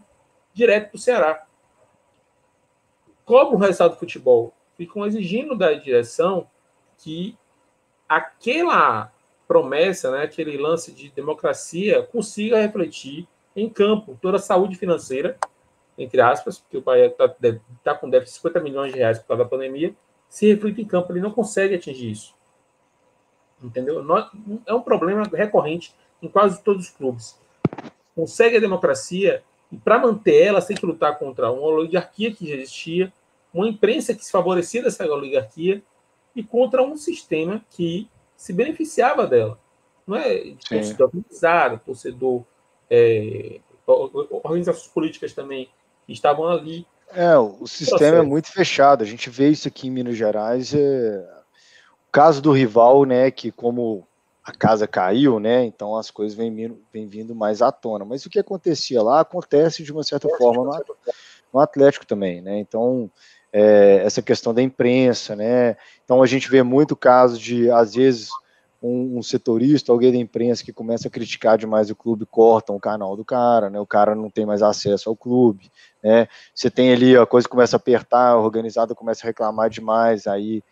direto 0.53 0.91
para 0.91 0.97
o 0.97 0.99
Ceará. 0.99 1.45
cobram 3.25 3.55
o 3.55 3.59
resultado 3.59 3.91
do 3.91 3.99
futebol, 3.99 4.53
ficam 4.77 5.05
exigindo 5.05 5.55
da 5.55 5.73
direção 5.73 6.47
que 6.97 7.37
aquela 8.07 9.11
promessa, 9.52 10.10
né, 10.12 10.24
aquele 10.24 10.56
lance 10.56 10.93
de 10.93 11.10
democracia 11.10 12.02
consiga 12.04 12.62
refletir 12.62 13.28
em 13.54 13.70
campo 13.70 14.18
toda 14.22 14.38
a 14.38 14.39
saúde 14.39 14.78
financeira, 14.78 15.38
entre 15.97 16.22
aspas, 16.22 16.58
porque 16.58 16.78
o 16.78 16.82
Bahia 16.82 17.08
está 17.08 17.36
tá 17.84 17.93
com 17.93 18.10
déficit 18.10 18.36
de 18.36 18.41
50 18.43 18.60
milhões 18.62 18.93
de 18.93 18.99
reais 18.99 19.20
por 19.20 19.28
causa 19.28 19.43
da 19.43 19.49
pandemia, 19.49 19.93
se 20.30 20.47
reflete 20.47 20.82
em 20.82 20.86
campo, 20.86 21.12
ele 21.12 21.20
não 21.20 21.32
consegue 21.32 21.76
atingir 21.76 22.12
isso. 22.12 22.34
Entendeu? 23.62 24.02
É 24.66 24.74
um 24.74 24.82
problema 24.82 25.24
recorrente 25.24 25.93
em 26.22 26.30
quase 26.30 26.64
todos 26.64 26.86
os 26.86 26.91
clubes. 26.91 27.38
Consegue 28.16 28.56
a 28.56 28.62
democracia 28.62 29.43
e 29.70 29.76
para 29.76 29.99
manter 29.99 30.43
ela, 30.43 30.62
tem 30.62 30.78
que 30.78 30.86
lutar 30.86 31.20
contra 31.20 31.52
uma 31.52 31.68
oligarquia 31.68 32.34
que 32.34 32.47
já 32.47 32.56
existia, 32.56 33.12
uma 33.54 33.68
imprensa 33.68 34.16
que 34.16 34.24
se 34.24 34.32
favorecia 34.32 34.82
dessa 34.82 35.06
oligarquia 35.06 35.84
e 36.34 36.41
contra 36.41 36.82
um 36.82 36.95
sistema 36.95 37.62
que 37.70 38.10
se 38.41 38.51
beneficiava 38.53 39.27
dela. 39.27 39.59
Não 40.07 40.17
é 40.17 40.55
torcedor 40.67 41.11
organizado, 41.13 41.79
torcedor, 41.85 42.43
é, 42.89 43.59
organizações 43.85 44.87
políticas 44.87 45.31
também 45.31 45.69
que 46.07 46.13
estavam 46.13 46.47
ali. 46.47 46.87
É, 47.13 47.37
o 47.37 47.67
sistema 47.67 48.17
é 48.17 48.21
muito 48.23 48.51
fechado. 48.51 49.03
A 49.03 49.05
gente 49.05 49.29
vê 49.29 49.49
isso 49.49 49.67
aqui 49.67 49.87
em 49.87 49.91
Minas 49.91 50.17
Gerais. 50.17 50.73
É... 50.73 51.43
O 52.09 52.11
caso 52.11 52.41
do 52.41 52.51
rival, 52.51 53.05
né, 53.05 53.29
que 53.29 53.51
como 53.51 54.07
a 54.43 54.51
casa 54.51 54.87
caiu, 54.87 55.39
né, 55.39 55.63
então 55.63 55.95
as 55.95 56.09
coisas 56.09 56.35
vêm 56.35 56.51
vindo, 56.51 56.81
vêm 56.91 57.07
vindo 57.07 57.35
mais 57.35 57.61
à 57.61 57.71
tona. 57.71 58.03
Mas 58.03 58.25
o 58.25 58.29
que 58.29 58.39
acontecia 58.39 59.03
lá 59.03 59.19
acontece 59.19 59.83
de 59.83 59.91
uma 59.91 60.03
certa 60.03 60.27
forma 60.35 60.63
no, 60.63 60.95
no 61.53 61.59
Atlético 61.59 62.07
também, 62.07 62.41
né? 62.41 62.57
Então 62.57 63.07
é, 63.54 64.02
essa 64.06 64.22
questão 64.22 64.54
da 64.54 64.62
imprensa, 64.62 65.36
né? 65.36 65.76
Então 66.04 66.24
a 66.24 66.28
gente 66.28 66.49
vê 66.49 66.64
muito 66.64 66.95
caso 66.95 67.38
de, 67.39 67.70
às 67.70 67.95
vezes, 67.95 68.30
um, 68.82 69.20
um, 69.20 69.24
setorista, 69.24 69.91
alguém 69.91 70.12
da 70.12 70.18
imprensa 70.18 70.64
que 70.64 70.74
começa 70.74 71.08
a 71.08 71.12
criticar 71.12 71.58
demais 71.58 71.89
o 71.89 71.95
clube, 71.95 72.26
cortam 72.26 72.76
o 72.76 72.80
canal 72.80 73.16
do 73.16 73.24
cara, 73.24 73.70
né? 73.70 73.80
O 73.80 73.86
cara 73.86 74.16
não 74.16 74.30
tem 74.30 74.45
mais 74.45 74.62
acesso 74.64 75.10
ao 75.10 75.16
clube, 75.16 75.72
né? 76.04 76.28
Você 76.56 76.70
tem 76.70 76.91
ali 76.91 77.16
a 77.16 77.26
coisa 77.26 77.47
começa 77.47 77.76
a 77.76 77.78
apertar, 77.78 78.30
a 78.30 78.39
organizada 78.39 78.95
começa 78.95 79.26
a 79.26 79.28
reclamar 79.28 79.70
demais, 79.70 80.26
aí 80.26 80.64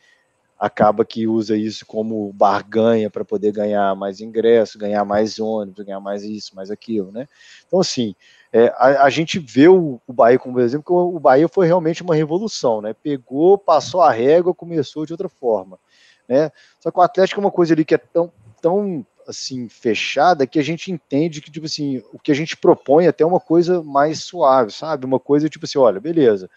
acaba 0.58 1.06
que 1.06 1.26
usa 1.28 1.56
isso 1.56 1.86
como 1.86 2.34
barganha 2.34 3.10
para 3.10 3.24
poder 3.24 3.52
ganhar 3.54 3.96
mais 3.96 4.20
ingresso, 4.20 4.78
ganhar 4.78 5.06
mais 5.06 5.40
ônibus, 5.40 5.86
ganhar 5.86 6.02
mais 6.02 6.24
isso, 6.24 6.56
mais 6.56 6.72
aquilo, 6.72 7.12
né? 7.12 7.28
Então 7.68 7.80
assim, 7.80 8.16
é, 8.52 8.74
a, 8.78 9.04
a, 9.04 9.10
gente 9.10 9.38
vê 9.38 9.68
o, 9.68 10.02
o 10.08 10.14
Bahia 10.14 10.40
como 10.40 10.60
exemplo, 10.60 10.86
que 10.86 10.92
o, 10.92 11.16
o 11.16 11.20
Bahia 11.20 11.48
foi 11.48 11.68
realmente 11.68 12.02
uma 12.02 12.16
revolução, 12.16 12.82
né? 12.82 12.94
Pegou, 12.94 13.58
passou 13.58 14.02
a 14.02 14.12
régua, 14.12 14.56
começou 14.56 15.06
de 15.06 15.14
outra 15.14 15.30
forma, 15.30 15.80
né? 16.28 16.52
Só 16.80 16.90
que 16.90 16.98
o 16.98 17.02
Atlético 17.02 17.40
é 17.40 17.44
uma 17.44 17.52
coisa 17.52 17.74
ali 17.74 17.86
que 17.86 17.94
é 17.94 18.00
tão, 18.00 18.32
tão 18.60 19.06
assim 19.28 19.70
fechada 19.70 20.48
que 20.48 20.58
a 20.58 20.64
gente 20.64 20.92
entende 20.92 21.42
que 21.42 21.52
tipo 21.52 21.68
assim 21.68 22.02
o 22.12 22.18
que 22.18 22.32
a 22.32 22.36
gente 22.36 22.58
propõe 22.58 23.06
é 23.06 23.10
até 23.10 23.24
uma 23.24 23.40
coisa 23.40 23.84
mais 23.84 24.24
suave, 24.24 24.72
sabe? 24.72 25.06
Uma 25.06 25.20
coisa 25.20 25.48
tipo 25.48 25.66
assim, 25.66 25.78
olha, 25.78 26.00
beleza. 26.00 26.50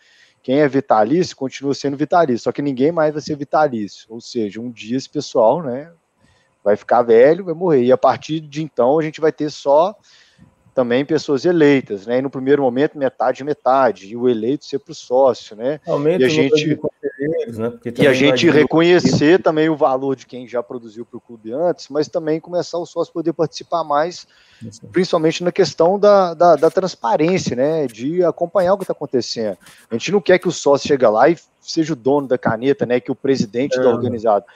Quem 0.43 0.61
é 0.61 0.66
vitalício 0.66 1.36
continua 1.36 1.74
sendo 1.74 1.97
vitalício, 1.97 2.45
só 2.45 2.53
que 2.53 2.62
ninguém 2.62 2.90
mais 2.90 3.12
vai 3.12 3.22
ser 3.22 3.36
vitalício. 3.36 4.07
Ou 4.09 4.20
seja, 4.20 4.61
um 4.61 4.70
dia 4.70 4.97
esse 4.97 5.09
pessoal, 5.09 5.62
né, 5.62 5.93
vai 6.64 6.74
ficar 6.74 7.03
velho, 7.03 7.45
vai 7.45 7.55
morrer. 7.55 7.84
E 7.84 7.93
a 7.93 7.99
partir 7.99 8.40
de 8.40 8.62
então 8.62 8.99
a 8.99 9.03
gente 9.03 9.20
vai 9.20 9.30
ter 9.30 9.51
só 9.51 9.95
também 10.75 11.05
pessoas 11.05 11.45
eleitas, 11.45 12.07
né? 12.07 12.18
E 12.18 12.23
no 12.23 12.31
primeiro 12.31 12.62
momento, 12.62 12.97
metade 12.97 13.45
metade, 13.45 14.09
e 14.09 14.16
o 14.16 14.29
eleito 14.29 14.64
ser 14.64 14.79
para 14.79 14.93
o 14.93 14.95
sócio, 14.95 15.55
né? 15.55 15.81
Aumenta 15.87 16.23
e 16.23 16.25
a 16.25 16.29
gente, 16.29 16.66
né? 16.66 17.73
e 17.99 18.07
a 18.07 18.12
gente 18.12 18.49
reconhecer 18.49 19.43
também 19.43 19.68
o 19.68 19.77
valor 19.77 20.16
de 20.16 20.27
quem 20.27 20.49
já 20.49 20.62
produziu 20.62 21.05
para 21.05 21.18
o 21.18 21.20
clube 21.20 21.53
antes, 21.53 21.89
mas 21.89 22.09
também 22.09 22.41
começar 22.41 22.79
o 22.79 22.87
sócio 22.87 23.12
poder 23.12 23.35
participar 23.35 23.85
mais, 23.85 24.27
Isso. 24.62 24.81
principalmente 24.91 25.45
na 25.45 25.53
questão 25.53 25.99
da, 25.99 26.33
da, 26.33 26.57
da, 26.57 26.70
transparência, 26.70 27.55
né? 27.55 27.87
De 27.87 28.25
acompanhar 28.25 28.73
o 28.73 28.79
que 28.79 28.85
está 28.85 28.93
acontecendo. 28.93 29.59
A 29.91 29.95
gente 29.95 30.11
não 30.11 30.20
quer 30.20 30.39
que 30.39 30.49
o 30.49 30.53
sócio 30.53 30.89
chegue 30.89 31.07
lá 31.07 31.29
e 31.29 31.37
seja 31.61 31.93
o 31.93 31.97
dono 31.97 32.27
da 32.27 32.39
caneta, 32.39 32.87
né? 32.87 32.99
Que 32.99 33.12
o 33.12 33.16
presidente 33.16 33.79
é. 33.79 33.83
da 33.83 33.91
organizado. 33.91 34.47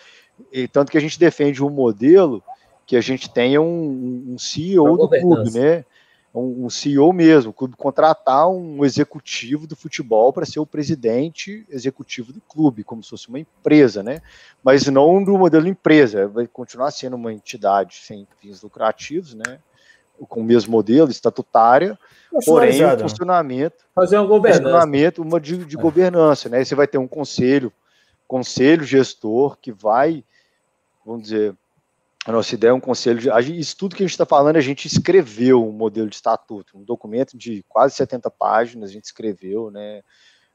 E 0.51 0.67
tanto 0.67 0.91
que 0.91 0.99
a 0.99 1.01
gente 1.01 1.19
defende 1.19 1.63
um 1.63 1.71
modelo 1.71 2.43
que 2.87 2.97
a 2.97 3.01
gente 3.01 3.29
tenha 3.29 3.61
um, 3.61 4.25
um 4.29 4.39
CEO 4.39 4.97
do 4.97 5.09
clube, 5.09 5.51
né? 5.51 5.85
Um, 6.41 6.67
um 6.67 6.71
CEO 6.71 7.13
mesmo, 7.13 7.51
o 7.51 7.55
clube 7.55 7.77
contratar 7.77 8.49
um 8.49 8.85
executivo 8.85 9.67
do 9.67 9.75
futebol 9.75 10.33
para 10.33 10.45
ser 10.45 10.61
o 10.61 10.67
presidente 10.67 11.67
executivo 11.71 12.33
do 12.33 12.41
clube, 12.41 12.85
como 12.85 13.03
se 13.03 13.11
fosse 13.11 13.29
uma 13.29 13.39
empresa, 13.39 14.03
né? 14.03 14.21
Mas 14.63 14.87
não 14.87 15.23
do 15.25 15.39
modelo 15.39 15.67
empresa, 15.67 16.29
vai 16.29 16.47
continuar 16.47 16.91
sendo 16.91 17.17
uma 17.17 17.33
entidade 17.33 17.97
sem 18.03 18.27
fins 18.41 18.63
lucrativos, 18.63 19.35
né? 19.35 19.59
Com 20.29 20.41
o 20.41 20.45
mesmo 20.45 20.73
modelo, 20.73 21.11
estatutária, 21.11 21.99
porém 22.45 22.85
um 22.85 22.99
funcionamento. 22.99 23.85
Fazer 23.95 24.17
uma 24.19 24.27
governança. 24.27 24.63
Funcionamento, 24.63 25.23
uma 25.23 25.41
de, 25.41 25.65
de 25.65 25.77
é. 25.77 25.81
governança, 25.81 26.49
né? 26.49 26.65
Você 26.65 26.75
vai 26.75 26.87
ter 26.87 26.99
um 26.99 27.09
conselho, 27.09 27.73
conselho 28.27 28.85
gestor 28.85 29.57
que 29.59 29.73
vai, 29.73 30.25
vamos 31.05 31.25
dizer, 31.25 31.55
a 32.27 32.33
nossa 32.33 32.57
ideia 32.57 32.73
é 32.73 32.75
um 32.75 32.81
conselho 32.81 33.21
de. 33.21 33.31
Isso 33.57 33.77
tudo 33.77 33.95
que 33.95 34.03
a 34.03 34.07
gente 34.07 34.15
está 34.15 34.27
falando, 34.27 34.57
a 34.57 34.61
gente 34.61 34.87
escreveu 34.87 35.65
um 35.65 35.71
modelo 35.71 36.09
de 36.09 36.17
estatuto, 36.17 36.77
um 36.77 36.83
documento 36.83 37.39
de 37.39 37.65
quase 37.69 37.95
70 37.95 38.29
páginas, 38.33 38.91
a 38.91 38.93
gente 38.93 39.05
escreveu, 39.05 39.71
né? 39.71 40.03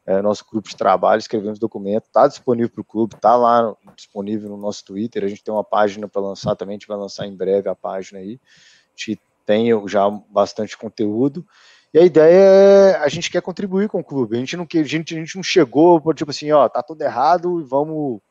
É, 0.06 0.22
nosso 0.22 0.44
grupo 0.50 0.68
de 0.68 0.76
trabalho, 0.76 1.20
escrevemos 1.20 1.60
documento, 1.60 2.08
está 2.08 2.28
disponível 2.28 2.72
para 2.72 2.82
o 2.82 2.84
clube, 2.84 3.16
está 3.16 3.36
lá 3.38 3.74
disponível 3.96 4.50
no 4.50 4.58
nosso 4.58 4.84
Twitter, 4.84 5.24
a 5.24 5.28
gente 5.28 5.44
tem 5.44 5.54
uma 5.54 5.64
página 5.64 6.08
para 6.08 6.22
lançar 6.22 6.56
também, 6.56 6.74
a 6.74 6.80
gente 6.80 6.88
vai 6.88 6.98
lançar 6.98 7.28
em 7.28 7.36
breve 7.36 7.70
a 7.70 7.76
página 7.76 8.20
aí, 8.20 8.40
a 8.88 8.90
gente 8.98 9.22
tem 9.46 9.88
já 9.88 10.10
bastante 10.10 10.76
conteúdo, 10.76 11.46
e 11.94 12.00
a 12.00 12.04
ideia 12.04 12.34
é, 12.34 12.96
a 12.96 13.08
gente 13.10 13.30
quer 13.30 13.44
contribuir 13.44 13.90
com 13.90 14.00
o 14.00 14.04
clube, 14.04 14.36
a 14.36 14.40
gente 14.40 14.58
não, 14.58 14.68
a 14.74 14.84
gente, 14.84 15.16
a 15.16 15.20
gente 15.20 15.36
não 15.36 15.44
chegou, 15.44 16.02
tipo 16.16 16.32
assim, 16.32 16.52
ó, 16.52 16.68
tá 16.68 16.82
tudo 16.82 17.04
errado 17.04 17.62
e 17.62 17.64
vamos 17.64 18.22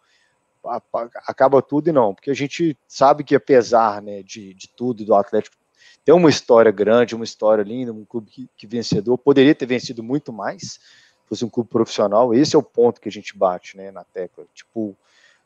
acaba 1.27 1.63
tudo 1.63 1.89
e 1.89 1.93
não, 1.93 2.15
porque 2.15 2.31
a 2.31 2.35
gente 2.35 2.77
sabe 2.87 3.25
que 3.25 3.35
apesar 3.35 4.03
né, 4.03 4.23
de, 4.23 4.55
de 4.55 4.69
tudo 4.69 5.05
do 5.05 5.15
Atlético 5.15 5.57
tem 6.05 6.15
uma 6.15 6.31
história 6.31 6.71
grande, 6.71 7.15
uma 7.15 7.25
história 7.25 7.63
linda, 7.63 7.93
um 7.93 8.05
clube 8.05 8.31
que, 8.31 8.49
que 8.57 8.67
vencedor, 8.67 9.19
poderia 9.19 9.55
ter 9.55 9.67
vencido 9.67 10.03
muito 10.03 10.33
mais, 10.33 10.81
fosse 11.27 11.45
um 11.45 11.49
clube 11.49 11.69
profissional, 11.69 12.35
esse 12.35 12.57
é 12.57 12.59
o 12.59 12.63
ponto 12.63 13.01
que 13.01 13.09
a 13.09 13.13
gente 13.13 13.37
bate 13.37 13.77
né, 13.77 13.91
na 13.91 14.05
tecla, 14.05 14.45
tipo, 14.55 14.97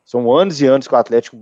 são 0.03 0.31
anos 0.33 0.61
e 0.61 0.65
anos 0.65 0.87
que 0.87 0.93
o 0.93 0.97
Atlético 0.97 1.37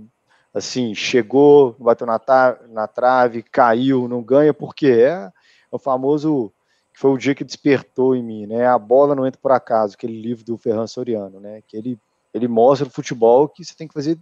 assim, 0.54 0.94
chegou, 0.94 1.74
bateu 1.78 2.06
na, 2.06 2.20
na 2.68 2.86
trave, 2.86 3.42
caiu, 3.42 4.06
não 4.06 4.22
ganha, 4.22 4.54
porque 4.54 4.86
é, 4.86 5.08
é 5.08 5.32
o 5.70 5.78
famoso 5.78 6.52
que 6.92 7.00
foi 7.00 7.10
o 7.10 7.18
dia 7.18 7.34
que 7.34 7.42
despertou 7.42 8.14
em 8.14 8.22
mim, 8.22 8.46
né? 8.46 8.68
A 8.68 8.78
bola 8.78 9.16
não 9.16 9.26
entra 9.26 9.40
por 9.42 9.50
acaso, 9.50 9.94
aquele 9.94 10.20
livro 10.20 10.44
do 10.44 10.56
Ferran 10.56 10.86
Soriano, 10.86 11.40
né? 11.40 11.60
Que 11.66 11.76
ele 11.76 11.98
ele 12.34 12.48
mostra 12.48 12.86
o 12.86 12.90
futebol 12.90 13.48
que 13.48 13.64
você 13.64 13.74
tem 13.74 13.86
que 13.86 13.94
fazer 13.94 14.18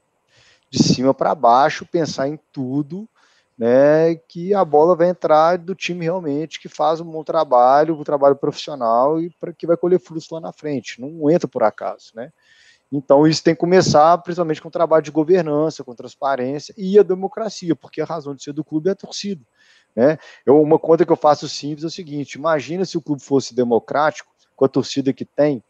de 0.71 0.83
cima 0.83 1.13
para 1.13 1.35
baixo, 1.35 1.87
pensar 1.87 2.29
em 2.29 2.39
tudo, 2.53 3.09
né, 3.59 4.15
que 4.29 4.55
a 4.55 4.65
bola 4.65 4.95
vai 4.95 5.09
entrar 5.09 5.59
do 5.59 5.75
time 5.75 6.05
realmente 6.05 6.61
que 6.61 6.69
faz 6.69 7.01
um 7.01 7.05
bom 7.05 7.25
trabalho, 7.25 7.99
um 7.99 8.05
trabalho 8.05 8.37
profissional 8.37 9.21
e 9.21 9.31
para 9.41 9.53
que 9.53 9.67
vai 9.67 9.77
colher 9.77 10.01
frutos 10.01 10.29
lá 10.31 10.41
na 10.41 10.53
frente. 10.53 11.01
Não 11.01 11.31
entra 11.31 11.49
por 11.49 11.63
acaso, 11.63 12.13
né? 12.15 12.31
Então 12.91 13.27
isso 13.27 13.43
tem 13.43 13.55
que 13.55 13.61
começar 13.61 14.19
principalmente 14.19 14.61
com 14.61 14.69
o 14.69 14.71
trabalho 14.71 15.03
de 15.03 15.11
governança, 15.11 15.83
com 15.83 15.95
transparência 15.95 16.75
e 16.77 16.99
a 16.99 17.03
democracia, 17.03 17.75
porque 17.75 18.03
a 18.03 18.05
razão 18.05 18.35
de 18.35 18.43
ser 18.43 18.53
do 18.53 18.63
clube 18.63 18.91
é 18.91 18.93
a 18.93 18.97
torcida. 18.97 19.43
Né? 19.97 20.19
Eu, 20.45 20.61
uma 20.61 20.79
conta 20.79 21.05
que 21.05 21.13
eu 21.13 21.17
faço 21.17 21.49
simples 21.49 21.85
é 21.85 21.87
o 21.87 21.91
seguinte: 21.91 22.35
imagina 22.35 22.85
se 22.85 22.99
o 22.99 23.03
clube 23.03 23.23
fosse 23.23 23.55
democrático, 23.55 24.31
com 24.55 24.65
a 24.67 24.69
torcida 24.69 25.13
que 25.13 25.25
tem, 25.25 25.63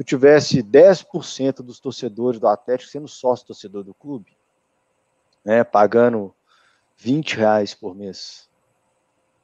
se 0.00 0.02
eu 0.02 0.06
tivesse 0.06 0.62
10% 0.62 1.56
dos 1.56 1.78
torcedores 1.78 2.40
do 2.40 2.48
Atlético 2.48 2.90
sendo 2.90 3.06
sócio 3.06 3.46
torcedor 3.46 3.84
do 3.84 3.92
clube, 3.92 4.34
né, 5.44 5.62
pagando 5.62 6.34
20 6.96 7.36
reais 7.36 7.74
por 7.74 7.94
mês, 7.94 8.48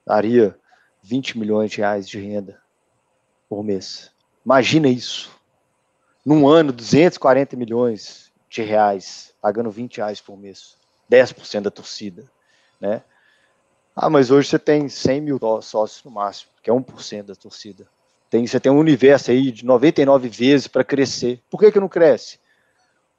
daria 0.06 0.58
20 1.02 1.38
milhões 1.38 1.70
de 1.70 1.76
reais 1.76 2.08
de 2.08 2.18
renda 2.18 2.58
por 3.50 3.62
mês. 3.62 4.10
Imagina 4.46 4.88
isso. 4.88 5.30
Num 6.24 6.48
ano, 6.48 6.72
240 6.72 7.54
milhões 7.54 8.32
de 8.48 8.62
reais, 8.62 9.34
pagando 9.42 9.70
20 9.70 9.98
reais 9.98 10.22
por 10.22 10.38
mês. 10.38 10.78
10% 11.10 11.64
da 11.64 11.70
torcida, 11.70 12.30
né? 12.80 13.04
Ah, 13.94 14.08
mas 14.08 14.30
hoje 14.30 14.48
você 14.48 14.58
tem 14.58 14.88
100 14.88 15.20
mil 15.20 15.38
sócios 15.60 16.02
no 16.02 16.10
máximo, 16.10 16.50
que 16.62 16.70
é 16.70 16.72
1% 16.72 17.24
da 17.24 17.34
torcida. 17.34 17.86
Tem, 18.28 18.46
você 18.46 18.58
tem 18.58 18.72
um 18.72 18.78
universo 18.78 19.30
aí 19.30 19.52
de 19.52 19.64
99 19.64 20.28
vezes 20.28 20.66
para 20.66 20.84
crescer. 20.84 21.40
Por 21.48 21.60
que, 21.60 21.70
que 21.70 21.80
não 21.80 21.88
cresce? 21.88 22.38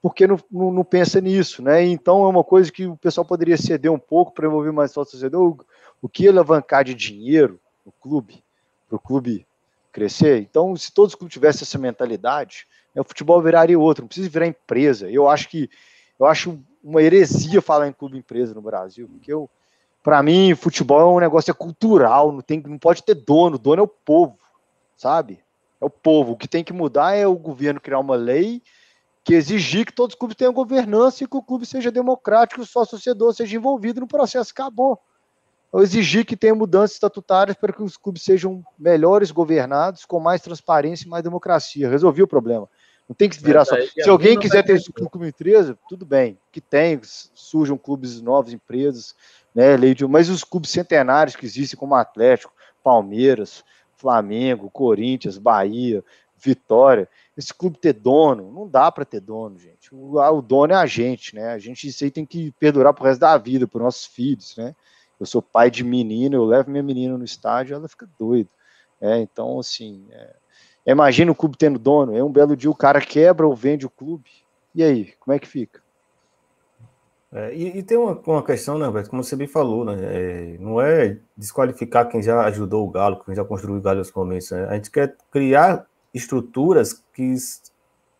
Porque 0.00 0.26
não, 0.26 0.38
não, 0.50 0.72
não, 0.72 0.84
pensa 0.84 1.20
nisso, 1.20 1.62
né? 1.62 1.84
Então 1.84 2.24
é 2.24 2.28
uma 2.28 2.44
coisa 2.44 2.70
que 2.70 2.86
o 2.86 2.96
pessoal 2.96 3.24
poderia 3.24 3.56
ceder 3.56 3.90
um 3.90 3.98
pouco 3.98 4.32
para 4.32 4.46
envolver 4.46 4.70
mais 4.70 4.92
sócio 4.92 5.12
torcedor. 5.12 5.48
O, 5.48 5.66
o 6.02 6.08
que 6.08 6.28
alavancar 6.28 6.84
de 6.84 6.94
dinheiro 6.94 7.58
no 7.84 7.92
clube, 7.92 8.44
para 8.86 8.96
o 8.96 9.00
clube 9.00 9.46
crescer. 9.90 10.40
Então, 10.40 10.76
se 10.76 10.92
todos 10.92 11.12
os 11.12 11.18
clubes 11.18 11.32
tivessem 11.32 11.62
essa 11.62 11.78
mentalidade, 11.78 12.66
né, 12.94 13.00
o 13.00 13.04
futebol 13.04 13.42
viraria 13.42 13.78
outro, 13.78 14.02
não 14.02 14.08
precisa 14.08 14.28
virar 14.28 14.46
empresa. 14.46 15.10
Eu 15.10 15.28
acho 15.28 15.48
que 15.48 15.68
eu 16.18 16.26
acho 16.26 16.58
uma 16.82 17.02
heresia 17.02 17.60
falar 17.60 17.88
em 17.88 17.92
clube 17.92 18.18
empresa 18.18 18.54
no 18.54 18.62
Brasil, 18.62 19.08
porque 19.08 19.32
eu 19.32 19.50
para 20.02 20.22
mim, 20.22 20.54
futebol 20.54 21.00
é 21.00 21.04
um 21.04 21.20
negócio 21.20 21.50
é 21.50 21.54
cultural, 21.54 22.32
não 22.32 22.40
tem 22.40 22.62
não 22.64 22.78
pode 22.78 23.02
ter 23.02 23.14
dono, 23.14 23.58
dono 23.58 23.80
é 23.80 23.84
o 23.84 23.88
povo, 23.88 24.38
sabe? 24.98 25.38
É 25.80 25.84
o 25.84 25.88
povo. 25.88 26.32
O 26.32 26.36
que 26.36 26.46
tem 26.46 26.62
que 26.62 26.72
mudar 26.72 27.14
é 27.14 27.26
o 27.26 27.36
governo 27.36 27.80
criar 27.80 28.00
uma 28.00 28.16
lei 28.16 28.60
que 29.24 29.34
exigir 29.34 29.84
que 29.84 29.92
todos 29.92 30.14
os 30.14 30.18
clubes 30.18 30.36
tenham 30.36 30.52
governança 30.52 31.22
e 31.22 31.26
que 31.26 31.36
o 31.36 31.42
clube 31.42 31.66
seja 31.66 31.90
democrático 31.90 32.60
e 32.60 32.64
o 32.64 32.66
sócio-torcedor 32.66 33.34
seja 33.34 33.56
envolvido 33.56 34.00
no 34.00 34.08
processo. 34.08 34.50
Acabou. 34.50 34.98
Eu 35.70 35.82
exigir 35.82 36.24
que 36.24 36.34
tenha 36.34 36.54
mudanças 36.54 36.92
estatutárias 36.92 37.54
para 37.54 37.72
que 37.72 37.82
os 37.82 37.98
clubes 37.98 38.22
sejam 38.22 38.64
melhores 38.78 39.30
governados, 39.30 40.06
com 40.06 40.18
mais 40.18 40.40
transparência 40.40 41.04
e 41.04 41.08
mais 41.08 41.22
democracia. 41.22 41.90
Resolvi 41.90 42.22
o 42.22 42.26
problema. 42.26 42.68
Não 43.06 43.14
tem 43.14 43.28
que 43.28 43.42
virar 43.42 43.66
só. 43.66 43.76
Se 43.80 44.08
alguém 44.08 44.38
quiser 44.38 44.62
ter 44.64 44.76
esse 44.76 44.90
clube 44.90 45.28
empresa, 45.28 45.78
tudo 45.88 46.06
bem. 46.06 46.38
Que 46.50 46.60
tem, 46.60 46.98
surjam 47.02 47.76
clubes 47.76 48.22
novos, 48.22 48.52
empresas, 48.52 49.14
né? 49.54 49.76
Lei 49.76 49.94
de... 49.94 50.06
Mas 50.06 50.30
os 50.30 50.42
clubes 50.42 50.70
centenários 50.70 51.36
que 51.36 51.44
existem, 51.44 51.78
como 51.78 51.94
Atlético, 51.94 52.52
Palmeiras, 52.82 53.62
Flamengo, 53.98 54.70
Corinthians, 54.70 55.36
Bahia, 55.36 56.02
Vitória, 56.36 57.08
esse 57.36 57.52
clube 57.52 57.78
ter 57.78 57.92
dono, 57.92 58.52
não 58.52 58.68
dá 58.68 58.90
para 58.92 59.04
ter 59.04 59.20
dono, 59.20 59.58
gente. 59.58 59.92
O, 59.92 60.18
o, 60.18 60.40
dono 60.40 60.72
é 60.72 60.76
a 60.76 60.86
gente, 60.86 61.34
né? 61.34 61.48
A 61.52 61.58
gente 61.58 61.88
isso 61.88 62.04
aí 62.04 62.10
tem 62.10 62.24
que 62.24 62.52
perdurar 62.52 62.94
pro 62.94 63.04
resto 63.04 63.20
da 63.20 63.36
vida, 63.36 63.66
para 63.66 63.82
nossos 63.82 64.06
filhos, 64.06 64.56
né? 64.56 64.74
Eu 65.18 65.26
sou 65.26 65.42
pai 65.42 65.68
de 65.68 65.82
menina, 65.82 66.36
eu 66.36 66.44
levo 66.44 66.70
minha 66.70 66.82
menina 66.82 67.18
no 67.18 67.24
estádio, 67.24 67.74
ela 67.74 67.88
fica 67.88 68.08
doida. 68.18 68.48
É, 69.00 69.18
então, 69.18 69.58
assim, 69.58 70.06
é, 70.12 70.36
imagina 70.86 71.32
o 71.32 71.34
clube 71.34 71.56
tendo 71.56 71.78
dono, 71.78 72.16
é 72.16 72.22
um 72.22 72.30
belo 72.30 72.56
dia 72.56 72.70
o 72.70 72.74
cara 72.74 73.00
quebra 73.00 73.46
ou 73.46 73.54
vende 73.54 73.84
o 73.84 73.90
clube. 73.90 74.30
E 74.74 74.82
aí, 74.82 75.12
como 75.18 75.34
é 75.34 75.40
que 75.40 75.48
fica? 75.48 75.82
É, 77.32 77.54
e, 77.54 77.78
e, 77.78 77.82
tem 77.82 77.98
uma, 77.98 78.18
uma 78.26 78.42
questão, 78.42 78.78
né, 78.78 78.86
Roberto, 78.86 79.10
como 79.10 79.22
você 79.22 79.36
bem 79.36 79.46
falou, 79.46 79.84
né, 79.84 79.96
é, 80.00 80.56
não 80.58 80.80
é 80.80 81.18
desqualificar 81.36 82.08
quem 82.08 82.22
já 82.22 82.40
ajudou 82.46 82.86
o 82.86 82.90
Galo, 82.90 83.22
quem 83.22 83.34
já 83.34 83.44
construiu 83.44 83.76
o 83.76 83.82
Galo 83.82 83.98
nos 83.98 84.10
começos. 84.10 84.52
Né? 84.52 84.66
A 84.68 84.74
gente 84.74 84.90
quer 84.90 85.14
criar 85.30 85.84
estruturas 86.14 87.04
que, 87.12 87.34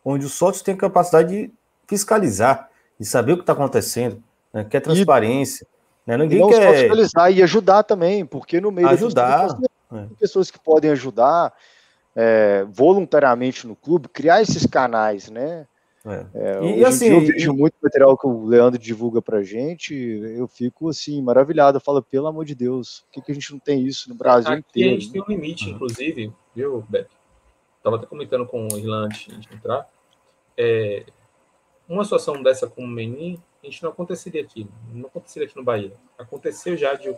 onde 0.05 0.27
os 0.27 0.33
sócios 0.33 0.63
têm 0.63 0.77
capacidade 0.77 1.31
de 1.31 1.53
fiscalizar, 1.87 2.69
de 3.01 3.07
saber 3.07 3.33
o 3.33 3.37
que 3.37 3.43
está 3.43 3.55
acontecendo, 3.55 4.23
né, 4.53 4.65
quer 4.65 4.81
transparência. 4.81 5.67
E, 6.07 6.11
né? 6.11 6.17
Ninguém 6.19 6.41
não 6.41 6.51
quer 6.51 6.77
fiscalizar 6.77 7.33
e 7.33 7.43
ajudar 7.43 7.83
também, 7.85 8.27
porque 8.27 8.61
no 8.61 8.71
meio 8.71 8.89
ajudar, 8.89 9.55
tem 9.57 9.69
é. 10.01 10.07
pessoas 10.21 10.51
que 10.51 10.59
podem 10.59 10.91
ajudar 10.91 11.55
é, 12.15 12.67
voluntariamente 12.71 13.67
no 13.67 13.75
clube, 13.75 14.09
criar 14.09 14.43
esses 14.43 14.67
canais, 14.67 15.31
né? 15.31 15.67
É. 16.09 16.27
É, 16.35 16.79
e 16.79 16.85
assim, 16.85 17.09
eu 17.09 17.21
vejo 17.21 17.53
e... 17.53 17.57
muito 17.57 17.75
material 17.83 18.17
que 18.17 18.27
o 18.27 18.47
Leandro 18.47 18.81
divulga 18.81 19.21
pra 19.21 19.43
gente, 19.43 19.95
eu 19.95 20.49
fico 20.49 20.89
assim, 20.89 21.21
maravilhado. 21.21 21.77
Eu 21.77 21.83
falo, 21.83 22.03
pelo 22.03 22.27
amor 22.27 22.45
de 22.45 22.55
Deus, 22.55 23.05
por 23.07 23.13
que, 23.13 23.23
que 23.23 23.33
a 23.33 23.35
gente 23.35 23.53
não 23.53 23.59
tem 23.59 23.85
isso 23.85 24.09
no 24.09 24.15
Brasil 24.15 24.53
Aqui 24.53 24.65
inteiro? 24.71 24.97
a 24.97 25.01
gente 25.01 25.13
tem 25.13 25.23
um 25.23 25.27
limite, 25.29 25.71
inclusive, 25.71 26.33
viu, 26.55 26.85
Beto? 26.89 27.15
Tava 27.83 27.97
até 27.97 28.07
comentando 28.07 28.47
com 28.47 28.67
o 28.67 28.79
Irlanda 28.79 29.07
antes 29.07 29.27
de 29.27 29.55
entrar. 29.55 29.87
É, 30.57 31.05
uma 31.89 32.05
situação 32.05 32.43
dessa 32.43 32.67
com 32.67 32.85
o 32.85 32.89
Menin, 32.89 33.41
a 33.63 33.67
gente 33.67 33.83
não 33.83 33.91
aconteceria 33.91 34.43
aqui, 34.43 34.69
não 34.93 35.07
aconteceria 35.07 35.47
aqui 35.47 35.57
no 35.57 35.65
Bahia. 35.65 35.93
Aconteceu 36.19 36.77
já 36.77 36.95
de 36.95 37.15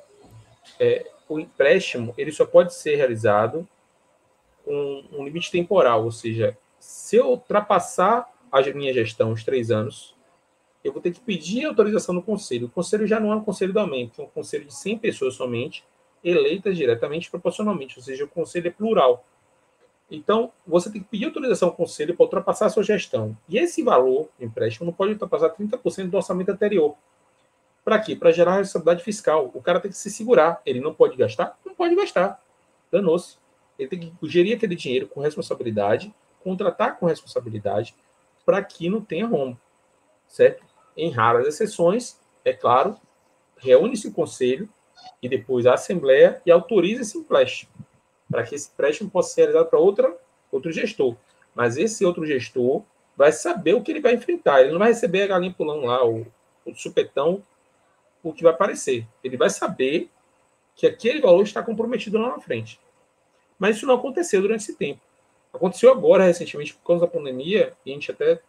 é, 0.79 1.11
o 1.29 1.39
empréstimo, 1.39 2.15
ele 2.19 2.33
só 2.33 2.45
pode 2.45 2.75
ser 2.75 2.97
realizado 2.97 3.67
com 4.65 5.05
um 5.13 5.25
limite 5.25 5.51
temporal, 5.51 6.05
ou 6.05 6.13
seja, 6.13 6.57
se 6.79 7.17
eu 7.17 7.31
ultrapassar 7.31 8.29
a 8.53 8.75
minha 8.75 8.93
gestão, 8.93 9.33
os 9.33 9.45
três 9.45 9.71
anos, 9.71 10.15
eu 10.83 10.93
vou 10.93 11.03
ter 11.03 11.13
que 11.13 11.21
pedir 11.21 11.65
autorização 11.67 12.15
no 12.15 12.23
conselho. 12.23 12.67
O 12.67 12.71
conselho 12.71 13.07
já 13.07 13.21
não 13.21 13.33
é 13.33 13.37
um 13.37 13.45
conselho 13.45 13.73
do 13.73 13.81
aumento, 13.81 14.23
é 14.23 14.25
um 14.25 14.29
conselho 14.29 14.65
de 14.65 14.75
100 14.75 14.99
pessoas 14.99 15.35
somente, 15.35 15.85
eleitas 16.25 16.77
diretamente 16.77 17.31
proporcionalmente, 17.31 17.99
ou 17.99 18.05
seja, 18.05 18.25
o 18.25 18.29
conselho 18.29 18.69
é 18.69 18.71
plural. 18.71 19.25
Então, 20.11 20.53
você 20.67 20.91
tem 20.91 21.01
que 21.01 21.09
pedir 21.09 21.27
autorização 21.27 21.69
ao 21.69 21.75
conselho 21.75 22.17
para 22.17 22.25
ultrapassar 22.25 22.67
a 22.67 22.71
sua 22.71 22.83
gestão. 22.83 23.37
E 23.49 23.59
esse 23.59 23.83
valor 23.83 24.29
de 24.39 24.45
empréstimo 24.45 24.87
não 24.87 24.93
pode 24.93 25.13
ultrapassar 25.13 25.51
30% 25.51 26.11
do 26.11 26.17
orçamento 26.17 26.51
anterior. 26.51 26.97
Para 27.85 27.99
quê? 27.99 28.17
Para 28.17 28.33
gerar 28.33 28.57
responsabilidade 28.57 29.05
fiscal. 29.05 29.51
O 29.55 29.63
cara 29.63 29.79
tem 29.79 29.91
que 29.91 29.97
se 29.97 30.11
segurar. 30.11 30.61
Ele 30.67 30.81
não 30.81 30.93
pode 30.93 31.17
gastar? 31.17 31.57
Não 31.65 31.75
pode 31.75 31.95
gastar. 31.95 32.43
Danou-se. 32.91 33.39
Ele 33.79 33.89
tem 33.89 34.01
que 34.01 34.29
gerir 34.29 34.57
aquele 34.57 34.75
dinheiro 34.75 35.07
com 35.07 35.21
responsabilidade, 35.21 36.13
contratar 36.43 36.99
com 36.99 37.07
responsabilidade, 37.07 37.95
para 38.51 38.65
que 38.65 38.89
não 38.89 39.01
tenha 39.01 39.29
rombo, 39.29 39.57
certo? 40.27 40.65
Em 40.97 41.09
raras 41.09 41.47
exceções, 41.47 42.19
é 42.45 42.53
claro, 42.53 42.97
reúne-se 43.57 44.09
o 44.09 44.13
conselho 44.13 44.69
e 45.23 45.29
depois 45.29 45.67
a 45.67 45.75
assembleia 45.75 46.43
e 46.45 46.51
autoriza 46.51 47.03
esse 47.03 47.17
empréstimo, 47.17 47.71
para 48.29 48.43
que 48.43 48.57
esse 48.57 48.73
empréstimo 48.73 49.09
possa 49.09 49.33
ser 49.33 49.43
realizado 49.43 49.71
para 49.71 49.79
outra 49.79 50.19
outro 50.51 50.73
gestor. 50.73 51.15
Mas 51.55 51.77
esse 51.77 52.05
outro 52.05 52.27
gestor 52.27 52.83
vai 53.17 53.31
saber 53.31 53.75
o 53.75 53.85
que 53.85 53.93
ele 53.93 54.01
vai 54.01 54.15
enfrentar. 54.15 54.63
Ele 54.63 54.73
não 54.73 54.81
vai 54.81 54.89
receber 54.89 55.23
a 55.23 55.27
galinha 55.29 55.55
pulando 55.57 55.87
lá, 55.87 56.05
o, 56.05 56.27
o 56.67 56.75
supetão, 56.75 57.45
o 58.21 58.33
que 58.33 58.43
vai 58.43 58.53
aparecer. 58.53 59.07
Ele 59.23 59.37
vai 59.37 59.49
saber 59.49 60.11
que 60.75 60.89
aquele 60.89 61.21
valor 61.21 61.45
está 61.45 61.63
comprometido 61.63 62.19
lá 62.19 62.31
na 62.31 62.41
frente. 62.41 62.81
Mas 63.57 63.77
isso 63.77 63.87
não 63.87 63.95
aconteceu 63.95 64.43
durante 64.43 64.63
esse 64.63 64.75
tempo. 64.75 65.01
Aconteceu 65.53 65.91
agora, 65.91 66.25
recentemente, 66.25 66.75
por 66.75 66.87
causa 66.87 67.07
da 67.07 67.11
pandemia, 67.11 67.73
e 67.85 67.91
a 67.91 67.95
gente 67.95 68.11
até 68.11 68.41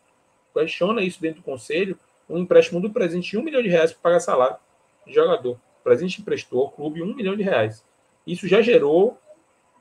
questiona 0.53 1.01
isso 1.01 1.21
dentro 1.21 1.41
do 1.41 1.45
conselho, 1.45 1.97
um 2.29 2.37
empréstimo 2.37 2.79
do 2.79 2.89
presente 2.89 3.31
de 3.31 3.37
um 3.37 3.43
milhão 3.43 3.61
de 3.61 3.69
reais 3.69 3.91
para 3.91 4.01
pagar 4.01 4.19
salário 4.19 4.57
de 5.05 5.13
jogador. 5.13 5.53
O 5.53 5.83
presente 5.83 6.21
emprestou 6.21 6.61
ao 6.61 6.69
clube 6.69 7.01
um 7.01 7.13
milhão 7.13 7.35
de 7.35 7.43
reais. 7.43 7.83
Isso 8.25 8.47
já 8.47 8.61
gerou 8.61 9.17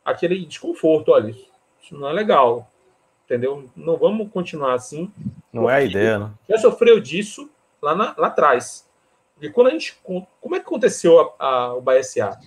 aquele 0.05 0.45
desconforto, 0.47 1.13
olha, 1.13 1.31
isso 1.83 1.95
não 1.95 2.09
é 2.09 2.13
legal, 2.13 2.71
entendeu? 3.25 3.69
Não 3.77 3.97
vamos 3.97 4.31
continuar 4.33 4.75
assim. 4.75 5.13
Não 5.53 5.69
é 5.69 5.77
a 5.77 5.83
ideia, 5.83 6.19
né? 6.19 6.31
Já 6.49 6.59
sofreu 6.59 7.01
disso 7.01 7.51
lá, 7.83 7.95
na, 7.95 8.15
lá 8.17 8.29
atrás. 8.29 8.89
E 9.41 9.49
quando 9.49 9.69
a 9.69 9.71
gente. 9.71 9.99
Como 10.03 10.55
é 10.55 10.61
que 10.61 10.67
aconteceu 10.67 11.35
a, 11.39 11.47
a, 11.47 11.75
o 11.75 11.81
BSA? 11.81 12.39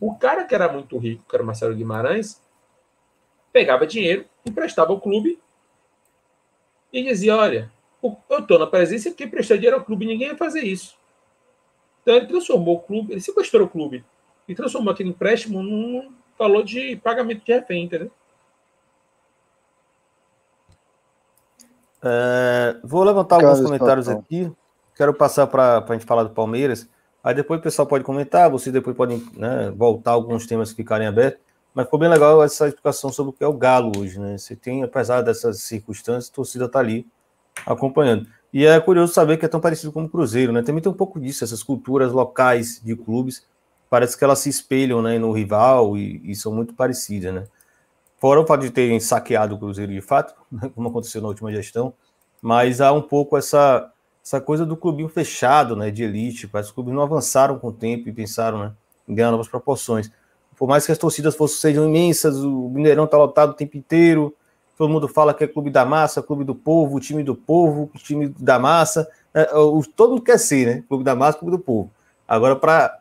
O 0.00 0.14
cara 0.14 0.44
que 0.44 0.54
era 0.54 0.70
muito 0.70 0.98
rico, 0.98 1.24
que 1.28 1.34
era 1.34 1.44
Marcelo 1.44 1.74
Guimarães, 1.74 2.40
pegava 3.52 3.86
dinheiro, 3.86 4.24
emprestava 4.44 4.92
ao 4.92 5.00
clube 5.00 5.38
e 6.92 7.02
dizia: 7.02 7.36
Olha, 7.36 7.70
eu 8.02 8.38
estou 8.38 8.58
na 8.58 8.66
presença 8.66 9.10
porque 9.10 9.24
emprestar 9.24 9.56
dinheiro 9.56 9.76
ao 9.76 9.84
clube, 9.84 10.06
ninguém 10.06 10.28
ia 10.28 10.36
fazer 10.36 10.62
isso. 10.62 10.96
Então 12.02 12.16
ele 12.16 12.26
transformou 12.26 12.76
o 12.76 12.80
clube, 12.80 13.12
ele 13.12 13.20
sequestrou 13.20 13.66
o 13.66 13.68
clube 13.68 14.04
e 14.46 14.54
transformou 14.54 14.92
aquele 14.92 15.10
empréstimo 15.10 15.62
num 15.62 16.12
valor 16.38 16.64
de 16.64 16.96
pagamento 16.96 17.44
de 17.44 17.52
refém, 17.52 17.84
entendeu? 17.84 18.10
É, 22.02 22.76
vou 22.84 23.02
levantar 23.02 23.36
alguns 23.36 23.60
comentários 23.60 24.08
aqui. 24.08 24.50
Quero 24.94 25.12
passar 25.12 25.46
para 25.46 25.78
a 25.78 25.92
gente 25.92 26.06
falar 26.06 26.22
do 26.22 26.30
Palmeiras. 26.30 26.88
Aí 27.22 27.34
depois 27.34 27.60
o 27.60 27.62
pessoal 27.62 27.86
pode 27.86 28.04
comentar, 28.04 28.48
vocês 28.48 28.72
depois 28.72 28.96
podem 28.96 29.22
né, 29.34 29.70
voltar 29.76 30.12
alguns 30.12 30.46
temas 30.46 30.70
que 30.70 30.76
ficarem 30.76 31.06
abertos. 31.06 31.47
Mas 31.78 31.86
ficou 31.86 32.00
bem 32.00 32.08
legal 32.08 32.42
essa 32.42 32.66
explicação 32.66 33.12
sobre 33.12 33.30
o 33.30 33.32
que 33.32 33.44
é 33.44 33.46
o 33.46 33.52
Galo 33.52 33.92
hoje, 33.96 34.18
né? 34.18 34.36
Você 34.36 34.56
tem, 34.56 34.82
apesar 34.82 35.22
dessas 35.22 35.60
circunstâncias, 35.60 36.28
a 36.28 36.34
torcida 36.34 36.64
está 36.64 36.80
ali 36.80 37.06
acompanhando. 37.64 38.26
E 38.52 38.66
é 38.66 38.80
curioso 38.80 39.12
saber 39.12 39.36
que 39.36 39.44
é 39.44 39.48
tão 39.48 39.60
parecido 39.60 39.92
como 39.92 40.06
o 40.06 40.08
Cruzeiro, 40.08 40.50
né? 40.50 40.60
Também 40.60 40.82
tem 40.82 40.90
um 40.90 40.96
pouco 40.96 41.20
disso, 41.20 41.44
essas 41.44 41.62
culturas 41.62 42.10
locais 42.10 42.82
de 42.84 42.96
clubes, 42.96 43.46
parece 43.88 44.18
que 44.18 44.24
elas 44.24 44.40
se 44.40 44.48
espelham 44.48 45.00
né, 45.00 45.20
no 45.20 45.30
rival 45.30 45.96
e, 45.96 46.20
e 46.24 46.34
são 46.34 46.52
muito 46.52 46.74
parecidas, 46.74 47.32
né? 47.32 47.44
Fora 48.20 48.40
o 48.40 48.44
fato 48.44 48.62
de 48.62 48.70
terem 48.70 48.98
saqueado 48.98 49.54
o 49.54 49.58
Cruzeiro 49.60 49.92
de 49.92 50.00
fato, 50.00 50.34
né, 50.50 50.68
como 50.74 50.88
aconteceu 50.88 51.22
na 51.22 51.28
última 51.28 51.52
gestão, 51.52 51.94
mas 52.42 52.80
há 52.80 52.92
um 52.92 53.02
pouco 53.02 53.36
essa, 53.36 53.88
essa 54.20 54.40
coisa 54.40 54.66
do 54.66 54.76
clubinho 54.76 55.08
fechado, 55.08 55.76
né, 55.76 55.92
de 55.92 56.02
elite, 56.02 56.48
parece 56.48 56.70
que 56.70 56.72
os 56.72 56.74
clubes 56.74 56.92
não 56.92 57.02
avançaram 57.02 57.56
com 57.56 57.68
o 57.68 57.72
tempo 57.72 58.08
e 58.08 58.12
pensaram 58.12 58.58
né, 58.58 58.72
em 59.06 59.14
ganhar 59.14 59.30
novas 59.30 59.46
proporções 59.46 60.10
por 60.58 60.68
mais 60.68 60.84
que 60.84 60.92
as 60.92 60.98
torcidas 60.98 61.36
fossem, 61.36 61.58
sejam 61.58 61.88
imensas, 61.88 62.36
o 62.38 62.68
Mineirão 62.68 63.04
está 63.04 63.16
lotado 63.16 63.50
o 63.50 63.54
tempo 63.54 63.76
inteiro, 63.76 64.34
todo 64.76 64.92
mundo 64.92 65.06
fala 65.06 65.32
que 65.32 65.44
é 65.44 65.46
clube 65.46 65.70
da 65.70 65.84
massa, 65.84 66.20
clube 66.20 66.42
do 66.44 66.54
povo, 66.54 66.98
time 66.98 67.22
do 67.22 67.34
povo, 67.34 67.90
time 67.94 68.28
da 68.28 68.58
massa, 68.58 69.08
é, 69.32 69.44
todo 69.94 70.10
mundo 70.10 70.22
quer 70.22 70.38
ser, 70.38 70.66
né? 70.66 70.84
Clube 70.88 71.04
da 71.04 71.14
massa, 71.14 71.38
clube 71.38 71.56
do 71.56 71.62
povo. 71.62 71.90
Agora, 72.26 72.56
para 72.56 73.00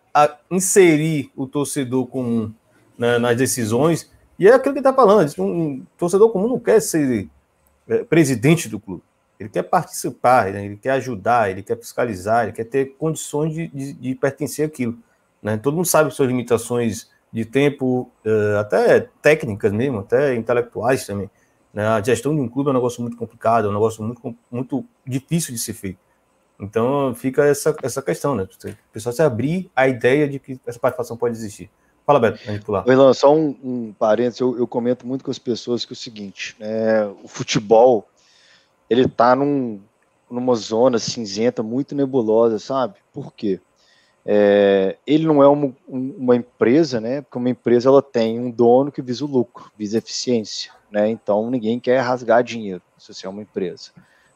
inserir 0.52 1.32
o 1.36 1.48
torcedor 1.48 2.06
comum 2.08 2.54
né, 2.98 3.18
nas 3.18 3.36
decisões, 3.36 4.10
e 4.38 4.48
é 4.48 4.54
aquilo 4.54 4.74
que 4.74 4.80
está 4.80 4.94
falando, 4.94 5.28
um 5.40 5.84
torcedor 5.98 6.30
comum 6.30 6.48
não 6.48 6.60
quer 6.60 6.80
ser 6.80 7.28
é, 7.90 8.04
presidente 8.04 8.70
do 8.70 8.80
clube, 8.80 9.02
ele 9.40 9.50
quer 9.50 9.64
participar, 9.64 10.52
né? 10.52 10.66
ele 10.66 10.78
quer 10.78 10.92
ajudar, 10.92 11.50
ele 11.50 11.64
quer 11.64 11.78
fiscalizar, 11.78 12.44
ele 12.44 12.54
quer 12.54 12.66
ter 12.66 12.96
condições 12.98 13.54
de, 13.54 13.68
de, 13.68 13.94
de 13.94 14.16
pertencer 14.16 14.68
àquilo. 14.68 14.98
Né? 15.42 15.58
Todo 15.58 15.76
mundo 15.76 15.86
sabe 15.86 16.12
suas 16.12 16.28
limitações 16.28 17.08
de 17.32 17.46
tempo, 17.46 18.12
uh, 18.26 18.58
até 18.60 19.02
técnicas 19.22 19.72
mesmo, 19.72 20.00
até 20.00 20.36
intelectuais 20.36 21.06
também. 21.06 21.30
Né? 21.74 21.86
A 21.86 22.02
gestão 22.02 22.34
de 22.34 22.42
um 22.42 22.48
clube 22.48 22.70
é 22.70 22.72
um 22.72 22.76
negócio 22.76 23.02
muito 23.02 23.18
complicado, 23.18 23.68
é 23.68 23.70
um 23.70 23.74
negócio 23.74 24.04
muito, 24.04 24.36
muito 24.52 24.86
difícil 25.06 25.54
de 25.54 25.60
ser 25.60 25.74
feito. 25.74 26.00
Então 26.60 27.14
fica 27.14 27.46
essa, 27.46 27.76
essa 27.84 28.02
questão, 28.02 28.34
né? 28.34 28.44
O 28.44 28.92
pessoal 28.92 29.14
se 29.14 29.22
abrir 29.22 29.70
a 29.76 29.88
ideia 29.88 30.28
de 30.28 30.40
que 30.40 30.60
essa 30.66 30.80
participação 30.80 31.16
pode 31.16 31.36
existir. 31.36 31.70
Fala, 32.04 32.20
Beto, 32.20 32.38
gente 32.38 32.64
pular. 32.64 32.88
Irlan, 32.88 33.14
só 33.14 33.36
um, 33.36 33.56
um 33.62 33.94
parênteses, 33.94 34.40
eu, 34.40 34.58
eu, 34.58 34.66
comento 34.66 35.06
muito 35.06 35.24
com 35.26 35.30
as 35.30 35.38
pessoas 35.38 35.84
que 35.84 35.92
é 35.92 35.94
o 35.94 35.98
seguinte, 35.98 36.56
né, 36.58 37.06
o 37.22 37.28
futebol, 37.28 38.08
ele 38.90 39.04
está 39.04 39.36
num, 39.36 39.82
numa 40.32 40.56
zona 40.56 41.00
cinzenta 41.00 41.62
muito 41.62 41.94
nebulosa, 41.94 42.60
sabe? 42.60 42.96
Por 43.12 43.34
quê? 43.34 43.60
É, 44.30 44.98
ele 45.08 45.26
não 45.26 45.42
é 45.42 45.48
uma, 45.48 45.74
uma, 45.88 46.36
empresa, 46.36 47.00
né? 47.00 47.22
Porque 47.22 47.38
uma 47.38 47.50
empresa 47.50 47.88
ela 47.88 48.02
tem 48.02 48.38
um 48.38 48.52
dono 48.52 48.92
que 48.92 49.02
visa 49.02 49.24
o 49.24 49.28
lucro, 49.28 49.72
visa 49.78 49.98
eficiência, 49.98 50.74
né? 50.92 51.10
Então 51.10 51.50
ninguém 51.50 51.80
quer 51.80 52.02
rasgar 52.02 52.44
dinheiro 52.44 52.82
se 52.98 53.14
você 53.14 53.26
é 53.26 53.30
uma 53.30 53.42
empresa. 53.42 53.92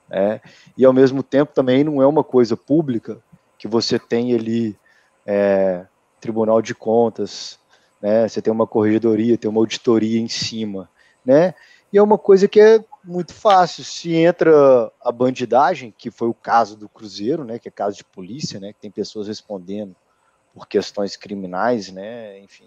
Né? 0.10 0.40
E 0.78 0.86
ao 0.86 0.94
mesmo 0.94 1.22
tempo 1.22 1.54
também 1.54 1.84
não 1.84 2.02
é 2.02 2.08
uma 2.08 2.24
coisa 2.24 2.56
pública 2.56 3.18
que 3.58 3.68
você 3.68 4.00
tem 4.00 4.34
ali 4.34 4.78
é, 5.26 5.86
Tribunal 6.22 6.62
de 6.62 6.74
Contas, 6.74 7.60
né? 8.02 8.26
Você 8.30 8.42
tem 8.42 8.52
uma 8.52 8.66
corregedoria, 8.66 9.38
tem 9.38 9.50
uma 9.50 9.60
auditoria 9.60 10.22
em 10.22 10.30
cima, 10.30 10.90
né? 11.26 11.54
E 11.92 11.98
é 11.98 12.02
uma 12.02 12.18
coisa 12.18 12.48
que 12.48 12.60
é 12.60 12.84
muito 13.04 13.34
fácil. 13.34 13.84
Se 13.84 14.16
entra 14.16 14.92
a 15.02 15.12
bandidagem, 15.12 15.94
que 15.98 16.10
foi 16.10 16.28
o 16.28 16.34
caso 16.34 16.78
do 16.78 16.88
Cruzeiro, 16.88 17.44
né, 17.44 17.60
que 17.60 17.68
é 17.68 17.72
caso 17.72 17.98
de 17.98 18.04
polícia, 18.04 18.60
né, 18.60 18.74
que 18.74 18.80
tem 18.80 18.92
pessoas 18.92 19.28
respondendo 19.28 19.96
por 20.54 20.68
questões 20.68 21.16
criminais, 21.16 21.92
né, 21.92 22.40
enfim. 22.40 22.66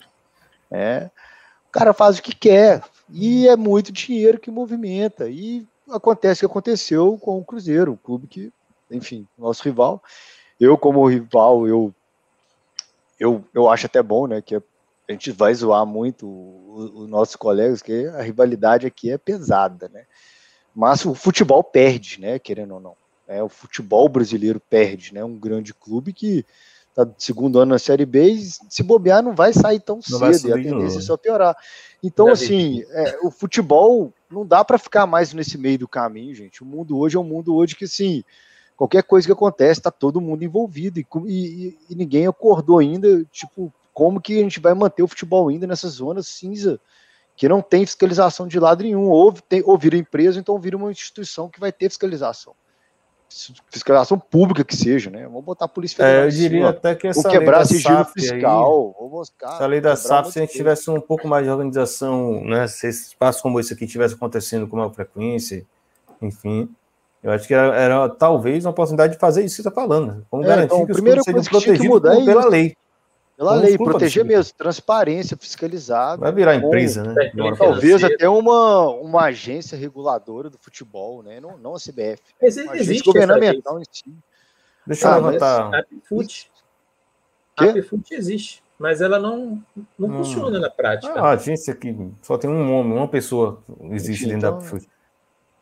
É, 0.70 1.10
o 1.68 1.70
cara 1.70 1.92
faz 1.92 2.18
o 2.18 2.22
que 2.22 2.34
quer 2.34 2.82
e 3.09 3.46
é 3.48 3.56
muito 3.56 3.92
dinheiro 3.92 4.38
que 4.38 4.51
movimenta. 4.51 5.28
E 5.28 5.66
acontece 5.90 6.44
o 6.44 6.48
que 6.48 6.52
aconteceu 6.52 7.18
com 7.18 7.38
o 7.38 7.44
Cruzeiro, 7.44 7.92
um 7.92 7.96
clube 7.96 8.26
que, 8.26 8.52
enfim, 8.90 9.26
nosso 9.38 9.62
rival. 9.62 10.02
Eu, 10.60 10.78
como 10.78 11.06
rival, 11.06 11.66
eu, 11.66 11.94
eu, 13.18 13.44
eu 13.52 13.68
acho 13.68 13.86
até 13.86 14.02
bom, 14.02 14.26
né, 14.26 14.42
que 14.42 14.56
é 14.56 14.62
a 15.09 15.12
gente 15.12 15.31
vai 15.31 15.55
zoar 15.55 15.85
muito 15.85 16.26
os 16.26 17.09
nossos 17.09 17.36
colegas, 17.36 17.82
que 17.82 18.06
a 18.09 18.22
rivalidade 18.22 18.86
aqui 18.86 19.10
é 19.10 19.18
pesada, 19.18 19.89
né? 19.93 20.05
Mas 20.74 21.05
o 21.05 21.14
futebol 21.14 21.62
perde, 21.62 22.20
né? 22.20 22.39
Querendo 22.39 22.74
ou 22.74 22.81
não. 22.81 22.97
É, 23.28 23.43
o 23.43 23.48
futebol 23.48 24.09
brasileiro 24.09 24.60
perde, 24.60 25.14
né? 25.14 25.24
Um 25.24 25.39
grande 25.39 25.72
clube 25.72 26.12
que 26.12 26.44
tá 26.94 27.09
segundo 27.18 27.59
ano 27.59 27.72
na 27.72 27.78
Série 27.78 28.06
B 28.06 28.32
e 28.32 28.43
se 28.68 28.82
bobear 28.82 29.22
não 29.22 29.35
vai 29.35 29.52
sair 29.52 29.81
tão 29.81 29.97
não 30.09 30.18
cedo, 30.18 30.48
e 30.48 30.52
a 30.52 30.56
tendência 30.56 30.98
é 30.98 31.02
só 31.02 31.16
piorar. 31.16 31.56
Então, 32.02 32.28
assim, 32.28 32.85
é, 32.90 33.18
o 33.22 33.31
futebol 33.31 34.12
não 34.31 34.47
dá 34.47 34.64
para 34.64 34.78
ficar 34.78 35.06
mais 35.06 35.32
nesse 35.32 35.59
meio 35.59 35.78
do 35.78 35.89
caminho, 35.89 36.35
gente. 36.35 36.62
O 36.62 36.66
mundo 36.66 36.98
hoje 36.98 37.16
é 37.16 37.20
um 37.20 37.24
mundo 37.24 37.55
hoje 37.55 37.74
que, 37.74 37.85
assim, 37.85 38.22
qualquer 38.76 39.02
coisa 39.02 39.26
que 39.26 39.32
acontece, 39.32 39.81
tá 39.81 39.90
todo 39.90 40.20
mundo 40.20 40.44
envolvido 40.44 41.01
e, 41.01 41.06
e, 41.26 41.78
e 41.90 41.94
ninguém 41.94 42.26
acordou 42.26 42.78
ainda, 42.78 43.24
tipo, 43.32 43.72
como 43.95 44.21
que 44.21 44.39
a 44.39 44.43
gente 44.43 44.61
vai 44.61 44.75
manter 44.75 45.03
o 45.03 45.09
futebol 45.09 45.49
ainda 45.49 45.66
nessa 45.66 45.89
zona 45.89 46.23
cinza 46.23 46.81
que 47.37 47.49
não 47.49 47.62
tem 47.62 47.87
fiscalização 47.87 48.47
de 48.47 48.59
lado 48.61 48.83
nenhum, 48.83 49.09
ou, 49.09 49.33
tem, 49.33 49.62
ou 49.65 49.79
vira 49.79 49.97
empresa, 49.97 50.39
então 50.39 50.59
vira 50.59 50.77
uma 50.77 50.91
instituição 50.91 51.49
que 51.49 51.59
vai 51.59 51.73
ter 51.73 51.89
fiscalização. 51.89 52.55
Fiscalização 53.69 54.16
pública 54.16 54.62
que 54.62 54.77
seja, 54.77 55.11
né? 55.11 55.25
Vamos 55.25 55.45
botar 55.45 55.65
a 55.65 55.69
Polícia 55.69 55.97
Federal. 55.97 56.23
É, 56.23 56.27
eu 56.27 56.31
diria 56.31 56.69
até 56.69 56.95
que 56.95 57.09
essa 57.09 57.29
quebrar 57.29 57.59
lei 57.59 57.66
sigilo 57.66 58.05
fiscal. 58.05 58.95
Aí, 59.01 59.27
cara, 59.37 59.55
essa 59.55 59.66
lei 59.66 59.81
da 59.81 59.97
SAF, 59.97 60.31
se 60.31 60.39
a 60.39 60.43
gente 60.43 60.53
tivesse 60.53 60.89
um 60.89 61.01
pouco 61.01 61.27
mais 61.27 61.45
de 61.45 61.51
organização, 61.51 62.45
né? 62.45 62.69
Se 62.69 62.89
espaços 62.89 63.43
como 63.43 63.59
esse 63.59 63.73
aqui 63.73 63.89
tivesse 63.89 64.15
acontecendo 64.15 64.69
com 64.69 64.77
maior 64.77 64.93
frequência, 64.95 65.66
enfim, 66.23 66.69
eu 67.25 67.33
acho 67.33 67.49
que 67.49 67.55
era, 67.55 67.75
era, 67.75 68.09
talvez 68.09 68.65
uma 68.65 68.71
oportunidade 68.71 69.15
de 69.15 69.19
fazer 69.19 69.45
isso 69.45 69.57
que 69.57 69.62
você 69.62 69.69
está 69.69 69.81
falando. 69.81 70.12
Né? 70.12 70.23
Como 70.31 70.45
é, 70.45 70.47
garantir 70.47 70.75
então, 70.75 70.87
que 70.87 70.93
os 70.93 71.01
clubes 71.01 71.25
sejam 71.25 71.43
protegidos 71.43 72.25
pela 72.25 72.47
lei. 72.47 72.77
Pela 73.45 73.57
lei, 73.57 73.77
proteger 73.77 74.25
mesmo, 74.25 74.55
transparência, 74.57 75.37
fiscalizado. 75.37 76.23
Vai 76.23 76.33
virar 76.33 76.55
empresa, 76.55 77.03
né? 77.03 77.31
Talvez 77.59 78.03
até 78.03 78.27
uma, 78.27 78.89
uma 78.89 79.25
agência 79.25 79.77
reguladora 79.77 80.49
do 80.49 80.57
futebol, 80.57 81.23
né? 81.23 81.41
Não, 81.41 81.59
não 81.59 81.75
a 81.75 81.79
CBF. 81.79 82.23
Mas 82.41 82.57
uma 82.57 82.75
existe 82.77 83.05
governamental 83.05 83.79
em 83.79 83.85
si. 83.91 84.05
Deixa 84.87 85.15
ah, 85.15 85.19
eu 85.19 85.27
levantar. 85.27 85.75
A 85.75 85.79
Apfut. 85.81 86.51
A 87.57 87.65
Apfut 87.65 88.15
existe, 88.15 88.62
mas 88.79 89.03
ela 89.03 89.19
não, 89.19 89.62
não 89.99 90.09
hum. 90.09 90.25
funciona 90.25 90.59
na 90.59 90.71
prática. 90.71 91.12
Ah, 91.15 91.29
a 91.29 91.31
agência 91.33 91.75
aqui 91.75 91.95
só 92.23 92.39
tem 92.39 92.49
um 92.49 92.73
homem, 92.73 92.97
uma 92.97 93.09
pessoa 93.09 93.62
existe 93.91 94.25
dentro 94.25 94.39
então, 94.39 94.53
da 94.53 94.57
Apfut. 94.57 94.89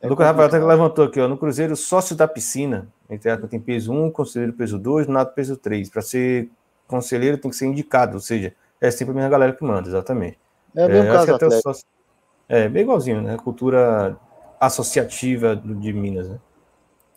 É 0.01 0.09
Lucas 0.09 0.27
Rafael 0.27 0.49
até 0.49 0.59
levantou 0.59 1.05
aqui, 1.05 1.21
ó, 1.21 1.27
no 1.27 1.37
Cruzeiro, 1.37 1.77
sócio 1.77 2.15
da 2.15 2.29
piscina, 2.29 2.89
entre 3.11 3.31
aspas, 3.31 3.51
tem 3.51 3.61
peso 3.61 3.93
1, 3.93 4.11
conselheiro 4.11 4.53
peso 4.53 4.79
2, 4.79 5.09
nato 5.09 5.35
peso 5.35 5.57
3. 5.57 5.91
Para 5.91 6.03
ser 6.03 6.49
conselheiro 6.93 7.39
tem 7.39 7.51
que 7.51 7.57
ser 7.57 7.67
indicado, 7.67 8.15
ou 8.15 8.21
seja, 8.21 8.55
é 8.79 8.91
sempre 8.91 9.13
a 9.13 9.15
minha 9.15 9.29
galera 9.29 9.53
que 9.53 9.65
manda, 9.65 9.89
exatamente. 9.89 10.39
É, 10.77 10.85
é 10.85 11.07
caso 11.07 11.35
até 11.35 11.47
é 12.49 12.69
bem 12.69 12.83
igualzinho, 12.83 13.23
né? 13.23 13.37
Cultura 13.39 14.15
associativa 14.61 15.57
de 15.57 15.93
Minas, 15.93 16.29
né? 16.29 16.39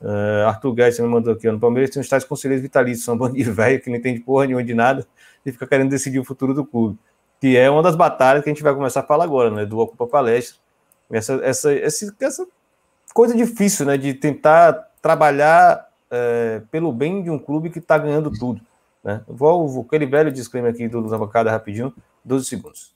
Uh, 0.01 0.47
Arthur 0.47 0.73
Guedes 0.73 0.99
me 0.99 1.07
mandou 1.07 1.33
aqui, 1.33 1.49
no 1.49 1.59
Palmeiras 1.59 1.89
tem 1.89 1.99
uns 1.99 2.07
tais 2.07 2.23
conselheiros 2.23 2.61
vitalícios, 2.61 3.03
são 3.03 3.15
um 3.15 3.17
bando 3.17 3.35
de 3.35 3.43
velho 3.43 3.81
que 3.81 3.89
não 3.89 3.97
entende 3.97 4.19
porra 4.19 4.45
nenhuma 4.45 4.63
de 4.63 4.73
nada 4.73 5.05
e 5.45 5.51
fica 5.51 5.67
querendo 5.67 5.89
decidir 5.89 6.19
o 6.19 6.23
futuro 6.23 6.53
do 6.53 6.65
clube. 6.65 6.97
Que 7.41 7.57
é 7.57 7.69
uma 7.69 7.83
das 7.83 7.95
batalhas 7.95 8.43
que 8.43 8.49
a 8.49 8.53
gente 8.53 8.63
vai 8.63 8.73
começar 8.73 9.01
a 9.01 9.03
falar 9.03 9.25
agora, 9.25 9.51
né? 9.51 9.65
Do 9.65 9.79
Ocupa 9.79 10.07
Palestra. 10.07 10.57
Essa, 11.11 11.33
essa, 11.43 11.73
essa, 11.73 12.15
essa 12.19 12.47
coisa 13.13 13.35
difícil, 13.35 13.85
né? 13.85 13.97
De 13.97 14.13
tentar 14.13 14.73
trabalhar 15.01 15.89
é, 16.09 16.61
pelo 16.71 16.93
bem 16.93 17.21
de 17.23 17.29
um 17.29 17.37
clube 17.37 17.69
que 17.69 17.79
está 17.79 17.97
ganhando 17.97 18.31
tudo. 18.31 18.61
Né? 19.05 19.21
Vou, 19.27 19.67
vou 19.67 19.83
aquele 19.83 20.07
velho 20.07 20.31
disclaimer 20.31 20.73
aqui 20.73 20.87
do 20.87 21.03
Bancada 21.03 21.51
rapidinho, 21.51 21.93
12 22.25 22.45
segundos. 22.45 22.95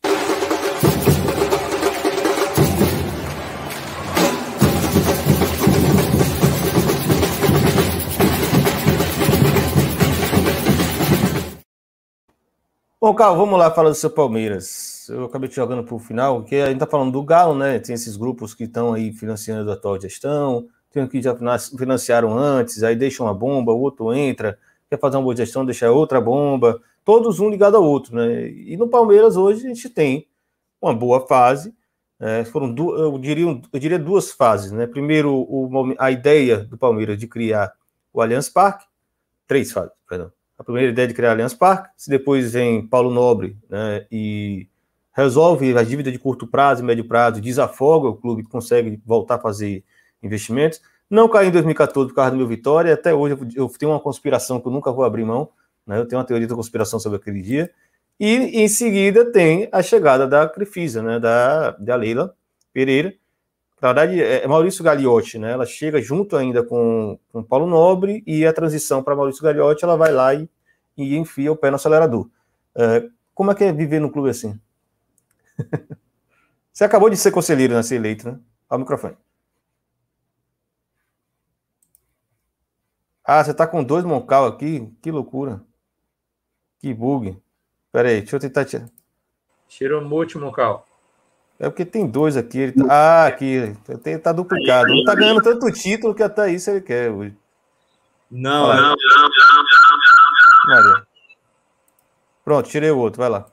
Bom, 13.00 13.14
Carl, 13.14 13.38
vamos 13.38 13.58
lá 13.60 13.70
falar 13.70 13.90
do 13.90 13.96
seu 13.96 14.10
Palmeiras. 14.10 15.08
Eu 15.10 15.26
acabei 15.26 15.48
te 15.48 15.56
jogando 15.56 15.84
para 15.84 15.96
o 15.96 16.00
final, 16.00 16.42
porque 16.42 16.56
a 16.56 16.66
gente 16.66 16.76
está 16.76 16.88
falando 16.88 17.12
do 17.12 17.24
Galo, 17.24 17.56
né? 17.56 17.78
Tem 17.78 17.94
esses 17.94 18.18
grupos 18.18 18.56
que 18.56 18.64
estão 18.64 18.94
aí 18.94 19.14
financiando 19.14 19.70
a 19.70 19.76
atual 19.76 20.02
gestão, 20.02 20.68
tem 20.92 21.08
que 21.08 21.22
já 21.22 21.36
financiaram 21.78 22.36
antes, 22.38 22.82
aí 22.82 22.96
deixam 22.96 23.28
uma 23.28 23.34
bomba, 23.34 23.72
o 23.72 23.80
outro 23.80 24.12
entra, 24.12 24.58
quer 24.90 25.00
fazer 25.00 25.18
uma 25.18 25.24
boa 25.24 25.36
gestão, 25.36 25.66
deixar 25.66 25.92
outra 25.92 26.20
bomba, 26.20 26.82
todos 27.06 27.40
um 27.40 27.50
ligado 27.50 27.78
ao 27.78 27.84
outro, 27.84 28.16
né? 28.16 28.50
E 28.50 28.76
no 28.76 28.88
Palmeiras 28.88 29.38
hoje 29.38 29.66
a 29.66 29.70
gente 29.70 29.90
tem 29.90 30.28
uma 30.82 30.94
boa 30.94 31.26
fase, 31.28 31.74
é, 32.20 32.44
foram 32.44 32.74
duas, 32.74 33.00
eu 33.00 33.18
diria, 33.18 33.46
eu 33.46 33.80
diria 33.80 34.00
duas 34.00 34.32
fases, 34.32 34.72
né? 34.72 34.88
Primeiro, 34.88 35.34
o, 35.34 35.96
a 35.98 36.12
ideia 36.12 36.58
do 36.58 36.78
Palmeiras 36.78 37.18
de 37.18 37.28
criar 37.28 37.72
o 38.12 38.22
Allianz 38.22 38.50
Parque, 38.50 38.86
três 39.48 39.72
fases, 39.72 39.94
perdão. 40.08 40.32
A 40.58 40.64
primeira 40.64 40.92
ideia 40.92 41.08
de 41.08 41.14
criar 41.14 41.30
o 41.30 41.32
Allianz 41.32 41.54
Parque, 41.54 41.90
se 41.96 42.10
depois 42.10 42.52
vem 42.52 42.86
Paulo 42.86 43.12
Nobre, 43.12 43.58
né? 43.70 44.06
E 44.12 44.68
resolve 45.14 45.78
a 45.78 45.84
dívida 45.84 46.12
de 46.12 46.20
curto 46.20 46.48
prazo 46.48 46.82
e 46.82 46.86
médio 46.86 47.06
prazo, 47.06 47.42
desafoga 47.42 48.08
o 48.08 48.16
clube, 48.16 48.44
consegue 48.44 49.02
voltar 49.06 49.36
a 49.36 49.40
fazer 49.40 49.84
investimentos. 50.22 50.82
Não 51.10 51.28
caí 51.28 51.48
em 51.48 51.52
2014 51.52 52.10
por 52.10 52.16
causa 52.16 52.32
do 52.32 52.38
meu 52.38 52.48
Vitória. 52.48 52.94
Até 52.94 53.14
hoje 53.14 53.38
eu 53.56 53.68
tenho 53.70 53.92
uma 53.92 54.00
conspiração 54.00 54.60
que 54.60 54.68
eu 54.68 54.72
nunca 54.72 54.92
vou 54.92 55.04
abrir 55.04 55.26
mão. 55.26 55.50
Né? 55.86 55.98
Eu 55.98 56.06
tenho 56.06 56.20
uma 56.20 56.26
teoria 56.26 56.48
da 56.48 56.56
conspiração 56.56 57.00
sobre 57.00 57.18
aquele 57.18 57.42
dia. 57.42 57.72
E 58.20 58.62
em 58.62 58.68
seguida 58.68 59.32
tem 59.32 59.68
a 59.72 59.82
chegada 59.82 60.28
da 60.28 60.48
Crefisa, 60.48 61.02
né? 61.02 61.20
da, 61.20 61.72
da 61.72 61.96
Leila 61.96 62.36
Pereira. 62.72 63.14
Na 63.82 63.94
verdade, 63.94 64.22
é, 64.22 64.44
é 64.44 64.48
Maurício 64.48 64.84
Gagliotti, 64.84 65.40
né? 65.40 65.52
Ela 65.54 65.66
chega 65.66 66.02
junto 66.02 66.36
ainda 66.36 66.62
com, 66.62 67.18
com 67.32 67.42
Paulo 67.42 67.66
Nobre 67.66 68.22
e 68.28 68.46
a 68.46 68.52
transição 68.52 69.02
para 69.02 69.16
Maurício 69.16 69.42
Gagliotti, 69.42 69.86
ela 69.86 69.96
vai 69.96 70.12
lá 70.12 70.34
e, 70.34 70.50
e 70.98 71.16
enfia 71.16 71.50
o 71.50 71.56
pé 71.56 71.70
no 71.70 71.78
acelerador. 71.78 72.30
É, 72.76 73.08
como 73.34 73.52
é 73.52 73.56
que 73.56 73.64
é 73.64 73.72
viver 73.72 74.02
no 74.02 74.12
clube 74.12 74.30
assim? 74.30 74.60
Você 76.74 76.84
acabou 76.84 77.10
de 77.10 77.16
ser 77.16 77.32
conselheiro, 77.32 77.74
né? 77.74 77.82
Ser 77.82 77.96
eleito, 77.96 78.30
né? 78.30 78.38
Ao 78.70 78.78
microfone. 78.78 79.16
Ah, 83.32 83.44
você 83.44 83.54
tá 83.54 83.68
com 83.68 83.84
dois 83.84 84.04
Moncal 84.04 84.48
aqui? 84.48 84.92
Que 85.04 85.12
loucura. 85.12 85.62
Que 86.80 86.92
bug. 86.92 87.40
Pera 87.92 88.10
aí, 88.10 88.22
deixa 88.22 88.36
eu 88.36 88.40
tentar 88.40 88.66
tirar. 88.66 88.90
Tirou 89.68 90.04
mute, 90.04 90.36
Moncal. 90.36 90.84
É 91.60 91.70
porque 91.70 91.86
tem 91.86 92.08
dois 92.08 92.36
aqui. 92.36 92.72
Tá... 92.72 92.86
Ah, 92.90 93.28
aqui. 93.28 93.78
Tá 94.24 94.32
duplicado. 94.32 94.90
Não 94.90 95.04
tá 95.04 95.14
ganhando 95.14 95.44
tanto 95.44 95.72
título 95.72 96.16
que 96.16 96.24
até 96.24 96.50
isso 96.52 96.72
ele 96.72 96.82
quer 96.82 97.12
hoje. 97.12 97.38
Não, 98.32 98.68
não, 98.68 98.76
não, 98.76 98.96
não, 98.96 99.30
Maria. 100.68 101.08
Pronto, 102.44 102.68
tirei 102.68 102.90
o 102.90 102.98
outro, 102.98 103.22
vai 103.22 103.30
lá. 103.30 103.46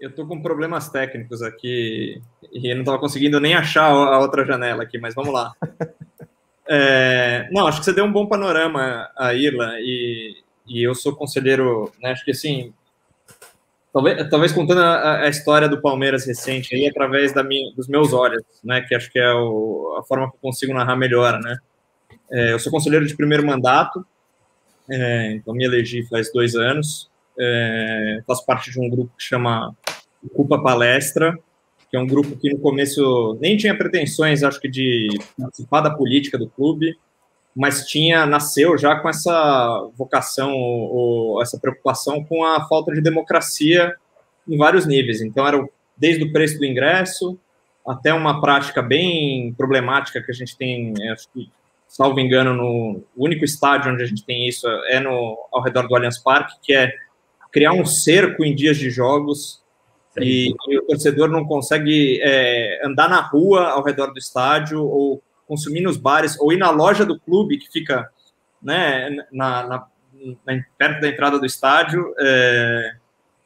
Eu 0.00 0.10
estou 0.10 0.26
com 0.26 0.42
problemas 0.42 0.88
técnicos 0.88 1.42
aqui 1.42 2.20
e 2.52 2.72
eu 2.72 2.74
não 2.74 2.82
estava 2.82 2.98
conseguindo 2.98 3.38
nem 3.38 3.54
achar 3.54 3.84
a 3.84 4.18
outra 4.18 4.44
janela 4.44 4.82
aqui, 4.82 4.98
mas 4.98 5.14
vamos 5.14 5.32
lá. 5.32 5.52
É, 6.68 7.48
não, 7.50 7.66
acho 7.66 7.80
que 7.80 7.84
você 7.84 7.92
deu 7.92 8.04
um 8.04 8.12
bom 8.12 8.26
panorama, 8.26 9.10
a 9.16 9.34
Irla, 9.34 9.74
e, 9.80 10.36
e 10.66 10.82
eu 10.82 10.94
sou 10.94 11.14
conselheiro, 11.14 11.92
né, 12.00 12.12
acho 12.12 12.24
que 12.24 12.30
assim, 12.30 12.72
talvez, 13.92 14.30
talvez 14.30 14.52
contando 14.52 14.80
a, 14.80 15.22
a, 15.22 15.28
história 15.28 15.68
do 15.68 15.80
Palmeiras 15.80 16.24
recente 16.24 16.74
aí 16.74 16.86
através 16.86 17.32
da 17.32 17.42
minha, 17.42 17.74
dos 17.74 17.88
meus 17.88 18.12
olhos, 18.12 18.44
né, 18.62 18.80
que 18.82 18.94
acho 18.94 19.10
que 19.10 19.18
é 19.18 19.32
o, 19.34 19.96
a 19.98 20.04
forma 20.04 20.30
que 20.30 20.36
eu 20.36 20.40
consigo 20.40 20.72
narrar 20.72 20.96
melhor, 20.96 21.40
né. 21.40 21.58
É, 22.30 22.52
eu 22.52 22.58
sou 22.58 22.72
conselheiro 22.72 23.06
de 23.06 23.16
primeiro 23.16 23.44
mandato, 23.44 24.06
é, 24.88 25.32
então 25.32 25.54
me 25.54 25.64
elegi 25.64 26.06
faz 26.08 26.32
dois 26.32 26.54
anos, 26.54 27.10
é, 27.38 28.22
faço 28.26 28.46
parte 28.46 28.70
de 28.70 28.80
um 28.80 28.88
grupo 28.88 29.12
que 29.16 29.24
chama 29.24 29.74
Culpa 30.34 30.62
Palestra, 30.62 31.36
que 31.92 31.96
é 31.98 32.00
um 32.00 32.06
grupo 32.06 32.34
que 32.38 32.50
no 32.50 32.58
começo 32.58 33.38
nem 33.38 33.54
tinha 33.54 33.76
pretensões, 33.76 34.42
acho 34.42 34.58
que, 34.58 34.66
de 34.66 35.08
participar 35.38 35.82
da 35.82 35.90
política 35.90 36.38
do 36.38 36.48
clube, 36.48 36.96
mas 37.54 37.84
tinha 37.84 38.24
nasceu 38.24 38.78
já 38.78 38.96
com 38.96 39.10
essa 39.10 39.90
vocação 39.94 40.54
ou 40.54 41.42
essa 41.42 41.60
preocupação 41.60 42.24
com 42.24 42.46
a 42.46 42.66
falta 42.66 42.94
de 42.94 43.02
democracia 43.02 43.94
em 44.48 44.56
vários 44.56 44.86
níveis. 44.86 45.20
Então 45.20 45.46
era 45.46 45.62
desde 45.94 46.24
o 46.24 46.32
preço 46.32 46.56
do 46.56 46.64
ingresso 46.64 47.38
até 47.86 48.14
uma 48.14 48.40
prática 48.40 48.80
bem 48.80 49.52
problemática 49.52 50.22
que 50.22 50.30
a 50.30 50.34
gente 50.34 50.56
tem, 50.56 50.94
acho 51.12 51.28
que, 51.30 51.50
salvo 51.86 52.18
engano, 52.20 52.54
no 52.54 53.04
único 53.14 53.44
estádio 53.44 53.92
onde 53.92 54.02
a 54.02 54.06
gente 54.06 54.24
tem 54.24 54.48
isso 54.48 54.66
é 54.88 54.98
no 54.98 55.36
ao 55.52 55.62
redor 55.62 55.86
do 55.86 55.94
Allianz 55.94 56.16
Parque, 56.16 56.54
que 56.62 56.72
é 56.72 56.90
criar 57.50 57.74
um 57.74 57.84
cerco 57.84 58.42
em 58.42 58.54
dias 58.54 58.78
de 58.78 58.88
jogos 58.88 59.61
e, 60.18 60.54
e, 60.68 60.78
o 60.78 60.86
torcedor 60.86 61.28
não 61.28 61.44
consegue 61.44 62.20
é, 62.22 62.84
andar 62.84 63.08
na 63.08 63.20
rua 63.20 63.70
ao 63.70 63.82
redor 63.82 64.12
do 64.12 64.18
estádio, 64.18 64.82
ou 64.84 65.22
consumir 65.46 65.80
nos 65.80 65.96
bares, 65.96 66.38
ou 66.38 66.52
ir 66.52 66.58
na 66.58 66.70
loja 66.70 67.04
do 67.04 67.18
clube, 67.18 67.58
que 67.58 67.70
fica 67.70 68.08
né, 68.62 69.10
na, 69.32 69.66
na, 69.66 69.86
na 70.46 70.64
perto 70.78 71.00
da 71.00 71.08
entrada 71.08 71.38
do 71.38 71.46
estádio, 71.46 72.14
é, 72.18 72.94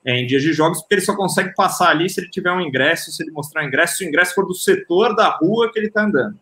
é, 0.05 0.21
em 0.21 0.27
dias 0.27 0.43
de 0.43 0.53
jogos, 0.53 0.81
porque 0.81 0.95
ele 0.95 1.01
só 1.01 1.17
consegue 1.17 1.55
passar 1.55 1.91
ali 1.91 2.09
se 2.09 2.21
ele 2.21 2.31
tiver 2.31 2.53
um 2.53 2.61
ingresso, 2.61 3.11
se 3.11 3.23
ele 3.23 3.33
mostrar 3.33 3.63
um 3.63 3.67
ingresso, 3.67 3.97
se 3.97 4.05
o 4.05 4.09
ingresso 4.09 4.35
for 4.35 4.47
do 4.47 4.55
setor 4.55 5.15
da 5.17 5.29
rua 5.29 5.71
que 5.73 5.79
ele 5.79 5.89
está 5.89 6.05
andando. 6.05 6.39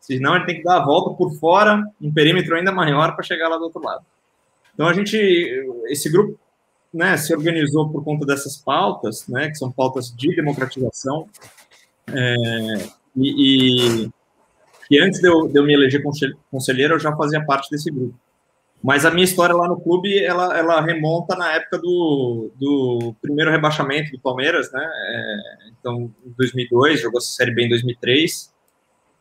Senão 0.00 0.36
ele 0.36 0.46
tem 0.46 0.56
que 0.56 0.62
dar 0.62 0.76
a 0.76 0.84
volta 0.84 1.16
por 1.16 1.32
fora, 1.38 1.82
um 2.00 2.12
perímetro 2.12 2.56
ainda 2.56 2.72
maior, 2.72 3.14
para 3.14 3.24
chegar 3.24 3.48
lá 3.48 3.56
do 3.56 3.64
outro 3.64 3.82
lado. 3.82 4.04
Então 4.74 4.86
a 4.86 4.92
gente, 4.92 5.16
esse 5.88 6.10
grupo 6.10 6.38
né, 6.92 7.16
se 7.16 7.34
organizou 7.34 7.88
por 7.88 8.04
conta 8.04 8.26
dessas 8.26 8.56
pautas, 8.56 9.26
né, 9.28 9.48
que 9.48 9.56
são 9.56 9.70
pautas 9.70 10.14
de 10.14 10.34
democratização, 10.34 11.28
é, 12.08 12.34
e, 13.16 14.10
e, 14.90 15.00
antes 15.00 15.20
de 15.20 15.28
eu, 15.28 15.48
de 15.48 15.58
eu, 15.58 15.64
me 15.64 15.72
eleger 15.72 16.02
conselheiro, 16.50 16.94
eu 16.94 16.98
já 16.98 17.14
fazia 17.16 17.44
parte 17.44 17.70
desse 17.70 17.90
grupo. 17.90 18.18
Mas 18.82 19.04
a 19.04 19.10
minha 19.10 19.24
história 19.24 19.54
lá 19.54 19.68
no 19.68 19.78
clube, 19.80 20.18
ela, 20.24 20.58
ela 20.58 20.80
remonta 20.80 21.36
na 21.36 21.52
época 21.52 21.78
do, 21.78 22.50
do 22.58 23.14
primeiro 23.20 23.50
rebaixamento 23.50 24.10
do 24.10 24.20
Palmeiras, 24.20 24.72
né, 24.72 24.84
é, 24.84 25.36
então, 25.78 26.12
em 26.24 26.32
2002, 26.36 27.00
jogou 27.00 27.18
a 27.18 27.22
Série 27.22 27.54
B 27.54 27.64
em 27.64 27.68
2003, 27.68 28.52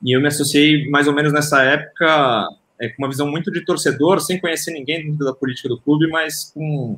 e 0.01 0.15
eu 0.15 0.21
me 0.21 0.27
associei 0.27 0.89
mais 0.89 1.07
ou 1.07 1.13
menos 1.13 1.33
nessa 1.33 1.61
época 1.61 2.47
é, 2.79 2.89
com 2.89 3.03
uma 3.03 3.09
visão 3.09 3.29
muito 3.29 3.51
de 3.51 3.63
torcedor, 3.65 4.21
sem 4.21 4.39
conhecer 4.39 4.71
ninguém 4.71 5.03
dentro 5.03 5.25
da 5.25 5.33
política 5.33 5.67
do 5.67 5.79
clube, 5.79 6.07
mas 6.07 6.51
com 6.53 6.97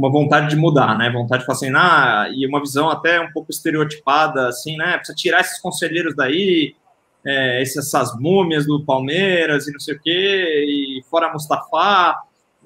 uma 0.00 0.10
vontade 0.10 0.48
de 0.48 0.56
mudar, 0.56 0.96
né? 0.96 1.10
Vontade 1.10 1.42
de 1.42 1.46
falar 1.46 1.56
assim, 1.56 1.70
ah, 1.76 2.26
e 2.34 2.46
uma 2.46 2.58
visão 2.58 2.88
até 2.88 3.20
um 3.20 3.30
pouco 3.32 3.50
estereotipada, 3.50 4.48
assim, 4.48 4.74
né? 4.78 4.96
Precisa 4.96 5.14
tirar 5.14 5.40
esses 5.40 5.60
conselheiros 5.60 6.16
daí, 6.16 6.74
é, 7.22 7.60
essas 7.60 8.18
múmias 8.18 8.66
do 8.66 8.82
Palmeiras 8.82 9.68
e 9.68 9.72
não 9.72 9.78
sei 9.78 9.94
o 9.96 10.00
quê, 10.00 10.64
e 10.66 11.02
fora 11.10 11.30
Mustafa, 11.30 12.16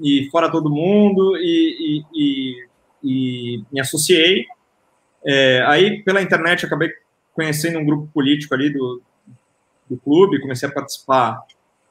e 0.00 0.28
fora 0.30 0.48
todo 0.48 0.70
mundo, 0.70 1.36
e, 1.36 2.04
e, 2.14 2.14
e, 2.14 2.68
e 3.02 3.64
me 3.72 3.80
associei. 3.80 4.46
É, 5.26 5.64
aí, 5.66 6.04
pela 6.04 6.22
internet, 6.22 6.64
acabei 6.64 6.90
conhecendo 7.34 7.80
um 7.80 7.84
grupo 7.84 8.08
político 8.14 8.54
ali 8.54 8.72
do, 8.72 9.02
do 9.90 9.96
clube, 9.96 10.40
comecei 10.40 10.68
a 10.68 10.72
participar 10.72 11.42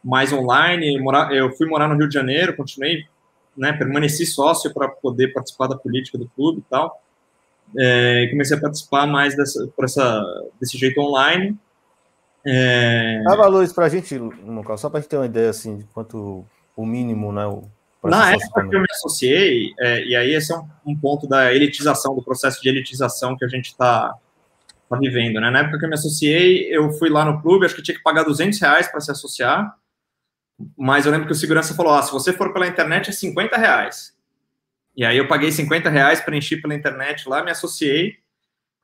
mais 0.02 0.32
online. 0.32 0.98
Eu 1.32 1.52
fui 1.52 1.68
morar 1.68 1.90
no 1.90 1.98
Rio 1.98 2.08
de 2.08 2.14
Janeiro, 2.14 2.56
continuei 2.56 3.04
né, 3.56 3.74
permaneci 3.74 4.26
sócio 4.26 4.74
para 4.74 4.88
poder 4.88 5.34
participar 5.34 5.68
da 5.68 5.78
política 5.78 6.18
do 6.18 6.28
clube 6.30 6.60
e 6.60 6.70
tal. 6.70 7.02
É, 7.78 8.28
comecei 8.30 8.58
a 8.58 8.62
participar 8.62 9.08
mais 9.08 9.36
dessa, 9.36 9.68
por 9.76 9.86
essa, 9.86 10.24
desse 10.60 10.78
jeito 10.78 11.00
online. 11.00 11.58
É... 12.46 13.22
Dá 13.24 13.36
valores 13.36 13.72
para 13.72 13.86
a 13.86 13.90
gente, 13.90 14.18
Lucas, 14.18 14.82
só 14.82 14.90
para 14.90 15.00
a 15.00 15.02
gente 15.02 15.10
ter 15.10 15.18
uma 15.18 15.26
ideia 15.26 15.50
assim, 15.50 15.78
de 15.78 15.86
quanto 15.86 16.46
o 16.76 16.86
mínimo, 16.86 17.32
né? 17.32 17.46
O 17.46 17.64
Na 18.04 18.32
época 18.32 18.68
que 18.68 18.76
eu 18.76 18.80
me 18.80 18.88
associei, 18.92 19.74
é, 19.80 20.04
e 20.04 20.16
aí 20.16 20.34
esse 20.34 20.52
é 20.52 20.58
um, 20.58 20.68
um, 20.88 20.96
ponto 20.96 21.28
da 21.28 21.54
elitização, 21.54 22.16
do 22.16 22.24
processo 22.24 22.62
de 22.62 22.68
elitização 22.68 23.38
que 23.38 23.46
a 23.46 23.48
gente 23.48 23.68
está 23.68 24.14
tá 24.90 24.98
vivendo, 24.98 25.40
né? 25.40 25.50
Na 25.50 25.60
época 25.60 25.80
que 25.80 25.86
eu 25.86 25.90
me 25.90 25.96
associei, 25.96 26.68
eu 26.70 26.92
fui 26.94 27.10
lá 27.10 27.24
no 27.24 27.42
clube, 27.42 27.66
acho 27.66 27.76
que 27.76 27.82
tinha 27.82 27.96
que 27.96 28.04
pagar 28.04 28.24
200 28.24 28.60
reais 28.60 28.92
para 28.92 29.00
se 29.00 29.12
associar, 29.12 29.76
mas 30.78 31.06
eu 31.06 31.12
lembro 31.12 31.28
que 31.28 31.34
o 31.34 31.36
segurança 31.36 31.74
falou: 31.74 31.94
ah, 31.94 32.02
se 32.02 32.12
você 32.12 32.34
for 32.34 32.54
pela 32.54 32.68
internet 32.68 33.10
é 33.10 33.14
50 33.14 33.58
reais. 33.58 34.14
E 34.96 35.04
aí 35.04 35.18
eu 35.18 35.28
paguei 35.28 35.52
50 35.52 35.90
reais, 35.90 36.22
preenchi 36.22 36.58
pela 36.58 36.76
internet 36.76 37.28
lá, 37.28 37.44
me 37.44 37.52
associei. 37.52 38.18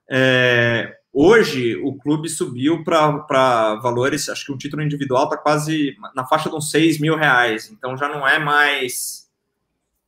É, 0.10 0.98
hoje 1.14 1.76
o 1.76 1.96
clube 1.96 2.28
subiu 2.28 2.84
para 2.84 3.76
valores, 3.76 4.28
acho 4.28 4.46
que 4.46 4.52
o 4.52 4.58
título 4.58 4.82
individual 4.82 5.26
está 5.26 5.38
quase 5.38 5.96
na 6.16 6.26
faixa 6.26 6.50
de 6.50 6.56
uns 6.56 6.72
6 6.72 7.00
mil 7.00 7.16
reais. 7.16 7.70
Então 7.72 7.96
já 7.96 8.10
não 8.10 8.28
é 8.28 8.40
mais 8.40 9.30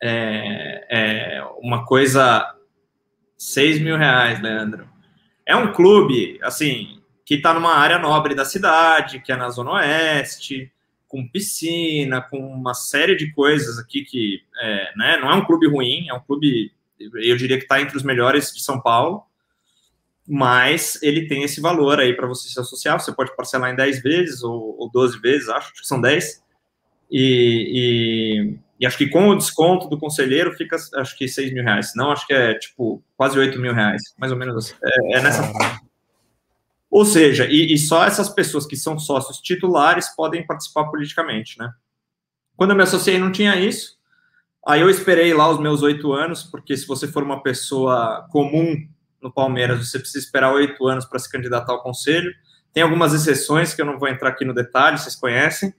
é, 0.01 0.85
é 0.89 1.43
uma 1.59 1.85
coisa 1.85 2.55
6 3.37 3.81
mil 3.81 3.97
reais, 3.97 4.41
Leandro. 4.41 4.89
É 5.45 5.55
um 5.55 5.71
clube, 5.71 6.39
assim, 6.41 7.01
que 7.25 7.35
está 7.35 7.53
numa 7.53 7.75
área 7.75 7.99
nobre 7.99 8.33
da 8.33 8.45
cidade, 8.45 9.19
que 9.19 9.31
é 9.31 9.35
na 9.35 9.49
Zona 9.49 9.73
Oeste, 9.73 10.71
com 11.11 11.27
piscina, 11.27 12.21
com 12.21 12.39
uma 12.39 12.73
série 12.73 13.17
de 13.17 13.31
coisas 13.33 13.77
aqui 13.77 14.03
que 14.03 14.41
é, 14.61 14.91
né, 14.95 15.17
não 15.17 15.29
é 15.29 15.35
um 15.35 15.45
clube 15.45 15.67
ruim, 15.67 16.07
é 16.07 16.13
um 16.13 16.21
clube, 16.21 16.71
eu 16.97 17.35
diria 17.35 17.57
que 17.57 17.63
está 17.63 17.81
entre 17.81 17.97
os 17.97 18.03
melhores 18.03 18.53
de 18.53 18.63
São 18.63 18.79
Paulo, 18.79 19.23
mas 20.25 20.97
ele 21.03 21.27
tem 21.27 21.43
esse 21.43 21.59
valor 21.59 21.99
aí 21.99 22.15
para 22.15 22.27
você 22.27 22.47
se 22.47 22.57
associar, 22.57 22.97
você 22.97 23.11
pode 23.11 23.35
parcelar 23.35 23.69
em 23.69 23.75
10 23.75 24.01
vezes 24.01 24.41
ou, 24.41 24.77
ou 24.79 24.89
12 24.89 25.19
vezes, 25.19 25.49
acho 25.49 25.73
que 25.73 25.85
são 25.85 25.99
10, 25.99 26.41
e, 27.11 27.19
e, 27.19 28.59
e, 28.79 28.87
acho 28.87 28.97
que 28.97 29.09
com 29.09 29.27
o 29.27 29.35
desconto 29.35 29.89
do 29.89 29.99
conselheiro 29.99 30.53
fica, 30.53 30.77
acho 30.95 31.17
que 31.17 31.27
6 31.27 31.53
mil 31.53 31.63
reais, 31.65 31.91
não, 31.93 32.11
acho 32.11 32.25
que 32.25 32.33
é 32.33 32.53
tipo 32.53 33.03
quase 33.17 33.37
8 33.37 33.59
mil 33.59 33.73
reais, 33.73 34.01
mais 34.17 34.31
ou 34.31 34.37
menos 34.37 34.55
assim, 34.55 34.75
é, 34.81 35.17
é 35.17 35.21
nessa 35.21 35.51
ou 36.91 37.05
seja, 37.05 37.47
e, 37.49 37.73
e, 37.73 37.77
só 37.77 38.03
essas 38.03 38.27
pessoas 38.27 38.65
que 38.65 38.75
são 38.75 38.99
sócios 38.99 39.39
titulares 39.39 40.13
podem 40.13 40.45
participar 40.45 40.83
politicamente, 40.89 41.57
né? 41.57 41.71
Quando 42.57 42.71
eu 42.71 42.75
me 42.75 42.83
associei 42.83 43.17
não 43.17 43.31
tinha 43.31 43.55
isso. 43.55 43.97
Aí 44.67 44.81
eu 44.81 44.89
esperei 44.89 45.33
lá 45.33 45.49
os 45.49 45.57
meus 45.57 45.81
oito 45.83 46.11
anos, 46.11 46.43
porque 46.43 46.75
se 46.75 46.85
você 46.85 47.07
for 47.07 47.23
uma 47.23 47.41
pessoa 47.41 48.27
comum 48.29 48.75
no 49.21 49.31
Palmeiras, 49.31 49.87
você 49.87 49.99
precisa 49.99 50.23
esperar 50.23 50.53
oito 50.53 50.85
anos 50.85 51.05
para 51.05 51.17
se 51.17 51.31
candidatar 51.31 51.71
ao 51.71 51.81
conselho. 51.81 52.29
Tem 52.73 52.83
algumas 52.83 53.13
exceções 53.13 53.73
que 53.73 53.81
eu 53.81 53.85
não 53.85 53.97
vou 53.97 54.09
entrar 54.09 54.27
aqui 54.27 54.43
no 54.43 54.53
detalhe, 54.53 54.97
vocês 54.97 55.15
conhecem. 55.15 55.73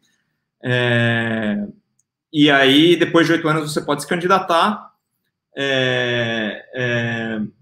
É... 0.64 1.62
E 2.32 2.50
aí, 2.50 2.96
depois 2.96 3.26
de 3.26 3.34
oito 3.34 3.46
anos, 3.46 3.70
você 3.70 3.82
pode 3.82 4.00
se 4.00 4.08
candidatar. 4.08 4.90
É... 5.54 6.64
É 6.74 7.61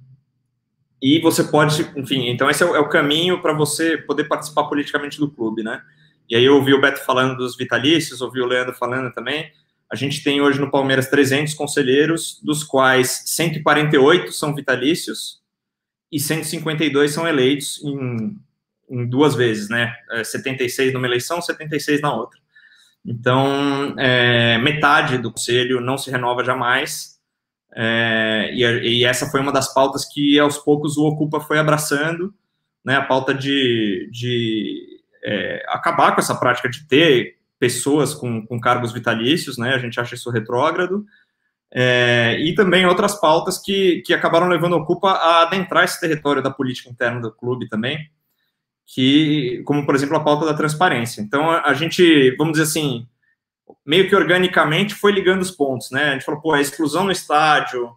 e 1.03 1.19
você 1.21 1.45
pode, 1.45 1.83
enfim, 1.97 2.29
então 2.29 2.51
esse 2.51 2.63
é 2.63 2.67
o, 2.67 2.77
é 2.77 2.79
o 2.79 2.89
caminho 2.89 3.41
para 3.41 3.53
você 3.53 3.97
poder 3.97 4.25
participar 4.25 4.65
politicamente 4.65 5.19
do 5.19 5.31
clube, 5.31 5.63
né? 5.63 5.83
E 6.29 6.37
aí 6.37 6.45
eu 6.45 6.57
ouvi 6.57 6.75
o 6.75 6.81
Beto 6.81 7.05
falando 7.05 7.37
dos 7.37 7.57
vitalícios, 7.57 8.21
ouvi 8.21 8.41
o 8.41 8.47
Leandro 8.47 8.75
falando 8.75 9.13
também. 9.13 9.51
A 9.91 9.97
gente 9.97 10.23
tem 10.23 10.41
hoje 10.41 10.61
no 10.61 10.71
Palmeiras 10.71 11.09
300 11.09 11.55
conselheiros, 11.55 12.39
dos 12.43 12.63
quais 12.63 13.23
148 13.27 14.31
são 14.33 14.55
vitalícios 14.55 15.41
e 16.13 16.21
152 16.21 17.13
são 17.13 17.27
eleitos 17.27 17.83
em, 17.83 18.37
em 18.89 19.07
duas 19.07 19.35
vezes, 19.35 19.69
né? 19.69 19.93
76 20.23 20.91
é, 20.91 20.93
numa 20.93 21.07
eleição, 21.07 21.41
76 21.43 22.01
na 22.01 22.15
outra. 22.15 22.39
Então, 23.05 23.95
é, 23.99 24.59
metade 24.59 25.19
do 25.19 25.33
conselho 25.33 25.81
não 25.81 25.97
se 25.97 26.11
renova 26.11 26.45
jamais 26.45 27.10
é, 27.75 28.51
e, 28.53 29.01
e, 29.01 29.05
essa 29.05 29.27
foi 29.27 29.41
uma 29.41 29.53
das 29.53 29.73
pautas 29.73 30.05
que 30.05 30.39
aos 30.39 30.59
poucos 30.59 30.97
o 30.97 31.05
Ocupa 31.05 31.41
foi 31.41 31.59
abraçando, 31.59 32.35
né, 32.85 32.97
a 32.97 33.03
pauta 33.03 33.33
de, 33.33 34.09
de 34.11 35.01
é, 35.23 35.63
acabar 35.69 36.15
com 36.15 36.21
essa 36.21 36.35
prática 36.35 36.69
de 36.69 36.87
ter 36.87 37.37
pessoas 37.59 38.15
com, 38.15 38.45
com 38.47 38.59
cargos 38.59 38.93
vitalícios, 38.93 39.57
né, 39.59 39.75
a 39.75 39.79
gente 39.79 40.01
acha 40.01 40.15
isso 40.15 40.31
retrógrado, 40.31 41.05
é, 41.73 42.37
e 42.41 42.55
também 42.55 42.87
outras 42.87 43.21
pautas 43.21 43.59
que, 43.59 44.03
que 44.05 44.13
acabaram 44.13 44.49
levando 44.49 44.75
o 44.75 44.85
Cupa 44.85 45.11
a 45.11 45.43
adentrar 45.43 45.85
esse 45.85 46.01
território 46.01 46.43
da 46.43 46.51
política 46.51 46.91
interna 46.91 47.21
do 47.21 47.33
clube 47.33 47.69
também, 47.69 48.11
que, 48.87 49.63
como 49.65 49.87
por 49.87 49.95
exemplo 49.95 50.17
a 50.17 50.25
pauta 50.25 50.47
da 50.47 50.55
transparência. 50.55 51.21
Então 51.21 51.49
a, 51.49 51.69
a 51.69 51.75
gente, 51.75 52.35
vamos 52.37 52.55
dizer 52.55 52.65
assim, 52.65 53.07
meio 53.85 54.09
que 54.09 54.15
organicamente 54.15 54.95
foi 54.95 55.13
ligando 55.13 55.43
os 55.43 55.51
pontos, 55.51 55.91
né? 55.91 56.11
A 56.11 56.13
gente 56.13 56.25
falou, 56.25 56.41
pô, 56.41 56.53
a 56.53 56.61
exclusão 56.61 57.05
no 57.05 57.13
estádio, 57.13 57.91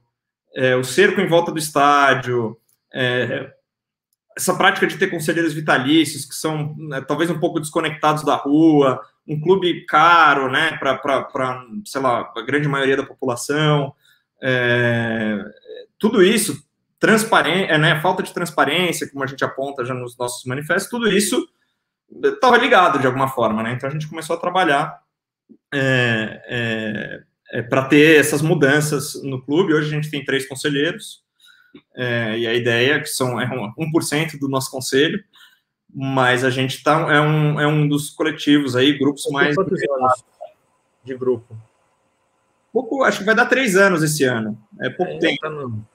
é, 0.55 0.75
o 0.75 0.83
cerco 0.83 1.19
em 1.19 1.27
volta 1.27 1.51
do 1.51 1.59
estádio, 1.59 2.57
é, 2.93 3.51
essa 4.35 4.55
prática 4.55 4.87
de 4.87 4.97
ter 4.97 5.07
conselheiros 5.07 5.53
vitalícios 5.53 6.25
que 6.25 6.35
são 6.35 6.75
né, 6.77 7.01
talvez 7.01 7.29
um 7.29 7.39
pouco 7.39 7.59
desconectados 7.59 8.23
da 8.23 8.35
rua, 8.35 8.99
um 9.27 9.39
clube 9.39 9.85
caro, 9.85 10.51
né, 10.51 10.77
para, 10.77 11.65
sei 11.85 12.01
lá, 12.01 12.31
a 12.35 12.41
grande 12.41 12.67
maioria 12.67 12.97
da 12.97 13.05
população, 13.05 13.93
é, 14.41 15.39
tudo 15.97 16.21
isso, 16.21 16.67
transparência, 16.99 17.77
né, 17.77 18.01
falta 18.01 18.23
de 18.23 18.33
transparência, 18.33 19.09
como 19.09 19.23
a 19.23 19.27
gente 19.27 19.43
aponta 19.43 19.85
já 19.85 19.93
nos 19.93 20.17
nossos 20.17 20.43
manifestos, 20.45 20.89
tudo 20.89 21.07
isso 21.07 21.47
estava 22.21 22.57
ligado 22.57 22.99
de 22.99 23.07
alguma 23.07 23.27
forma, 23.27 23.63
né, 23.63 23.73
então 23.73 23.87
a 23.87 23.91
gente 23.91 24.07
começou 24.07 24.35
a 24.35 24.39
trabalhar 24.39 25.02
é, 25.73 26.41
é, 26.47 27.59
é 27.59 27.61
para 27.61 27.85
ter 27.85 28.19
essas 28.19 28.41
mudanças 28.41 29.21
no 29.23 29.41
clube, 29.41 29.73
hoje 29.73 29.87
a 29.87 29.95
gente 29.95 30.09
tem 30.09 30.23
três 30.23 30.47
conselheiros, 30.47 31.23
é, 31.95 32.37
e 32.37 32.47
a 32.47 32.53
ideia 32.53 32.95
é 32.95 32.99
que 32.99 33.07
são 33.07 33.39
é 33.39 33.45
um, 33.45 33.91
1% 33.91 34.39
do 34.39 34.47
nosso 34.47 34.69
conselho, 34.69 35.23
mas 35.93 36.43
a 36.43 36.49
gente 36.49 36.83
tá, 36.83 37.13
é, 37.13 37.19
um, 37.19 37.59
é 37.59 37.67
um 37.67 37.87
dos 37.87 38.09
coletivos 38.09 38.75
aí, 38.75 38.97
grupos 38.97 39.27
mais. 39.31 39.55
Quantos 39.55 39.79
anos 39.81 40.23
de 41.03 41.15
grupo? 41.15 41.55
Pouco, 42.71 43.03
acho 43.03 43.19
que 43.19 43.25
vai 43.25 43.35
dar 43.35 43.45
três 43.45 43.75
anos 43.75 44.01
esse 44.01 44.23
ano. 44.23 44.57
É 44.81 44.89
pouco 44.89 45.11
é, 45.11 45.19
tempo. 45.19 45.39
Tá 45.39 45.49
no, 45.49 45.87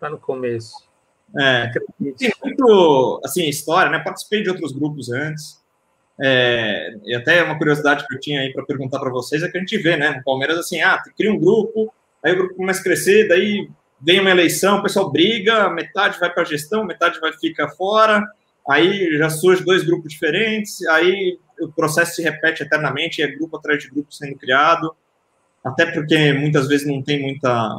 tá 0.00 0.10
no 0.10 0.18
começo. 0.18 0.74
É, 1.38 1.70
tem 2.16 2.32
muito, 2.42 3.20
assim, 3.24 3.48
história, 3.48 3.90
né? 3.90 4.00
Participei 4.00 4.42
de 4.42 4.50
outros 4.50 4.72
grupos 4.72 5.10
antes. 5.10 5.63
É, 6.20 6.96
e 7.04 7.14
até 7.14 7.42
uma 7.42 7.58
curiosidade 7.58 8.06
que 8.06 8.14
eu 8.14 8.20
tinha 8.20 8.40
aí 8.40 8.52
para 8.52 8.64
perguntar 8.64 9.00
para 9.00 9.10
vocês 9.10 9.42
é 9.42 9.48
que 9.48 9.56
a 9.56 9.60
gente 9.60 9.76
vê, 9.78 9.96
né? 9.96 10.10
No 10.10 10.22
Palmeiras, 10.22 10.58
assim, 10.58 10.80
ah, 10.80 11.02
cria 11.16 11.32
um 11.32 11.38
grupo, 11.38 11.92
aí 12.22 12.32
o 12.32 12.36
grupo 12.36 12.54
começa 12.54 12.80
a 12.80 12.84
crescer, 12.84 13.28
daí 13.28 13.68
vem 14.00 14.20
uma 14.20 14.30
eleição, 14.30 14.78
o 14.78 14.82
pessoal 14.82 15.10
briga, 15.10 15.70
metade 15.70 16.18
vai 16.20 16.32
para 16.32 16.42
a 16.42 16.46
gestão, 16.46 16.84
metade 16.84 17.18
vai 17.20 17.32
ficar 17.32 17.68
fora, 17.70 18.22
aí 18.68 19.16
já 19.18 19.28
surge 19.28 19.64
dois 19.64 19.82
grupos 19.82 20.12
diferentes, 20.12 20.86
aí 20.86 21.38
o 21.60 21.68
processo 21.68 22.16
se 22.16 22.22
repete 22.22 22.62
eternamente, 22.62 23.22
é 23.22 23.26
grupo 23.26 23.56
atrás 23.56 23.82
de 23.82 23.90
grupo 23.90 24.12
sendo 24.12 24.36
criado, 24.36 24.94
até 25.64 25.86
porque 25.86 26.32
muitas 26.32 26.68
vezes 26.68 26.86
não 26.86 27.02
tem 27.02 27.22
muita, 27.22 27.76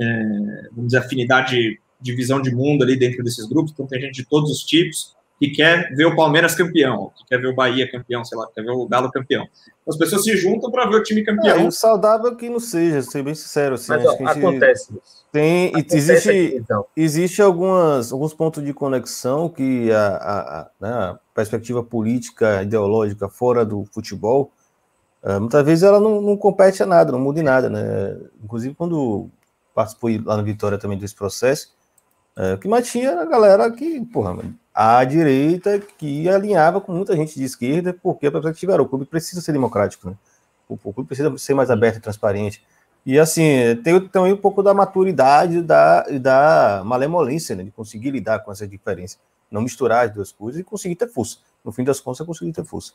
é, 0.00 0.68
vamos 0.72 0.86
dizer, 0.86 0.98
afinidade 0.98 1.80
de 2.00 2.14
visão 2.14 2.40
de 2.40 2.54
mundo 2.54 2.82
ali 2.82 2.96
dentro 2.96 3.22
desses 3.22 3.46
grupos, 3.46 3.72
então 3.72 3.86
tem 3.86 4.00
gente 4.00 4.14
de 4.14 4.24
todos 4.24 4.50
os 4.50 4.62
tipos, 4.62 5.14
que 5.40 5.48
quer 5.48 5.94
ver 5.94 6.04
o 6.04 6.14
Palmeiras 6.14 6.54
campeão, 6.54 7.10
que 7.16 7.24
quer 7.24 7.40
ver 7.40 7.46
o 7.46 7.54
Bahia 7.54 7.90
campeão, 7.90 8.22
sei 8.22 8.36
lá, 8.36 8.46
que 8.46 8.52
quer 8.52 8.62
ver 8.62 8.72
o 8.72 8.86
Galo 8.86 9.10
campeão. 9.10 9.48
As 9.88 9.96
pessoas 9.96 10.22
se 10.22 10.36
juntam 10.36 10.70
para 10.70 10.84
ver 10.84 10.96
o 10.96 11.02
time 11.02 11.24
campeão. 11.24 11.56
É, 11.56 11.66
o 11.66 11.72
saudável 11.72 12.36
que 12.36 12.50
não 12.50 12.60
seja, 12.60 13.00
ser 13.00 13.22
bem 13.22 13.34
sincero. 13.34 13.76
Assim, 13.76 13.88
Mas, 13.88 14.04
ó, 14.04 14.12
acontece 14.26 14.92
isso. 14.92 15.24
Tem, 15.32 15.68
acontece 15.68 15.96
existe, 15.96 16.28
aqui, 16.28 16.56
então. 16.56 16.84
existe 16.94 17.40
algumas, 17.40 18.12
alguns 18.12 18.34
pontos 18.34 18.62
de 18.62 18.74
conexão 18.74 19.48
que 19.48 19.90
a, 19.90 20.08
a, 20.08 20.60
a, 20.60 20.70
né, 20.78 20.90
a 20.90 21.18
perspectiva 21.34 21.82
política, 21.82 22.62
ideológica 22.62 23.26
fora 23.26 23.64
do 23.64 23.86
futebol, 23.94 24.52
uh, 25.22 25.40
muitas 25.40 25.64
vezes 25.64 25.84
ela 25.84 25.98
não, 25.98 26.20
não 26.20 26.36
compete 26.36 26.82
a 26.82 26.86
nada, 26.86 27.12
não 27.12 27.20
muda 27.20 27.40
em 27.40 27.44
nada. 27.44 27.70
Né? 27.70 28.18
Inclusive, 28.44 28.74
quando 28.74 29.30
participei 29.74 30.20
lá 30.22 30.36
no 30.36 30.44
Vitória 30.44 30.76
também 30.76 30.98
desse 30.98 31.14
processo, 31.14 31.74
uh, 32.36 32.56
o 32.56 32.58
que 32.58 32.68
mais 32.68 32.90
tinha 32.90 33.12
era 33.12 33.22
a 33.22 33.26
galera 33.26 33.70
que, 33.70 34.04
porra, 34.06 34.36
a 34.82 35.04
direita 35.04 35.78
que 35.78 36.26
alinhava 36.26 36.80
com 36.80 36.90
muita 36.90 37.14
gente 37.14 37.34
de 37.34 37.44
esquerda, 37.44 37.92
porque 37.92 38.26
a 38.26 38.32
perspectiva 38.32 38.72
era 38.72 38.82
o 38.82 38.88
clube 38.88 39.04
precisa 39.04 39.42
ser 39.42 39.52
democrático, 39.52 40.08
né? 40.08 40.16
o, 40.66 40.72
o 40.82 40.92
clube 40.94 41.06
precisa 41.06 41.36
ser 41.36 41.52
mais 41.52 41.70
aberto 41.70 41.98
e 41.98 42.00
transparente. 42.00 42.64
E 43.04 43.18
assim, 43.18 43.76
tem 43.84 44.00
também 44.08 44.32
um 44.32 44.38
pouco 44.38 44.62
da 44.62 44.72
maturidade 44.72 45.60
da, 45.60 46.00
da 46.18 46.82
malemolência, 46.82 47.54
né? 47.54 47.62
de 47.62 47.70
conseguir 47.70 48.10
lidar 48.10 48.38
com 48.38 48.50
essa 48.50 48.66
diferença, 48.66 49.18
não 49.50 49.60
misturar 49.60 50.06
as 50.06 50.14
duas 50.14 50.32
coisas 50.32 50.58
e 50.58 50.64
conseguir 50.64 50.96
ter 50.96 51.08
força. 51.08 51.40
No 51.62 51.72
fim 51.72 51.84
das 51.84 52.00
contas, 52.00 52.26
conseguir 52.26 52.52
ter 52.52 52.64
força. 52.64 52.94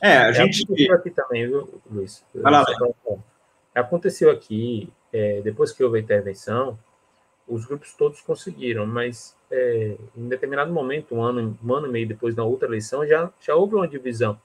É, 0.00 0.16
a 0.16 0.28
é, 0.28 0.32
gente. 0.32 0.62
Aconteceu 0.64 0.94
aqui 0.94 1.10
também, 1.10 1.46
viu, 1.46 1.82
Luiz? 1.90 2.24
Vai 2.34 2.52
lá, 2.52 2.64
Aconteceu 3.74 4.30
aqui, 4.30 4.90
é, 5.12 5.42
depois 5.42 5.72
que 5.72 5.84
houve 5.84 5.98
a 5.98 6.00
intervenção, 6.00 6.78
os 7.46 7.66
grupos 7.66 7.92
todos 7.92 8.22
conseguiram, 8.22 8.86
mas 8.86 9.36
é, 9.50 9.96
em 10.16 10.28
determinado 10.28 10.72
momento, 10.72 11.14
um 11.14 11.22
ano, 11.22 11.58
um 11.62 11.74
ano 11.74 11.86
e 11.86 11.90
meio 11.90 12.08
depois 12.08 12.34
da 12.34 12.44
outra 12.44 12.68
eleição, 12.68 13.06
já, 13.06 13.30
já 13.40 13.54
houve 13.54 13.74
uma 13.74 13.88
divisão. 13.88 14.40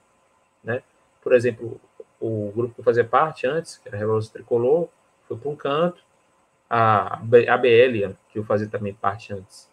Né? 0.62 0.82
Por 1.22 1.34
exemplo, 1.34 1.80
o 2.20 2.52
grupo 2.54 2.74
que 2.74 2.82
fazia 2.82 3.04
parte 3.04 3.46
antes, 3.46 3.76
que 3.78 3.88
era 3.88 3.96
a 3.96 4.00
Revolução 4.00 4.32
Tricolor, 4.32 4.88
foi 5.28 5.36
para 5.36 5.50
um 5.50 5.56
canto, 5.56 6.02
a, 6.68 7.16
a 7.16 7.56
BL, 7.56 8.14
que 8.30 8.38
eu 8.38 8.44
fazia 8.44 8.68
também 8.68 8.94
parte 8.94 9.32
antes, 9.32 9.70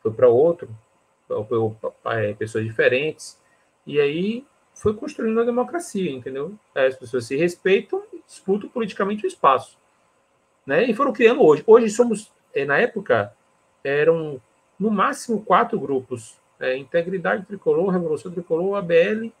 foi 0.00 0.12
para 0.12 0.28
outro, 0.28 0.68
é, 2.04 2.34
pessoas 2.34 2.64
diferentes, 2.64 3.40
e 3.86 3.98
aí 3.98 4.44
foi 4.74 4.94
construindo 4.94 5.40
a 5.40 5.44
democracia, 5.44 6.10
entendeu? 6.10 6.54
As 6.74 6.94
pessoas 6.96 7.24
se 7.24 7.34
respeitam 7.36 8.02
e 8.12 8.22
disputam 8.26 8.68
politicamente 8.68 9.24
o 9.24 9.26
espaço. 9.26 9.78
Né? 10.66 10.84
E 10.84 10.94
foram 10.94 11.12
criando 11.12 11.42
hoje. 11.42 11.64
Hoje 11.66 11.88
somos, 11.88 12.30
é, 12.54 12.64
na 12.64 12.76
época, 12.76 13.34
eram 13.82 14.40
no 14.78 14.90
máximo 14.90 15.42
quatro 15.42 15.78
grupos: 15.78 16.36
é, 16.58 16.76
Integridade 16.76 17.44
Tricolor, 17.46 17.90
Revolução 17.90 18.32
Tricolor, 18.32 18.76
ABL 18.76 19.32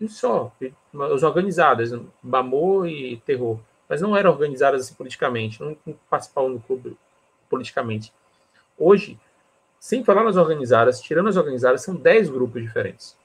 e 0.00 0.08
só. 0.08 0.52
Os 0.92 1.22
organizadas, 1.22 1.90
Bamor 2.22 2.86
e 2.86 3.16
Terror. 3.18 3.58
Mas 3.88 4.00
não 4.00 4.16
eram 4.16 4.30
organizadas 4.30 4.82
assim, 4.82 4.94
politicamente, 4.94 5.60
não 5.60 5.76
participavam 6.08 6.54
do 6.54 6.60
clube 6.60 6.96
politicamente. 7.50 8.12
Hoje, 8.78 9.18
sem 9.78 10.02
falar 10.02 10.24
nas 10.24 10.36
organizadas, 10.36 11.00
tirando 11.00 11.28
as 11.28 11.36
organizadas, 11.36 11.82
são 11.82 11.94
dez 11.94 12.28
grupos 12.30 12.62
diferentes. 12.62 13.16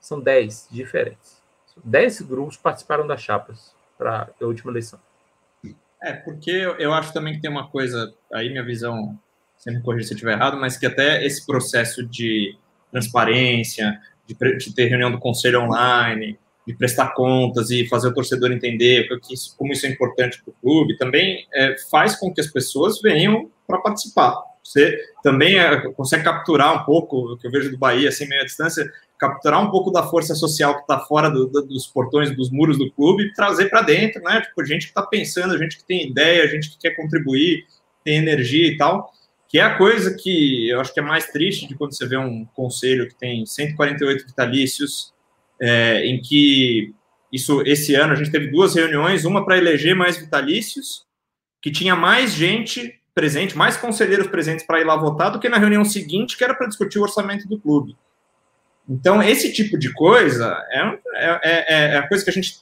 São 0.00 0.18
dez 0.18 0.66
diferentes. 0.70 1.42
Dez 1.82 2.20
grupos 2.20 2.56
participaram 2.56 3.06
das 3.06 3.20
chapas 3.20 3.74
para 3.98 4.30
a 4.40 4.44
última 4.44 4.72
eleição. 4.72 4.98
É, 6.02 6.12
porque 6.12 6.50
eu 6.50 6.92
acho 6.92 7.14
também 7.14 7.34
que 7.34 7.40
tem 7.40 7.50
uma 7.50 7.68
coisa, 7.68 8.14
aí 8.32 8.50
minha 8.50 8.64
visão 8.64 9.18
sempre 9.64 9.82
corrigir 9.82 10.08
se 10.08 10.12
eu 10.12 10.16
estiver 10.16 10.34
errado, 10.34 10.58
mas 10.58 10.76
que 10.76 10.84
até 10.84 11.24
esse 11.24 11.44
processo 11.46 12.06
de 12.06 12.54
transparência, 12.92 13.98
de, 14.26 14.36
de, 14.58 14.74
ter 14.74 14.86
reunião 14.86 15.10
do 15.10 15.18
conselho 15.18 15.62
online, 15.62 16.38
de 16.66 16.74
prestar 16.74 17.14
contas 17.14 17.70
e 17.70 17.88
fazer 17.88 18.08
o 18.08 18.14
torcedor 18.14 18.52
entender 18.52 19.08
isso, 19.30 19.56
como 19.56 19.72
isso 19.72 19.86
é 19.86 19.88
importante 19.88 20.42
para 20.42 20.50
o 20.50 20.54
clube, 20.60 20.98
também 20.98 21.46
é, 21.52 21.76
faz 21.90 22.14
com 22.14 22.32
que 22.32 22.40
as 22.40 22.46
pessoas 22.46 23.00
venham 23.00 23.50
para 23.66 23.78
participar. 23.78 24.36
Você 24.62 24.98
também 25.22 25.58
é, 25.58 25.90
consegue 25.92 26.24
capturar 26.24 26.82
um 26.82 26.84
pouco, 26.84 27.32
o 27.32 27.38
que 27.38 27.46
eu 27.46 27.50
vejo 27.50 27.70
do 27.70 27.78
Bahia, 27.78 28.08
assim, 28.10 28.26
meio 28.26 28.42
à 28.42 28.44
distância, 28.44 28.90
capturar 29.18 29.62
um 29.62 29.70
pouco 29.70 29.90
da 29.90 30.02
força 30.02 30.34
social 30.34 30.74
que 30.74 30.82
está 30.82 31.00
fora 31.00 31.30
do, 31.30 31.46
do, 31.46 31.62
dos 31.66 31.86
portões, 31.86 32.34
dos 32.34 32.50
muros 32.50 32.78
do 32.78 32.90
clube, 32.92 33.24
e 33.24 33.32
trazer 33.32 33.68
para 33.68 33.82
dentro, 33.82 34.22
né? 34.22 34.40
Tipo, 34.40 34.64
gente 34.64 34.86
que 34.86 34.90
está 34.90 35.02
pensando, 35.02 35.56
gente 35.58 35.78
que 35.78 35.84
tem 35.84 36.10
ideia, 36.10 36.48
gente 36.48 36.70
que 36.70 36.78
quer 36.78 36.90
contribuir, 36.90 37.66
tem 38.02 38.16
energia 38.16 38.68
e 38.68 38.76
tal 38.76 39.12
que 39.48 39.58
é 39.58 39.62
a 39.62 39.76
coisa 39.76 40.16
que 40.16 40.68
eu 40.68 40.80
acho 40.80 40.92
que 40.92 41.00
é 41.00 41.02
mais 41.02 41.26
triste 41.26 41.66
de 41.66 41.74
quando 41.74 41.94
você 41.94 42.06
vê 42.06 42.16
um 42.16 42.44
conselho 42.46 43.08
que 43.08 43.14
tem 43.14 43.44
148 43.46 44.26
vitalícios, 44.26 45.12
é, 45.60 46.06
em 46.06 46.20
que 46.20 46.94
isso 47.32 47.62
esse 47.66 47.94
ano 47.94 48.12
a 48.12 48.16
gente 48.16 48.30
teve 48.30 48.48
duas 48.48 48.74
reuniões, 48.74 49.24
uma 49.24 49.44
para 49.44 49.58
eleger 49.58 49.94
mais 49.94 50.16
vitalícios, 50.16 51.04
que 51.60 51.70
tinha 51.70 51.96
mais 51.96 52.32
gente 52.32 53.00
presente, 53.14 53.56
mais 53.56 53.76
conselheiros 53.76 54.26
presentes 54.26 54.66
para 54.66 54.80
ir 54.80 54.84
lá 54.84 54.96
votar 54.96 55.30
do 55.30 55.38
que 55.38 55.48
na 55.48 55.58
reunião 55.58 55.84
seguinte, 55.84 56.36
que 56.36 56.44
era 56.44 56.54
para 56.54 56.66
discutir 56.66 56.98
o 56.98 57.02
orçamento 57.02 57.48
do 57.48 57.58
clube. 57.58 57.96
Então, 58.88 59.22
esse 59.22 59.52
tipo 59.52 59.78
de 59.78 59.92
coisa 59.92 60.62
é, 60.70 60.98
é, 61.14 61.40
é, 61.42 61.94
é 61.94 61.96
a 61.96 62.06
coisa 62.06 62.22
que 62.22 62.30
a 62.30 62.32
gente 62.32 62.58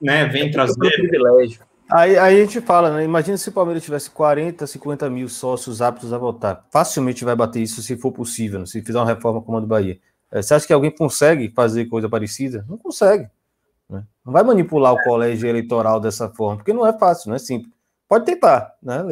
né, 0.00 0.26
vem 0.26 0.48
é 0.48 0.50
trazer. 0.50 0.90
privilégio. 0.90 1.60
Aí, 1.92 2.16
aí 2.16 2.40
a 2.40 2.44
gente 2.44 2.60
fala, 2.60 2.90
né? 2.90 3.04
Imagina 3.04 3.36
se 3.36 3.48
o 3.48 3.52
Palmeiras 3.52 3.82
tivesse 3.82 4.10
40, 4.10 4.64
50 4.64 5.10
mil 5.10 5.28
sócios 5.28 5.82
aptos 5.82 6.12
a 6.12 6.18
votar. 6.18 6.64
Facilmente 6.70 7.24
vai 7.24 7.34
bater 7.34 7.60
isso 7.60 7.82
se 7.82 7.96
for 7.96 8.12
possível, 8.12 8.60
né? 8.60 8.66
se 8.66 8.80
fizer 8.80 8.98
uma 8.98 9.06
reforma 9.06 9.42
como 9.42 9.58
a 9.58 9.60
do 9.60 9.66
Bahia. 9.66 9.98
É, 10.30 10.40
você 10.40 10.54
acha 10.54 10.66
que 10.66 10.72
alguém 10.72 10.90
consegue 10.90 11.50
fazer 11.50 11.86
coisa 11.86 12.08
parecida? 12.08 12.64
Não 12.68 12.78
consegue. 12.78 13.28
Né? 13.88 14.04
Não 14.24 14.32
vai 14.32 14.44
manipular 14.44 14.92
o 14.92 15.02
colégio 15.02 15.48
eleitoral 15.48 15.98
dessa 15.98 16.28
forma, 16.28 16.58
porque 16.58 16.72
não 16.72 16.86
é 16.86 16.96
fácil, 16.96 17.30
não 17.30 17.36
é 17.36 17.40
simples. 17.40 17.72
Pode 18.08 18.24
tentar, 18.24 18.74
né? 18.82 19.04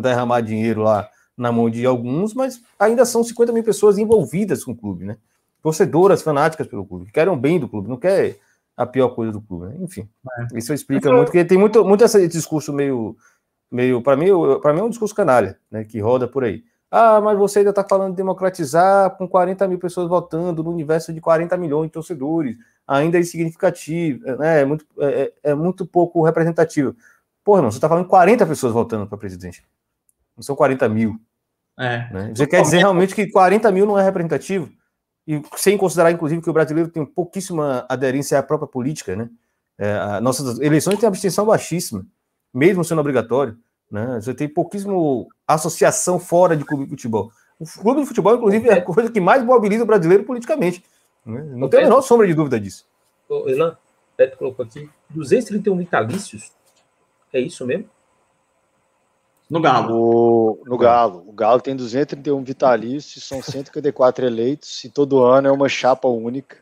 Derramar 0.00 0.40
dinheiro 0.40 0.82
lá 0.82 1.08
na 1.36 1.52
mão 1.52 1.70
de 1.70 1.84
alguns, 1.86 2.34
mas 2.34 2.60
ainda 2.78 3.04
são 3.04 3.22
50 3.22 3.52
mil 3.52 3.62
pessoas 3.62 3.96
envolvidas 3.98 4.64
com 4.64 4.72
o 4.72 4.76
clube, 4.76 5.04
né? 5.04 5.16
Torcedoras 5.62 6.22
fanáticas 6.22 6.66
pelo 6.66 6.84
clube, 6.84 7.06
que 7.06 7.12
querem 7.12 7.36
bem 7.38 7.58
do 7.58 7.68
clube, 7.68 7.88
não 7.88 7.96
quer 7.96 8.36
a 8.78 8.86
pior 8.86 9.08
coisa 9.08 9.32
do 9.32 9.40
clube. 9.42 9.66
Né? 9.66 9.76
Enfim, 9.80 10.08
é. 10.38 10.58
isso 10.58 10.72
explica 10.72 11.10
muito, 11.10 11.26
porque 11.26 11.44
tem 11.44 11.58
muito, 11.58 11.84
muito 11.84 12.04
esse 12.04 12.28
discurso 12.28 12.72
meio, 12.72 13.16
meio 13.70 14.00
para 14.00 14.16
mim, 14.16 14.28
para 14.62 14.72
mim 14.72 14.80
é 14.80 14.84
um 14.84 14.88
discurso 14.88 15.14
canalha, 15.14 15.58
né, 15.68 15.84
que 15.84 15.98
roda 15.98 16.28
por 16.28 16.44
aí. 16.44 16.62
Ah, 16.90 17.20
mas 17.20 17.36
você 17.36 17.58
ainda 17.58 17.70
está 17.70 17.84
falando 17.84 18.12
de 18.12 18.16
democratizar 18.16 19.10
com 19.16 19.28
40 19.28 19.66
mil 19.68 19.78
pessoas 19.78 20.08
votando 20.08 20.62
no 20.62 20.70
universo 20.70 21.12
de 21.12 21.20
40 21.20 21.54
milhões 21.58 21.88
de 21.88 21.92
torcedores. 21.92 22.56
Ainda 22.86 23.18
é 23.18 23.20
insignificativo, 23.20 24.24
né? 24.38 24.62
é, 24.62 24.64
muito, 24.64 24.86
é, 24.98 25.06
é, 25.44 25.50
é 25.50 25.54
muito 25.54 25.84
pouco 25.84 26.24
representativo. 26.24 26.96
Porra, 27.44 27.60
não, 27.60 27.70
você 27.70 27.76
está 27.76 27.88
falando 27.88 28.04
de 28.04 28.10
40 28.10 28.46
pessoas 28.46 28.72
votando 28.72 29.06
para 29.06 29.18
presidente. 29.18 29.62
Não 30.34 30.42
são 30.42 30.56
40 30.56 30.88
mil. 30.88 31.20
É. 31.78 32.10
Né? 32.10 32.32
Você 32.34 32.46
quer 32.46 32.62
dizer 32.62 32.78
realmente 32.78 33.14
que 33.14 33.30
40 33.30 33.70
mil 33.70 33.84
não 33.84 33.98
é 33.98 34.02
representativo? 34.02 34.70
E 35.28 35.42
sem 35.56 35.76
considerar, 35.76 36.10
inclusive, 36.10 36.40
que 36.40 36.48
o 36.48 36.54
brasileiro 36.54 36.88
tem 36.88 37.04
pouquíssima 37.04 37.84
aderência 37.86 38.38
à 38.38 38.42
própria 38.42 38.66
política, 38.66 39.14
né? 39.14 39.28
É, 39.76 40.20
nossas 40.20 40.58
eleições 40.58 40.98
têm 40.98 41.06
abstenção 41.06 41.44
baixíssima, 41.44 42.06
mesmo 42.52 42.82
sendo 42.82 43.02
obrigatório. 43.02 43.58
Né? 43.90 44.18
Você 44.20 44.32
tem 44.32 44.48
pouquíssimo 44.48 45.28
associação 45.46 46.18
fora 46.18 46.56
de 46.56 46.64
clube 46.64 46.84
de 46.84 46.90
futebol. 46.90 47.30
O 47.60 47.66
clube 47.66 48.00
de 48.00 48.06
futebol, 48.06 48.34
inclusive, 48.36 48.68
é 48.70 48.72
a 48.72 48.82
coisa 48.82 49.10
que 49.10 49.20
mais 49.20 49.44
mobiliza 49.44 49.84
o 49.84 49.86
brasileiro 49.86 50.24
politicamente. 50.24 50.82
Né? 51.26 51.42
Não 51.54 51.68
tem 51.68 51.80
a 51.80 51.82
menor 51.84 52.00
sombra 52.00 52.26
de 52.26 52.32
dúvida 52.32 52.58
disso. 52.58 52.86
Elan, 53.30 53.76
Beto 54.16 54.38
colocou 54.38 54.64
aqui 54.64 54.88
231 55.10 55.76
vitalícios. 55.76 56.52
É 57.32 57.38
isso 57.38 57.66
mesmo? 57.66 57.88
No 59.50 59.60
Galo. 59.60 59.94
O, 59.94 60.62
no 60.66 60.76
Galo. 60.76 61.24
O 61.26 61.32
Galo 61.32 61.60
tem 61.60 61.74
231 61.74 62.42
vitalícios, 62.44 63.24
são 63.24 63.42
154 63.42 64.26
eleitos, 64.26 64.84
e 64.84 64.90
todo 64.90 65.24
ano 65.24 65.48
é 65.48 65.52
uma 65.52 65.68
chapa 65.68 66.06
única. 66.06 66.58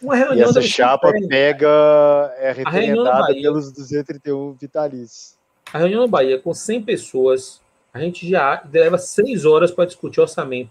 Uma 0.00 0.16
e 0.34 0.40
essa 0.40 0.62
chapa 0.62 1.12
pega, 1.28 1.68
é 2.38 2.52
referendada 2.52 3.34
pelos 3.34 3.72
231 3.72 4.52
vitalícios. 4.54 5.36
A 5.72 5.78
reunião 5.78 6.02
na 6.02 6.06
Bahia 6.06 6.40
com 6.40 6.54
100 6.54 6.82
pessoas, 6.82 7.60
a 7.92 7.98
gente 7.98 8.28
já 8.28 8.62
leva 8.72 8.96
6 8.96 9.44
horas 9.44 9.70
para 9.70 9.84
discutir 9.84 10.20
orçamento. 10.20 10.70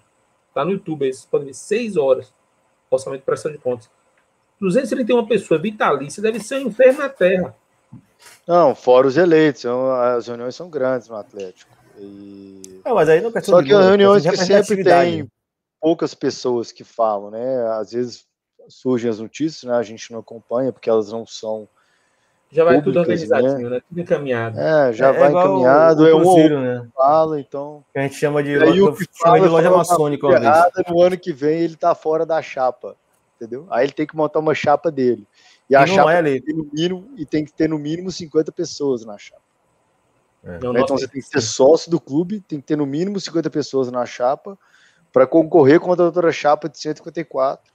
Tá 0.53 0.65
no 0.65 0.71
YouTube, 0.71 1.05
vocês 1.05 1.25
podem 1.25 1.47
ver 1.47 1.53
6 1.53 1.95
horas. 1.95 2.33
Orçamento 2.89 3.19
de 3.19 3.25
prestação 3.25 3.51
de 3.51 3.59
contas. 3.59 3.89
231 4.59 5.25
pessoas 5.27 5.61
vitalícia 5.61 6.23
deve 6.23 6.39
ser 6.39 6.57
um 6.57 6.67
inferno 6.67 6.99
na 6.99 7.09
terra. 7.09 7.55
Não, 8.47 8.75
fora 8.75 9.07
os 9.07 9.17
eleitos, 9.17 9.65
as 9.65 10.27
reuniões 10.27 10.55
são 10.55 10.69
grandes 10.69 11.07
no 11.07 11.15
Atlético. 11.15 11.71
E... 11.97 12.81
Não, 12.85 12.95
mas 12.95 13.09
aí 13.09 13.21
não 13.21 13.31
Só 13.41 13.61
que 13.61 13.73
as 13.73 13.85
reuniões 13.85 14.25
que 14.25 14.37
sempre 14.37 14.83
tem 14.83 15.29
poucas 15.79 16.13
pessoas 16.13 16.71
que 16.71 16.83
falam, 16.83 17.31
né? 17.31 17.67
Às 17.73 17.91
vezes 17.91 18.25
surgem 18.67 19.09
as 19.09 19.19
notícias, 19.19 19.63
né? 19.63 19.75
A 19.75 19.83
gente 19.83 20.11
não 20.11 20.19
acompanha 20.19 20.71
porque 20.71 20.89
elas 20.89 21.11
não 21.11 21.25
são 21.25 21.67
já 22.51 22.63
vai 22.63 22.81
tudo 22.81 22.99
organizadinho, 22.99 23.69
né? 23.69 23.75
né? 23.75 23.81
Tudo 23.87 24.01
encaminhado. 24.01 24.59
É, 24.59 24.91
já 24.91 25.09
é, 25.09 25.13
vai 25.13 25.27
é 25.27 25.31
encaminhado, 25.31 26.07
é 26.07 26.15
um 26.15 26.61
né? 26.61 26.87
fala, 26.95 27.39
então. 27.39 27.83
Que 27.93 27.99
a 27.99 28.01
gente 28.01 28.15
chama 28.15 28.41
de, 28.41 28.57
loja, 28.57 29.05
chama 29.21 29.39
de 29.39 29.47
loja 29.47 29.69
maçônica. 29.69 30.27
Errada, 30.27 30.83
no 30.89 31.01
ano 31.01 31.17
que 31.17 31.31
vem 31.31 31.59
ele 31.59 31.75
tá 31.75 31.93
fora 31.93 32.25
da 32.25 32.41
chapa, 32.41 32.95
entendeu? 33.35 33.67
Aí 33.69 33.85
ele 33.85 33.93
tem 33.93 34.07
que 34.07 34.15
montar 34.15 34.39
uma 34.39 34.55
chapa 34.55 34.89
dele. 34.89 35.27
E, 35.69 35.73
e 35.73 35.75
a 35.75 35.85
chapa 35.85 36.13
é 36.13 36.39
tem 36.39 36.55
no 36.55 36.69
mínimo, 36.71 37.09
e 37.15 37.25
tem 37.25 37.45
que 37.45 37.53
ter 37.53 37.69
no 37.69 37.77
mínimo 37.77 38.11
50 38.11 38.51
pessoas 38.51 39.05
na 39.05 39.17
chapa. 39.17 39.41
É. 40.43 40.57
Então 40.57 40.97
você 40.97 41.07
tem 41.07 41.21
que 41.21 41.27
ser 41.27 41.41
sócio 41.41 41.91
do 41.91 41.99
clube, 41.99 42.39
tem 42.41 42.59
que 42.59 42.65
ter 42.65 42.77
no 42.77 42.85
mínimo 42.85 43.19
50 43.19 43.49
pessoas 43.49 43.91
na 43.91 44.05
chapa 44.05 44.57
para 45.11 45.27
concorrer 45.27 45.79
contra 45.79 46.03
a 46.03 46.07
outra 46.07 46.31
chapa 46.31 46.69
de 46.69 46.79
154 46.79 47.71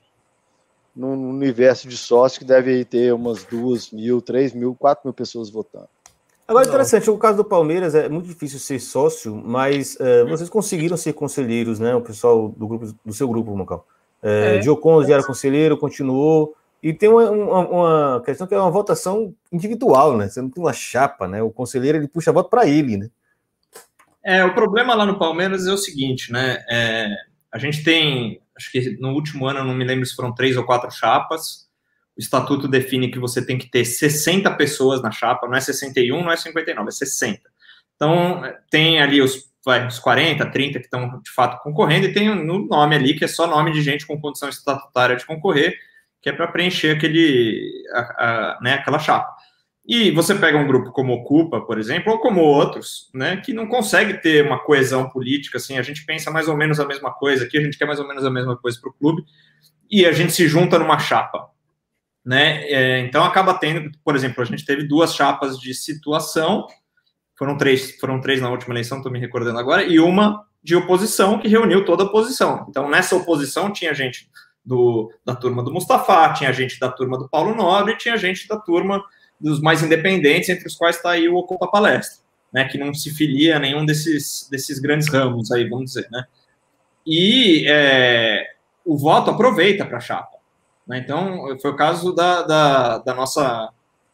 num 0.94 1.28
universo 1.28 1.88
de 1.88 1.96
sócios 1.96 2.38
que 2.38 2.44
deve 2.44 2.84
ter 2.84 3.12
umas 3.12 3.44
duas 3.44 3.90
mil, 3.90 4.22
três 4.22 4.52
mil, 4.52 4.74
quatro 4.74 5.02
mil 5.04 5.12
pessoas 5.12 5.50
votando. 5.50 5.88
Agora, 6.46 6.66
interessante, 6.66 7.10
o 7.10 7.16
caso 7.16 7.38
do 7.38 7.44
Palmeiras 7.44 7.94
é 7.94 8.08
muito 8.08 8.26
difícil 8.26 8.58
ser 8.58 8.78
sócio, 8.78 9.34
mas 9.34 9.96
uh, 9.96 10.28
vocês 10.28 10.48
conseguiram 10.48 10.96
ser 10.96 11.14
conselheiros, 11.14 11.80
né? 11.80 11.94
O 11.96 12.02
pessoal 12.02 12.50
do 12.50 12.68
grupo 12.68 12.94
do 13.04 13.12
seu 13.12 13.26
grupo, 13.26 13.56
Mocal. 13.56 13.86
Uh, 14.22 14.26
é, 14.58 14.62
Gioconzi 14.62 15.12
era 15.12 15.24
conselheiro, 15.24 15.76
continuou. 15.76 16.54
E 16.84 16.92
tem 16.92 17.08
uma, 17.08 17.30
uma, 17.30 17.68
uma, 17.68 18.22
questão 18.22 18.46
que 18.46 18.54
é 18.54 18.58
uma 18.58 18.70
votação 18.70 19.34
individual, 19.50 20.18
né? 20.18 20.28
Você 20.28 20.42
não 20.42 20.50
tem 20.50 20.62
uma 20.62 20.74
chapa, 20.74 21.26
né? 21.26 21.42
O 21.42 21.50
conselheiro 21.50 21.96
ele 21.96 22.06
puxa 22.06 22.30
voto 22.30 22.50
para 22.50 22.68
ele, 22.68 22.98
né? 22.98 23.08
É, 24.22 24.44
o 24.44 24.54
problema 24.54 24.94
lá 24.94 25.06
no 25.06 25.18
Palmeiras 25.18 25.66
é 25.66 25.72
o 25.72 25.78
seguinte, 25.78 26.30
né? 26.30 26.62
É, 26.70 27.08
a 27.50 27.58
gente 27.58 27.82
tem 27.82 28.38
acho 28.54 28.70
que 28.70 28.98
no 29.00 29.12
último 29.14 29.46
ano, 29.46 29.64
não 29.64 29.74
me 29.74 29.82
lembro 29.82 30.04
se 30.04 30.14
foram 30.14 30.34
três 30.34 30.58
ou 30.58 30.64
quatro 30.64 30.90
chapas. 30.90 31.66
O 32.14 32.20
estatuto 32.20 32.68
define 32.68 33.10
que 33.10 33.18
você 33.18 33.44
tem 33.44 33.56
que 33.56 33.70
ter 33.70 33.86
60 33.86 34.50
pessoas 34.52 35.00
na 35.00 35.10
chapa, 35.10 35.48
não 35.48 35.56
é 35.56 35.60
61, 35.62 36.22
não 36.22 36.30
é 36.30 36.36
59, 36.36 36.88
é 36.88 36.92
60. 36.92 37.40
Então, 37.96 38.42
tem 38.70 39.00
ali 39.00 39.22
os, 39.22 39.50
vai, 39.64 39.86
os 39.86 39.98
40, 39.98 40.44
30 40.50 40.78
que 40.80 40.84
estão 40.84 41.18
de 41.22 41.30
fato 41.30 41.62
concorrendo, 41.62 42.06
e 42.06 42.12
tem 42.12 42.28
no 42.28 42.66
nome 42.66 42.94
ali, 42.94 43.14
que 43.14 43.24
é 43.24 43.28
só 43.28 43.46
nome 43.46 43.72
de 43.72 43.80
gente 43.80 44.06
com 44.06 44.20
condição 44.20 44.50
estatutária 44.50 45.16
de 45.16 45.24
concorrer, 45.24 45.74
que 46.24 46.30
é 46.30 46.32
para 46.32 46.48
preencher 46.48 46.96
aquele, 46.96 47.84
a, 47.92 48.00
a, 48.00 48.58
né, 48.62 48.72
aquela 48.72 48.98
chapa. 48.98 49.30
E 49.86 50.10
você 50.10 50.34
pega 50.34 50.56
um 50.56 50.66
grupo 50.66 50.90
como 50.90 51.12
Ocupa, 51.12 51.60
por 51.60 51.78
exemplo, 51.78 52.14
ou 52.14 52.18
como 52.18 52.40
outros, 52.40 53.10
né, 53.12 53.36
que 53.36 53.52
não 53.52 53.66
consegue 53.66 54.14
ter 54.22 54.42
uma 54.42 54.58
coesão 54.58 55.10
política, 55.10 55.58
assim, 55.58 55.76
a 55.76 55.82
gente 55.82 56.06
pensa 56.06 56.30
mais 56.30 56.48
ou 56.48 56.56
menos 56.56 56.80
a 56.80 56.86
mesma 56.86 57.12
coisa 57.12 57.44
aqui, 57.44 57.58
a 57.58 57.60
gente 57.60 57.76
quer 57.76 57.84
mais 57.84 58.00
ou 58.00 58.08
menos 58.08 58.24
a 58.24 58.30
mesma 58.30 58.56
coisa 58.56 58.80
para 58.80 58.88
o 58.88 58.94
clube, 58.94 59.22
e 59.90 60.06
a 60.06 60.12
gente 60.12 60.32
se 60.32 60.48
junta 60.48 60.78
numa 60.78 60.98
chapa, 60.98 61.50
né, 62.24 62.64
é, 62.70 63.00
então 63.00 63.22
acaba 63.22 63.52
tendo, 63.52 63.90
por 64.02 64.16
exemplo, 64.16 64.42
a 64.42 64.46
gente 64.46 64.64
teve 64.64 64.84
duas 64.84 65.14
chapas 65.14 65.60
de 65.60 65.74
situação, 65.74 66.66
foram 67.38 67.58
três, 67.58 67.98
foram 68.00 68.18
três 68.18 68.40
na 68.40 68.48
última 68.48 68.72
eleição, 68.72 68.96
estou 68.96 69.12
me 69.12 69.20
recordando 69.20 69.58
agora, 69.58 69.82
e 69.84 70.00
uma 70.00 70.42
de 70.62 70.74
oposição 70.74 71.38
que 71.38 71.48
reuniu 71.48 71.84
toda 71.84 72.04
a 72.04 72.06
oposição. 72.06 72.64
Então, 72.70 72.88
nessa 72.88 73.14
oposição 73.14 73.70
tinha 73.70 73.92
gente 73.92 74.30
do, 74.64 75.12
da 75.24 75.34
turma 75.34 75.62
do 75.62 75.72
Mustafa, 75.72 76.32
tinha 76.32 76.52
gente 76.52 76.80
da 76.80 76.90
turma 76.90 77.18
do 77.18 77.28
Paulo 77.28 77.54
Nobre, 77.54 77.98
tinha 77.98 78.16
gente 78.16 78.48
da 78.48 78.56
turma 78.56 79.04
dos 79.38 79.60
mais 79.60 79.82
independentes, 79.82 80.48
entre 80.48 80.66
os 80.66 80.74
quais 80.74 80.96
está 80.96 81.10
aí 81.10 81.28
o 81.28 81.36
Ocupa 81.36 81.68
Palestra, 81.68 82.24
né, 82.52 82.64
que 82.64 82.78
não 82.78 82.94
se 82.94 83.10
filia 83.10 83.56
a 83.56 83.60
nenhum 83.60 83.84
desses, 83.84 84.48
desses 84.50 84.78
grandes 84.78 85.08
ramos 85.08 85.50
aí, 85.52 85.68
vamos 85.68 85.92
dizer, 85.92 86.08
né. 86.10 86.24
E 87.06 87.66
é, 87.68 88.46
o 88.84 88.96
voto 88.96 89.30
aproveita 89.30 89.84
para 89.84 89.98
a 89.98 90.00
chapa. 90.00 90.38
Né, 90.86 90.98
então, 90.98 91.58
foi 91.60 91.72
o 91.72 91.76
caso 91.76 92.14
da, 92.14 92.42
da, 92.42 92.98
da 92.98 93.14
nossa 93.14 93.70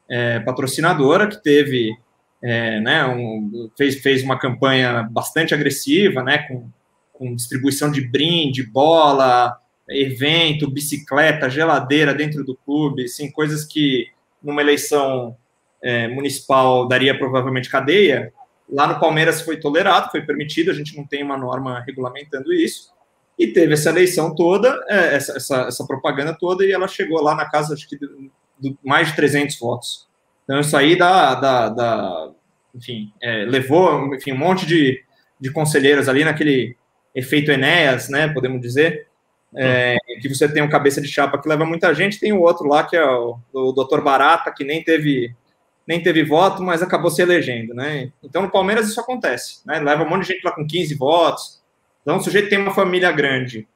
é, 0.08 0.40
patrocinadora, 0.40 1.28
que 1.28 1.40
teve, 1.40 1.96
é, 2.42 2.80
né, 2.80 3.06
um, 3.06 3.70
fez, 3.78 4.00
fez 4.00 4.24
uma 4.24 4.38
campanha 4.38 5.06
bastante 5.08 5.54
agressiva, 5.54 6.24
né, 6.24 6.38
com, 6.48 6.68
com 7.12 7.36
distribuição 7.36 7.92
de 7.92 8.00
brinde, 8.00 8.64
bola, 8.64 9.56
evento, 9.90 10.70
bicicleta, 10.70 11.50
geladeira 11.50 12.14
dentro 12.14 12.44
do 12.44 12.56
clube, 12.56 13.04
assim, 13.04 13.30
coisas 13.30 13.64
que 13.64 14.08
numa 14.42 14.62
eleição 14.62 15.36
é, 15.82 16.08
municipal 16.08 16.86
daria 16.86 17.16
provavelmente 17.16 17.68
cadeia, 17.68 18.32
lá 18.68 18.86
no 18.86 19.00
Palmeiras 19.00 19.42
foi 19.42 19.58
tolerado, 19.58 20.10
foi 20.10 20.22
permitido, 20.22 20.70
a 20.70 20.74
gente 20.74 20.96
não 20.96 21.06
tem 21.06 21.22
uma 21.22 21.36
norma 21.36 21.80
regulamentando 21.80 22.52
isso, 22.52 22.92
e 23.38 23.48
teve 23.48 23.72
essa 23.72 23.90
eleição 23.90 24.34
toda, 24.34 24.84
é, 24.88 25.16
essa, 25.16 25.36
essa, 25.36 25.56
essa, 25.62 25.86
propaganda 25.86 26.36
toda, 26.38 26.64
e 26.64 26.72
ela 26.72 26.86
chegou 26.86 27.22
lá 27.22 27.34
na 27.34 27.48
casa, 27.48 27.74
acho 27.74 27.88
que, 27.88 27.98
mais 28.84 29.08
de 29.08 29.16
300 29.16 29.58
votos. 29.58 30.08
Então, 30.44 30.60
isso 30.60 30.76
aí 30.76 30.96
dá, 30.96 31.34
dá, 31.34 31.68
dá 31.70 32.30
enfim, 32.74 33.12
é, 33.20 33.44
levou, 33.44 34.14
enfim, 34.14 34.32
um 34.32 34.38
monte 34.38 34.66
de, 34.66 35.02
de 35.40 35.50
conselheiros 35.50 36.08
ali 36.08 36.24
naquele 36.24 36.76
efeito 37.14 37.50
Enéas, 37.50 38.08
né, 38.08 38.28
podemos 38.28 38.60
dizer, 38.60 39.08
é, 39.56 39.96
que 40.20 40.28
você 40.28 40.48
tem 40.48 40.62
um 40.62 40.68
cabeça 40.68 41.00
de 41.00 41.08
chapa 41.08 41.40
que 41.40 41.48
leva 41.48 41.64
muita 41.64 41.92
gente, 41.94 42.20
tem 42.20 42.32
o 42.32 42.40
outro 42.40 42.66
lá 42.68 42.84
que 42.84 42.96
é 42.96 43.04
o, 43.04 43.38
o 43.52 43.72
Dr. 43.72 44.00
Barata, 44.00 44.52
que 44.52 44.64
nem 44.64 44.82
teve 44.82 45.34
nem 45.86 46.00
teve 46.00 46.22
voto, 46.22 46.62
mas 46.62 46.82
acabou 46.82 47.10
se 47.10 47.20
elegendo, 47.20 47.74
né? 47.74 48.12
Então 48.22 48.42
no 48.42 48.50
Palmeiras 48.50 48.88
isso 48.88 49.00
acontece, 49.00 49.60
né? 49.66 49.80
Leva 49.80 50.04
um 50.04 50.08
monte 50.08 50.22
de 50.22 50.34
gente 50.34 50.44
lá 50.44 50.52
com 50.52 50.64
15 50.64 50.94
votos. 50.94 51.60
Então 52.02 52.16
o 52.16 52.20
sujeito 52.20 52.48
tem 52.48 52.58
uma 52.58 52.72
família 52.72 53.10
grande, 53.10 53.66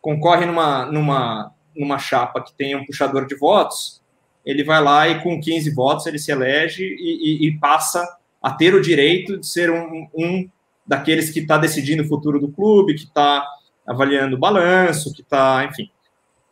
concorre 0.00 0.46
numa 0.46 0.86
numa 0.86 1.52
numa 1.76 1.98
chapa 1.98 2.40
que 2.40 2.54
tem 2.54 2.74
um 2.74 2.84
puxador 2.84 3.26
de 3.26 3.34
votos, 3.34 4.00
ele 4.44 4.62
vai 4.62 4.82
lá 4.82 5.08
e 5.08 5.22
com 5.22 5.40
15 5.40 5.70
votos 5.74 6.06
ele 6.06 6.18
se 6.18 6.30
elege 6.30 6.84
e, 6.84 7.46
e, 7.46 7.48
e 7.48 7.58
passa 7.58 8.06
a 8.40 8.52
ter 8.52 8.74
o 8.74 8.80
direito 8.80 9.38
de 9.38 9.46
ser 9.46 9.70
um, 9.70 10.08
um 10.14 10.48
daqueles 10.86 11.30
que 11.30 11.40
está 11.40 11.56
decidindo 11.58 12.02
o 12.02 12.08
futuro 12.08 12.38
do 12.38 12.52
clube, 12.52 12.94
que 12.94 13.04
está 13.04 13.44
avaliando 13.86 14.36
o 14.36 14.38
balanço, 14.38 15.12
que 15.12 15.22
está, 15.22 15.66
enfim. 15.70 15.90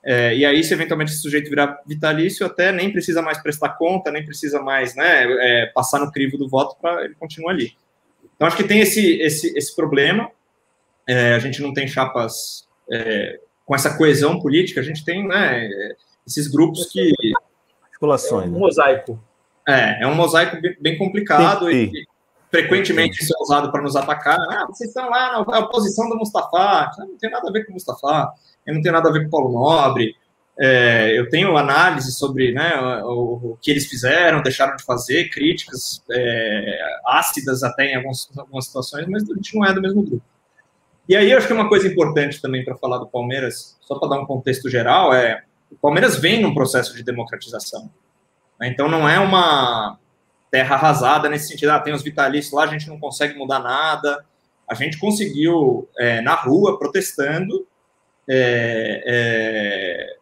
É, 0.04 0.34
e 0.36 0.44
aí, 0.44 0.64
se 0.64 0.74
eventualmente 0.74 1.12
esse 1.12 1.22
sujeito 1.22 1.48
virar 1.48 1.80
vitalício, 1.86 2.44
até 2.44 2.72
nem 2.72 2.92
precisa 2.92 3.22
mais 3.22 3.40
prestar 3.40 3.70
conta, 3.70 4.10
nem 4.10 4.24
precisa 4.24 4.60
mais 4.60 4.96
né, 4.96 5.24
é, 5.24 5.66
passar 5.66 6.00
no 6.00 6.10
crivo 6.10 6.36
do 6.36 6.48
voto 6.48 6.76
para 6.80 7.04
ele 7.04 7.14
continuar 7.14 7.52
ali. 7.52 7.72
Então, 8.34 8.48
acho 8.48 8.56
que 8.56 8.64
tem 8.64 8.80
esse, 8.80 9.20
esse, 9.20 9.56
esse 9.56 9.74
problema. 9.76 10.28
É, 11.06 11.34
a 11.34 11.38
gente 11.38 11.62
não 11.62 11.72
tem 11.72 11.86
chapas 11.86 12.68
é, 12.90 13.38
com 13.64 13.74
essa 13.74 13.96
coesão 13.96 14.40
política, 14.40 14.80
a 14.80 14.84
gente 14.84 15.04
tem 15.04 15.26
né, 15.26 15.68
esses 16.26 16.48
grupos 16.48 16.86
que. 16.86 17.12
articulações. 17.84 18.46
É 18.46 18.48
um 18.48 18.52
né? 18.52 18.58
mosaico. 18.58 19.24
É, 19.68 20.02
é 20.02 20.06
um 20.08 20.14
mosaico 20.14 20.56
bem 20.80 20.98
complicado 20.98 21.70
e, 21.70 21.84
e 21.84 22.06
frequentemente 22.52 23.22
isso 23.22 23.32
é 23.34 23.42
usado 23.42 23.72
para 23.72 23.82
nos 23.82 23.96
atacar. 23.96 24.38
Ah, 24.50 24.66
vocês 24.66 24.90
estão 24.90 25.08
lá 25.08 25.42
na 25.42 25.58
oposição 25.60 26.06
do 26.10 26.16
Mustafa. 26.16 26.90
Não 26.98 27.16
tem 27.16 27.30
nada 27.30 27.48
a 27.48 27.52
ver 27.52 27.64
com 27.64 27.70
o 27.70 27.74
Mustafa, 27.74 28.30
eu 28.66 28.74
não 28.74 28.82
tenho 28.82 28.94
nada 28.94 29.08
a 29.08 29.12
ver 29.12 29.22
com 29.22 29.28
o 29.28 29.30
Paulo 29.30 29.52
Nobre. 29.52 30.14
É, 30.60 31.18
eu 31.18 31.30
tenho 31.30 31.56
análise 31.56 32.12
sobre 32.12 32.52
né, 32.52 32.76
o, 33.04 33.52
o, 33.52 33.58
que 33.60 33.70
eles 33.70 33.86
fizeram, 33.86 34.42
deixaram 34.42 34.76
de 34.76 34.84
fazer, 34.84 35.30
críticas 35.30 36.04
é, 36.12 36.78
ácidas 37.06 37.62
até 37.62 37.86
em 37.86 37.96
algumas, 37.96 38.28
algumas 38.36 38.66
situações, 38.66 39.06
mas 39.08 39.22
a 39.22 39.34
gente 39.34 39.56
não 39.56 39.64
é 39.64 39.72
do 39.72 39.80
mesmo 39.80 40.02
grupo. 40.02 40.22
E 41.08 41.16
aí, 41.16 41.30
eu 41.30 41.38
acho 41.38 41.46
que 41.46 41.54
uma 41.54 41.70
coisa 41.70 41.88
importante 41.88 42.40
também 42.40 42.64
para 42.64 42.76
falar 42.76 42.98
do 42.98 43.08
Palmeiras, 43.08 43.78
só 43.80 43.98
para 43.98 44.10
dar 44.10 44.20
um 44.20 44.26
contexto 44.26 44.68
geral, 44.68 45.12
é 45.14 45.42
o 45.70 45.76
Palmeiras 45.76 46.16
vem 46.16 46.42
num 46.42 46.54
processo 46.54 46.94
de 46.94 47.02
democratização. 47.02 47.90
Né? 48.60 48.68
Então, 48.68 48.90
não 48.90 49.08
é 49.08 49.18
uma 49.18 49.98
terra 50.52 50.76
arrasada 50.76 51.30
nesse 51.30 51.48
sentido, 51.48 51.70
ah, 51.70 51.80
tem 51.80 51.94
os 51.94 52.02
vitalícios 52.02 52.52
lá, 52.52 52.64
a 52.64 52.66
gente 52.66 52.86
não 52.86 53.00
consegue 53.00 53.36
mudar 53.38 53.58
nada. 53.58 54.22
A 54.68 54.74
gente 54.74 54.98
conseguiu, 54.98 55.88
é, 55.98 56.20
na 56.20 56.34
rua, 56.34 56.78
protestando, 56.78 57.66
é, 58.28 59.02
é, 59.06 60.16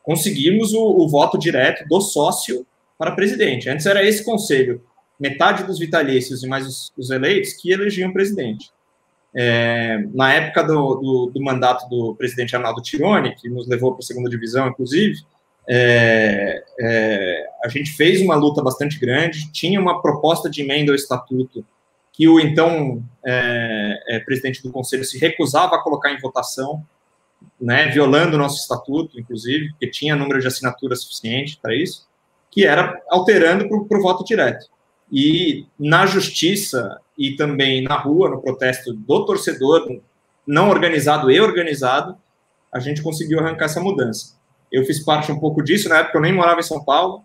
conseguimos 0.00 0.72
o, 0.72 0.80
o, 0.80 1.08
voto 1.08 1.36
direto 1.36 1.86
do 1.88 2.00
sócio 2.00 2.64
para 2.96 3.16
presidente. 3.16 3.68
Antes 3.68 3.84
era 3.84 4.04
esse 4.04 4.24
conselho, 4.24 4.80
metade 5.18 5.64
dos 5.64 5.80
vitalícios 5.80 6.44
e 6.44 6.46
mais 6.46 6.66
os, 6.66 6.92
os 6.96 7.10
eleitos 7.10 7.54
que 7.54 7.72
elegiam 7.72 8.12
presidente. 8.12 8.70
É, 9.36 9.98
na 10.14 10.32
época 10.32 10.62
do, 10.62 10.94
do, 10.94 11.30
do, 11.34 11.42
mandato 11.42 11.88
do 11.88 12.14
presidente 12.14 12.54
Arnaldo 12.54 12.80
Tironi, 12.80 13.34
que 13.34 13.48
nos 13.48 13.66
levou 13.66 13.90
para 13.90 14.04
a 14.04 14.06
segunda 14.06 14.30
divisão, 14.30 14.68
inclusive, 14.68 15.18
é, 15.68 16.62
é, 16.78 17.46
a 17.64 17.68
gente 17.68 17.92
fez 17.92 18.20
uma 18.20 18.34
luta 18.34 18.62
bastante 18.62 18.98
grande, 18.98 19.50
tinha 19.52 19.80
uma 19.80 20.02
proposta 20.02 20.50
de 20.50 20.62
emenda 20.62 20.92
ao 20.92 20.96
estatuto 20.96 21.64
que 22.12 22.28
o 22.28 22.38
então 22.38 23.02
é, 23.24 24.00
é, 24.08 24.20
presidente 24.20 24.62
do 24.62 24.70
conselho 24.70 25.04
se 25.04 25.18
recusava 25.18 25.74
a 25.74 25.82
colocar 25.82 26.12
em 26.12 26.20
votação, 26.20 26.84
né, 27.60 27.88
violando 27.88 28.36
o 28.36 28.38
nosso 28.38 28.60
estatuto, 28.60 29.18
inclusive, 29.18 29.70
porque 29.70 29.90
tinha 29.90 30.14
número 30.14 30.40
de 30.40 30.46
assinaturas 30.46 31.02
suficiente 31.02 31.58
para 31.60 31.74
isso, 31.74 32.06
que 32.50 32.64
era 32.64 33.02
alterando 33.08 33.68
para 33.68 33.98
o 33.98 34.02
voto 34.02 34.24
direto. 34.24 34.66
E 35.10 35.66
na 35.78 36.06
justiça 36.06 37.00
e 37.18 37.34
também 37.34 37.82
na 37.82 37.96
rua, 37.96 38.30
no 38.30 38.40
protesto 38.40 38.92
do 38.92 39.24
torcedor, 39.24 40.00
não 40.46 40.70
organizado 40.70 41.30
e 41.30 41.40
organizado, 41.40 42.16
a 42.72 42.78
gente 42.78 43.02
conseguiu 43.02 43.40
arrancar 43.40 43.64
essa 43.64 43.80
mudança. 43.80 44.36
Eu 44.74 44.84
fiz 44.84 44.98
parte 44.98 45.30
um 45.30 45.38
pouco 45.38 45.62
disso, 45.62 45.88
na 45.88 45.98
época 45.98 46.18
eu 46.18 46.22
nem 46.22 46.32
morava 46.32 46.58
em 46.58 46.64
São 46.64 46.82
Paulo, 46.82 47.22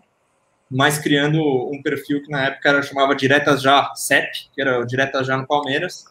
mas 0.70 0.98
criando 0.98 1.42
um 1.42 1.82
perfil 1.82 2.22
que 2.22 2.30
na 2.30 2.44
época 2.46 2.68
era, 2.68 2.80
chamava 2.80 3.12
Diretas 3.12 3.60
Já 3.60 3.92
CEP, 3.96 4.50
que 4.54 4.60
era 4.60 4.78
o 4.78 4.86
Diretas 4.86 5.26
Já 5.26 5.36
no 5.36 5.48
Palmeiras, 5.48 6.04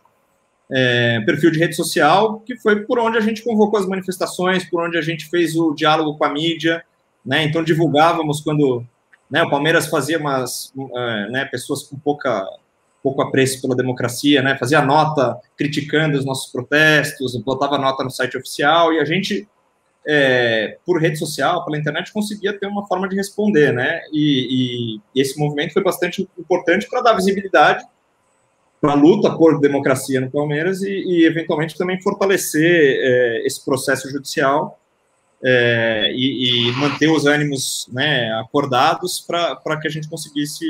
é, 0.70 1.22
perfil 1.22 1.50
de 1.50 1.60
rede 1.60 1.78
social, 1.78 2.42
que 2.42 2.58
foi 2.58 2.82
por 2.82 3.00
onde 3.00 3.18
a 3.18 3.22
gente 3.22 3.42
convocou 3.42 3.80
as 3.80 3.86
manifestações, 3.86 4.70
por 4.70 4.86
onde 4.86 4.98
a 4.98 5.02
gente 5.02 5.30
fez 5.30 5.56
o 5.56 5.74
diálogo 5.74 6.18
com 6.18 6.26
a 6.26 6.30
mídia, 6.30 6.84
né? 7.26 7.46
Então 7.46 7.64
divulgávamos 7.64 8.42
quando 8.42 8.86
né, 9.32 9.42
o 9.42 9.50
Palmeiras 9.50 9.88
fazia 9.88 10.20
umas 10.20 10.74
é, 10.78 11.30
né, 11.30 11.46
pessoas 11.46 11.84
com 11.84 11.98
pouca 11.98 12.46
pouco 13.02 13.22
apreço 13.22 13.62
pela 13.62 13.78
democracia, 13.78 14.42
né? 14.42 14.58
Fazia 14.58 14.82
nota 14.82 15.40
criticando 15.56 16.18
os 16.18 16.26
nossos 16.26 16.52
protestos, 16.52 17.34
botava 17.38 17.78
nota 17.78 18.04
no 18.04 18.12
site 18.12 18.38
oficial 18.38 18.92
e 18.92 19.00
a 19.00 19.06
gente 19.06 19.48
é, 20.12 20.80
por 20.84 21.00
rede 21.00 21.20
social, 21.20 21.64
pela 21.64 21.78
internet, 21.78 22.12
conseguia 22.12 22.58
ter 22.58 22.66
uma 22.66 22.88
forma 22.88 23.08
de 23.08 23.16
responder, 23.16 23.72
né? 23.72 24.02
E, 24.12 24.98
e, 25.16 25.22
esse 25.22 25.38
movimento 25.38 25.74
foi 25.74 25.84
bastante 25.84 26.28
importante 26.36 26.90
para 26.90 27.02
dar 27.02 27.14
visibilidade 27.14 27.86
para 28.82 28.94
a 28.94 28.96
luta 28.96 29.30
por 29.38 29.60
democracia 29.60 30.20
no 30.20 30.32
Palmeiras 30.32 30.82
e, 30.82 30.90
e 30.90 31.26
eventualmente, 31.26 31.78
também 31.78 32.02
fortalecer 32.02 32.98
é, 33.00 33.44
esse 33.46 33.64
processo 33.64 34.10
judicial 34.10 34.80
é, 35.44 36.12
e, 36.16 36.70
e, 36.70 36.72
manter 36.78 37.08
os 37.10 37.28
ânimos 37.28 37.88
né, 37.94 38.34
acordados 38.40 39.20
para 39.20 39.80
que 39.80 39.88
a 39.88 39.92
gente 39.92 40.10
conseguisse 40.10 40.66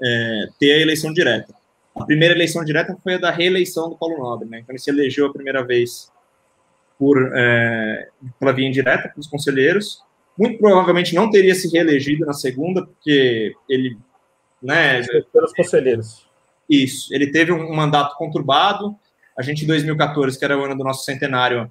é, 0.00 0.48
ter 0.60 0.72
a 0.74 0.80
eleição 0.82 1.12
direta. 1.12 1.52
A 1.96 2.04
primeira 2.04 2.32
eleição 2.32 2.64
direta 2.64 2.96
foi 3.02 3.14
a 3.14 3.18
da 3.18 3.30
reeleição 3.32 3.90
do 3.90 3.96
Paulo 3.96 4.18
Nobre, 4.18 4.48
né? 4.48 4.60
Então 4.60 4.72
ele 4.72 4.78
se 4.78 4.90
elegeu 4.90 5.26
a 5.26 5.32
primeira 5.32 5.64
vez 5.64 6.12
por 6.98 7.32
é, 7.34 8.08
pela 8.38 8.52
via 8.52 8.68
indireta 8.68 9.08
pelos 9.08 9.26
conselheiros. 9.26 10.02
Muito 10.38 10.58
provavelmente 10.58 11.14
não 11.14 11.30
teria 11.30 11.54
se 11.54 11.68
reelegido 11.72 12.26
na 12.26 12.32
segunda, 12.32 12.84
porque 12.84 13.54
ele, 13.68 13.96
né? 14.62 15.02
Pelos 15.32 15.52
conselheiros. 15.52 16.26
Isso. 16.68 17.14
Ele 17.14 17.30
teve 17.30 17.52
um 17.52 17.74
mandato 17.74 18.16
conturbado. 18.16 18.94
A 19.38 19.42
gente 19.42 19.64
em 19.64 19.66
2014, 19.66 20.38
que 20.38 20.44
era 20.44 20.58
o 20.58 20.64
ano 20.64 20.76
do 20.76 20.84
nosso 20.84 21.04
centenário, 21.04 21.70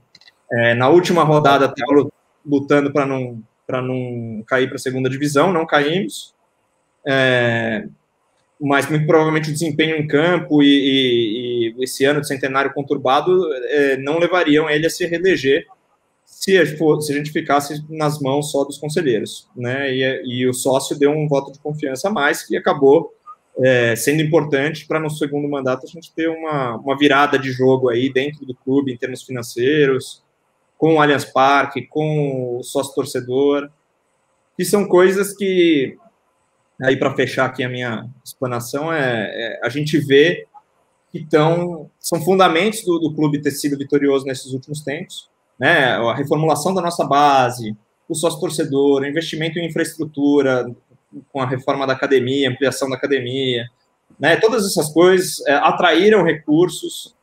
é, 0.52 0.74
na 0.74 0.88
última 0.90 1.24
rodada 1.24 1.66
estava 1.66 2.10
lutando 2.46 2.92
para 2.92 3.06
não 3.06 3.42
não 3.68 4.44
cair 4.48 4.68
para 4.68 4.76
a 4.76 4.80
segunda 4.80 5.10
divisão, 5.10 5.52
não 5.52 5.66
caímos. 5.66 6.34
É, 7.08 7.88
mas 8.60 8.90
muito 8.90 9.06
provavelmente 9.06 9.50
o 9.50 9.54
desempenho 9.54 9.98
em 9.98 10.08
campo 10.08 10.64
e, 10.64 10.68
e, 10.68 11.76
e 11.78 11.84
esse 11.84 12.06
ano 12.06 12.22
de 12.22 12.28
centenário 12.28 12.74
conturbado 12.74 13.42
é, 13.66 13.98
não 13.98 14.18
levariam 14.18 14.70
ele 14.70 14.88
a 14.88 14.90
se 14.90 15.06
reeleger 15.06 15.66
se 16.26 16.58
a, 16.58 16.66
se 16.66 17.14
a 17.14 17.16
gente 17.16 17.32
ficasse 17.32 17.84
nas 17.90 18.20
mãos 18.20 18.52
só 18.52 18.64
dos 18.64 18.78
conselheiros, 18.78 19.50
né? 19.56 19.92
E, 19.94 20.24
e, 20.26 20.48
o 20.48 20.54
sócio 20.54 20.98
deu 20.98 21.12
um 21.12 21.28
voto 21.28 21.52
de 21.52 21.60
confiança 21.60 22.10
a 22.10 22.12
mais 22.12 22.44
que 22.44 22.56
acabou 22.56 23.14
é, 23.58 23.96
sendo 23.96 24.22
importante 24.22 24.86
para 24.86 25.00
no 25.00 25.10
segundo 25.10 25.48
mandato 25.48 25.86
a 25.86 25.90
gente 25.90 26.14
ter 26.14 26.28
uma, 26.28 26.76
uma 26.76 26.98
virada 26.98 27.40
de 27.40 27.52
jogo 27.52 27.90
aí 27.90 28.12
dentro 28.12 28.46
do 28.46 28.54
clube 28.54 28.92
em 28.92 28.98
termos 28.98 29.24
financeiros, 29.24 30.24
com 30.78 30.96
o 30.96 31.02
Allianz 31.02 31.26
Parque, 31.26 31.88
com 31.88 32.58
o 32.58 32.64
sócio 32.64 32.94
torcedor, 32.94 33.70
que 34.58 34.66
são 34.66 34.88
coisas 34.88 35.36
que 35.36 35.98
aí 36.82 36.98
para 36.98 37.14
fechar 37.16 37.46
aqui 37.46 37.64
a 37.64 37.70
minha 37.70 38.08
explanação, 38.24 38.92
é, 38.92 39.30
é, 39.30 39.60
a 39.64 39.70
gente 39.70 39.98
vê 39.98 40.46
que 41.12 41.26
tão, 41.26 41.90
são 42.00 42.22
fundamentos 42.22 42.84
do, 42.84 43.00
do 43.00 43.14
clube 43.14 43.42
ter 43.42 43.52
sido 43.52 43.78
vitorioso 43.78 44.26
nesses 44.26 44.52
últimos 44.52 44.82
tempos, 44.82 45.30
né? 45.58 45.96
A 45.96 46.14
reformulação 46.14 46.74
da 46.74 46.82
nossa 46.82 47.06
base, 47.06 47.76
o 48.10 48.14
sócio-torcedor, 48.14 49.02
o 49.02 49.06
investimento 49.06 49.58
em 49.58 49.66
infraestrutura, 49.66 50.70
com 51.32 51.42
a 51.42 51.48
reforma 51.48 51.88
da 51.88 51.94
academia, 51.94 52.50
ampliação 52.50 52.90
da 52.90 52.98
academia, 52.98 53.66
né? 54.20 54.36
Todas 54.36 54.66
essas 54.66 54.92
coisas 54.92 55.46
é, 55.48 55.54
atraíram 55.54 56.24
recursos, 56.24 57.16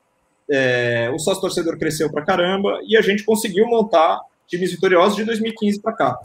é, 0.51 1.11
o 1.15 1.19
sócio-torcedor 1.19 1.79
cresceu 1.79 2.11
para 2.11 2.25
caramba 2.25 2.81
e 2.87 2.97
a 2.97 3.03
gente 3.03 3.25
conseguiu 3.25 3.67
montar 3.67 4.21
times 4.47 4.71
vitoriosos 4.71 5.17
de 5.17 5.25
2015 5.25 5.81
para 5.81 5.93
cá. 5.93 6.19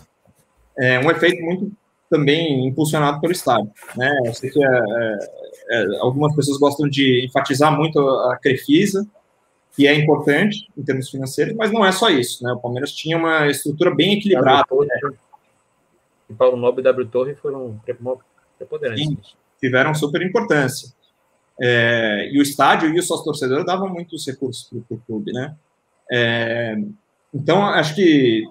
É 0.77 0.99
um 0.99 1.09
efeito 1.09 1.41
muito 1.43 1.71
também 2.09 2.65
impulsionado 2.67 3.19
pelo 3.19 3.33
Estado. 3.33 3.69
Né? 3.95 4.09
Eu 4.25 4.33
sei 4.33 4.49
que 4.49 4.63
é, 4.63 4.67
é, 4.67 5.19
é, 5.69 5.85
algumas 5.99 6.35
pessoas 6.35 6.57
gostam 6.57 6.87
de 6.87 7.25
enfatizar 7.25 7.75
muito 7.75 7.99
a 7.99 8.37
Crefisa, 8.37 9.07
que 9.75 9.85
é 9.87 9.93
importante 9.93 10.67
em 10.75 10.83
termos 10.83 11.09
financeiros, 11.09 11.55
mas 11.55 11.71
não 11.71 11.85
é 11.85 11.91
só 11.91 12.09
isso. 12.09 12.43
Né? 12.43 12.51
O 12.51 12.59
Palmeiras 12.59 12.91
tinha 12.91 13.17
uma 13.17 13.47
estrutura 13.47 13.93
bem 13.93 14.13
equilibrada. 14.17 14.65
Torre, 14.67 14.87
né? 14.87 15.11
E 16.29 16.33
Paulo 16.33 16.57
Nobre 16.57 16.81
e 16.81 16.83
W 16.83 17.07
Torre 17.07 17.35
foram 17.35 17.79
preponderantes. 18.57 19.35
Tiveram 19.59 19.93
super 19.93 20.21
importância. 20.21 20.89
É, 21.59 22.29
e 22.31 22.39
o 22.39 22.41
estádio 22.41 22.93
e 22.93 22.99
o 22.99 23.03
sócio-torcedor 23.03 23.65
davam 23.65 23.89
muitos 23.89 24.25
recursos 24.27 24.69
para 24.69 24.95
o 24.95 25.01
clube, 25.07 25.31
né? 25.31 25.55
É, 26.11 26.75
então, 27.33 27.65
acho 27.65 27.95
que 27.95 28.47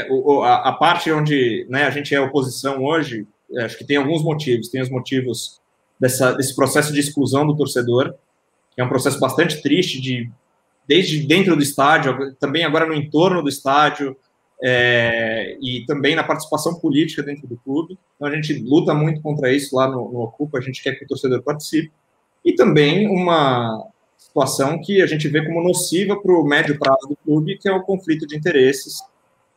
a, 0.00 0.68
a 0.68 0.72
parte 0.72 1.10
onde 1.10 1.66
né, 1.68 1.84
a 1.84 1.90
gente 1.90 2.14
é 2.14 2.20
oposição 2.20 2.82
hoje, 2.84 3.26
é, 3.52 3.64
acho 3.64 3.78
que 3.78 3.84
tem 3.84 3.96
alguns 3.96 4.22
motivos. 4.22 4.68
Tem 4.68 4.80
os 4.80 4.90
motivos 4.90 5.60
dessa, 5.98 6.32
desse 6.32 6.54
processo 6.54 6.92
de 6.92 7.00
exclusão 7.00 7.46
do 7.46 7.56
torcedor, 7.56 8.14
que 8.74 8.80
é 8.80 8.84
um 8.84 8.88
processo 8.88 9.18
bastante 9.18 9.62
triste, 9.62 10.00
de, 10.00 10.30
desde 10.86 11.26
dentro 11.26 11.56
do 11.56 11.62
estádio, 11.62 12.34
também 12.34 12.64
agora 12.64 12.86
no 12.86 12.94
entorno 12.94 13.42
do 13.42 13.48
estádio, 13.48 14.16
é, 14.62 15.56
e 15.60 15.84
também 15.86 16.16
na 16.16 16.24
participação 16.24 16.74
política 16.74 17.22
dentro 17.22 17.46
do 17.46 17.56
clube. 17.58 17.98
Então 18.16 18.28
a 18.28 18.34
gente 18.34 18.54
luta 18.54 18.92
muito 18.92 19.20
contra 19.20 19.52
isso 19.52 19.76
lá 19.76 19.88
no, 19.88 20.10
no 20.12 20.20
Ocupa, 20.20 20.58
a 20.58 20.60
gente 20.60 20.82
quer 20.82 20.96
que 20.96 21.04
o 21.04 21.08
torcedor 21.08 21.42
participe. 21.42 21.92
E 22.44 22.54
também 22.54 23.08
uma 23.08 23.86
situação 24.16 24.80
que 24.80 25.00
a 25.00 25.06
gente 25.06 25.28
vê 25.28 25.44
como 25.44 25.62
nociva 25.62 26.20
para 26.20 26.32
o 26.32 26.44
médio 26.44 26.78
prazo 26.78 27.08
do 27.08 27.16
clube, 27.16 27.58
que 27.58 27.68
é 27.68 27.72
o 27.72 27.82
conflito 27.82 28.26
de 28.26 28.36
interesses 28.36 28.98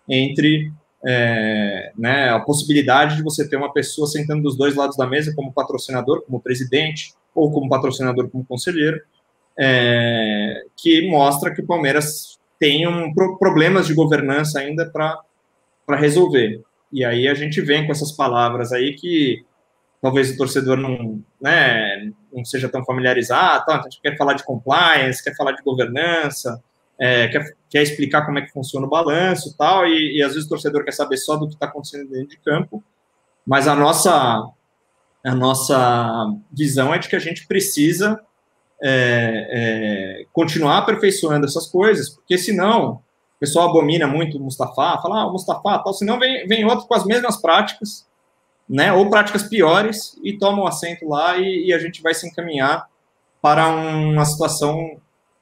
entre 0.08 0.72
é, 1.04 1.92
né, 1.98 2.30
a 2.30 2.40
possibilidade 2.40 3.16
de 3.16 3.24
você 3.24 3.48
ter 3.48 3.56
uma 3.56 3.74
pessoa 3.74 4.08
sentando 4.08 4.44
dos 4.44 4.56
dois 4.56 4.76
lados 4.76 4.96
da 4.98 5.08
mesa, 5.08 5.34
como 5.36 5.54
patrocinador, 5.54 6.22
como 6.24 6.40
presidente, 6.40 7.14
ou 7.34 7.52
como 7.52 7.70
patrocinador, 7.70 8.30
como 8.30 8.46
conselheiro, 8.46 9.02
é, 9.58 10.64
que 10.78 11.10
mostra 11.10 11.54
que 11.54 11.62
o 11.62 11.66
Palmeiras 11.66 12.40
tem 12.60 12.88
um, 12.88 13.14
problemas 13.40 13.88
de 13.88 13.94
governança 13.94 14.60
ainda 14.60 14.90
para 14.90 15.98
resolver. 15.98 16.62
E 16.92 17.04
aí 17.04 17.28
a 17.28 17.34
gente 17.34 17.62
vem 17.62 17.86
com 17.86 17.92
essas 17.92 18.12
palavras 18.12 18.72
aí 18.72 18.94
que 18.94 19.44
talvez 20.02 20.32
o 20.32 20.38
torcedor 20.38 20.78
não, 20.78 21.24
né, 21.40 22.12
não 22.34 22.44
seja 22.44 22.68
tão 22.68 22.84
familiarizado, 22.84 23.66
tá? 23.66 23.74
então 23.74 23.80
a 23.80 23.90
gente 23.90 24.02
quer 24.02 24.18
falar 24.18 24.34
de 24.34 24.44
compliance, 24.44 25.24
quer 25.24 25.36
falar 25.36 25.54
de 25.54 25.64
governança, 25.64 26.62
é, 27.02 27.28
quer, 27.30 27.58
quer 27.68 27.82
explicar 27.82 28.28
como 28.28 28.38
é 28.38 28.44
que 28.44 28.52
funciona 28.52 28.86
o 28.86 28.90
balanço 28.90 29.56
tal, 29.58 29.88
e, 29.88 30.20
e 30.20 30.22
às 30.22 30.34
vezes 30.34 30.46
o 30.46 30.50
torcedor 30.50 30.84
quer 30.84 30.92
saber 30.92 31.18
só 31.18 31.36
do 31.36 31.48
que 31.48 31.56
está 31.56 31.66
acontecendo 31.66 32.08
dentro 32.08 32.28
de 32.28 32.38
campo, 32.38 32.84
mas 33.44 33.68
a 33.68 33.76
nossa, 33.76 34.48
a 35.26 35.36
nossa 35.36 36.32
visão 36.52 36.94
é 36.94 37.00
de 37.00 37.10
que 37.10 37.16
a 37.16 37.20
gente 37.20 37.48
precisa 37.48 38.22
é, 38.84 39.48
é, 39.50 40.26
continuar 40.32 40.78
aperfeiçoando 40.78 41.48
essas 41.48 41.66
coisas, 41.66 42.08
porque 42.08 42.38
senão 42.38 42.92
o 42.92 43.40
pessoal 43.40 43.72
abomina 43.72 44.06
muito 44.06 44.38
o 44.38 44.42
Mustafa, 44.42 45.02
fala, 45.02 45.22
ah, 45.22 45.26
o 45.26 45.32
Mustafa 45.32 45.80
tal, 45.80 45.96
senão 45.96 46.20
vem, 46.20 46.48
vem 46.48 46.64
outro 46.66 46.86
com 46.86 46.94
as 46.94 47.04
mesmas 47.04 47.42
práticas, 47.42 48.08
né, 48.70 48.94
ou 48.94 49.10
práticas 49.10 49.42
piores, 49.42 50.20
e 50.24 50.38
toma 50.38 50.60
o 50.60 50.66
um 50.66 50.68
assento 50.68 51.10
lá 51.10 51.36
e, 51.36 51.66
e, 51.66 51.74
a 51.74 51.80
gente 51.80 52.00
vai 52.00 52.14
se 52.14 52.28
encaminhar 52.28 52.88
para 53.42 53.68
uma 53.68 54.24
situação 54.24 55.02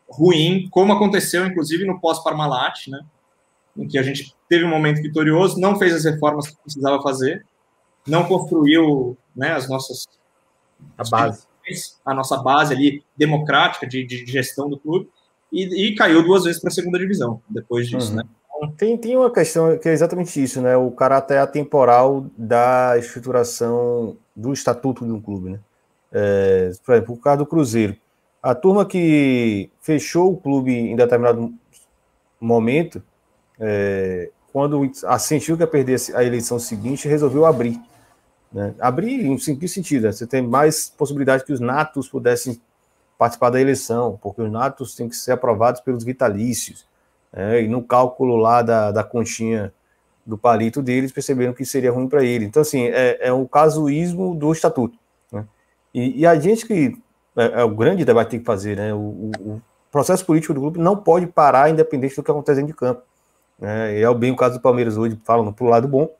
ruim, 0.09 0.67
como 0.71 0.93
aconteceu, 0.93 1.45
inclusive, 1.45 1.85
no 1.85 1.99
pós-Parmalat, 1.99 2.87
né, 2.87 3.01
em 3.77 3.87
que 3.87 3.97
a 3.97 4.03
gente 4.03 4.35
teve 4.49 4.65
um 4.65 4.69
momento 4.69 5.01
vitorioso, 5.01 5.59
não 5.59 5.77
fez 5.77 5.93
as 5.93 6.03
reformas 6.03 6.47
que 6.47 6.55
precisava 6.61 7.01
fazer, 7.01 7.45
não 8.07 8.25
construiu 8.25 9.17
né, 9.35 9.51
as 9.51 9.69
nossas... 9.69 10.07
A 10.97 11.03
base. 11.09 11.47
A 12.03 12.13
nossa 12.13 12.37
base 12.37 12.73
ali 12.73 13.03
democrática 13.15 13.85
de, 13.85 14.03
de 14.03 14.25
gestão 14.25 14.69
do 14.69 14.79
clube, 14.79 15.09
e, 15.51 15.87
e 15.87 15.95
caiu 15.95 16.23
duas 16.23 16.43
vezes 16.43 16.59
para 16.59 16.69
a 16.69 16.73
segunda 16.73 16.97
divisão, 16.97 17.41
depois 17.49 17.87
disso, 17.87 18.11
uhum. 18.11 18.17
né. 18.17 18.23
Tem, 18.75 18.97
tem 18.97 19.15
uma 19.15 19.31
questão 19.31 19.77
que 19.77 19.87
é 19.87 19.93
exatamente 19.93 20.41
isso, 20.41 20.61
né? 20.61 20.75
O 20.75 20.91
caráter 20.91 21.37
atemporal 21.37 22.25
da 22.37 22.97
estruturação 22.97 24.17
do 24.35 24.51
estatuto 24.51 25.05
de 25.05 25.11
um 25.11 25.21
clube, 25.21 25.51
né? 25.51 25.59
É, 26.11 26.71
por 26.85 26.93
exemplo, 26.95 27.13
o 27.15 27.17
caso 27.17 27.37
do 27.39 27.45
Cruzeiro. 27.45 27.95
A 28.41 28.55
turma 28.55 28.85
que 28.85 29.69
fechou 29.81 30.33
o 30.33 30.37
clube 30.37 30.71
em 30.71 30.95
determinado 30.95 31.53
momento, 32.39 33.03
é, 33.59 34.29
quando 34.51 34.89
sentiu 35.19 35.57
que 35.57 35.63
ia 35.63 35.67
perder 35.67 35.99
a 36.15 36.23
eleição 36.23 36.57
seguinte, 36.57 37.07
resolveu 37.07 37.45
abrir. 37.45 37.79
Né? 38.51 38.73
Abrir 38.79 39.25
em 39.25 39.37
simples 39.37 39.73
sentido, 39.73 40.03
né? 40.03 40.11
você 40.11 40.25
tem 40.25 40.41
mais 40.41 40.89
possibilidade 40.89 41.43
que 41.43 41.53
os 41.53 41.59
natos 41.59 42.07
pudessem 42.07 42.59
participar 43.17 43.49
da 43.49 43.59
eleição, 43.59 44.17
porque 44.21 44.41
os 44.41 44.51
natos 44.51 44.95
têm 44.95 45.09
que 45.09 45.15
ser 45.15 45.33
aprovados 45.33 45.81
pelos 45.81 46.03
vitalícios. 46.03 46.87
É, 47.31 47.61
e 47.61 47.67
no 47.67 47.83
cálculo 47.83 48.37
lá 48.37 48.61
da, 48.61 48.91
da 48.91 49.03
conchinha 49.03 49.71
do 50.25 50.37
palito 50.37 50.81
deles, 50.81 51.11
perceberam 51.11 51.53
que 51.53 51.65
seria 51.65 51.91
ruim 51.91 52.07
para 52.07 52.23
ele. 52.23 52.45
Então, 52.45 52.61
assim, 52.61 52.83
é, 52.83 53.27
é 53.27 53.33
um 53.33 53.45
casuísmo 53.45 54.33
do 54.33 54.51
estatuto. 54.51 54.97
Né? 55.31 55.45
E, 55.93 56.21
e, 56.21 56.25
a 56.25 56.39
gente 56.39 56.65
que. 56.65 56.97
É, 57.35 57.61
é, 57.61 57.63
o 57.63 57.69
grande 57.69 58.03
debate 58.03 58.27
que 58.27 58.31
tem 58.31 58.39
que 58.39 58.45
fazer, 58.45 58.75
né? 58.75 58.93
O, 58.93 59.31
o, 59.39 59.61
processo 59.91 60.23
político 60.23 60.53
do 60.53 60.61
grupo 60.61 60.79
não 60.79 60.95
pode 60.95 61.25
parar 61.25 61.69
independente 61.69 62.15
do 62.15 62.21
que 62.21 62.29
acontece 62.29 62.57
dentro 62.61 62.73
de 62.73 62.77
campo. 62.77 63.01
Né? 63.57 63.97
E 63.97 64.03
é 64.03 64.13
bem 64.13 64.31
o 64.31 64.35
caso 64.35 64.55
do 64.55 64.61
Palmeiras 64.61 64.97
hoje, 64.97 65.19
falando 65.23 65.51
para 65.51 65.65
o 65.65 65.67
lado 65.67 65.87
bom, 65.87 66.13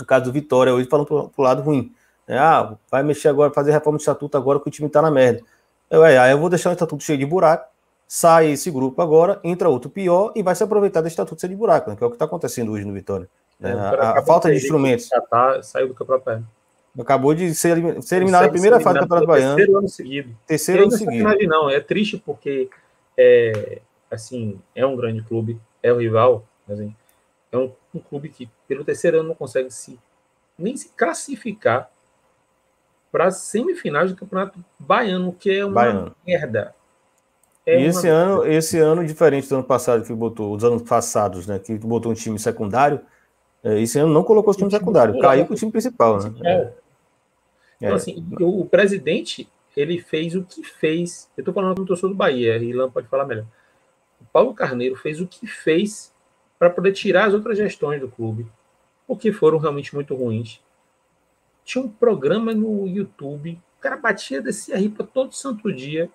o 0.00 0.04
caso 0.04 0.24
do 0.24 0.32
Vitória 0.32 0.74
hoje, 0.74 0.88
falando 0.88 1.06
para 1.06 1.16
o 1.36 1.42
lado 1.42 1.62
ruim. 1.62 1.92
Né? 2.26 2.36
Ah, 2.36 2.74
vai 2.90 3.04
mexer 3.04 3.28
agora, 3.28 3.52
fazer 3.52 3.70
reforma 3.70 3.98
de 3.98 4.02
estatuto 4.02 4.36
agora 4.36 4.58
que 4.58 4.66
o 4.66 4.70
time 4.70 4.88
está 4.88 5.00
na 5.00 5.12
merda. 5.12 5.42
Eu, 5.88 6.04
é, 6.04 6.18
aí 6.18 6.32
eu 6.32 6.38
vou 6.38 6.48
deixar 6.48 6.70
o 6.70 6.72
estatuto 6.72 7.04
cheio 7.04 7.18
de 7.18 7.24
buraco 7.24 7.68
sai 8.08 8.52
esse 8.52 8.70
grupo 8.70 9.02
agora, 9.02 9.38
entra 9.44 9.68
outro 9.68 9.90
pior 9.90 10.32
e 10.34 10.42
vai 10.42 10.54
se 10.54 10.64
aproveitar 10.64 11.02
do 11.02 11.08
estatuto 11.08 11.46
de 11.46 11.54
buraco, 11.54 11.90
né, 11.90 11.96
que 11.96 12.02
é 12.02 12.06
o 12.06 12.10
que 12.10 12.16
está 12.16 12.24
acontecendo 12.24 12.72
hoje 12.72 12.86
no 12.86 12.94
Vitória. 12.94 13.28
É, 13.60 13.70
a, 13.70 14.20
a 14.20 14.22
falta 14.22 14.48
de 14.50 14.56
instrumentos. 14.56 15.08
Tá, 15.28 15.62
saiu 15.62 15.88
do 15.88 15.94
campeonato 15.94 16.46
Acabou 16.98 17.34
de 17.34 17.54
ser, 17.54 18.02
ser 18.02 18.16
eliminado 18.16 18.44
na 18.44 18.50
primeira 18.50 18.80
fase 18.80 18.98
do 18.98 19.02
Campeonato 19.02 19.26
Baiano. 19.26 19.56
Terceiro 19.56 19.78
ano 19.78 19.88
seguido. 19.88 20.36
Terceiro 20.46 20.82
ano 20.82 20.92
seguido. 20.92 21.46
Não, 21.46 21.70
é 21.70 21.80
triste 21.80 22.16
porque 22.24 22.68
é, 23.16 23.80
assim, 24.10 24.60
é 24.74 24.86
um 24.86 24.96
grande 24.96 25.22
clube, 25.22 25.60
é 25.82 25.92
um 25.92 25.98
rival, 25.98 26.44
mas, 26.66 26.78
assim, 26.78 26.94
é 27.50 27.58
um, 27.58 27.72
um, 27.94 27.98
clube 27.98 28.28
que 28.28 28.48
pelo 28.66 28.84
terceiro 28.84 29.20
ano 29.20 29.28
não 29.28 29.34
consegue 29.34 29.70
se 29.70 29.98
nem 30.58 30.76
se 30.76 30.90
classificar 30.90 31.90
para 33.10 33.30
semifinais 33.30 34.10
do 34.10 34.16
Campeonato 34.16 34.62
Baiano, 34.78 35.32
que 35.32 35.50
é 35.50 35.64
uma 35.64 35.74
Baiano. 35.74 36.16
merda. 36.26 36.74
É 37.64 37.80
e 37.80 37.86
esse 37.86 38.08
ano, 38.08 38.46
esse 38.46 38.78
ano, 38.78 39.04
diferente 39.04 39.48
do 39.48 39.56
ano 39.56 39.64
passado, 39.64 40.04
que 40.04 40.12
botou, 40.12 40.54
os 40.54 40.64
anos 40.64 40.82
passados, 40.82 41.46
né? 41.46 41.58
Que 41.58 41.76
botou 41.76 42.12
um 42.12 42.14
time 42.14 42.38
secundário, 42.38 43.00
é, 43.62 43.80
esse 43.80 43.98
ano 43.98 44.12
não 44.12 44.22
colocou 44.22 44.52
o 44.52 44.56
time 44.56 44.70
secundário, 44.70 45.18
caiu 45.20 45.46
com 45.46 45.54
o 45.54 45.56
time 45.56 45.70
principal, 45.70 46.18
né? 46.18 46.32
É. 46.44 46.72
é. 47.80 47.86
Então, 47.86 47.96
assim, 47.96 48.26
o, 48.40 48.64
presidente, 48.64 49.48
ele 49.76 50.00
fez 50.00 50.34
o 50.34 50.42
que 50.42 50.62
fez. 50.64 51.30
Eu 51.36 51.42
estou 51.42 51.54
falando 51.54 51.76
com 51.76 51.82
o 51.82 51.86
torcedor 51.86 52.10
do 52.10 52.16
Bahia, 52.16 52.56
e 52.56 52.70
Ilan 52.70 52.90
pode 52.90 53.08
falar 53.08 53.24
melhor. 53.24 53.46
O 54.20 54.24
Paulo 54.32 54.54
Carneiro 54.54 54.96
fez 54.96 55.20
o 55.20 55.26
que 55.26 55.46
fez 55.46 56.12
para 56.58 56.70
poder 56.70 56.92
tirar 56.92 57.26
as 57.26 57.34
outras 57.34 57.56
gestões 57.56 58.00
do 58.00 58.08
clube, 58.08 58.46
porque 59.06 59.32
foram 59.32 59.58
realmente 59.58 59.94
muito 59.94 60.14
ruins. 60.14 60.60
Tinha 61.64 61.84
um 61.84 61.88
programa 61.88 62.52
no 62.52 62.86
YouTube, 62.86 63.60
o 63.78 63.80
cara 63.80 63.96
batia, 63.96 64.42
descia 64.42 64.74
a 64.74 64.78
ripa 64.78 65.04
todo 65.04 65.34
santo 65.34 65.72
dia 65.72 66.10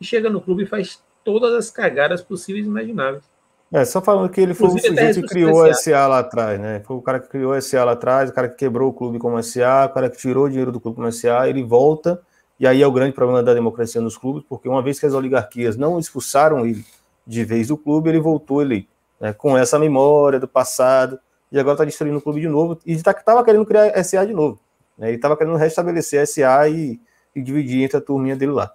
e 0.00 0.04
chega 0.04 0.30
no 0.30 0.40
clube 0.40 0.62
e 0.62 0.66
faz 0.66 1.02
todas 1.24 1.52
as 1.54 1.70
cagadas 1.70 2.22
possíveis 2.22 2.64
e 2.64 2.68
imagináveis. 2.68 3.24
É, 3.72 3.86
só 3.86 4.02
falando 4.02 4.28
que 4.28 4.38
ele 4.38 4.52
foi 4.52 4.66
Inclusive, 4.66 4.94
o 4.94 4.98
sujeito 4.98 5.20
que 5.22 5.28
criou 5.28 5.64
a 5.64 5.72
SA 5.72 6.06
lá 6.06 6.18
atrás, 6.18 6.60
né? 6.60 6.82
Foi 6.84 6.94
o 6.94 7.00
cara 7.00 7.18
que 7.18 7.28
criou 7.28 7.54
a 7.54 7.60
SA 7.60 7.84
lá 7.84 7.92
atrás, 7.92 8.28
o 8.28 8.32
cara 8.34 8.46
que 8.46 8.56
quebrou 8.56 8.90
o 8.90 8.92
clube 8.92 9.18
como 9.18 9.42
SA, 9.42 9.86
o 9.90 9.94
cara 9.94 10.10
que 10.10 10.18
tirou 10.18 10.44
o 10.44 10.48
dinheiro 10.48 10.70
do 10.70 10.78
clube 10.78 10.96
como 10.96 11.10
SA, 11.10 11.48
ele 11.48 11.62
volta, 11.62 12.20
e 12.60 12.66
aí 12.66 12.82
é 12.82 12.86
o 12.86 12.92
grande 12.92 13.14
problema 13.14 13.42
da 13.42 13.54
democracia 13.54 13.98
nos 13.98 14.18
clubes, 14.18 14.44
porque 14.46 14.68
uma 14.68 14.82
vez 14.82 15.00
que 15.00 15.06
as 15.06 15.14
oligarquias 15.14 15.78
não 15.78 15.98
expulsaram 15.98 16.66
ele 16.66 16.84
de 17.26 17.44
vez 17.44 17.68
do 17.68 17.78
clube, 17.78 18.10
ele 18.10 18.20
voltou 18.20 18.60
ele 18.60 18.86
né, 19.18 19.32
com 19.32 19.56
essa 19.56 19.78
memória 19.78 20.38
do 20.38 20.46
passado, 20.46 21.18
e 21.50 21.58
agora 21.58 21.74
está 21.74 21.84
destruindo 21.86 22.18
o 22.18 22.20
clube 22.20 22.42
de 22.42 22.48
novo, 22.48 22.78
e 22.84 22.92
estava 22.92 23.22
tá, 23.22 23.42
querendo 23.42 23.64
criar 23.64 24.04
SA 24.04 24.26
de 24.26 24.34
novo. 24.34 24.60
Né? 24.98 25.08
Ele 25.08 25.16
estava 25.16 25.34
querendo 25.34 25.56
restabelecer 25.56 26.20
a 26.20 26.26
SA 26.26 26.68
e, 26.68 27.00
e 27.34 27.40
dividir 27.40 27.84
entre 27.84 27.96
a 27.96 28.00
turminha 28.02 28.36
dele 28.36 28.52
lá. 28.52 28.70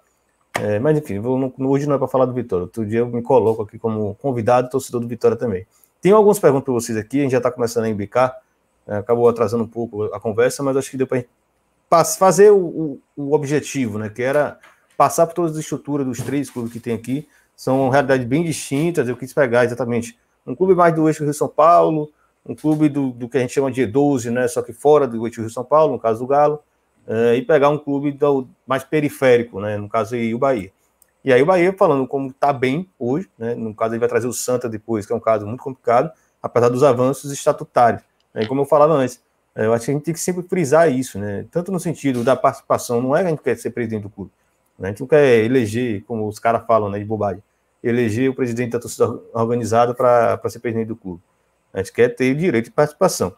É, 0.60 0.78
mas 0.78 0.98
enfim, 0.98 1.20
vou, 1.20 1.52
hoje 1.60 1.86
não 1.86 1.94
é 1.94 1.98
para 1.98 2.08
falar 2.08 2.24
do 2.24 2.32
Vitória. 2.32 2.64
Outro 2.64 2.84
dia 2.84 3.00
eu 3.00 3.06
me 3.06 3.22
coloco 3.22 3.62
aqui 3.62 3.78
como 3.78 4.14
convidado 4.16 4.68
torcedor 4.68 5.00
do 5.00 5.08
Vitória 5.08 5.36
também. 5.36 5.66
Tem 6.00 6.12
algumas 6.12 6.38
perguntas 6.38 6.64
para 6.64 6.74
vocês 6.74 6.98
aqui, 6.98 7.20
a 7.20 7.22
gente 7.22 7.32
já 7.32 7.38
está 7.38 7.50
começando 7.50 7.84
a 7.84 7.88
embicar, 7.88 8.36
é, 8.86 8.96
acabou 8.96 9.28
atrasando 9.28 9.64
um 9.64 9.68
pouco 9.68 10.04
a 10.04 10.20
conversa, 10.20 10.62
mas 10.62 10.76
acho 10.76 10.90
que 10.90 10.96
deu 10.96 11.06
para 11.06 12.04
fazer 12.04 12.50
o, 12.50 12.58
o, 12.58 13.00
o, 13.16 13.34
objetivo, 13.34 13.98
né? 13.98 14.08
Que 14.08 14.22
era 14.22 14.58
passar 14.96 15.26
por 15.26 15.34
todas 15.34 15.52
as 15.52 15.58
estruturas 15.58 16.06
dos 16.06 16.18
três 16.18 16.50
clubes 16.50 16.72
que 16.72 16.80
tem 16.80 16.94
aqui. 16.94 17.28
São 17.56 17.88
realidades 17.88 18.26
bem 18.26 18.44
distintas. 18.44 19.08
Eu 19.08 19.16
quis 19.16 19.32
pegar 19.32 19.64
exatamente 19.64 20.18
um 20.46 20.54
clube 20.54 20.74
mais 20.74 20.94
do 20.94 21.08
eixo 21.08 21.24
Rio 21.24 21.34
São 21.34 21.48
Paulo, 21.48 22.10
um 22.46 22.54
clube 22.54 22.88
do, 22.88 23.10
do 23.10 23.28
que 23.28 23.36
a 23.36 23.40
gente 23.40 23.52
chama 23.52 23.70
de 23.70 23.82
E12, 23.82 24.30
né? 24.30 24.48
Só 24.48 24.62
que 24.62 24.72
fora 24.72 25.06
do 25.06 25.26
eixo 25.26 25.40
Rio 25.40 25.50
São 25.50 25.64
Paulo, 25.64 25.92
no 25.92 25.98
caso 25.98 26.20
do 26.20 26.26
Galo 26.26 26.60
uh, 27.08 27.34
e 27.34 27.42
pegar 27.42 27.70
um 27.70 27.78
clube 27.78 28.12
do, 28.12 28.46
mais 28.66 28.84
periférico, 28.84 29.60
né? 29.60 29.78
No 29.78 29.88
caso 29.88 30.14
aí, 30.14 30.34
o 30.34 30.38
Bahia. 30.38 30.70
E 31.24 31.32
aí 31.32 31.42
o 31.42 31.46
Bahia 31.46 31.72
falando 31.72 32.06
como 32.06 32.28
está 32.30 32.52
bem 32.52 32.88
hoje, 32.98 33.28
né? 33.36 33.54
No 33.54 33.74
caso 33.74 33.94
ele 33.94 34.00
vai 34.00 34.08
trazer 34.08 34.28
o 34.28 34.32
Santa 34.32 34.68
depois, 34.68 35.06
que 35.06 35.12
é 35.12 35.16
um 35.16 35.20
caso 35.20 35.46
muito 35.46 35.62
complicado, 35.62 36.12
apesar 36.42 36.68
dos 36.68 36.82
avanços 36.82 37.32
estatutários. 37.32 38.02
Né? 38.32 38.46
Como 38.46 38.60
eu 38.60 38.64
falava 38.64 38.92
antes, 38.94 39.20
eh, 39.56 39.66
eu 39.66 39.72
acho 39.72 39.86
que 39.86 39.90
a 39.90 39.94
gente 39.94 40.04
tem 40.04 40.14
que 40.14 40.20
sempre 40.20 40.42
frisar 40.42 40.90
isso, 40.92 41.18
né? 41.18 41.46
Tanto 41.50 41.72
no 41.72 41.80
sentido 41.80 42.22
da 42.22 42.36
participação, 42.36 43.00
não 43.00 43.16
é 43.16 43.20
que 43.20 43.26
a 43.26 43.30
gente 43.30 43.42
quer 43.42 43.56
ser 43.56 43.70
presidente 43.70 44.02
do 44.02 44.10
clube, 44.10 44.30
né? 44.78 44.88
a 44.88 44.90
gente 44.90 45.00
não 45.00 45.08
quer 45.08 45.44
eleger, 45.44 46.04
como 46.04 46.28
os 46.28 46.38
caras 46.38 46.64
falam, 46.66 46.88
né, 46.88 46.98
de 46.98 47.04
bobagem, 47.04 47.42
eleger 47.82 48.30
o 48.30 48.34
presidente 48.34 48.72
da 48.72 48.80
torcida 48.80 49.06
organizada 49.32 49.94
para 49.94 50.40
ser 50.48 50.60
presidente 50.60 50.88
do 50.88 50.96
clube. 50.96 51.20
A 51.72 51.78
gente 51.78 51.92
quer 51.92 52.08
ter 52.08 52.32
o 52.32 52.36
direito 52.36 52.66
de 52.66 52.70
participação. 52.70 53.34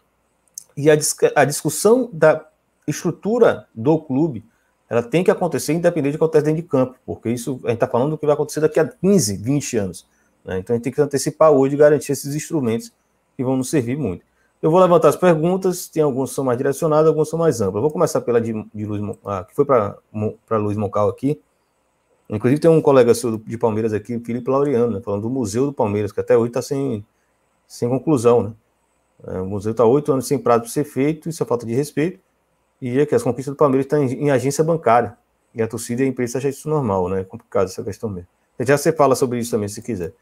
E 0.77 0.91
a, 0.91 0.97
a 1.35 1.45
discussão 1.45 2.09
da 2.13 2.45
estrutura 2.91 3.67
do 3.75 3.99
clube 3.99 4.45
ela 4.91 5.05
tem 5.05 5.23
que 5.23 5.31
acontecer 5.31 5.73
independente 5.73 6.15
do 6.15 6.19
que 6.19 6.25
acontece 6.25 6.45
dentro 6.45 6.61
de 6.61 6.69
campo, 6.69 6.97
porque 7.07 7.31
isso 7.31 7.61
a 7.62 7.69
gente 7.69 7.75
está 7.75 7.87
falando 7.87 8.11
do 8.11 8.19
que 8.19 8.27
vai 8.27 8.35
acontecer 8.35 8.59
daqui 8.59 8.81
a 8.81 8.89
15, 8.89 9.37
20 9.37 9.77
anos. 9.77 10.07
Né? 10.45 10.59
Então 10.59 10.75
a 10.75 10.77
gente 10.77 10.83
tem 10.83 10.93
que 10.93 11.01
antecipar 11.01 11.53
hoje 11.53 11.77
e 11.77 11.79
garantir 11.79 12.11
esses 12.11 12.35
instrumentos 12.35 12.93
que 13.37 13.45
vão 13.45 13.57
nos 13.57 13.71
servir 13.71 13.97
muito. 13.97 14.25
Eu 14.61 14.69
vou 14.69 14.81
levantar 14.81 15.09
as 15.09 15.17
perguntas, 15.17 15.89
tem 15.89 16.03
algumas 16.03 16.31
que 16.31 16.35
são 16.35 16.45
mais 16.45 16.59
direcionadas, 16.59 17.07
algumas 17.07 17.29
são 17.29 17.39
mais 17.39 17.61
amplas. 17.61 17.81
Vou 17.81 17.91
começar 17.91 18.21
pela 18.21 18.41
de, 18.41 18.53
de 18.75 18.85
Luiz, 18.85 19.17
ah, 19.25 19.45
que 19.45 19.55
foi 19.55 19.65
para 19.65 19.97
Luiz 20.59 20.77
Moncal 20.77 21.09
aqui. 21.09 21.41
Inclusive 22.29 22.61
tem 22.61 22.71
um 22.71 22.83
colega 22.83 23.15
seu 23.15 23.39
de 23.39 23.57
Palmeiras 23.57 23.93
aqui, 23.93 24.19
Felipe 24.19 24.51
Laureano, 24.51 24.95
né, 24.95 25.01
falando 25.01 25.23
do 25.23 25.31
Museu 25.31 25.67
do 25.67 25.73
Palmeiras, 25.73 26.11
que 26.11 26.21
até 26.21 26.37
hoje 26.37 26.49
está 26.49 26.62
sem, 26.62 27.07
sem 27.67 27.89
conclusão. 27.89 28.43
Né? 28.43 28.53
É, 29.29 29.41
o 29.41 29.47
museu 29.47 29.71
está 29.71 29.85
oito 29.85 30.12
anos 30.12 30.27
sem 30.27 30.39
prazo 30.39 30.62
para 30.62 30.71
ser 30.71 30.85
feito, 30.85 31.29
isso 31.29 31.43
é 31.43 31.47
falta 31.47 31.65
de 31.65 31.75
respeito 31.75 32.21
e 32.81 32.98
é 32.98 33.07
que 33.07 33.15
as 33.15 33.23
conquistas 33.23 33.55
do 33.55 33.59
Palmeiras 33.59 33.86
estão 33.86 34.02
em, 34.02 34.24
em, 34.24 34.31
agência 34.31 34.65
bancária. 34.65 35.16
E 35.55 35.61
a 35.61 35.69
torcida 35.69 36.02
e 36.02 36.07
a 36.07 36.09
imprensa 36.09 36.39
acham 36.39 36.51
isso 36.51 36.69
normal, 36.69 37.09
né? 37.09 37.20
É 37.20 37.24
complicado 37.24 37.66
essa 37.66 37.82
questão 37.82 38.09
mesmo. 38.09 38.28
Já 38.61 38.77
você 38.77 38.93
fala 38.93 39.15
sobre 39.15 39.39
isso 39.39 39.51
também, 39.51 39.69
se 39.69 39.82
quiser. 39.82 40.12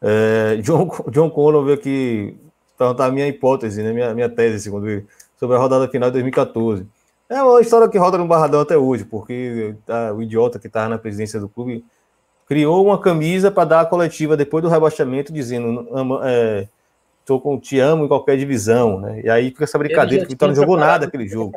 É, 0.00 0.56
John, 0.62 0.88
John 1.10 1.30
Connor 1.30 1.64
veio 1.64 1.76
aqui 1.76 2.36
perguntar 2.78 3.06
a 3.06 3.12
minha 3.12 3.28
hipótese, 3.28 3.82
né, 3.82 3.92
minha, 3.92 4.14
minha 4.14 4.28
tese, 4.28 4.58
segundo 4.58 4.88
ele, 4.88 5.06
sobre 5.38 5.54
a 5.54 5.58
rodada 5.58 5.86
final 5.88 6.08
de 6.08 6.14
2014. 6.14 6.86
É 7.28 7.42
uma 7.42 7.60
história 7.60 7.88
que 7.88 7.98
roda 7.98 8.16
no 8.16 8.26
Barradão 8.26 8.60
até 8.60 8.76
hoje, 8.76 9.04
porque 9.04 9.74
tá, 9.86 10.12
o 10.14 10.22
idiota 10.22 10.58
que 10.58 10.66
estava 10.66 10.88
na 10.88 10.98
presidência 10.98 11.38
do 11.38 11.48
clube 11.48 11.84
criou 12.46 12.84
uma 12.84 12.98
camisa 12.98 13.50
para 13.50 13.68
dar 13.68 13.80
a 13.82 13.86
coletiva 13.86 14.36
depois 14.36 14.62
do 14.62 14.68
rebaixamento, 14.68 15.32
dizendo 15.32 15.86
é, 16.24 16.66
tô 17.24 17.38
com, 17.38 17.60
te 17.60 17.78
amo 17.78 18.04
em 18.04 18.08
qualquer 18.08 18.36
divisão, 18.36 18.98
né? 18.98 19.20
E 19.22 19.30
aí 19.30 19.50
fica 19.50 19.62
essa 19.62 19.78
brincadeira 19.78 20.24
que 20.24 20.30
o 20.30 20.30
Vitória 20.30 20.52
não 20.52 20.60
jogou 20.60 20.76
nada 20.76 21.06
aquele 21.06 21.28
jogo. 21.28 21.52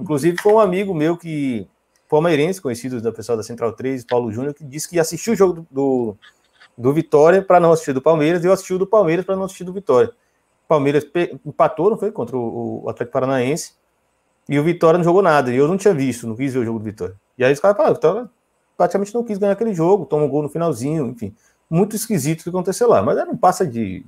Inclusive, 0.00 0.40
foi 0.40 0.52
um 0.52 0.58
amigo 0.58 0.94
meu 0.94 1.16
que, 1.16 1.68
palmeirense, 2.08 2.60
conhecido 2.60 3.00
da 3.00 3.12
pessoal 3.12 3.36
da 3.36 3.44
Central 3.44 3.72
3, 3.72 4.04
Paulo 4.04 4.32
Júnior, 4.32 4.54
que 4.54 4.64
disse 4.64 4.88
que 4.88 4.98
assistiu 4.98 5.34
o 5.34 5.36
jogo 5.36 5.66
do, 5.70 6.16
do, 6.76 6.92
Vitória 6.92 7.42
para 7.42 7.60
não 7.60 7.72
assistir 7.72 7.92
do 7.92 8.00
Palmeiras, 8.00 8.42
e 8.42 8.46
eu 8.46 8.52
assisti 8.52 8.72
o 8.74 8.78
do 8.78 8.86
Palmeiras 8.86 9.24
para 9.24 9.36
não 9.36 9.44
assistir 9.44 9.64
do 9.64 9.72
Vitória. 9.72 10.10
O 10.64 10.68
Palmeiras 10.68 11.06
empatou, 11.44 11.90
não 11.90 11.98
foi? 11.98 12.10
Contra 12.10 12.36
o, 12.36 12.84
o 12.84 12.88
Atlético 12.88 13.12
Paranaense. 13.12 13.74
E 14.48 14.58
o 14.58 14.64
Vitória 14.64 14.98
não 14.98 15.04
jogou 15.04 15.22
nada. 15.22 15.52
E 15.52 15.56
eu 15.56 15.68
não 15.68 15.76
tinha 15.76 15.92
visto, 15.92 16.26
não 16.26 16.34
quis 16.34 16.54
ver 16.54 16.60
o 16.60 16.64
jogo 16.64 16.78
do 16.78 16.84
Vitória. 16.84 17.14
E 17.36 17.44
aí 17.44 17.52
os 17.52 17.60
caras 17.60 17.76
falaram, 17.76 17.94
Vitória 17.94 18.30
praticamente 18.76 19.12
não 19.12 19.22
quis 19.22 19.36
ganhar 19.36 19.52
aquele 19.52 19.74
jogo, 19.74 20.06
toma 20.06 20.24
um 20.24 20.28
gol 20.28 20.42
no 20.42 20.48
finalzinho, 20.48 21.08
enfim. 21.08 21.34
Muito 21.68 21.94
esquisito 21.94 22.40
o 22.40 22.42
que 22.44 22.48
aconteceu 22.48 22.88
lá. 22.88 23.02
Mas 23.02 23.16
não 23.26 23.36
passa 23.36 23.66
de 23.66 24.06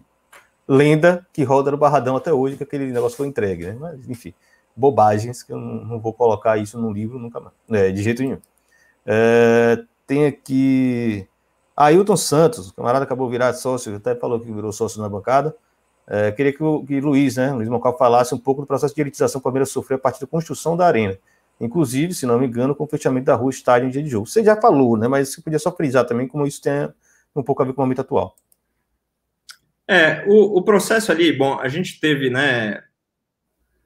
lenda 0.66 1.27
que 1.31 1.44
roda 1.44 1.70
no 1.70 1.77
Barradão 1.77 2.16
até 2.16 2.32
hoje, 2.32 2.56
que 2.56 2.62
aquele 2.62 2.90
negócio 2.90 3.19
foi 3.19 3.27
entregue, 3.27 3.66
né? 3.66 3.77
Mas, 3.78 4.09
enfim, 4.09 4.32
bobagens, 4.76 5.42
que 5.42 5.52
eu 5.52 5.58
não, 5.58 6.00
vou 6.00 6.12
colocar 6.12 6.56
isso 6.58 6.78
no 6.78 6.92
livro 6.92 7.18
nunca 7.18 7.40
mais. 7.40 7.54
É, 7.70 7.90
de 7.90 8.02
jeito 8.02 8.22
nenhum. 8.22 8.38
É, 9.06 9.82
tem 10.06 10.26
aqui. 10.26 11.26
Ailton 11.76 12.16
Santos, 12.16 12.68
o 12.68 12.74
camarada 12.74 13.04
acabou 13.04 13.28
virar 13.30 13.52
sócio, 13.54 13.96
até 13.96 14.14
falou 14.14 14.38
que 14.38 14.50
virou 14.50 14.72
sócio 14.72 15.00
na 15.00 15.08
bancada. 15.08 15.54
É, 16.06 16.30
queria 16.32 16.52
que 16.52 16.62
o 16.62 16.84
que 16.84 17.00
Luiz, 17.00 17.36
né, 17.36 17.52
Luiz 17.52 17.68
Mocal, 17.68 17.96
falasse 17.96 18.34
um 18.34 18.38
pouco 18.38 18.60
do 18.60 18.66
processo 18.66 18.94
de 18.94 19.00
elitização 19.00 19.40
que 19.40 19.42
o 19.42 19.44
Palmeiras 19.44 19.70
sofreu 19.70 19.96
a 19.96 20.00
partir 20.00 20.20
da 20.20 20.26
construção 20.26 20.76
da 20.76 20.86
arena. 20.86 21.16
Inclusive, 21.60 22.12
se 22.12 22.26
não 22.26 22.38
me 22.38 22.46
engano, 22.46 22.74
com 22.74 22.84
o 22.84 22.88
fechamento 22.88 23.26
da 23.26 23.34
rua 23.34 23.50
estádio 23.50 23.88
em 23.88 23.90
dia 23.90 24.02
de 24.02 24.08
jogo. 24.10 24.26
Você 24.26 24.42
já 24.42 24.60
falou, 24.60 24.96
né? 24.96 25.06
Mas 25.06 25.30
você 25.30 25.40
podia 25.40 25.58
só 25.58 25.70
frisar 25.70 26.04
também 26.04 26.26
como 26.26 26.46
isso 26.46 26.60
tem 26.60 26.88
um 27.34 27.42
pouco 27.42 27.62
a 27.62 27.64
ver 27.64 27.72
com 27.72 27.80
o 27.80 27.84
momento 27.84 28.00
atual. 28.00 28.36
É, 29.88 30.24
o, 30.26 30.58
o 30.58 30.62
processo 30.62 31.12
ali, 31.12 31.32
bom, 31.32 31.58
a 31.58 31.68
gente 31.68 32.00
teve, 32.00 32.30
né, 32.30 32.82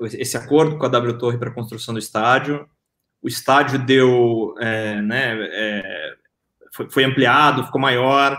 esse 0.01 0.37
acordo 0.37 0.79
com 0.79 0.87
a 0.87 0.89
W 0.89 1.19
Torre 1.19 1.39
para 1.39 1.51
a 1.51 1.55
construção 1.55 1.95
do 1.95 2.01
estádio. 2.01 2.69
O 3.23 3.29
estádio 3.29 3.79
deu, 3.79 4.55
é, 4.59 5.01
né, 5.01 5.37
é, 5.51 6.15
foi, 6.73 6.91
foi, 6.91 7.05
ampliado, 7.05 7.65
ficou 7.65 7.81
maior 7.81 8.37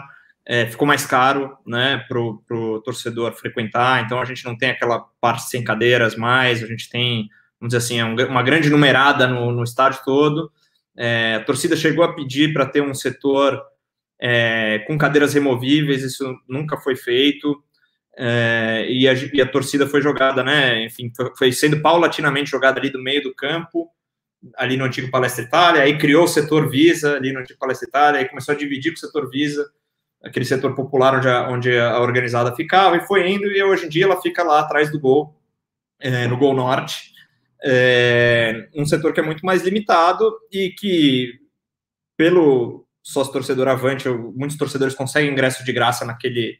é, 0.47 0.65
ficou 0.65 0.88
mais 0.88 1.05
caro, 1.05 1.57
né, 1.67 2.05
para 2.07 2.17
o 2.17 2.81
torcedor 2.81 3.34
frequentar, 3.34 4.05
então 4.05 4.21
a 4.21 4.23
gente 4.23 4.45
não 4.45 4.57
tem 4.57 4.69
aquela 4.69 5.05
parte 5.19 5.49
sem 5.49 5.61
cadeiras 5.61 6.15
mais, 6.15 6.63
a 6.63 6.65
gente 6.65 6.89
tem, 6.89 7.27
vamos 7.59 7.73
dizer 7.73 7.77
assim, 7.77 7.99
é 7.99 8.25
uma 8.25 8.41
grande 8.41 8.69
numerada 8.69 9.27
no, 9.27 9.51
no 9.51 9.61
estádio 9.61 9.99
todo, 10.05 10.49
é, 10.95 11.35
a 11.35 11.43
torcida 11.43 11.75
chegou 11.75 12.03
a 12.05 12.13
pedir 12.13 12.53
para 12.53 12.65
ter 12.65 12.81
um 12.81 12.93
setor 12.93 13.61
é, 14.19 14.85
com 14.88 14.97
cadeiras 14.97 15.34
removíveis, 15.34 16.01
isso 16.01 16.34
nunca 16.47 16.77
foi 16.77 16.95
feito, 16.95 17.61
é, 18.19 18.88
e, 18.89 19.07
a, 19.07 19.14
e, 19.14 19.41
a, 19.41 19.45
torcida 19.45 19.85
foi 19.85 20.02
jogada, 20.02 20.44
né, 20.44 20.84
enfim, 20.84 21.11
foi, 21.38 21.52
sendo 21.52 21.80
paulatinamente 21.81 22.49
jogada 22.49 22.80
ali 22.80 22.89
do 22.89 23.02
meio 23.02 23.22
do 23.22 23.34
campo, 23.35 23.91
ali 24.56 24.76
no 24.76 24.85
antigo 24.85 25.11
Palestra 25.11 25.44
Itália, 25.44 25.84
aí 25.84 25.98
criou 25.99 26.23
o 26.23 26.27
setor 26.27 26.68
Visa 26.68 27.15
ali 27.15 27.31
no 27.31 27.39
antigo 27.39 27.60
Palestra 27.60 27.88
Itália, 27.88 28.19
aí 28.19 28.27
começou 28.27 28.56
a 28.56 28.57
dividir 28.57 28.91
com 28.91 28.98
o 28.98 28.99
setor 28.99 29.30
Visa, 29.30 29.69
aquele 30.23 30.45
setor 30.45 30.73
popular 30.73 31.15
onde 31.15 31.27
a, 31.27 31.49
onde 31.49 31.77
a 31.77 31.99
organizada 31.99 32.56
ficava, 32.56 32.98
e 32.98 33.06
foi 33.06 33.30
indo, 33.30 33.45
e 33.45 33.61
hoje 33.61 33.85
em 33.85 33.89
dia 33.89 34.06
ela 34.06 34.19
fica 34.19 34.44
lá 34.44 34.61
atrás 34.61 34.91
do 34.91 34.99
gol, 34.99 35.39
é, 35.99 36.27
no 36.27 36.38
Gol 36.38 36.56
Norte, 36.56 37.11
é, 37.64 38.68
um 38.76 38.85
setor 38.85 39.14
que 39.14 39.19
é 39.19 39.23
muito 39.23 39.45
mais 39.45 39.64
limitado 39.64 40.31
e 40.52 40.72
que, 40.72 41.34
pelo 42.15 42.88
sócio 43.03 43.31
torcedor 43.31 43.68
avante, 43.68 44.10
muitos 44.10 44.57
torcedores 44.57 44.95
conseguem 44.95 45.31
ingresso 45.31 45.64
de 45.64 45.72
graça 45.72 46.03
naquele, 46.03 46.60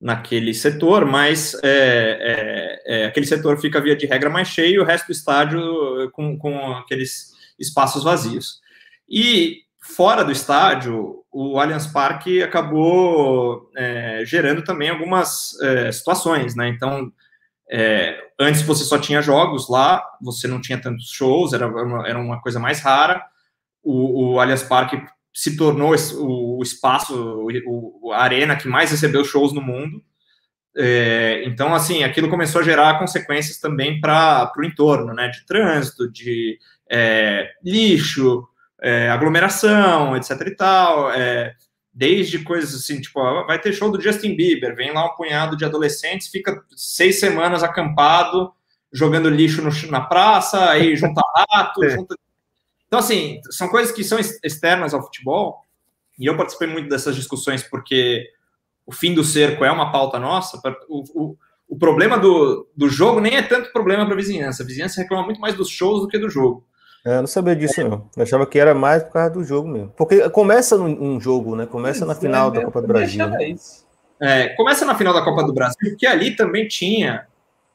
naquele 0.00 0.54
setor, 0.54 1.04
mas 1.04 1.54
é, 1.62 2.78
é, 2.86 3.02
é 3.02 3.06
aquele 3.06 3.26
setor 3.26 3.60
fica, 3.60 3.80
via 3.80 3.96
de 3.96 4.06
regra, 4.06 4.30
mais 4.30 4.48
cheio, 4.48 4.82
o 4.82 4.84
resto 4.84 5.06
do 5.06 5.12
estádio 5.12 6.10
com, 6.12 6.38
com 6.38 6.72
aqueles 6.72 7.32
espaços 7.58 8.04
vazios. 8.04 8.60
E 9.08 9.62
fora 9.80 10.24
do 10.24 10.30
estádio, 10.30 11.24
o 11.32 11.58
Allianz 11.58 11.86
Parque 11.86 12.42
acabou 12.42 13.70
é, 13.76 14.22
gerando 14.24 14.62
também 14.62 14.90
algumas 14.90 15.58
é, 15.60 15.90
situações, 15.90 16.54
né? 16.54 16.68
Então, 16.68 17.12
é, 17.70 18.16
antes 18.38 18.62
você 18.62 18.84
só 18.84 18.98
tinha 18.98 19.20
jogos 19.20 19.68
lá, 19.68 20.02
você 20.22 20.46
não 20.46 20.60
tinha 20.60 20.80
tantos 20.80 21.10
shows, 21.10 21.52
era 21.52 21.66
uma, 21.66 22.08
era 22.08 22.18
uma 22.18 22.40
coisa 22.40 22.60
mais 22.60 22.80
rara. 22.80 23.22
O, 23.82 24.34
o 24.34 24.40
Allianz 24.40 24.62
Parque 24.62 25.02
se 25.38 25.56
tornou 25.56 25.94
o, 26.16 26.60
espaço, 26.64 27.14
o, 27.64 28.10
a 28.12 28.24
arena 28.24 28.56
que 28.56 28.66
mais 28.66 28.90
recebeu 28.90 29.24
shows 29.24 29.52
no 29.52 29.62
mundo. 29.62 30.02
É, 30.76 31.44
então, 31.46 31.72
assim, 31.72 32.02
aquilo 32.02 32.28
começou 32.28 32.60
a 32.60 32.64
gerar 32.64 32.98
consequências 32.98 33.56
também 33.56 34.00
para 34.00 34.52
o 34.58 34.64
entorno, 34.64 35.14
né? 35.14 35.28
De 35.28 35.46
trânsito, 35.46 36.10
de 36.10 36.58
é, 36.90 37.52
lixo, 37.64 38.48
é, 38.82 39.10
aglomeração, 39.10 40.16
etc 40.16 40.40
e 40.44 40.56
tal, 40.56 41.12
é, 41.12 41.54
desde 41.94 42.40
coisas 42.40 42.74
assim, 42.74 43.00
tipo, 43.00 43.22
vai 43.46 43.60
ter 43.60 43.72
show 43.72 43.92
do 43.92 44.00
Justin 44.00 44.34
Bieber, 44.34 44.74
vem 44.74 44.92
lá 44.92 45.06
um 45.06 45.14
punhado 45.14 45.56
de 45.56 45.64
adolescentes, 45.64 46.26
fica 46.26 46.64
seis 46.74 47.20
semanas 47.20 47.62
acampado, 47.62 48.52
jogando 48.92 49.30
lixo 49.30 49.62
no, 49.62 49.70
na 49.88 50.00
praça, 50.00 50.68
aí 50.68 50.96
junta 50.96 51.22
rato, 51.52 51.84
é. 51.84 51.90
junta... 51.90 52.16
Então, 52.88 52.98
assim, 52.98 53.40
são 53.50 53.68
coisas 53.68 53.94
que 53.94 54.02
são 54.02 54.18
externas 54.18 54.92
ao 54.92 55.02
futebol, 55.02 55.62
e 56.18 56.26
eu 56.26 56.36
participei 56.36 56.66
muito 56.66 56.88
dessas 56.88 57.14
discussões 57.14 57.62
porque 57.62 58.26
o 58.84 58.92
fim 58.92 59.14
do 59.14 59.22
cerco 59.22 59.64
é 59.64 59.70
uma 59.70 59.92
pauta 59.92 60.18
nossa, 60.18 60.60
o, 60.88 61.04
o, 61.14 61.36
o 61.68 61.78
problema 61.78 62.18
do, 62.18 62.66
do 62.74 62.88
jogo 62.88 63.20
nem 63.20 63.36
é 63.36 63.42
tanto 63.42 63.72
problema 63.72 64.04
para 64.04 64.14
a 64.14 64.16
vizinhança, 64.16 64.62
a 64.62 64.66
vizinhança 64.66 65.02
reclama 65.02 65.24
muito 65.24 65.40
mais 65.40 65.54
dos 65.54 65.68
shows 65.68 66.00
do 66.00 66.08
que 66.08 66.18
do 66.18 66.30
jogo. 66.30 66.66
É, 67.06 67.16
eu 67.16 67.20
não 67.20 67.26
sabia 67.26 67.54
disso, 67.54 67.80
não. 67.88 68.10
Eu 68.16 68.22
achava 68.22 68.44
que 68.44 68.58
era 68.58 68.74
mais 68.74 69.02
por 69.02 69.12
causa 69.12 69.30
do 69.30 69.44
jogo 69.44 69.68
mesmo. 69.68 69.94
Porque 69.96 70.28
começa 70.30 70.76
num 70.76 71.20
jogo, 71.20 71.54
né? 71.54 71.64
Começa 71.64 72.04
na 72.04 72.14
final 72.14 72.50
da 72.50 72.64
Copa 72.64 72.82
do 72.82 72.88
Brasil. 72.88 73.26
Né? 73.28 73.54
É, 74.20 74.48
começa 74.50 74.84
na 74.84 74.96
final 74.96 75.14
da 75.14 75.22
Copa 75.22 75.44
do 75.44 75.54
Brasil, 75.54 75.90
porque 75.90 76.06
ali 76.06 76.34
também 76.34 76.66
tinha 76.66 77.26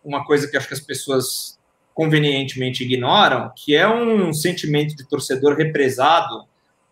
uma 0.04 0.26
coisa 0.26 0.48
que 0.48 0.58
acho 0.58 0.68
que 0.68 0.74
as 0.74 0.80
pessoas 0.82 1.58
convenientemente 1.94 2.84
ignoram, 2.84 3.52
que 3.56 3.76
é 3.76 3.88
um 3.88 4.34
sentimento 4.34 4.96
de 4.96 5.08
torcedor 5.08 5.56
represado 5.56 6.46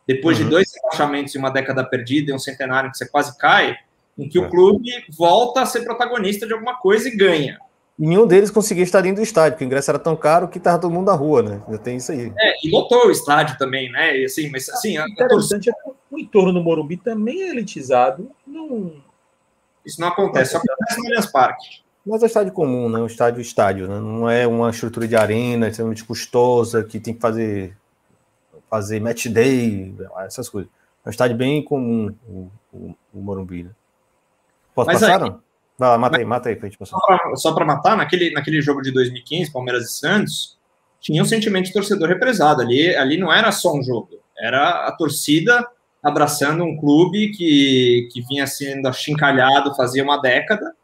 depois 0.08 0.38
uhum. 0.38 0.46
de 0.46 0.50
dois 0.50 0.68
rebaixamentos 0.76 1.34
e 1.34 1.38
uma 1.38 1.50
década 1.50 1.84
perdida 1.84 2.32
e 2.32 2.34
um 2.34 2.40
centenário 2.40 2.92
que 2.92 2.98
você 2.98 3.08
quase 3.08 3.38
cai, 3.38 3.76
em 4.18 4.28
que 4.28 4.38
é. 4.38 4.42
o 4.42 4.50
clube 4.50 4.90
volta 5.18 5.62
a 5.62 5.66
ser 5.66 5.84
protagonista 5.84 6.46
de 6.46 6.54
alguma 6.54 6.78
coisa 6.78 7.08
e 7.08 7.16
ganha. 7.16 7.60
E 7.98 8.08
nenhum 8.08 8.26
deles 8.26 8.50
conseguia 8.50 8.84
estar 8.84 9.02
dentro 9.02 9.18
do 9.18 9.24
estádio, 9.24 9.54
porque 9.54 9.64
o 9.64 9.68
ingresso 9.68 9.92
era 9.92 10.00
tão 10.00 10.16
caro 10.16 10.48
que 10.48 10.58
estava 10.58 10.80
todo 10.80 10.92
mundo 10.92 11.06
na 11.06 11.14
rua, 11.14 11.44
né? 11.44 11.62
Já 11.70 11.78
tem 11.78 11.98
isso 11.98 12.12
aí. 12.12 12.34
É, 12.40 12.54
e 12.64 12.72
lotou 12.72 13.08
o 13.08 13.12
estádio 13.12 13.58
também, 13.58 13.92
né? 13.92 14.18
E 14.18 14.26
assim, 14.26 14.50
mas 14.50 14.68
assim. 14.70 14.98
Ah, 14.98 15.06
interessante 15.08 15.70
é 15.70 15.74
que 15.74 15.90
o 16.10 16.18
entorno 16.18 16.54
do 16.54 16.64
Morumbi 16.64 16.98
também 16.98 17.44
é 17.44 17.50
elitizado. 17.50 18.32
Não... 18.46 18.94
Isso 19.86 20.00
não 20.00 20.08
acontece, 20.08 20.52
só 20.52 20.58
acontece 20.58 21.00
no 21.00 21.06
Allianz 21.06 21.26
Parque. 21.28 21.82
Mas 22.06 22.24
é 22.24 22.26
estádio 22.26 22.52
comum, 22.52 22.90
né? 22.90 23.00
Um 23.00 23.06
estádio 23.06 23.42
estádio, 23.42 23.88
né? 23.88 24.00
Não 24.00 24.30
é 24.30 24.48
uma 24.48 24.70
estrutura 24.70 25.08
de 25.08 25.16
arena 25.16 25.68
extremamente 25.68 26.04
custosa, 26.04 26.84
que 26.84 27.00
tem 27.00 27.14
que 27.14 27.22
fazer, 27.22 27.78
fazer 28.70 29.00
match 29.00 29.28
day, 29.28 29.96
essas 30.26 30.50
coisas. 30.50 30.70
É 31.06 31.10
um 31.10 31.12
estádio 31.12 31.38
bem 31.38 31.64
comum, 31.64 32.14
o, 32.28 32.52
o, 32.74 32.96
o 33.14 33.22
Morumbi, 33.22 33.64
né? 33.64 33.72
Posso 34.74 34.88
Mas 34.88 35.00
passar, 35.00 35.22
aí, 35.22 35.30
não? 35.30 35.42
Vai 35.78 35.90
lá, 35.90 35.98
mata 35.98 36.18
aí, 36.18 36.26
mata 36.26 36.50
aí 36.50 36.56
pra 36.56 36.68
gente 36.68 36.78
passar. 36.78 36.98
Só 37.36 37.54
para 37.54 37.66
matar, 37.66 37.96
naquele, 37.96 38.32
naquele 38.32 38.62
jogo 38.62 38.82
de 38.82 38.92
2015, 38.92 39.52
Palmeiras 39.52 39.86
e 39.86 39.94
Santos, 39.94 40.58
tinha 41.00 41.22
um 41.22 41.26
sentimento 41.26 41.66
de 41.66 41.74
torcedor 41.74 42.08
represado. 42.08 42.62
Ali, 42.62 42.96
ali 42.96 43.18
não 43.18 43.32
era 43.32 43.52
só 43.52 43.74
um 43.74 43.84
jogo, 43.84 44.10
era 44.38 44.88
a 44.88 44.92
torcida 44.92 45.68
abraçando 46.04 46.64
um 46.64 46.78
clube 46.78 47.30
que, 47.30 48.10
que 48.12 48.22
vinha 48.22 48.48
sendo 48.48 48.88
achincalhado 48.88 49.76
fazia 49.76 50.04
uma 50.04 50.20
década 50.20 50.76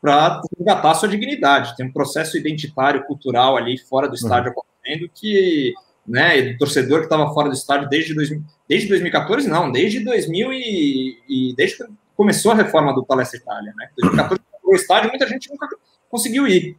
para 0.00 0.40
resgatar 0.56 0.94
sua 0.94 1.08
dignidade. 1.08 1.76
Tem 1.76 1.86
um 1.86 1.92
processo 1.92 2.36
identitário, 2.36 3.04
cultural 3.04 3.56
ali 3.56 3.78
fora 3.78 4.08
do 4.08 4.14
estádio 4.14 4.52
uhum. 4.52 4.58
acontecendo 4.58 5.10
que, 5.14 5.74
né, 6.06 6.38
o 6.40 6.58
torcedor 6.58 7.00
que 7.00 7.06
estava 7.06 7.32
fora 7.34 7.48
do 7.48 7.54
estádio 7.54 7.88
desde, 7.88 8.14
dois, 8.14 8.30
desde 8.68 8.88
2014, 8.88 9.48
não, 9.48 9.70
desde 9.70 10.00
2000 10.00 10.52
e, 10.52 11.18
e 11.28 11.54
desde 11.56 11.84
começou 12.16 12.52
a 12.52 12.56
reforma 12.56 12.94
do 12.94 13.04
Palestra 13.04 13.38
Itália, 13.38 13.72
né? 13.76 13.88
2014 13.96 14.40
o 14.70 14.74
estádio, 14.74 15.10
muita 15.10 15.26
gente 15.26 15.50
nunca 15.50 15.68
conseguiu 16.08 16.46
ir. 16.46 16.76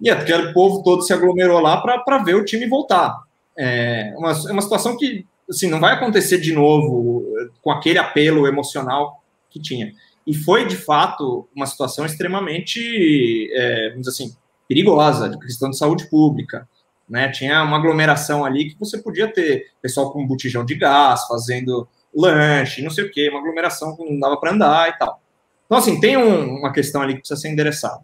E 0.00 0.08
aquele 0.08 0.52
povo 0.52 0.82
todo 0.82 1.02
se 1.02 1.12
aglomerou 1.12 1.60
lá 1.60 1.80
para 1.80 2.18
ver 2.18 2.34
o 2.34 2.44
time 2.44 2.66
voltar. 2.66 3.20
É 3.56 4.14
uma, 4.16 4.30
é 4.30 4.52
uma 4.52 4.62
situação 4.62 4.96
que 4.96 5.26
assim, 5.50 5.68
não 5.68 5.80
vai 5.80 5.94
acontecer 5.94 6.38
de 6.38 6.52
novo 6.52 7.24
com 7.62 7.70
aquele 7.70 7.98
apelo 7.98 8.46
emocional 8.46 9.22
que 9.50 9.60
tinha. 9.60 9.92
E 10.28 10.34
foi, 10.34 10.66
de 10.66 10.76
fato, 10.76 11.48
uma 11.56 11.64
situação 11.64 12.04
extremamente, 12.04 13.50
é, 13.50 13.88
vamos 13.88 14.06
dizer 14.06 14.10
assim, 14.10 14.36
perigosa, 14.68 15.26
de 15.26 15.38
questão 15.38 15.70
de 15.70 15.78
saúde 15.78 16.10
pública. 16.10 16.68
Né? 17.08 17.30
Tinha 17.30 17.62
uma 17.62 17.78
aglomeração 17.78 18.44
ali 18.44 18.68
que 18.68 18.78
você 18.78 18.98
podia 18.98 19.32
ter 19.32 19.72
pessoal 19.80 20.12
com 20.12 20.22
um 20.22 20.26
botijão 20.26 20.66
de 20.66 20.74
gás, 20.74 21.26
fazendo 21.26 21.88
lanche, 22.14 22.82
não 22.82 22.90
sei 22.90 23.04
o 23.04 23.10
quê, 23.10 23.30
uma 23.30 23.38
aglomeração 23.38 23.96
que 23.96 24.04
não 24.04 24.20
dava 24.20 24.36
para 24.36 24.52
andar 24.52 24.90
e 24.90 24.98
tal. 24.98 25.18
Então, 25.64 25.78
assim, 25.78 25.98
tem 25.98 26.18
um, 26.18 26.58
uma 26.58 26.74
questão 26.74 27.00
ali 27.00 27.14
que 27.14 27.20
precisa 27.20 27.40
ser 27.40 27.48
endereçada. 27.48 28.02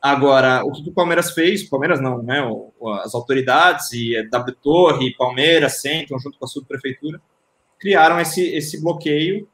Agora, 0.00 0.62
o 0.64 0.70
que 0.70 0.88
o 0.88 0.94
Palmeiras 0.94 1.32
fez, 1.32 1.68
Palmeiras 1.68 2.00
não, 2.00 2.22
né? 2.22 2.40
As 3.02 3.16
autoridades 3.16 3.90
e 3.92 4.16
a 4.16 4.22
W 4.28 4.56
Torre, 4.62 5.16
Palmeiras, 5.16 5.80
sentam 5.80 6.16
junto 6.20 6.38
com 6.38 6.44
a 6.44 6.48
subprefeitura, 6.48 7.20
criaram 7.80 8.20
esse, 8.20 8.46
esse 8.54 8.80
bloqueio 8.80 9.48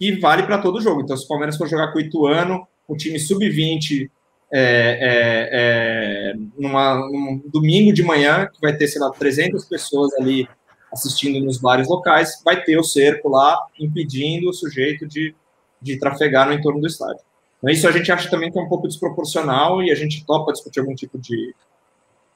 que 0.00 0.18
vale 0.18 0.44
para 0.44 0.56
todo 0.56 0.80
jogo. 0.80 1.02
Então, 1.02 1.14
se 1.14 1.26
o 1.26 1.28
Palmeiras 1.28 1.58
for 1.58 1.68
jogar 1.68 1.92
com 1.92 1.98
o 1.98 2.00
Ituano, 2.00 2.66
o 2.88 2.96
time 2.96 3.20
sub-20 3.20 4.10
é, 4.50 4.58
é, 4.62 5.48
é, 5.52 6.34
num 6.56 7.42
domingo 7.52 7.92
de 7.92 8.02
manhã, 8.02 8.48
que 8.50 8.58
vai 8.62 8.74
ter, 8.74 8.88
sei 8.88 8.98
lá, 8.98 9.10
300 9.10 9.62
pessoas 9.66 10.14
ali 10.14 10.48
assistindo 10.90 11.44
nos 11.44 11.58
bares 11.58 11.86
locais, 11.86 12.40
vai 12.42 12.64
ter 12.64 12.78
o 12.78 12.82
cerco 12.82 13.28
lá 13.28 13.58
impedindo 13.78 14.48
o 14.48 14.54
sujeito 14.54 15.06
de, 15.06 15.34
de 15.82 15.98
trafegar 15.98 16.48
no 16.48 16.54
entorno 16.54 16.80
do 16.80 16.86
estádio. 16.86 17.20
Então, 17.58 17.70
isso 17.70 17.86
a 17.86 17.92
gente 17.92 18.10
acha 18.10 18.30
também 18.30 18.50
que 18.50 18.58
é 18.58 18.62
um 18.62 18.70
pouco 18.70 18.88
desproporcional 18.88 19.82
e 19.82 19.92
a 19.92 19.94
gente 19.94 20.24
topa 20.24 20.50
discutir 20.50 20.80
algum 20.80 20.94
tipo 20.94 21.18
de 21.18 21.54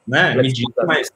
né, 0.06 0.34
medida, 0.34 0.84
mas, 0.86 1.10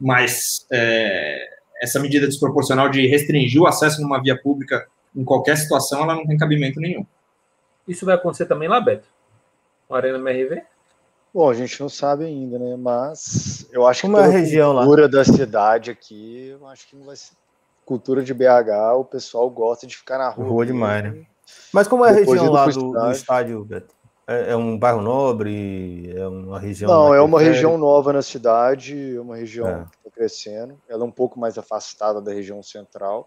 mas 0.00 0.66
é, 0.72 1.46
essa 1.82 2.00
medida 2.00 2.26
desproporcional 2.26 2.88
de 2.88 3.06
restringir 3.06 3.60
o 3.60 3.66
acesso 3.66 4.00
numa 4.00 4.20
via 4.20 4.36
pública 4.40 4.88
em 5.14 5.24
qualquer 5.24 5.56
situação, 5.56 6.02
ela 6.02 6.14
não 6.14 6.26
tem 6.26 6.36
cabimento 6.36 6.80
nenhum. 6.80 7.04
Isso 7.86 8.04
vai 8.04 8.14
acontecer 8.14 8.46
também 8.46 8.68
lá, 8.68 8.80
Beto? 8.80 9.08
Com 9.86 9.94
a 9.94 9.98
Arena 9.98 10.18
MRV? 10.18 10.62
Bom, 11.32 11.48
a 11.50 11.54
gente 11.54 11.80
não 11.80 11.88
sabe 11.88 12.24
ainda, 12.24 12.58
né? 12.58 12.76
Mas 12.76 13.66
eu 13.72 13.86
acho 13.86 14.02
Como 14.02 14.16
que 14.16 14.22
a 14.22 14.26
região 14.26 14.74
cultura 14.74 15.02
lá? 15.02 15.08
da 15.08 15.24
cidade 15.24 15.90
aqui, 15.90 16.48
eu 16.48 16.66
acho 16.66 16.88
que 16.88 16.96
não 16.96 17.04
vai 17.06 17.16
ser. 17.16 17.32
Cultura 17.84 18.22
de 18.22 18.34
BH, 18.34 18.96
o 18.98 19.04
pessoal 19.04 19.48
gosta 19.48 19.86
de 19.86 19.96
ficar 19.96 20.18
na 20.18 20.28
rua. 20.28 20.46
Rua 20.46 20.66
demais, 20.66 21.04
né? 21.04 21.24
Mas 21.72 21.88
como 21.88 22.04
é 22.04 22.10
a 22.10 22.12
região 22.12 22.50
lá 22.50 22.66
do, 22.66 22.92
do 22.92 23.10
estádio. 23.10 23.64
Beto? 23.64 23.94
É, 24.26 24.52
é 24.52 24.56
um 24.56 24.78
bairro 24.78 25.00
nobre? 25.00 26.12
É 26.14 26.26
uma 26.28 26.58
região. 26.60 26.90
Não, 26.90 27.14
é 27.14 27.20
uma 27.22 27.40
região 27.40 27.78
nova 27.78 28.12
na 28.12 28.20
cidade, 28.20 29.16
é 29.16 29.20
uma 29.20 29.36
região 29.36 29.66
É. 29.66 29.84
que 29.84 29.96
está 29.96 30.10
crescendo. 30.10 30.78
Ela 30.86 31.02
é 31.02 31.06
um 31.06 31.10
pouco 31.10 31.40
mais 31.40 31.56
afastada 31.56 32.20
da 32.20 32.30
região 32.32 32.62
central, 32.62 33.26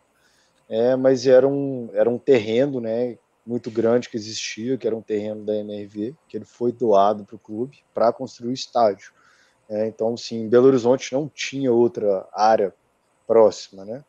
é, 0.72 0.96
mas 0.96 1.28
era 1.28 1.46
um, 1.46 1.90
era 1.94 2.10
um 2.10 2.18
terreno 2.18 2.80
né, 2.80 3.18
muito 3.46 3.70
grande 3.70 4.08
que 4.08 4.16
existia, 4.16 4.78
que 4.78 4.88
era 4.88 4.96
um 4.96 5.02
terreno 5.02 5.44
da 5.44 5.54
MRV, 5.54 6.16
que 6.30 6.38
ele 6.38 6.46
foi 6.46 6.72
doado 6.72 7.26
para 7.26 7.36
o 7.36 7.40
clube 7.40 7.80
para 7.94 8.14
construir 8.14 8.52
o 8.52 8.54
estádio. 8.54 9.12
É, 9.70 9.86
então, 9.86 10.16
sim, 10.16 10.48
Belo 10.48 10.68
Horizonte 10.68 11.12
não 11.12 11.28
tinha 11.28 11.74
outra 11.74 12.26
área 12.34 12.74
próxima, 13.28 13.84
né? 13.84 14.02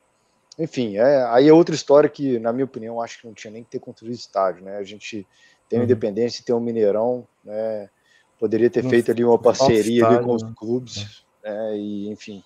Enfim, 0.56 0.98
é, 0.98 1.24
aí 1.30 1.48
é 1.48 1.52
outra 1.52 1.74
história 1.74 2.08
que, 2.08 2.38
na 2.38 2.52
minha 2.52 2.64
opinião, 2.64 3.00
acho 3.00 3.20
que 3.20 3.26
não 3.26 3.34
tinha 3.34 3.50
nem 3.50 3.64
que 3.64 3.70
ter 3.70 3.80
construído 3.80 4.14
estádio, 4.14 4.64
né? 4.64 4.76
A 4.76 4.84
gente 4.84 5.26
tem 5.68 5.78
o 5.78 5.80
Uhum. 5.80 5.84
Independência, 5.84 6.44
tem 6.44 6.54
o 6.54 6.60
Mineirão, 6.60 7.26
né? 7.44 7.90
Poderia 8.38 8.70
ter 8.70 8.84
Não 8.84 8.90
feito 8.90 9.10
ali 9.10 9.24
uma 9.24 9.38
parceria 9.38 9.80
ali 9.80 10.14
estádio, 10.14 10.24
com 10.24 10.34
os 10.34 10.42
né? 10.44 10.52
clubes, 10.56 11.24
né? 11.42 11.76
E, 11.76 12.08
enfim. 12.08 12.44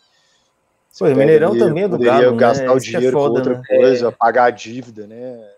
Você 0.96 1.04
Pô, 1.04 1.10
pega 1.10 1.20
Mineirão 1.20 1.58
também 1.58 1.84
é 1.84 1.88
do 1.88 1.98
Galo, 1.98 2.30
né? 2.32 2.36
gastar 2.38 2.72
o 2.72 2.76
Isso 2.78 2.86
que 2.86 2.96
é 2.96 2.98
dinheiro 2.98 3.16
foda, 3.18 3.30
com 3.30 3.36
outra 3.36 3.58
né? 3.58 3.62
coisa, 3.68 4.08
É. 4.08 4.10
pagar 4.10 4.44
a 4.44 4.50
dívida, 4.50 5.06
né? 5.06 5.50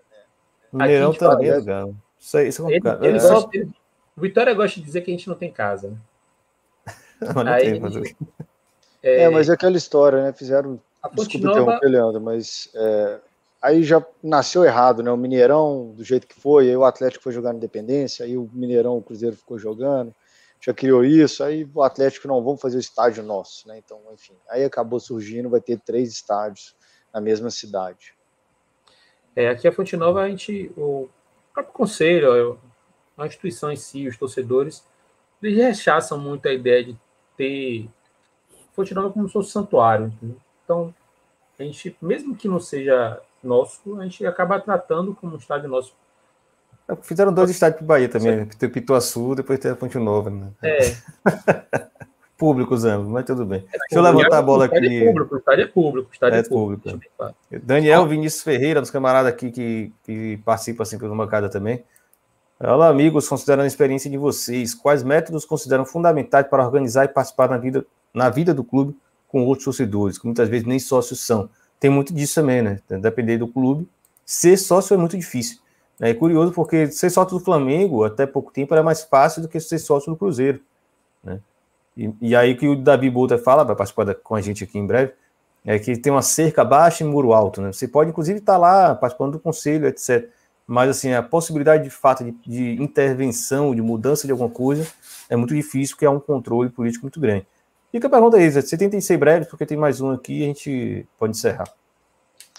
Mineirão 0.73 1.09
a 1.09 1.13
gente 1.13 1.19
também 1.21 1.49
é 1.51 1.55
do 1.59 1.65
Galo. 1.65 1.97
Isso, 2.19 2.37
aí- 2.37 2.49
isso 2.49 2.63
é 2.63 2.65
Ele, 2.73 2.81
complicado. 2.81 3.05
ele 3.07 3.17
É, 3.17 3.21
só- 3.21 3.35
gosta, 3.35 3.57
ele- 3.57 3.71
o 4.17 4.21
Vitória 4.21 4.55
gosta 4.55 4.81
de 4.81 4.87
dizer 4.87 5.01
que 5.03 5.11
a 5.11 5.15
gente 5.15 5.29
não 5.29 5.37
tem 5.37 5.53
casa, 5.53 5.89
né? 5.91 5.97
Mas 7.21 7.35
não 7.45 7.53
Aí- 7.53 7.81
tem, 7.81 7.85
o 7.85 8.03
quê? 8.03 8.17
É, 9.03 9.29
mas 9.29 9.49
é 9.49 9.53
aquela 9.53 9.77
história, 9.77 10.23
né? 10.25 10.33
Fizeram 10.33 10.81
A 11.03 11.09
Desculpa 11.09 11.47
Nova, 11.47 11.61
interromper, 11.61 11.87
Leandro, 11.87 12.21
mas 12.21 12.69
é, 12.75 13.19
aí 13.63 13.85
já 13.85 14.05
nasceu 14.23 14.65
errado, 14.65 15.03
né? 15.05 15.11
O 15.13 15.17
Mineirão, 15.17 15.93
do 15.97 16.03
jeito 16.03 16.27
que 16.27 16.35
foi, 16.39 16.69
aí 16.69 16.77
o 16.77 16.85
Atlético 16.85 17.23
foi 17.23 17.33
jogar 17.33 17.51
na 17.53 17.59
Independência, 17.59 18.25
aí 18.27 18.37
o 18.37 18.51
Mineirão, 18.53 18.97
o 18.99 19.03
Cruzeiro 19.03 19.37
ficou 19.37 19.57
jogando, 19.57 20.13
já 20.61 20.75
criou 20.75 21.05
isso, 21.05 21.43
aí 21.45 21.69
o 21.73 21.83
Atlético 21.83 22.29
não, 22.29 22.43
vamos 22.43 22.61
fazer 22.61 22.77
o 22.77 22.81
estádio 22.81 23.23
nosso, 23.23 23.67
né? 23.69 23.79
Então, 23.79 24.01
enfim, 24.13 24.35
aí 24.51 24.65
acabou 24.65 24.99
surgindo, 24.99 25.49
vai 25.49 25.61
ter 25.61 25.79
três 25.79 26.11
estádios 26.11 26.77
na 27.13 27.21
mesma 27.21 27.51
cidade. 27.51 28.15
é, 29.37 29.49
aqui 29.49 29.69
a 29.69 29.73
Fonte 29.73 29.97
Nova, 29.97 30.23
a 30.23 30.29
gente, 30.29 30.73
o 30.77 31.09
próprio 31.55 31.73
conselho, 31.73 32.59
a 33.17 33.27
instituição 33.27 33.71
em 33.71 33.77
si, 33.77 34.07
os 34.07 34.17
torcedores, 34.17 34.85
eles 35.43 35.57
rechaçam 35.57 36.19
muito 36.19 36.47
a 36.49 36.53
ideia 36.53 36.85
de 36.85 36.97
ter 37.37 37.89
Fonte 38.73 38.95
Nova 38.95 39.11
como 39.11 39.27
se 39.27 39.33
fosse 39.33 39.49
um 39.49 39.53
santuário. 39.53 40.07
entendeu? 40.07 40.37
Então, 40.65 40.95
a 41.59 41.63
gente, 41.63 41.97
mesmo 42.01 42.37
que 42.37 42.49
não 42.49 42.61
seja 42.61 43.21
nosso, 43.43 43.99
a 44.01 44.05
gente 44.05 44.25
acaba 44.27 44.61
tratando 44.61 45.15
como 45.15 45.35
um 45.35 45.39
estádio 45.39 45.69
nosso. 45.69 45.95
Fizeram 47.03 47.33
dois 47.33 47.51
estádios 47.51 47.79
pro 47.79 47.87
Bahia 47.87 48.09
também, 48.09 48.37
né? 48.37 48.49
Tem 48.59 48.69
o 48.69 48.73
Pituaçu, 48.73 49.35
depois 49.35 49.59
tem 49.59 49.71
a 49.71 49.77
Ponte 49.77 49.99
Nova, 49.99 50.31
né? 50.31 50.49
É, 50.63 50.95
Públicos 52.39 52.85
ambos, 52.85 53.09
mas 53.09 53.25
tudo 53.27 53.45
bem. 53.45 53.65
Deixa 53.69 53.97
eu 53.97 54.01
levantar 54.01 54.39
a 54.39 54.43
bola 54.43 54.63
o 54.63 54.65
estádio 54.67 54.87
aqui. 54.87 55.03
É 55.03 55.07
público, 55.07 55.35
o 55.35 55.39
estádio 55.39 55.65
é 55.65 55.67
público, 55.67 56.11
estádio 56.13 56.37
é, 56.37 56.39
É 56.39 56.43
público. 56.45 56.83
público, 56.85 57.13
claro. 57.17 57.35
Daniel 57.65 58.07
Vinícius 58.07 58.45
Ferreira, 58.45 58.81
dos 58.81 58.93
camaradas 58.93 59.33
aqui 59.33 59.51
que, 59.51 59.93
que 60.05 60.37
participam 60.45 60.85
assim 60.85 60.99
pela 60.99 61.17
bancada 61.17 61.49
também. 61.49 61.83
Olá, 62.61 62.89
amigos, 62.89 63.29
considerando 63.29 63.65
a 63.65 63.67
experiência 63.67 64.09
de 64.09 64.17
vocês, 64.17 64.73
quais 64.73 65.03
métodos 65.03 65.45
consideram 65.45 65.85
fundamentais 65.85 66.47
para 66.47 66.65
organizar 66.65 67.05
e 67.07 67.09
participar 67.09 67.49
na 67.49 67.59
vida, 67.59 67.85
na 68.15 68.31
vida 68.31 68.55
do 68.55 68.63
clube 68.63 68.97
com 69.27 69.45
outros 69.45 69.65
torcedores, 69.65 70.17
que 70.17 70.25
muitas 70.25 70.49
vezes 70.49 70.65
nem 70.65 70.79
sócios 70.79 71.19
são? 71.21 71.51
Tem 71.81 71.91
muito 71.91 72.15
disso 72.15 72.37
também, 72.37 72.63
né? 72.63 72.81
Depender 72.89 73.39
do 73.39 73.49
clube. 73.49 73.89
Ser 74.25 74.57
sócio 74.57 74.95
é 74.95 74.97
muito 74.97 75.17
difícil. 75.17 75.59
É 76.01 76.15
curioso 76.15 76.53
porque 76.53 76.87
ser 76.93 77.11
sócio 77.11 77.39
do 77.39 77.45
Flamengo, 77.45 78.05
até 78.05 78.25
pouco 78.27 78.53
tempo, 78.53 78.73
era 78.73 78.83
mais 78.83 79.03
fácil 79.03 79.43
do 79.43 79.49
que 79.49 79.59
ser 79.59 79.79
sócio 79.79 80.13
do 80.13 80.17
Cruzeiro. 80.17 80.61
Né? 81.25 81.41
E, 81.97 82.13
e 82.21 82.37
aí 82.37 82.55
que 82.57 82.69
o 82.69 82.77
Davi 82.77 83.11
Bolter 83.11 83.39
fala, 83.43 83.65
vai 83.65 83.75
participar 83.75 84.05
da- 84.05 84.15
com 84.15 84.35
a 84.37 84.41
gente 84.41 84.63
aqui 84.63 84.79
em 84.79 84.87
breve, 84.87 85.13
é 85.65 85.79
que 85.79 85.97
tem 85.97 86.13
uma 86.13 86.23
cerca 86.23 86.65
baixa 86.65 87.03
e 87.03 87.07
muro 87.07 87.33
alto, 87.33 87.61
né? 87.61 87.73
Você 87.73 87.89
pode, 87.89 88.11
inclusive, 88.11 88.39
estar 88.39 88.57
lá 88.57 88.95
participando 88.95 89.33
do 89.33 89.41
conselho, 89.41 89.87
etc. 89.89 90.29
Mas, 90.67 90.89
assim, 90.91 91.13
a 91.13 91.23
possibilidade 91.23 91.83
de 91.83 91.91
fato 91.91 92.23
de, 92.25 92.31
de 92.47 92.83
intervenção, 92.83 93.75
de 93.75 93.83
mudança 93.83 94.27
de 94.27 94.31
alguma 94.33 94.49
coisa, 94.49 94.87
é 95.29 95.35
muito 95.35 95.55
difícil, 95.55 95.97
porque 95.97 96.07
há 96.07 96.11
um 96.11 96.21
controle 96.21 96.71
político 96.71 97.05
muito 97.05 97.19
grande. 97.19 97.47
Fica 97.91 98.07
a 98.07 98.11
pergunta 98.11 98.37
aí, 98.37 98.49
Zé, 98.51 98.61
você 98.61 98.77
tenta 98.79 99.01
ser 99.01 99.17
breve, 99.17 99.47
porque 99.47 99.67
tem 99.67 99.77
mais 99.77 100.01
um 100.01 100.11
aqui 100.11 100.41
e 100.41 100.43
a 100.45 100.47
gente 100.47 101.07
pode 101.19 101.37
encerrar. 101.37 101.69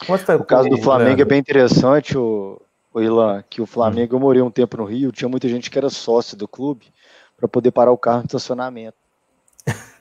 Foi 0.05 0.35
O 0.35 0.43
caso 0.43 0.69
do 0.69 0.77
Flamengo 0.77 1.05
é 1.11 1.15
Leandro? 1.15 1.27
bem 1.27 1.39
interessante, 1.39 2.17
o, 2.17 2.59
o 2.93 3.01
Ilan, 3.01 3.43
que 3.49 3.61
o 3.61 3.65
Flamengo, 3.65 4.15
eu 4.15 4.19
morei 4.19 4.41
um 4.41 4.51
tempo 4.51 4.77
no 4.77 4.85
Rio, 4.85 5.11
tinha 5.11 5.29
muita 5.29 5.47
gente 5.47 5.69
que 5.69 5.77
era 5.77 5.89
sócio 5.89 6.35
do 6.37 6.47
clube 6.47 6.87
para 7.37 7.47
poder 7.47 7.71
parar 7.71 7.91
o 7.91 7.97
carro 7.97 8.19
no 8.19 8.25
estacionamento. 8.25 8.97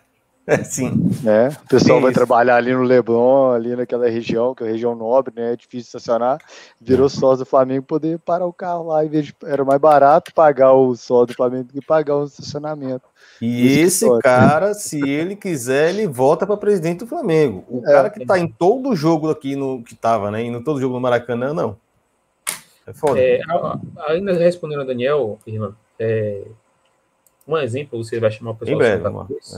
É, 0.51 0.65
sim. 0.65 0.91
né? 1.23 1.51
O 1.63 1.69
pessoal 1.69 2.01
vai 2.01 2.11
isso. 2.11 2.19
trabalhar 2.19 2.57
ali 2.57 2.73
no 2.73 2.83
Leblon, 2.83 3.53
ali 3.53 3.77
naquela 3.77 4.09
região, 4.09 4.55
que 4.55 4.65
é 4.65 4.67
a 4.67 4.71
região 4.71 4.95
nobre, 4.95 5.35
né? 5.37 5.53
É 5.53 5.57
difícil 5.57 5.89
estacionar. 5.89 6.39
Virou 6.81 7.07
sócio 7.11 7.45
do 7.45 7.47
Flamengo 7.47 7.85
poder 7.85 8.19
parar 8.19 8.47
o 8.47 8.53
carro 8.55 8.87
lá, 8.87 9.05
em 9.05 9.11
vez 9.11 9.27
de 9.27 9.35
era 9.45 9.63
mais 9.63 9.79
barato 9.79 10.33
pagar 10.33 10.73
o 10.73 10.97
sócio 10.97 11.27
do 11.27 11.35
Flamengo 11.35 11.65
do 11.65 11.75
que 11.75 11.83
pagar 11.85 12.17
o 12.17 12.25
estacionamento. 12.25 13.03
E 13.43 13.79
esse 13.79 14.07
pode. 14.07 14.23
cara, 14.23 14.73
se 14.73 15.07
ele 15.07 15.37
quiser, 15.37 15.91
ele 15.91 16.07
volta 16.07 16.47
para 16.47 16.57
presidente 16.57 17.01
do 17.01 17.07
Flamengo. 17.07 17.63
O 17.69 17.81
É. 17.87 17.93
cara 17.93 18.09
que 18.09 18.25
tá 18.25 18.39
em 18.39 18.49
todo 18.49 18.97
jogo 18.97 19.29
aqui 19.29 19.55
no 19.55 19.83
que 19.83 19.95
tava, 19.95 20.31
né? 20.31 20.43
E 20.45 20.51
no 20.51 20.65
todo 20.65 20.81
jogo 20.81 20.95
no 20.95 21.01
Maracanã, 21.03 21.53
não. 21.53 21.77
É 22.89 22.93
foda. 22.95 23.21
É, 23.21 23.41
ainda 24.07 24.33
respondendo 24.33 24.81
a 24.83 24.85
Daniel, 24.85 25.39
irmã, 25.47 25.77
é, 25.99 26.45
um 27.47 27.57
exemplo, 27.57 28.03
você 28.03 28.19
vai 28.21 28.31
chamar 28.31 28.53
o 28.53 28.55
pessoal 28.57 28.75
em 28.75 28.79
breve, 28.79 28.97
de 28.99 29.03
Santa. 29.11 29.25
Cruz, 29.27 29.57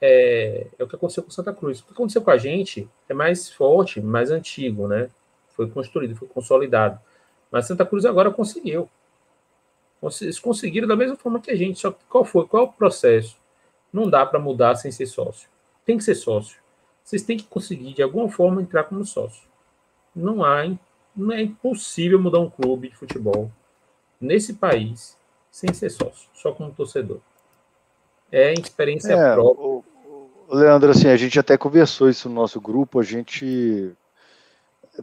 É. 0.00 0.66
é, 0.78 0.82
o 0.82 0.86
que 0.86 0.96
aconteceu 0.96 1.22
com 1.22 1.30
Santa 1.30 1.52
Cruz. 1.52 1.80
O 1.80 1.86
que 1.86 1.92
aconteceu 1.92 2.22
com 2.22 2.30
a 2.30 2.36
gente 2.36 2.88
é 3.08 3.14
mais 3.14 3.50
forte, 3.50 4.00
mais 4.00 4.30
antigo, 4.30 4.86
né? 4.88 5.08
Foi 5.50 5.68
construído, 5.70 6.14
foi 6.16 6.28
consolidado. 6.28 6.98
Mas 7.50 7.66
Santa 7.66 7.86
Cruz 7.86 8.04
agora 8.04 8.30
conseguiu. 8.30 8.88
Cons- 10.00 10.20
Eles 10.22 10.38
conseguiram 10.38 10.86
da 10.86 10.96
mesma 10.96 11.16
forma 11.16 11.40
que 11.40 11.50
a 11.50 11.56
gente. 11.56 11.78
Só 11.78 11.90
que 11.90 12.04
qual 12.08 12.24
foi? 12.24 12.46
Qual 12.46 12.64
é 12.64 12.66
o 12.66 12.72
processo? 12.72 13.36
Não 13.92 14.10
dá 14.10 14.26
para 14.26 14.38
mudar 14.38 14.74
sem 14.74 14.90
ser 14.90 15.06
sócio. 15.06 15.48
Tem 15.84 15.96
que 15.96 16.04
ser 16.04 16.14
sócio. 16.14 16.58
Vocês 17.02 17.22
têm 17.22 17.36
que 17.38 17.44
conseguir, 17.44 17.94
de 17.94 18.02
alguma 18.02 18.28
forma, 18.28 18.60
entrar 18.60 18.84
como 18.84 19.04
sócio. 19.06 19.46
Não 20.14 20.44
há, 20.44 20.66
não 21.16 21.32
é 21.32 21.42
impossível 21.42 22.20
mudar 22.20 22.40
um 22.40 22.50
clube 22.50 22.90
de 22.90 22.96
futebol 22.96 23.50
nesse 24.20 24.54
país 24.54 25.16
sem 25.50 25.72
ser 25.72 25.90
sócio, 25.90 26.28
só 26.34 26.52
como 26.52 26.72
torcedor. 26.72 27.20
É 28.30 28.52
experiência 28.52 29.12
É, 29.12 29.32
própria. 29.32 29.64
o, 29.64 29.84
o 30.48 30.54
Leandro, 30.54 30.90
assim, 30.90 31.08
a 31.08 31.16
gente 31.16 31.38
até 31.38 31.56
conversou 31.56 32.08
isso 32.08 32.28
no 32.28 32.34
nosso 32.34 32.60
grupo, 32.60 33.00
a 33.00 33.02
gente 33.02 33.96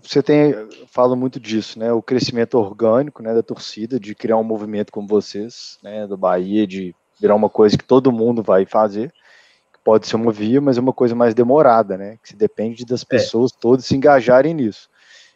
você 0.02 0.24
tem, 0.24 0.54
fala 0.88 1.16
muito 1.16 1.40
disso, 1.40 1.78
né? 1.78 1.92
O 1.92 2.02
crescimento 2.02 2.58
orgânico, 2.58 3.22
né, 3.22 3.34
da 3.34 3.44
torcida, 3.44 4.00
de 4.00 4.16
criar 4.16 4.38
um 4.38 4.44
movimento 4.44 4.92
como 4.92 5.08
vocês, 5.08 5.78
né, 5.84 6.08
do 6.08 6.18
Bahia, 6.18 6.66
de 6.66 6.96
virar 7.20 7.36
uma 7.36 7.50
coisa 7.50 7.78
que 7.78 7.84
todo 7.84 8.12
mundo 8.12 8.42
vai 8.42 8.66
fazer. 8.66 9.12
Que 9.72 9.80
pode 9.84 10.08
ser 10.08 10.16
uma 10.16 10.32
via, 10.32 10.60
mas 10.60 10.78
é 10.78 10.82
uma 10.82 10.94
coisa 10.94 11.14
mais 11.14 11.34
demorada, 11.34 11.98
né? 11.98 12.18
Que 12.24 12.30
se 12.30 12.36
depende 12.36 12.86
das 12.86 13.04
é. 13.04 13.06
pessoas 13.06 13.52
é. 13.52 13.56
todas 13.60 13.86
se 13.86 13.96
engajarem 13.96 14.54
nisso. 14.54 14.90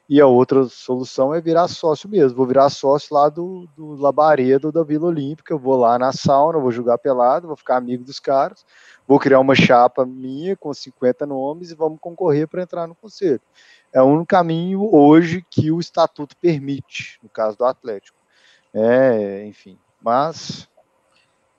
E 0.09 0.21
a 0.21 0.25
outra 0.25 0.63
solução 0.65 1.33
é 1.33 1.41
virar 1.41 1.67
sócio 1.67 2.07
mesmo. 2.07 2.37
Vou 2.37 2.47
virar 2.47 2.69
sócio 2.69 3.13
lá 3.13 3.27
do, 3.27 3.67
do 3.75 3.95
Labaredo 3.95 4.71
da 4.71 4.81
Vila 4.81 5.07
Olímpica. 5.07 5.53
Eu 5.53 5.59
vou 5.59 5.75
lá 5.75 5.99
na 5.99 6.13
sauna, 6.13 6.59
vou 6.59 6.71
jogar 6.71 6.97
pelado, 6.97 7.47
vou 7.47 7.57
ficar 7.57 7.75
amigo 7.75 8.05
dos 8.05 8.17
caras. 8.17 8.65
Vou 9.05 9.19
criar 9.19 9.39
uma 9.41 9.53
chapa 9.53 10.05
minha 10.05 10.55
com 10.55 10.73
50 10.73 11.25
nomes 11.25 11.71
e 11.71 11.75
vamos 11.75 11.99
concorrer 11.99 12.47
para 12.47 12.63
entrar 12.63 12.87
no 12.87 12.95
conselho. 12.95 13.41
É 13.91 14.01
o 14.01 14.05
único 14.05 14.27
caminho 14.27 14.93
hoje 14.95 15.45
que 15.49 15.71
o 15.71 15.79
estatuto 15.79 16.37
permite, 16.37 17.19
no 17.21 17.27
caso 17.27 17.57
do 17.57 17.65
Atlético. 17.65 18.17
É, 18.73 19.45
enfim, 19.45 19.77
mas. 20.01 20.69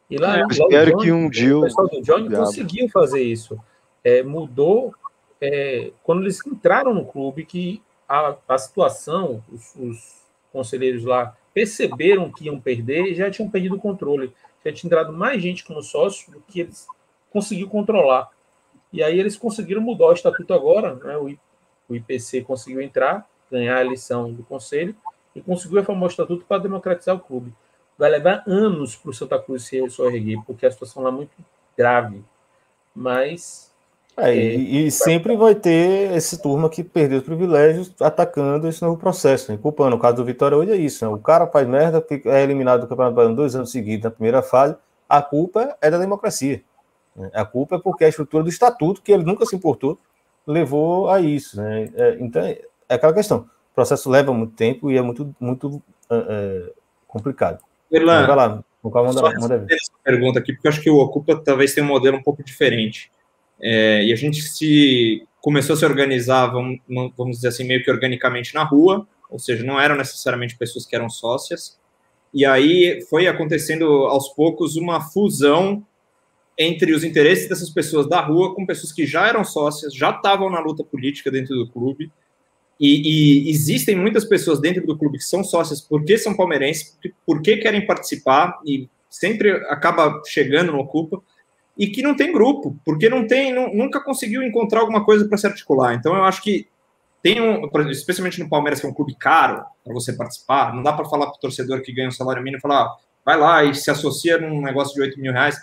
E 0.09 0.17
lá, 0.17 0.39
eu 0.39 0.49
espero 0.49 0.93
Johnny, 0.93 1.03
que 1.03 1.13
um 1.13 1.29
dia. 1.29 1.59
O 1.59 1.63
pessoal 1.63 1.89
do 1.89 2.01
Johnny 2.01 2.35
conseguiu 2.35 2.89
fazer 2.89 3.23
isso. 3.23 3.59
É, 4.03 4.23
mudou 4.23 4.95
é, 5.41 5.93
quando 6.03 6.23
eles 6.23 6.39
entraram 6.47 6.95
no 6.95 7.05
clube 7.05 7.45
que 7.45 7.83
a, 8.09 8.37
a 8.49 8.59
situação, 8.59 9.45
os, 9.53 9.75
os, 9.77 10.19
conselheiros 10.51 11.05
lá 11.05 11.37
perceberam 11.53 12.33
que 12.33 12.47
iam 12.47 12.59
perder 12.59 13.05
e 13.05 13.15
já 13.15 13.31
tinham 13.31 13.51
perdido 13.51 13.77
o 13.77 13.81
controle. 13.81 14.33
Já 14.65 14.73
tinha 14.73 14.89
entrado 14.89 15.13
mais 15.13 15.43
gente 15.43 15.63
como 15.63 15.83
sócio 15.83 16.33
do 16.33 16.41
que 16.41 16.61
eles 16.61 16.87
conseguiu 17.31 17.69
controlar. 17.69 18.31
E 18.93 19.03
aí 19.03 19.21
eles 19.21 19.37
conseguiram 19.37 19.83
mudar 19.83 20.07
o 20.07 20.13
estatuto 20.13 20.55
agora, 20.55 20.95
né? 20.95 21.17
o, 21.19 21.95
IPC 21.95 22.43
conseguiu 22.43 22.81
entrar, 22.81 23.29
ganhar 23.51 23.77
a 23.77 23.81
eleição 23.81 24.33
do 24.33 24.43
conselho 24.43 24.95
e 25.35 25.41
conseguiu 25.41 25.79
reformar 25.79 26.07
o 26.07 26.11
estatuto 26.11 26.45
para 26.45 26.63
democratizar 26.63 27.15
o 27.17 27.21
clube. 27.21 27.53
Vai 27.97 28.11
levar 28.11 28.43
anos 28.47 28.97
para 28.97 29.11
o 29.11 29.15
Santa 29.15 29.39
Cruz 29.39 29.65
se 29.65 29.77
erguer, 29.77 30.39
porque 30.47 30.65
a 30.65 30.71
situação 30.71 31.03
lá 31.03 31.11
é 31.11 31.13
muito 31.13 31.33
grave. 31.77 32.23
Mas 32.95 33.73
é, 34.19 34.35
e, 34.35 34.87
e, 34.87 34.91
sempre 34.91 35.37
vai 35.37 35.55
ter 35.55 36.13
esse 36.17 36.43
turma 36.43 36.69
que 36.69 36.83
perdeu 36.83 37.19
os 37.19 37.25
privilégios 37.25 37.95
atacando 38.01 38.67
esse 38.67 38.83
novo 38.83 38.97
processo, 38.97 39.53
né? 39.53 39.59
culpando. 39.61 39.95
O 39.95 39.99
caso 39.99 40.17
do 40.17 40.25
Vitória 40.25 40.57
hoje 40.57 40.73
é 40.73 40.77
isso: 40.77 41.05
né? 41.05 41.11
o 41.11 41.19
cara 41.19 41.47
faz 41.47 41.67
merda, 41.69 42.05
é 42.27 42.43
eliminado 42.43 42.81
do 42.81 42.89
Campeonato 42.89 43.15
Baiano 43.15 43.37
dois 43.37 43.55
anos 43.55 43.71
seguidos 43.71 44.05
na 44.05 44.11
primeira 44.11 44.43
fase, 44.43 44.77
a 45.09 45.23
culpa 45.23 45.77
é 45.81 45.91
da 45.91 45.99
democracia. 45.99 46.63
Né? 47.15 47.31
A 47.33 47.45
culpa 47.45 47.77
é 47.77 47.79
porque 47.79 48.05
a 48.05 48.09
estrutura 48.09 48.43
do 48.43 48.49
estatuto, 48.49 49.03
que 49.03 49.13
ele 49.13 49.23
nunca 49.23 49.47
se 49.47 49.55
importou, 49.55 49.99
levou 50.47 51.09
a 51.09 51.21
isso. 51.21 51.57
Né? 51.57 51.89
É, 51.95 52.17
então, 52.19 52.43
é 52.43 52.61
aquela 52.89 53.15
questão: 53.15 53.39
o 53.71 53.75
processo 53.75 54.11
leva 54.11 54.33
muito 54.33 54.55
tempo 54.55 54.91
e 54.91 54.97
é 54.97 55.03
muito, 55.03 55.35
muito 55.39 55.81
é, 56.11 56.17
é 56.17 56.73
complicado. 57.07 57.61
Erlan, 57.91 58.27
vai 58.27 58.37
lá, 58.37 58.65
vou 58.83 58.93
mandar, 58.93 59.39
manda 59.39 59.67
pergunta 60.03 60.39
aqui, 60.39 60.53
porque 60.53 60.67
eu 60.67 60.71
acho 60.71 60.81
que 60.81 60.91
o 60.91 60.97
Ocupa 60.99 61.37
talvez 61.37 61.73
tenha 61.73 61.85
um 61.85 61.89
modelo 61.89 62.17
um 62.17 62.23
pouco 62.23 62.43
diferente. 62.43 63.11
É, 63.61 64.05
e 64.05 64.13
a 64.13 64.17
gente 64.17 64.43
se 64.43 65.27
começou 65.41 65.75
a 65.75 65.77
se 65.77 65.85
organizar, 65.85 66.47
vamos, 66.49 66.81
vamos 67.17 67.37
dizer 67.37 67.49
assim, 67.49 67.65
meio 67.65 67.83
que 67.83 67.91
organicamente 67.91 68.55
na 68.55 68.63
rua, 68.63 69.07
ou 69.31 69.39
seja, 69.39 69.65
não 69.65 69.81
eram 69.81 69.97
necessariamente 69.97 70.57
pessoas 70.57 70.87
que 70.87 70.95
eram 70.95 71.09
sócias. 71.09 71.79
E 72.33 72.45
aí 72.45 73.01
foi 73.09 73.27
acontecendo 73.27 73.85
aos 73.85 74.29
poucos 74.31 74.77
uma 74.77 75.01
fusão 75.01 75.85
entre 76.59 76.93
os 76.93 77.05
interesses 77.05 77.49
dessas 77.49 77.71
pessoas 77.71 78.09
da 78.09 78.21
rua 78.21 78.55
com 78.55 78.67
pessoas 78.67 78.93
que 78.93 79.07
já 79.07 79.29
eram 79.29 79.45
sócias, 79.45 79.95
já 79.95 80.11
estavam 80.11 80.51
na 80.51 80.59
luta 80.59 80.83
política 80.83 81.31
dentro 81.31 81.55
do 81.55 81.71
clube. 81.71 82.11
E, 82.81 83.47
e, 83.47 83.51
existem 83.51 83.97
muitas 83.97 84.25
pessoas 84.25 84.61
dentro 84.61 84.85
do 84.87 84.97
clube 84.97 85.19
que 85.19 85.25
são 85.25 85.43
sócias 85.43 85.81
porque 85.81 86.19
são 86.19 86.37
palmeirenses, 86.37 86.97
porque 87.25 87.57
querem 87.57 87.87
participar 87.87 88.59
e 88.67 88.89
sempre 89.09 89.51
acaba 89.69 90.21
chegando 90.27 90.73
no 90.73 90.79
Ocupa 90.79 91.21
e 91.79 91.87
que 91.87 92.03
não 92.03 92.17
tem 92.17 92.33
grupo, 92.33 92.77
porque 92.85 93.09
não 93.09 93.25
tem, 93.25 93.53
não, 93.55 93.73
nunca 93.73 94.03
conseguiu 94.03 94.43
encontrar 94.43 94.81
alguma 94.81 95.05
coisa 95.05 95.29
para 95.29 95.39
se 95.39 95.47
articular. 95.47 95.95
Então 95.95 96.17
eu 96.17 96.25
acho 96.25 96.43
que 96.43 96.69
tem 97.23 97.41
um, 97.41 97.69
especialmente 97.91 98.41
no 98.41 98.49
Palmeiras, 98.49 98.81
que 98.81 98.87
é 98.87 98.89
um 98.89 98.95
clube 98.95 99.15
caro 99.15 99.65
para 99.85 99.95
você 99.95 100.13
participar, 100.13 100.75
não 100.75 100.83
dá 100.83 100.93
para 100.93 101.05
falar 101.05 101.27
para 101.27 101.37
o 101.37 101.41
torcedor 101.41 101.81
que 101.83 101.93
ganha 101.93 102.09
um 102.09 102.13
salário 102.13 102.43
mínimo 102.43 102.61
falar, 102.61 102.83
ah, 102.83 102.97
vai 103.25 103.39
lá 103.39 103.65
e 103.65 103.75
se 103.75 103.91
associa 103.91 104.39
num 104.39 104.61
negócio 104.61 104.95
de 104.95 105.03
8 105.03 105.21
mil 105.21 105.33
reais. 105.33 105.57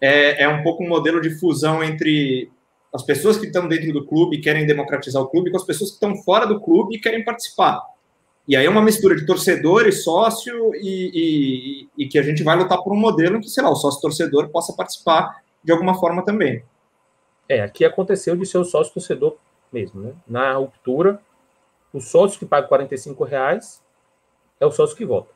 É, 0.00 0.44
é 0.44 0.48
um 0.48 0.62
pouco 0.62 0.82
um 0.82 0.88
modelo 0.88 1.20
de 1.20 1.30
fusão 1.38 1.82
entre 1.82 2.50
as 2.92 3.02
pessoas 3.02 3.36
que 3.36 3.46
estão 3.46 3.68
dentro 3.68 3.92
do 3.92 4.06
clube 4.06 4.36
e 4.36 4.40
querem 4.40 4.66
democratizar 4.66 5.22
o 5.22 5.28
clube 5.28 5.50
com 5.50 5.56
as 5.56 5.64
pessoas 5.64 5.90
que 5.90 5.96
estão 5.96 6.16
fora 6.16 6.46
do 6.46 6.60
clube 6.60 6.96
e 6.96 7.00
querem 7.00 7.24
participar. 7.24 7.80
E 8.48 8.56
aí 8.56 8.64
é 8.64 8.70
uma 8.70 8.80
mistura 8.80 9.14
de 9.14 9.26
torcedor 9.26 9.86
e 9.86 9.92
sócio, 9.92 10.74
e, 10.76 11.10
e, 11.92 12.04
e, 12.04 12.08
que 12.08 12.18
a 12.18 12.22
gente 12.22 12.42
vai 12.42 12.56
lutar 12.56 12.82
por 12.82 12.94
um 12.94 12.96
modelo 12.96 13.36
em 13.36 13.40
que, 13.42 13.48
sei 13.50 13.62
lá, 13.62 13.68
o 13.68 13.76
sócio-torcedor 13.76 14.48
possa 14.48 14.72
participar 14.72 15.42
de 15.62 15.70
alguma 15.70 15.94
forma 16.00 16.24
também. 16.24 16.64
É, 17.46 17.60
aqui 17.60 17.84
aconteceu 17.84 18.34
de 18.34 18.46
ser 18.46 18.56
o 18.56 18.64
sócio-torcedor 18.64 19.36
mesmo, 19.70 20.00
né? 20.00 20.14
Na 20.26 20.54
ruptura, 20.54 21.20
o 21.92 22.00
sócio 22.00 22.38
que 22.38 22.46
paga 22.46 22.66
45 22.66 23.22
reais 23.22 23.84
é 24.58 24.64
o 24.64 24.70
sócio 24.70 24.96
que 24.96 25.04
vota. 25.04 25.28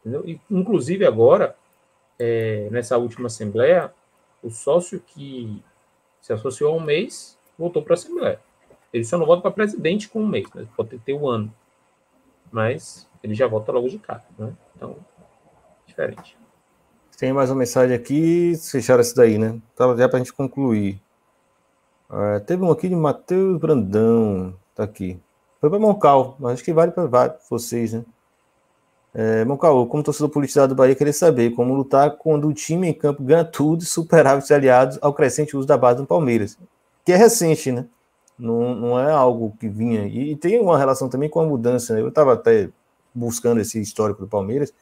Entendeu? 0.00 0.28
E, 0.28 0.38
inclusive, 0.50 1.06
agora, 1.06 1.56
é, 2.18 2.68
nessa 2.70 2.98
última 2.98 3.28
assembleia, 3.28 3.90
o 4.42 4.50
sócio 4.50 5.02
que 5.06 5.62
se 6.20 6.34
associou 6.34 6.74
há 6.74 6.76
um 6.76 6.84
mês 6.84 7.38
voltou 7.58 7.82
para 7.82 7.94
a 7.94 7.96
assembleia. 7.96 8.38
Ele 8.92 9.04
só 9.04 9.16
não 9.16 9.24
vota 9.24 9.40
para 9.40 9.52
presidente 9.52 10.06
com 10.06 10.20
um 10.20 10.28
mês, 10.28 10.52
né? 10.52 10.66
pode 10.76 10.98
ter 10.98 11.14
o 11.14 11.22
um 11.22 11.28
ano 11.28 11.54
mas 12.50 13.08
ele 13.22 13.34
já 13.34 13.46
volta 13.46 13.72
logo 13.72 13.88
de 13.88 13.98
cara, 13.98 14.24
né? 14.38 14.52
Então, 14.76 14.96
diferente. 15.86 16.36
Tem 17.18 17.32
mais 17.32 17.50
uma 17.50 17.56
mensagem 17.56 17.96
aqui, 17.96 18.54
fecharam 18.70 19.00
essa 19.00 19.14
daí, 19.14 19.38
né? 19.38 19.60
Tava 19.74 19.96
já 19.96 20.08
para 20.08 20.18
a 20.18 20.20
gente 20.20 20.32
concluir. 20.32 21.02
Uh, 22.08 22.40
teve 22.46 22.62
um 22.62 22.70
aqui 22.70 22.88
de 22.88 22.94
Matheus 22.94 23.58
Brandão, 23.58 24.54
tá 24.74 24.84
aqui. 24.84 25.20
Foi 25.60 25.68
para 25.68 25.78
Moncal, 25.78 26.36
mas 26.38 26.54
acho 26.54 26.64
que 26.64 26.72
vale 26.72 26.92
para 26.92 27.36
vocês, 27.50 27.92
né? 27.92 28.04
É, 29.12 29.44
Moncal, 29.44 29.86
como 29.86 30.02
torcedor 30.02 30.28
politizado 30.30 30.74
do 30.74 30.76
Bahia, 30.76 30.94
queria 30.94 31.12
saber 31.12 31.50
como 31.50 31.74
lutar 31.74 32.16
quando 32.18 32.46
o 32.46 32.54
time 32.54 32.88
em 32.88 32.94
campo 32.94 33.22
ganha 33.22 33.44
tudo 33.44 33.82
e 33.82 33.86
superar 33.86 34.38
os 34.38 34.50
aliados 34.50 34.98
ao 35.02 35.12
crescente 35.12 35.56
uso 35.56 35.66
da 35.66 35.76
base 35.76 36.00
do 36.00 36.06
Palmeiras, 36.06 36.56
que 37.04 37.12
é 37.12 37.16
recente, 37.16 37.72
né? 37.72 37.86
Não, 38.38 38.74
não 38.74 39.00
é 39.00 39.10
algo 39.10 39.56
que 39.58 39.68
vinha. 39.68 40.06
E, 40.06 40.32
e 40.32 40.36
tem 40.36 40.60
uma 40.60 40.78
relação 40.78 41.08
também 41.08 41.28
com 41.28 41.40
a 41.40 41.46
mudança. 41.46 41.94
Né? 41.94 42.00
Eu 42.00 42.08
estava 42.08 42.34
até 42.34 42.70
buscando 43.14 43.60
esse 43.60 43.80
histórico 43.80 44.20
do 44.20 44.28
Palmeiras. 44.28 44.72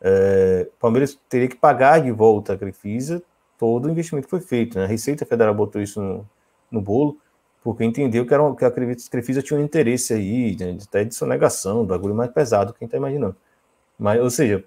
É, 0.00 0.68
Palmeiras 0.78 1.18
teria 1.28 1.48
que 1.48 1.56
pagar 1.56 2.00
de 2.00 2.10
volta 2.10 2.54
a 2.54 2.58
Crefisa 2.58 3.22
todo 3.58 3.86
o 3.86 3.90
investimento 3.90 4.26
que 4.26 4.30
foi 4.30 4.40
feito. 4.40 4.78
Né? 4.78 4.84
A 4.84 4.88
Receita 4.88 5.26
Federal 5.26 5.54
botou 5.54 5.82
isso 5.82 6.00
no, 6.00 6.28
no 6.70 6.80
bolo, 6.80 7.18
porque 7.62 7.84
entendeu 7.84 8.24
que, 8.24 8.32
era, 8.32 8.54
que 8.54 8.64
a 8.64 8.70
Crefisa 8.70 9.42
tinha 9.42 9.58
um 9.58 9.62
interesse 9.62 10.14
aí, 10.14 10.56
né, 10.58 10.78
até 10.80 11.04
de 11.04 11.14
sonegação, 11.14 11.84
bagulho 11.84 12.14
mais 12.14 12.30
pesado 12.30 12.72
que 12.72 12.78
quem 12.78 12.86
está 12.86 12.96
imaginando. 12.96 13.36
Mas, 13.98 14.20
ou 14.20 14.30
seja, 14.30 14.64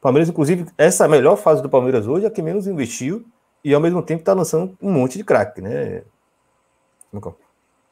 Palmeiras, 0.00 0.28
inclusive, 0.28 0.66
essa 0.78 1.08
melhor 1.08 1.36
fase 1.36 1.60
do 1.60 1.68
Palmeiras 1.68 2.06
hoje 2.06 2.24
é 2.24 2.28
a 2.28 2.30
que 2.30 2.40
menos 2.40 2.66
investiu 2.66 3.24
e 3.64 3.74
ao 3.74 3.80
mesmo 3.80 4.02
tempo 4.02 4.20
está 4.20 4.32
lançando 4.32 4.76
um 4.80 4.92
monte 4.92 5.18
de 5.18 5.24
craque, 5.24 5.60
né? 5.60 6.02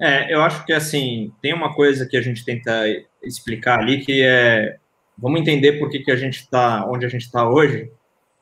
É, 0.00 0.34
eu 0.34 0.42
acho 0.42 0.64
que 0.64 0.72
assim, 0.72 1.32
tem 1.40 1.54
uma 1.54 1.74
coisa 1.74 2.06
que 2.06 2.16
a 2.16 2.22
gente 2.22 2.44
tenta 2.44 2.84
explicar 3.22 3.78
ali 3.78 4.04
que 4.04 4.22
é 4.22 4.76
vamos 5.16 5.40
entender 5.40 5.78
por 5.78 5.90
que, 5.90 6.00
que 6.00 6.10
a 6.10 6.16
gente 6.16 6.40
está 6.40 6.84
onde 6.88 7.06
a 7.06 7.08
gente 7.08 7.22
está 7.22 7.48
hoje, 7.48 7.90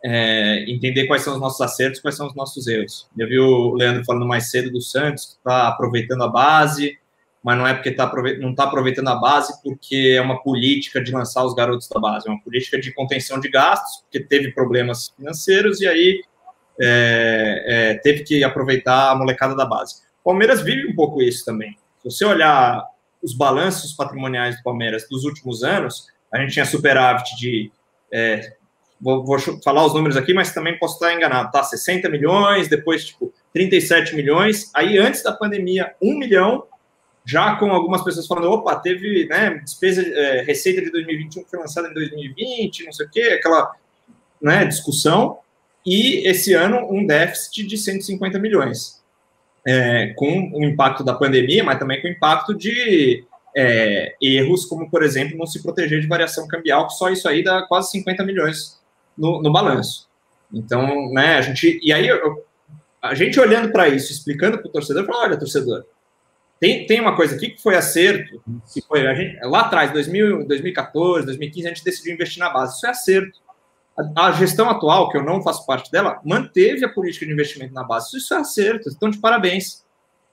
é, 0.03 0.65
entender 0.71 1.07
quais 1.07 1.23
são 1.23 1.35
os 1.35 1.41
nossos 1.41 1.61
acertos, 1.61 2.01
quais 2.01 2.17
são 2.17 2.27
os 2.27 2.35
nossos 2.35 2.67
erros. 2.67 3.07
Eu 3.19 3.29
vi 3.29 3.39
o 3.39 3.75
Leandro 3.75 4.05
falando 4.05 4.27
mais 4.27 4.51
cedo 4.51 4.71
do 4.71 4.81
Santos, 4.81 5.27
que 5.27 5.33
está 5.33 5.69
aproveitando 5.69 6.23
a 6.23 6.29
base, 6.29 6.99
mas 7.43 7.59
não 7.59 7.67
é 7.67 7.75
porque 7.75 7.91
tá, 7.91 8.11
não 8.39 8.51
está 8.51 8.65
aproveitando 8.65 9.09
a 9.09 9.17
base 9.17 9.63
porque 9.63 10.15
é 10.17 10.21
uma 10.21 10.43
política 10.43 11.03
de 11.03 11.13
lançar 11.13 11.45
os 11.45 11.55
garotos 11.55 11.89
da 11.89 12.01
base, 12.01 12.29
é 12.29 12.31
uma 12.31 12.43
política 12.43 12.81
de 12.81 12.93
contenção 12.93 13.41
de 13.41 13.51
gastos, 13.51 14.03
porque 14.03 14.21
teve 14.21 14.53
problemas 14.53 15.11
financeiros 15.17 15.81
e 15.81 15.87
aí 15.87 16.23
é, 16.81 17.65
é, 17.67 17.95
teve 17.99 18.23
que 18.25 18.43
aproveitar 18.43 19.11
a 19.11 19.15
molecada 19.15 19.55
da 19.55 19.67
base. 19.67 20.03
Palmeiras 20.31 20.63
vive 20.63 20.87
um 20.87 20.95
pouco 20.95 21.21
isso 21.21 21.45
também. 21.45 21.77
Se 22.03 22.05
você 22.05 22.25
olhar 22.25 22.85
os 23.21 23.35
balanços 23.35 23.93
patrimoniais 23.93 24.57
do 24.57 24.63
Palmeiras 24.63 25.07
dos 25.11 25.25
últimos 25.25 25.65
anos, 25.65 26.07
a 26.33 26.39
gente 26.39 26.53
tinha 26.53 26.65
superávit 26.65 27.37
de. 27.37 27.73
É, 28.13 28.55
vou, 29.01 29.25
vou, 29.25 29.39
falar 29.63 29.85
os 29.85 29.93
números 29.93 30.17
aqui, 30.17 30.33
mas 30.33 30.55
também 30.55 30.79
posso 30.79 30.95
estar 30.95 31.13
enganado, 31.13 31.51
tá? 31.51 31.65
60 31.65 32.09
milhões, 32.09 32.69
depois, 32.69 33.07
tipo, 33.07 33.33
37 33.53 34.15
milhões. 34.15 34.71
Aí, 34.73 34.99
antes 34.99 35.21
da 35.23 35.33
pandemia, 35.33 35.95
1 36.01 36.17
milhão, 36.17 36.65
já 37.25 37.57
com 37.57 37.73
algumas 37.73 38.05
pessoas 38.05 38.29
falando: 38.29 38.53
opa, 38.53 38.77
teve 38.77 39.27
né, 39.27 39.61
despesa, 39.65 40.01
é, 40.03 40.43
receita 40.43 40.81
de 40.81 40.93
2021 40.93 41.43
que 41.43 41.51
foi 41.51 41.59
lançada 41.59 41.89
em 41.89 41.95
2020, 41.95 42.85
não 42.85 42.93
sei 42.93 43.07
o 43.07 43.11
quê, 43.11 43.23
aquela 43.39 43.73
né, 44.41 44.65
discussão. 44.65 45.39
E 45.85 46.29
esse 46.29 46.55
ano, 46.55 46.87
um 46.89 47.05
déficit 47.05 47.67
de 47.67 47.77
150 47.77 48.39
milhões. 48.39 49.01
É, 49.67 50.13
com 50.17 50.51
o 50.55 50.65
impacto 50.65 51.05
da 51.05 51.15
pandemia, 51.15 51.65
mas 51.65 51.79
também 51.79 52.01
com 52.01 52.09
o 52.09 52.11
impacto 52.11 52.55
de 52.55 53.25
é, 53.57 54.15
erros, 54.21 54.65
como, 54.65 54.91
por 54.91 55.03
exemplo, 55.03 55.37
não 55.37 55.47
se 55.47 55.63
proteger 55.63 56.01
de 56.01 56.07
variação 56.07 56.47
cambial, 56.47 56.87
que 56.87 56.95
só 56.95 57.11
isso 57.11 57.29
aí 57.29 57.43
dá 57.43 57.63
quase 57.63 57.91
50 57.91 58.25
milhões 58.25 58.81
no, 59.17 59.43
no 59.43 59.53
balanço. 59.53 60.09
Então, 60.53 61.11
né, 61.13 61.37
a 61.37 61.41
gente. 61.43 61.81
E 61.83 61.93
aí, 61.93 62.09
eu, 62.09 62.45
a 63.03 63.15
gente 63.15 63.39
olhando 63.39 63.71
para 63.71 63.89
isso, 63.89 64.13
explicando 64.13 64.59
para 64.59 64.69
o 64.69 64.73
torcedor, 64.73 65.07
falou: 65.07 65.23
olha, 65.23 65.39
torcedor, 65.39 65.85
tem, 66.59 66.87
tem 66.87 67.01
uma 67.01 67.17
coisa 67.17 67.37
aqui 67.37 67.51
que 67.51 67.63
foi 67.63 67.75
acerto, 67.75 68.43
que 68.73 68.83
foi 68.83 69.03
gente, 69.15 69.39
lá 69.47 69.61
atrás, 69.61 69.93
2000, 69.93 70.47
2014, 70.47 71.25
2015, 71.27 71.67
a 71.67 71.71
gente 71.71 71.85
decidiu 71.85 72.15
investir 72.15 72.39
na 72.39 72.51
base. 72.51 72.77
Isso 72.77 72.87
é 72.87 72.91
acerto. 72.91 73.39
A, 73.99 74.27
a, 74.27 74.33
gestão 74.33 74.69
atual, 74.71 75.09
que 75.09 75.17
eu 75.17 75.25
não 75.25 75.43
faço 75.43 75.67
parte 75.67 75.91
dela, 75.91 76.21
manteve 76.25 76.85
a 76.85 76.89
política 76.89 77.27
de 77.27 77.33
investimento 77.33 77.75
na 77.75 77.85
base. 77.85 78.17
Isso 78.17 78.33
é 78.35 78.39
acerto, 78.39 78.89
então 78.89 79.11
de 79.11 79.19
parabéns. 79.19 79.85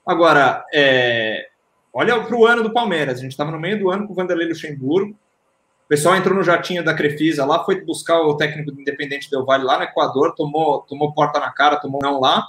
Agora, 0.06 0.64
é, 0.72 1.48
olha 1.92 2.22
para 2.22 2.36
o 2.36 2.46
ano 2.46 2.62
do 2.62 2.72
Palmeiras. 2.72 3.18
A 3.18 3.22
gente 3.22 3.32
estava 3.32 3.50
no 3.50 3.60
meio 3.60 3.78
do 3.78 3.90
ano 3.90 4.06
com 4.06 4.12
o 4.12 4.16
Vanderlei 4.16 4.48
Luxemburgo. 4.48 5.10
O 5.10 5.88
pessoal 5.88 6.16
entrou 6.16 6.36
no 6.36 6.42
jatinho 6.42 6.84
da 6.84 6.94
Crefisa 6.94 7.44
lá, 7.44 7.64
foi 7.64 7.82
buscar 7.82 8.20
o 8.20 8.36
técnico 8.36 8.70
do 8.72 8.80
Independente 8.80 9.30
Del 9.30 9.44
Vale 9.44 9.64
lá 9.64 9.78
no 9.78 9.84
Equador, 9.84 10.34
tomou, 10.34 10.80
tomou 10.82 11.14
porta 11.14 11.40
na 11.40 11.50
cara, 11.50 11.76
tomou 11.76 12.00
não 12.02 12.20
lá, 12.20 12.46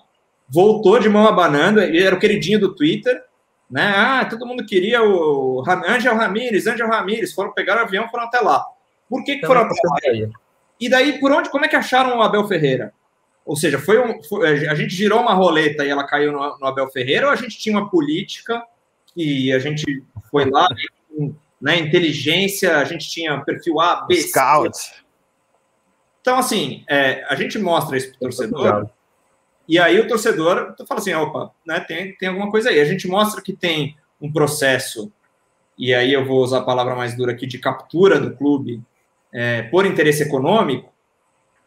voltou 0.49 0.99
de 0.99 1.07
mão 1.07 1.25
abanando, 1.25 1.79
ele 1.79 2.03
era 2.03 2.13
o 2.13 2.19
queridinho 2.19 2.59
do 2.59 2.75
Twitter, 2.75 3.23
né? 3.71 3.93
Ah, 3.95 4.25
todo 4.25 4.45
mundo 4.45 4.65
queria 4.65 5.01
o 5.03 5.63
Angel 5.87 6.15
Ramírez, 6.15 6.67
Angel 6.67 6.89
Ramírez, 6.89 7.33
foram 7.33 7.53
pegar 7.53 7.77
o 7.77 7.85
avião, 7.85 8.09
foram 8.09 8.25
até 8.25 8.41
lá. 8.41 8.65
Por 9.09 9.23
que, 9.23 9.37
que 9.37 9.45
foram 9.45 9.61
até 9.61 9.73
lá? 9.85 10.29
E 10.79 10.89
daí, 10.89 11.19
por 11.19 11.31
onde, 11.31 11.49
como 11.49 11.65
é 11.65 11.67
que 11.67 11.75
acharam 11.75 12.17
o 12.17 12.21
Abel 12.21 12.47
Ferreira? 12.47 12.93
Ou 13.45 13.55
seja, 13.55 13.79
foi, 13.79 13.99
um, 13.99 14.21
foi 14.23 14.67
a 14.67 14.75
gente 14.75 14.93
girou 14.93 15.19
uma 15.19 15.33
roleta 15.33 15.83
e 15.83 15.89
ela 15.89 16.05
caiu 16.05 16.31
no, 16.31 16.57
no, 16.59 16.67
Abel 16.67 16.87
Ferreira, 16.89 17.25
ou 17.25 17.31
a 17.31 17.35
gente 17.35 17.57
tinha 17.57 17.75
uma 17.75 17.89
política 17.89 18.63
e 19.17 19.51
a 19.51 19.59
gente 19.59 20.03
foi 20.29 20.49
lá, 20.49 20.67
né, 21.59 21.77
inteligência, 21.79 22.77
a 22.77 22.83
gente 22.83 23.09
tinha 23.09 23.41
perfil 23.41 23.81
A, 23.81 24.05
B, 24.05 24.15
Scout. 24.15 24.77
C. 24.77 24.93
Então, 26.21 26.37
assim, 26.37 26.83
é, 26.87 27.25
a 27.27 27.35
gente 27.35 27.57
mostra 27.57 27.97
isso 27.97 28.09
para 28.09 28.17
o 28.17 28.19
torcedor, 28.19 28.89
e 29.67 29.79
aí 29.79 29.99
o 29.99 30.07
torcedor 30.07 30.75
fala 30.87 30.99
assim, 30.99 31.13
opa, 31.13 31.51
né, 31.65 31.79
tem, 31.79 32.15
tem 32.17 32.29
alguma 32.29 32.51
coisa 32.51 32.69
aí. 32.69 32.79
A 32.79 32.85
gente 32.85 33.07
mostra 33.07 33.41
que 33.41 33.53
tem 33.53 33.97
um 34.21 34.31
processo, 34.31 35.11
e 35.77 35.93
aí 35.93 36.13
eu 36.13 36.23
vou 36.23 36.43
usar 36.43 36.59
a 36.59 36.63
palavra 36.63 36.95
mais 36.95 37.15
dura 37.15 37.31
aqui, 37.31 37.47
de 37.47 37.57
captura 37.57 38.19
do 38.19 38.35
clube 38.35 38.81
é, 39.33 39.63
por 39.63 39.85
interesse 39.85 40.23
econômico, 40.23 40.91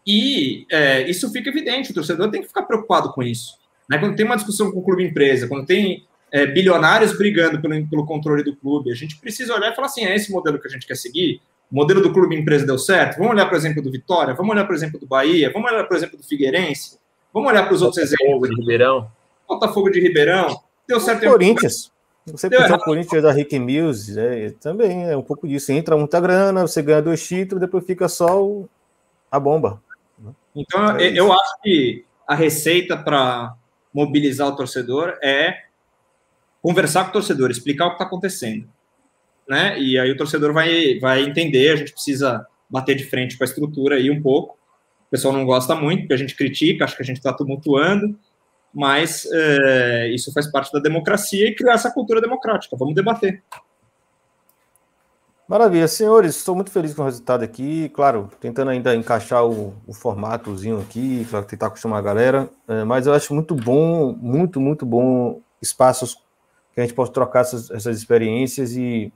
e 0.06 0.66
é, 0.70 1.08
isso 1.08 1.30
fica 1.30 1.48
evidente, 1.48 1.90
o 1.90 1.94
torcedor 1.94 2.30
tem 2.30 2.42
que 2.42 2.48
ficar 2.48 2.62
preocupado 2.62 3.12
com 3.12 3.22
isso. 3.22 3.56
Né? 3.88 3.98
Quando 3.98 4.16
tem 4.16 4.26
uma 4.26 4.36
discussão 4.36 4.70
com 4.72 4.80
o 4.80 4.82
clube 4.82 5.04
empresa, 5.04 5.46
quando 5.46 5.66
tem 5.66 6.06
é, 6.30 6.46
bilionários 6.46 7.16
brigando 7.16 7.60
pelo, 7.60 7.86
pelo 7.86 8.06
controle 8.06 8.42
do 8.42 8.56
clube, 8.56 8.90
a 8.90 8.94
gente 8.94 9.16
precisa 9.18 9.54
olhar 9.54 9.72
e 9.72 9.76
falar 9.76 9.86
assim, 9.86 10.04
é 10.04 10.14
esse 10.14 10.30
modelo 10.30 10.58
que 10.58 10.66
a 10.66 10.70
gente 10.70 10.86
quer 10.86 10.96
seguir? 10.96 11.40
O 11.70 11.76
modelo 11.76 12.02
do 12.02 12.12
clube 12.12 12.36
empresa 12.36 12.66
deu 12.66 12.78
certo? 12.78 13.18
Vamos 13.18 13.32
olhar, 13.32 13.46
por 13.46 13.56
exemplo, 13.56 13.80
do 13.80 13.90
Vitória, 13.90 14.34
vamos 14.34 14.50
olhar, 14.50 14.66
por 14.66 14.74
exemplo, 14.74 14.98
do 14.98 15.06
Bahia, 15.06 15.50
vamos 15.52 15.70
olhar, 15.70 15.84
por 15.84 15.96
exemplo, 15.96 16.18
do 16.18 16.24
Figueirense, 16.24 17.00
Vamos 17.32 17.50
olhar 17.50 17.64
para 17.64 17.74
os 17.74 17.82
outros 17.82 18.02
exemplos. 18.02 18.50
de 18.50 18.56
Ribeirão. 18.56 19.10
Botafogo 19.48 19.90
de 19.90 20.00
Ribeirão. 20.00 20.60
Deu 20.86 21.00
certo. 21.00 21.24
Corinthians. 21.24 21.90
Você 22.26 22.48
pensar 22.48 22.76
o 22.76 22.80
Corinthians 22.80 23.22
da 23.22 23.32
Rick 23.32 23.58
Mills, 23.58 24.18
é, 24.18 24.50
também 24.60 25.10
é 25.10 25.16
um 25.16 25.22
pouco 25.22 25.46
disso. 25.48 25.72
Entra 25.72 25.96
muita 25.96 26.20
grana, 26.20 26.62
você 26.62 26.80
ganha 26.80 27.02
dois 27.02 27.26
títulos, 27.26 27.60
depois 27.60 27.84
fica 27.84 28.08
só 28.08 28.42
o, 28.42 28.68
a 29.30 29.40
bomba. 29.40 29.82
Então, 30.54 30.96
é 30.96 31.08
eu 31.08 31.32
acho 31.32 31.60
que 31.62 32.04
a 32.26 32.34
receita 32.34 32.96
para 32.96 33.54
mobilizar 33.92 34.46
o 34.48 34.56
torcedor 34.56 35.18
é 35.22 35.64
conversar 36.60 37.04
com 37.04 37.10
o 37.10 37.12
torcedor, 37.14 37.50
explicar 37.50 37.86
o 37.86 37.88
que 37.90 37.94
está 37.94 38.04
acontecendo. 38.04 38.68
Né? 39.48 39.78
E 39.80 39.98
aí 39.98 40.10
o 40.10 40.16
torcedor 40.16 40.52
vai, 40.52 40.98
vai 41.00 41.22
entender, 41.22 41.72
a 41.72 41.76
gente 41.76 41.92
precisa 41.92 42.46
bater 42.70 42.94
de 42.94 43.04
frente 43.04 43.36
com 43.36 43.42
a 43.42 43.46
estrutura 43.46 43.96
aí 43.96 44.10
um 44.10 44.22
pouco, 44.22 44.56
pessoal 45.12 45.34
não 45.34 45.44
gosta 45.44 45.76
muito, 45.76 46.00
porque 46.00 46.14
a 46.14 46.16
gente 46.16 46.34
critica, 46.34 46.84
acha 46.84 46.96
que 46.96 47.02
a 47.02 47.04
gente 47.04 47.18
está 47.18 47.34
tumultuando, 47.34 48.18
mas 48.74 49.26
é, 49.30 50.08
isso 50.08 50.32
faz 50.32 50.50
parte 50.50 50.72
da 50.72 50.80
democracia 50.80 51.48
e 51.48 51.54
criar 51.54 51.74
essa 51.74 51.90
cultura 51.90 52.20
democrática. 52.20 52.76
Vamos 52.76 52.94
debater. 52.94 53.42
Maravilha, 55.48 55.86
senhores, 55.86 56.36
estou 56.36 56.54
muito 56.54 56.70
feliz 56.70 56.94
com 56.94 57.02
o 57.02 57.04
resultado 57.04 57.42
aqui. 57.42 57.90
Claro, 57.90 58.30
tentando 58.40 58.70
ainda 58.70 58.94
encaixar 58.94 59.44
o, 59.44 59.74
o 59.86 59.92
formatozinho 59.92 60.80
aqui, 60.80 61.26
para 61.30 61.42
tentar 61.42 61.66
acostumar 61.66 61.98
a 61.98 62.02
galera, 62.02 62.48
é, 62.66 62.84
mas 62.84 63.06
eu 63.06 63.12
acho 63.12 63.34
muito 63.34 63.54
bom, 63.54 64.14
muito, 64.14 64.58
muito 64.60 64.86
bom 64.86 65.42
espaços 65.60 66.16
que 66.72 66.80
a 66.80 66.82
gente 66.82 66.94
possa 66.94 67.12
trocar 67.12 67.40
essas, 67.40 67.70
essas 67.70 67.98
experiências 67.98 68.72
e, 68.72 69.12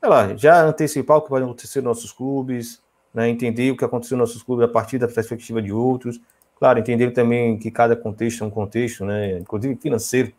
sei 0.00 0.08
lá, 0.08 0.34
já 0.34 0.64
antecipar 0.64 1.18
o 1.18 1.22
que 1.22 1.30
vai 1.30 1.42
acontecer 1.42 1.80
nos 1.80 1.96
nossos 1.96 2.12
clubes, 2.12 2.82
né, 3.14 3.28
entender 3.28 3.70
o 3.70 3.76
que 3.76 3.84
aconteceu 3.84 4.18
nos 4.18 4.30
nossos 4.30 4.42
clubes 4.42 4.64
a 4.64 4.68
partir 4.68 4.98
da 4.98 5.06
perspectiva 5.06 5.62
de 5.62 5.72
outros. 5.72 6.20
Claro, 6.58 6.78
entender 6.78 7.12
também 7.12 7.56
que 7.56 7.70
cada 7.70 7.94
contexto 7.94 8.42
é 8.42 8.46
um 8.46 8.50
contexto, 8.50 9.04
né, 9.04 9.38
inclusive 9.38 9.76
financeiro. 9.76 10.32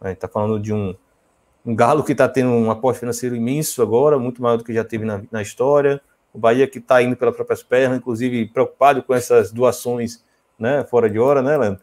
A 0.00 0.08
gente 0.08 0.16
está 0.16 0.28
falando 0.28 0.60
de 0.60 0.72
um, 0.72 0.94
um 1.64 1.74
Galo 1.74 2.04
que 2.04 2.12
está 2.12 2.28
tendo 2.28 2.50
um 2.50 2.70
aporte 2.70 3.00
financeiro 3.00 3.34
imenso 3.34 3.80
agora, 3.80 4.18
muito 4.18 4.42
maior 4.42 4.58
do 4.58 4.64
que 4.64 4.74
já 4.74 4.84
teve 4.84 5.04
na, 5.06 5.22
na 5.32 5.40
história. 5.40 6.00
O 6.34 6.38
Bahia 6.38 6.66
que 6.66 6.78
está 6.78 7.00
indo 7.02 7.16
pelas 7.16 7.34
próprias 7.34 7.62
pernas, 7.62 7.98
inclusive 7.98 8.46
preocupado 8.48 9.02
com 9.02 9.14
essas 9.14 9.50
doações 9.52 10.22
né, 10.58 10.84
fora 10.84 11.08
de 11.08 11.18
hora, 11.18 11.40
né, 11.40 11.56
Leandro? 11.56 11.80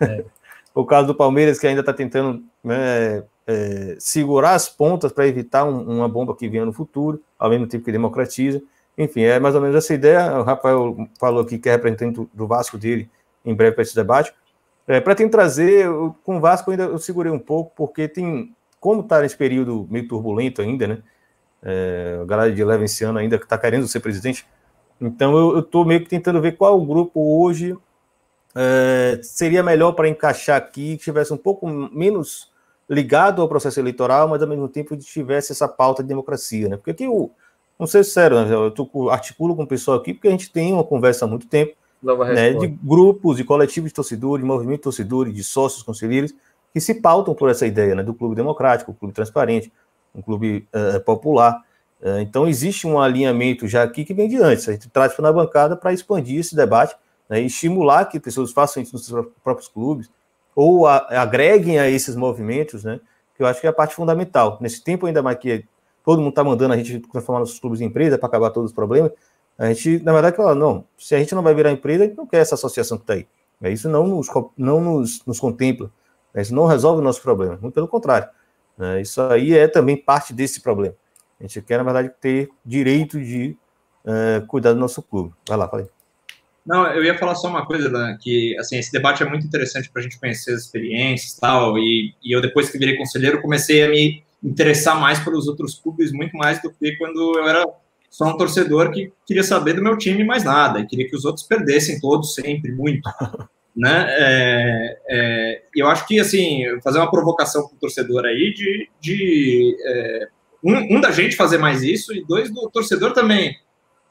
É. 0.00 0.24
o 0.74 0.84
caso 0.84 1.08
do 1.08 1.14
Palmeiras, 1.14 1.58
que 1.58 1.66
ainda 1.66 1.80
está 1.80 1.92
tentando 1.92 2.44
né, 2.62 3.24
é, 3.46 3.96
segurar 3.98 4.54
as 4.54 4.68
pontas 4.68 5.10
para 5.10 5.26
evitar 5.26 5.64
um, 5.64 5.96
uma 5.96 6.08
bomba 6.08 6.36
que 6.36 6.48
venha 6.48 6.64
no 6.64 6.72
futuro, 6.72 7.22
ao 7.38 7.50
mesmo 7.50 7.66
tempo 7.66 7.84
que 7.84 7.92
democratiza. 7.92 8.62
Enfim, 8.96 9.22
é 9.22 9.38
mais 9.38 9.54
ou 9.54 9.60
menos 9.60 9.76
essa 9.76 9.92
ideia. 9.92 10.38
O 10.38 10.42
Rafael 10.42 11.08
falou 11.18 11.42
aqui 11.42 11.58
que 11.58 11.68
é 11.68 11.72
representante 11.72 12.28
do 12.32 12.46
Vasco 12.46 12.78
dele 12.78 13.10
em 13.44 13.54
breve 13.54 13.72
para 13.72 13.82
esse 13.82 13.94
debate. 13.94 14.32
É, 14.86 15.00
para 15.00 15.14
tentar 15.14 15.38
trazer, 15.38 15.86
com 16.24 16.36
o 16.36 16.40
Vasco 16.40 16.70
ainda 16.70 16.84
eu 16.84 16.98
segurei 16.98 17.30
um 17.30 17.38
pouco, 17.38 17.72
porque 17.76 18.06
tem, 18.06 18.54
como 18.78 19.00
está 19.00 19.20
nesse 19.20 19.36
período 19.36 19.86
meio 19.90 20.06
turbulento 20.06 20.62
ainda, 20.62 20.86
né? 20.86 20.98
É, 21.62 22.20
a 22.22 22.24
galera 22.24 22.52
de 22.52 22.64
Leva 22.64 22.84
esse 22.84 23.02
ano 23.02 23.18
ainda 23.18 23.36
está 23.36 23.58
querendo 23.58 23.88
ser 23.88 24.00
presidente. 24.00 24.46
Então 25.00 25.36
eu 25.36 25.58
estou 25.58 25.84
meio 25.84 26.00
que 26.00 26.08
tentando 26.08 26.40
ver 26.40 26.52
qual 26.52 26.80
grupo 26.84 27.42
hoje 27.42 27.76
é, 28.54 29.18
seria 29.22 29.62
melhor 29.62 29.92
para 29.92 30.08
encaixar 30.08 30.56
aqui, 30.56 30.96
que 30.96 31.04
tivesse 31.04 31.32
um 31.32 31.36
pouco 31.36 31.66
menos 31.66 32.52
ligado 32.88 33.42
ao 33.42 33.48
processo 33.48 33.80
eleitoral, 33.80 34.28
mas 34.28 34.40
ao 34.40 34.48
mesmo 34.48 34.68
tempo 34.68 34.96
tivesse 34.96 35.52
essa 35.52 35.66
pauta 35.66 36.02
de 36.02 36.08
democracia, 36.08 36.68
né? 36.68 36.76
Porque 36.76 36.92
aqui 36.92 37.08
o 37.08 37.30
Vamos 37.78 37.90
ser 37.90 38.04
sério, 38.04 38.44
né? 38.44 38.54
eu 38.54 38.70
tô, 38.70 39.10
articulo 39.10 39.54
com 39.54 39.64
o 39.64 39.66
pessoal 39.66 39.98
aqui 39.98 40.14
porque 40.14 40.28
a 40.28 40.30
gente 40.30 40.50
tem 40.50 40.72
uma 40.72 40.84
conversa 40.84 41.24
há 41.24 41.28
muito 41.28 41.46
tempo 41.46 41.74
né, 42.02 42.52
de 42.54 42.66
grupos, 42.66 43.36
de 43.36 43.44
coletivos 43.44 43.90
de 43.90 43.94
torcedores, 43.94 44.42
de 44.42 44.46
movimento 44.46 44.78
de 44.78 44.82
torcedores, 44.82 45.34
de 45.34 45.44
sócios 45.44 45.82
conselheiros, 45.82 46.34
que 46.72 46.80
se 46.80 46.94
pautam 46.94 47.34
por 47.34 47.50
essa 47.50 47.66
ideia 47.66 47.94
né, 47.94 48.02
do 48.02 48.14
clube 48.14 48.34
democrático, 48.34 48.94
clube 48.94 49.12
transparente, 49.12 49.72
um 50.14 50.22
clube 50.22 50.66
uh, 50.74 51.00
popular. 51.00 51.62
Uh, 52.00 52.20
então, 52.20 52.46
existe 52.46 52.86
um 52.86 53.00
alinhamento 53.00 53.66
já 53.66 53.82
aqui 53.82 54.04
que 54.04 54.14
vem 54.14 54.28
de 54.28 54.36
antes. 54.36 54.68
A 54.68 54.72
gente 54.72 54.88
traz 54.88 55.14
para 55.14 55.22
na 55.22 55.32
bancada 55.32 55.76
para 55.76 55.92
expandir 55.92 56.40
esse 56.40 56.54
debate 56.54 56.94
né, 57.28 57.40
e 57.42 57.46
estimular 57.46 58.04
que 58.06 58.20
pessoas 58.20 58.52
façam 58.52 58.82
isso 58.82 58.94
nos 58.94 59.06
seus 59.06 59.26
próprios 59.42 59.68
clubes 59.68 60.10
ou 60.54 60.86
a, 60.86 61.06
agreguem 61.20 61.78
a 61.78 61.88
esses 61.88 62.16
movimentos, 62.16 62.84
né, 62.84 63.00
que 63.36 63.42
eu 63.42 63.46
acho 63.46 63.60
que 63.60 63.66
é 63.66 63.70
a 63.70 63.74
parte 63.74 63.94
fundamental. 63.94 64.56
Nesse 64.60 64.82
tempo, 64.82 65.06
ainda 65.06 65.22
mais 65.22 65.38
que 65.38 65.64
todo 66.06 66.20
mundo 66.20 66.30
está 66.30 66.44
mandando 66.44 66.72
a 66.72 66.76
gente 66.76 67.00
transformar 67.00 67.40
nossos 67.40 67.58
clubes 67.58 67.80
em 67.80 67.86
empresa 67.86 68.16
para 68.16 68.28
acabar 68.28 68.50
todos 68.50 68.70
os 68.70 68.74
problemas. 68.74 69.10
A 69.58 69.66
gente, 69.72 69.98
na 70.04 70.12
verdade, 70.12 70.36
fala, 70.36 70.54
não, 70.54 70.84
se 70.96 71.16
a 71.16 71.18
gente 71.18 71.34
não 71.34 71.42
vai 71.42 71.52
virar 71.52 71.72
empresa, 71.72 72.04
a 72.04 72.06
gente 72.06 72.16
não 72.16 72.26
quer 72.26 72.38
essa 72.38 72.54
associação 72.54 72.96
que 72.96 73.02
está 73.02 73.14
aí. 73.14 73.26
É, 73.60 73.72
isso 73.72 73.88
não 73.88 74.06
nos, 74.06 74.28
não 74.56 74.80
nos, 74.80 75.24
nos 75.26 75.40
contempla. 75.40 75.90
É, 76.32 76.42
isso 76.42 76.54
não 76.54 76.66
resolve 76.66 77.00
o 77.00 77.04
nosso 77.04 77.20
problema. 77.20 77.58
Muito 77.60 77.74
pelo 77.74 77.88
contrário. 77.88 78.28
É, 78.78 79.00
isso 79.00 79.20
aí 79.20 79.52
é 79.52 79.66
também 79.66 79.96
parte 79.96 80.32
desse 80.32 80.60
problema. 80.60 80.94
A 81.40 81.42
gente 81.42 81.60
quer, 81.62 81.78
na 81.78 81.82
verdade, 81.82 82.12
ter 82.20 82.50
direito 82.64 83.18
de 83.18 83.56
é, 84.04 84.42
cuidar 84.46 84.74
do 84.74 84.78
nosso 84.78 85.02
clube. 85.02 85.34
Vai 85.48 85.58
lá, 85.58 85.68
falei. 85.68 85.88
Não, 86.64 86.86
eu 86.86 87.02
ia 87.02 87.18
falar 87.18 87.34
só 87.34 87.48
uma 87.48 87.66
coisa, 87.66 87.90
Dan, 87.90 88.16
que 88.18 88.56
assim, 88.58 88.76
esse 88.78 88.92
debate 88.92 89.24
é 89.24 89.28
muito 89.28 89.46
interessante 89.46 89.90
para 89.90 90.00
a 90.00 90.02
gente 90.02 90.20
conhecer 90.20 90.52
as 90.52 90.62
experiências 90.62 91.34
tal, 91.34 91.78
e, 91.78 92.14
e 92.22 92.32
eu, 92.32 92.40
depois 92.40 92.70
que 92.70 92.78
virei 92.78 92.96
conselheiro, 92.96 93.40
comecei 93.40 93.84
a 93.84 93.88
me 93.88 94.25
interessar 94.42 94.98
mais 95.00 95.18
pelos 95.18 95.48
outros 95.48 95.74
clubes, 95.74 96.12
muito 96.12 96.36
mais 96.36 96.60
do 96.62 96.70
que 96.70 96.96
quando 96.96 97.38
eu 97.38 97.48
era 97.48 97.66
só 98.10 98.26
um 98.26 98.36
torcedor 98.36 98.92
que 98.92 99.12
queria 99.26 99.42
saber 99.42 99.74
do 99.74 99.82
meu 99.82 99.96
time 99.96 100.24
mais 100.24 100.44
nada, 100.44 100.80
e 100.80 100.86
queria 100.86 101.08
que 101.08 101.16
os 101.16 101.24
outros 101.24 101.44
perdessem 101.46 102.00
todos 102.00 102.34
sempre, 102.34 102.72
muito. 102.72 103.08
né? 103.76 104.06
É, 104.08 104.98
é, 105.08 105.62
eu 105.74 105.86
acho 105.86 106.06
que, 106.06 106.18
assim, 106.18 106.62
fazer 106.82 106.98
uma 106.98 107.10
provocação 107.10 107.66
para 107.66 107.76
o 107.76 107.78
torcedor 107.78 108.24
aí 108.24 108.54
de, 108.54 108.88
de 109.00 109.76
é, 109.84 110.28
um, 110.64 110.96
um, 110.96 111.00
da 111.00 111.10
gente 111.10 111.36
fazer 111.36 111.58
mais 111.58 111.82
isso, 111.82 112.14
e 112.14 112.24
dois, 112.24 112.50
do 112.50 112.70
torcedor 112.70 113.12
também 113.12 113.54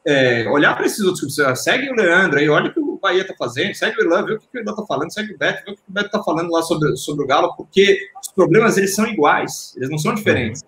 é, 0.05 0.47
olhar 0.49 0.75
para 0.75 0.85
esses 0.85 0.99
outros 0.99 1.35
clubes. 1.35 1.63
Segue 1.63 1.89
o 1.89 1.95
Leandro 1.95 2.37
aí, 2.37 2.47
olha 2.47 2.71
que 2.71 2.79
Bahia 3.05 3.21
está 3.21 3.35
fazendo, 3.35 3.73
segue 3.75 4.01
o 4.01 4.05
Ilan, 4.05 4.25
vê 4.25 4.33
o 4.33 4.39
que 4.39 4.45
o 4.53 4.59
Ilan 4.59 4.71
está 4.71 4.85
falando, 4.85 5.13
segue 5.13 5.33
o 5.33 5.37
Beto, 5.37 5.63
vê 5.65 5.71
o 5.71 5.75
que 5.75 5.81
o 5.81 5.93
Beto 5.93 6.07
está 6.07 6.23
falando 6.23 6.51
lá 6.51 6.61
sobre, 6.61 6.95
sobre 6.97 7.23
o 7.23 7.27
Galo, 7.27 7.55
porque 7.55 7.99
os 8.21 8.29
problemas 8.29 8.77
eles 8.77 8.95
são 8.95 9.07
iguais, 9.07 9.73
eles 9.77 9.89
não 9.89 9.97
são 9.97 10.13
diferentes. 10.13 10.63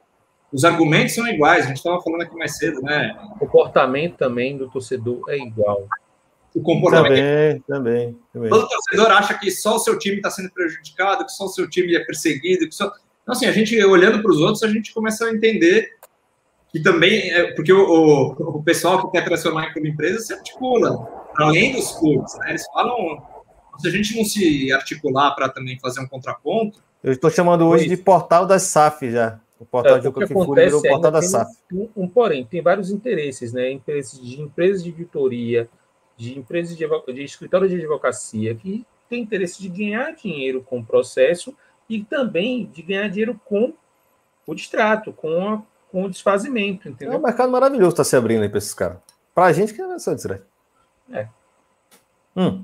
Os 0.52 0.64
argumentos 0.64 1.16
são 1.16 1.28
iguais, 1.28 1.66
a 1.66 1.68
gente 1.70 1.78
estava 1.78 2.02
falando 2.02 2.22
aqui 2.22 2.36
mais 2.36 2.58
cedo, 2.58 2.82
né? 2.82 3.18
O 3.36 3.40
comportamento 3.40 4.16
também 4.16 4.58
do 4.58 4.70
torcedor 4.70 5.22
é 5.30 5.38
igual. 5.38 5.88
O 6.56 6.62
comportamento. 6.62 7.16
Também, 7.16 7.64
também, 7.68 8.20
também. 8.32 8.50
Todo 8.50 8.68
torcedor 8.68 9.12
acha 9.12 9.34
que 9.38 9.52
só 9.52 9.76
o 9.76 9.80
seu 9.80 10.00
time 10.00 10.18
está 10.18 10.32
sendo 10.32 10.50
prejudicado, 10.52 11.26
que 11.26 11.32
só 11.32 11.46
o 11.46 11.50
seu 11.50 11.70
time 11.70 11.96
é 11.96 12.04
perseguido, 12.06 12.68
que 12.68 12.74
só. 12.74 12.86
Então, 13.24 13.34
assim, 13.34 13.46
a 13.46 13.52
gente 13.52 13.78
olhando 13.84 14.22
para 14.22 14.32
os 14.32 14.40
outros, 14.40 14.64
a 14.64 14.70
gente 14.70 14.94
começa 14.94 15.26
a 15.26 15.32
entender 15.34 15.98
que 16.72 16.82
também, 16.82 17.32
é, 17.32 17.54
porque 17.54 17.72
o, 17.72 17.80
o, 17.80 18.58
o, 18.58 18.64
pessoal 18.64 19.02
que 19.02 19.12
quer 19.12 19.26
transformar 19.26 19.74
em 19.76 19.88
empresa 19.88 20.20
se 20.20 20.34
articula, 20.34 21.17
além 21.38 21.74
dos 21.74 21.92
clubes, 21.94 22.38
né? 22.40 22.50
Eles 22.50 22.66
falam, 22.68 23.22
se 23.78 23.88
a 23.88 23.92
gente 23.92 24.18
não 24.18 24.26
se 24.26 24.72
articular 24.72 25.32
para 25.36 25.50
também 25.50 25.80
fazer 25.80 26.02
um 26.02 26.08
contraponto. 26.08 26.82
Eu 27.04 27.12
estou 27.12 27.30
chamando 27.30 27.66
hoje 27.68 27.88
de 27.88 27.98
portal 27.98 28.46
das 28.46 28.64
SAF 28.64 29.12
já. 29.12 29.40
O 29.60 29.66
portal 29.66 29.98
é, 29.98 30.00
de 30.00 30.12
que 30.12 30.24
acontece 30.24 30.66
virou 30.66 30.80
o 30.80 30.84
portal 30.84 31.12
da 31.12 31.22
SAF. 31.22 31.52
Um, 31.72 31.90
um, 31.96 32.08
porém, 32.08 32.46
tem 32.46 32.62
vários 32.62 32.92
interesses, 32.92 33.54
né? 33.54 33.72
Interesses 33.72 34.20
de 34.20 34.42
empresas 34.42 34.84
de 34.84 34.92
auditoria, 34.92 35.70
de 36.16 36.38
empresas 36.38 36.78
de, 36.78 36.86
de 37.14 37.24
escritório 37.24 37.68
de 37.68 37.76
advocacia, 37.76 38.54
que 38.54 38.86
tem 39.10 39.22
interesse 39.22 39.62
de 39.62 39.70
ganhar 39.70 40.12
dinheiro 40.12 40.64
com 40.64 40.80
o 40.80 40.86
processo 40.86 41.56
e 41.90 42.04
também 42.04 42.66
de 42.66 42.82
ganhar 42.82 43.08
dinheiro 43.08 43.40
com 43.46 43.74
o 44.46 44.54
distrato, 44.54 45.12
com 45.14 45.50
a 45.50 45.62
com 45.92 46.04
o 46.04 46.10
desfazimento, 46.10 46.88
entendeu? 46.90 47.16
É 47.16 47.18
um 47.18 47.22
mercado 47.22 47.52
maravilhoso 47.52 47.92
está 47.92 48.04
se 48.04 48.16
abrindo 48.16 48.44
aí 48.44 48.50
para 48.50 48.58
esses 48.58 48.74
caras. 48.74 48.98
Para 49.34 49.46
a 49.46 49.54
gente 49.54 49.74
que 49.74 49.82
é 49.82 50.00
só 50.00 50.14
distrair. 50.14 50.42
É. 51.12 51.28
Hum. 52.36 52.64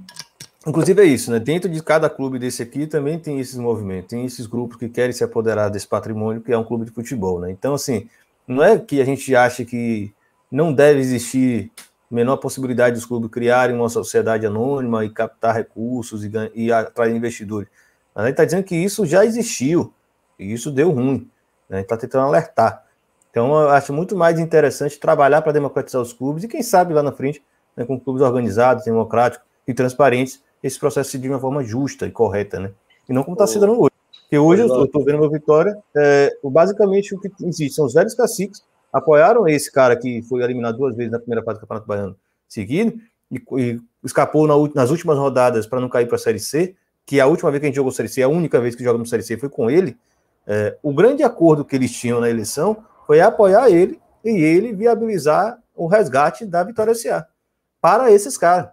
Inclusive 0.65 1.01
é 1.01 1.05
isso, 1.05 1.29
né? 1.29 1.39
Dentro 1.39 1.69
de 1.69 1.83
cada 1.83 2.09
clube 2.09 2.39
desse 2.39 2.63
aqui 2.63 2.87
também 2.87 3.19
tem 3.19 3.39
esses 3.39 3.57
movimentos, 3.57 4.09
tem 4.09 4.23
esses 4.25 4.45
grupos 4.45 4.77
que 4.77 4.87
querem 4.87 5.11
se 5.11 5.23
apoderar 5.23 5.69
desse 5.69 5.87
patrimônio 5.87 6.41
que 6.41 6.53
é 6.53 6.57
um 6.57 6.63
clube 6.63 6.85
de 6.85 6.91
futebol, 6.91 7.39
né? 7.39 7.51
Então, 7.51 7.73
assim, 7.73 8.07
não 8.47 8.63
é 8.63 8.77
que 8.77 9.01
a 9.01 9.05
gente 9.05 9.35
acha 9.35 9.65
que 9.65 10.13
não 10.49 10.71
deve 10.71 10.99
existir 10.99 11.71
menor 12.09 12.37
possibilidade 12.37 12.95
dos 12.95 13.05
clubes 13.05 13.29
criarem 13.29 13.75
uma 13.75 13.89
sociedade 13.89 14.45
anônima 14.45 15.03
e 15.03 15.09
captar 15.09 15.55
recursos 15.55 16.23
e, 16.23 16.31
e 16.53 16.71
atrair 16.71 17.15
investidores. 17.15 17.67
Mas 18.13 18.23
a 18.23 18.27
gente 18.27 18.33
está 18.33 18.45
dizendo 18.45 18.63
que 18.63 18.75
isso 18.75 19.05
já 19.05 19.25
existiu 19.25 19.91
e 20.37 20.53
isso 20.53 20.71
deu 20.71 20.91
ruim. 20.91 21.29
Né? 21.67 21.77
A 21.77 21.79
gente 21.79 21.85
está 21.85 21.97
tentando 21.97 22.27
alertar. 22.27 22.85
Então, 23.31 23.51
eu 23.59 23.69
acho 23.69 23.91
muito 23.91 24.15
mais 24.15 24.39
interessante 24.39 24.99
trabalhar 24.99 25.41
para 25.41 25.51
democratizar 25.51 25.99
os 25.99 26.13
clubes 26.13 26.43
e, 26.43 26.47
quem 26.47 26.61
sabe, 26.61 26.93
lá 26.93 27.01
na 27.01 27.11
frente, 27.11 27.43
né, 27.75 27.85
com 27.85 27.99
clubes 27.99 28.21
organizados, 28.21 28.85
democráticos 28.85 29.45
e 29.67 29.73
transparentes, 29.73 30.41
esse 30.63 30.79
processo 30.79 31.11
se 31.11 31.19
de 31.19 31.27
uma 31.27 31.39
forma 31.39 31.63
justa 31.63 32.05
e 32.05 32.11
correta, 32.11 32.59
né? 32.59 32.71
E 33.07 33.13
não 33.13 33.23
como 33.23 33.35
está 33.35 33.45
se 33.45 33.59
dando 33.59 33.81
hoje. 33.81 33.91
Porque 34.21 34.37
hoje 34.37 34.61
eu 34.61 34.85
estou 34.85 35.03
vendo 35.03 35.17
uma 35.17 35.29
vitória, 35.29 35.77
é, 35.95 36.31
basicamente 36.43 37.13
o 37.13 37.19
que 37.19 37.29
existe 37.41 37.75
são 37.75 37.85
os 37.85 37.93
velhos 37.93 38.15
caciques, 38.15 38.63
apoiaram 38.91 39.47
esse 39.47 39.71
cara 39.71 39.95
que 39.95 40.21
foi 40.23 40.41
eliminado 40.41 40.77
duas 40.77 40.95
vezes 40.95 41.11
na 41.11 41.19
primeira 41.19 41.43
fase 41.43 41.59
do 41.59 41.61
Campeonato 41.61 41.87
Baiano 41.87 42.15
seguido, 42.47 42.97
e, 43.29 43.41
e 43.57 43.81
escapou 44.03 44.47
na, 44.47 44.53
nas 44.73 44.89
últimas 44.89 45.17
rodadas 45.17 45.67
para 45.67 45.79
não 45.79 45.89
cair 45.89 46.07
para 46.07 46.15
a 46.15 46.19
Série 46.19 46.39
C, 46.39 46.75
que 47.05 47.19
a 47.19 47.27
última 47.27 47.51
vez 47.51 47.59
que 47.59 47.65
a 47.65 47.69
gente 47.69 47.75
jogou 47.75 47.91
Série 47.91 48.07
C, 48.07 48.23
a 48.23 48.29
única 48.29 48.59
vez 48.61 48.75
que 48.75 48.83
jogamos 48.83 49.09
Série 49.09 49.23
C 49.23 49.37
foi 49.37 49.49
com 49.49 49.69
ele. 49.69 49.97
É, 50.47 50.77
o 50.81 50.93
grande 50.93 51.23
acordo 51.23 51.65
que 51.65 51.75
eles 51.75 51.91
tinham 51.91 52.19
na 52.19 52.29
eleição 52.29 52.77
foi 53.05 53.19
apoiar 53.19 53.69
ele 53.69 53.99
e 54.23 54.29
ele 54.29 54.73
viabilizar 54.73 55.59
o 55.75 55.87
resgate 55.87 56.45
da 56.45 56.63
Vitória 56.63 56.95
SA 56.95 57.27
para 57.83 58.09
esses 58.09 58.37
caras. 58.37 58.69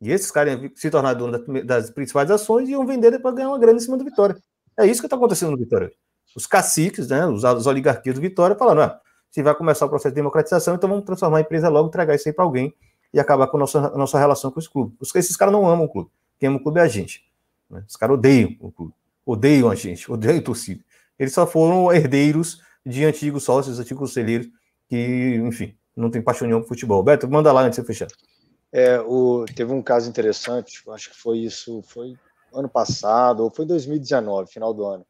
E 0.00 0.10
esses 0.10 0.28
caras 0.28 0.60
iam 0.60 0.68
se 0.74 0.90
tornar 0.90 1.14
dono 1.14 1.38
das 1.64 1.88
principais 1.88 2.28
ações 2.32 2.68
e 2.68 2.72
iam 2.72 2.84
vender 2.84 3.12
depois 3.12 3.32
ganhar 3.32 3.48
uma 3.48 3.58
grana 3.60 3.78
em 3.78 3.80
cima 3.80 3.96
do 3.96 4.02
Vitória. 4.02 4.36
É 4.76 4.84
isso 4.84 5.00
que 5.00 5.06
está 5.06 5.14
acontecendo 5.14 5.52
no 5.52 5.56
Vitória. 5.56 5.92
Os 6.34 6.44
caciques, 6.44 7.06
né, 7.06 7.24
os, 7.26 7.44
os 7.44 7.66
oligarquias 7.68 8.16
do 8.16 8.20
Vitória, 8.20 8.56
falando: 8.56 8.80
ah, 8.80 9.00
se 9.30 9.40
vai 9.40 9.54
começar 9.54 9.86
o 9.86 9.88
processo 9.88 10.12
de 10.12 10.16
democratização, 10.16 10.74
então 10.74 10.90
vamos 10.90 11.04
transformar 11.04 11.38
a 11.38 11.40
empresa 11.42 11.68
logo, 11.68 11.86
entregar 11.86 12.16
isso 12.16 12.28
aí 12.28 12.34
para 12.34 12.44
alguém 12.44 12.74
e 13.12 13.20
acabar 13.20 13.46
com 13.46 13.56
a 13.56 13.60
nossa, 13.60 13.78
a 13.78 13.96
nossa 13.96 14.18
relação 14.18 14.50
com 14.50 14.58
os 14.58 14.66
clubes. 14.66 14.96
Esses 15.14 15.36
caras 15.36 15.52
não 15.52 15.68
amam 15.68 15.86
o 15.86 15.88
clube. 15.88 16.10
Quem 16.40 16.48
ama 16.48 16.58
o 16.58 16.60
clube 16.60 16.80
é 16.80 16.82
a 16.82 16.88
gente. 16.88 17.24
Né? 17.70 17.84
Os 17.88 17.94
caras 17.94 18.18
odeiam 18.18 18.56
o 18.58 18.72
clube. 18.72 18.92
Odeiam 19.24 19.70
a 19.70 19.76
gente, 19.76 20.10
odeiam 20.10 20.38
a 20.38 20.42
torcida. 20.42 20.82
Eles 21.16 21.32
só 21.32 21.46
foram 21.46 21.92
herdeiros 21.92 22.60
de 22.84 23.04
antigos 23.04 23.44
sócios, 23.44 23.78
antigos 23.78 24.08
conselheiros, 24.08 24.48
que, 24.88 25.36
enfim, 25.46 25.76
não 25.96 26.10
tem 26.10 26.22
paixão 26.22 26.46
nenhuma 26.46 26.62
por 26.62 26.70
futebol. 26.70 27.02
Beto, 27.02 27.28
manda 27.28 27.52
lá 27.52 27.62
antes 27.62 27.78
de 27.78 27.86
você 27.86 27.86
fechar. 27.86 28.08
É, 28.72 29.00
o, 29.00 29.44
teve 29.44 29.72
um 29.72 29.82
caso 29.82 30.08
interessante, 30.08 30.82
acho 30.88 31.10
que 31.10 31.16
foi 31.16 31.38
isso, 31.38 31.80
foi 31.82 32.16
ano 32.52 32.68
passado, 32.68 33.44
ou 33.44 33.50
foi 33.50 33.64
2019, 33.64 34.52
final 34.52 34.74
do 34.74 34.84
ano. 34.84 35.06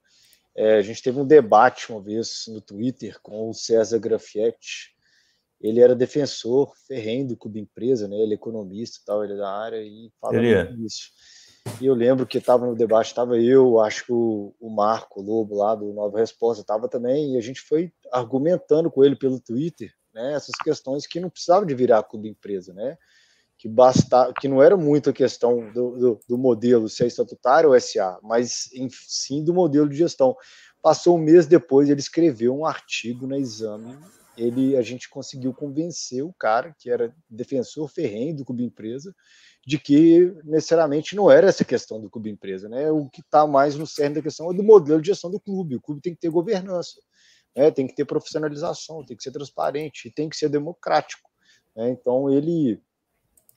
É, 0.56 0.76
a 0.76 0.82
gente 0.82 1.02
teve 1.02 1.18
um 1.18 1.26
debate 1.26 1.90
uma 1.90 2.00
vez 2.00 2.44
no 2.48 2.60
Twitter 2.60 3.18
com 3.22 3.48
o 3.48 3.54
César 3.54 3.98
Grafietti. 3.98 4.94
Ele 5.60 5.80
era 5.80 5.94
defensor 5.94 6.72
ferrenho 6.86 7.28
do 7.28 7.36
Clube 7.36 7.60
Empresa, 7.60 8.06
né? 8.06 8.16
Ele 8.16 8.32
é 8.32 8.36
economista 8.36 8.98
e 9.00 9.04
tal, 9.04 9.24
ele 9.24 9.32
é 9.32 9.36
da 9.36 9.50
área 9.50 9.82
e 9.82 10.12
fala 10.20 10.36
é. 10.36 10.70
isso. 10.78 11.10
E 11.80 11.86
eu 11.86 11.94
lembro 11.94 12.26
que 12.26 12.38
estava 12.38 12.66
no 12.66 12.74
debate, 12.74 13.06
estava 13.06 13.38
eu, 13.38 13.80
acho 13.80 14.04
que 14.04 14.12
o, 14.12 14.54
o 14.60 14.68
Marco 14.68 15.22
Lobo 15.22 15.56
lá 15.56 15.74
do 15.74 15.92
Nova 15.92 16.18
Resposta 16.18 16.60
estava 16.60 16.88
também, 16.88 17.34
e 17.34 17.38
a 17.38 17.40
gente 17.40 17.62
foi 17.62 17.90
argumentando 18.12 18.90
com 18.90 19.02
ele 19.02 19.16
pelo 19.16 19.40
Twitter, 19.40 19.90
né, 20.14 20.34
essas 20.34 20.54
questões 20.62 21.06
que 21.06 21.20
não 21.20 21.28
precisava 21.28 21.66
de 21.66 21.74
virar 21.74 22.02
clube 22.04 22.28
empresa, 22.28 22.72
né, 22.72 22.96
que 23.58 23.68
basta, 23.68 24.32
que 24.40 24.48
não 24.48 24.62
era 24.62 24.76
muito 24.76 25.10
a 25.10 25.12
questão 25.12 25.70
do, 25.72 25.96
do, 25.96 26.20
do 26.28 26.38
modelo 26.38 26.88
se 26.88 27.04
é 27.04 27.06
estatutário 27.06 27.70
ou 27.70 27.80
SA, 27.80 28.18
mas 28.22 28.68
em, 28.72 28.88
sim 28.90 29.42
do 29.42 29.54
modelo 29.54 29.88
de 29.88 29.96
gestão. 29.96 30.36
Passou 30.82 31.16
um 31.16 31.22
mês 31.22 31.46
depois, 31.46 31.88
ele 31.88 32.00
escreveu 32.00 32.54
um 32.54 32.66
artigo 32.66 33.26
na 33.26 33.38
Exame, 33.38 33.96
ele, 34.36 34.76
a 34.76 34.82
gente 34.82 35.08
conseguiu 35.08 35.54
convencer 35.54 36.22
o 36.22 36.34
cara, 36.34 36.74
que 36.78 36.90
era 36.90 37.14
defensor 37.30 37.88
ferrenho 37.88 38.36
do 38.36 38.44
clube 38.44 38.64
empresa, 38.64 39.14
de 39.66 39.78
que 39.78 40.34
necessariamente 40.44 41.16
não 41.16 41.30
era 41.30 41.48
essa 41.48 41.64
questão 41.64 42.00
do 42.00 42.10
clube 42.10 42.30
empresa, 42.30 42.68
né? 42.68 42.90
O 42.90 43.08
que 43.08 43.20
está 43.20 43.46
mais 43.46 43.76
no 43.76 43.86
cerne 43.86 44.16
da 44.16 44.22
questão 44.22 44.50
é 44.50 44.54
do 44.54 44.62
modelo 44.62 45.00
de 45.00 45.06
gestão 45.06 45.30
do 45.30 45.40
clube. 45.40 45.76
O 45.76 45.80
clube 45.80 46.02
tem 46.02 46.14
que 46.14 46.20
ter 46.20 46.28
governança, 46.28 47.00
né? 47.56 47.70
tem 47.70 47.86
que 47.86 47.94
ter 47.94 48.04
profissionalização, 48.04 49.04
tem 49.04 49.16
que 49.16 49.22
ser 49.22 49.32
transparente, 49.32 50.10
tem 50.10 50.28
que 50.28 50.36
ser 50.36 50.48
democrático. 50.48 51.28
Né? 51.76 51.90
Então 51.90 52.30
ele 52.30 52.80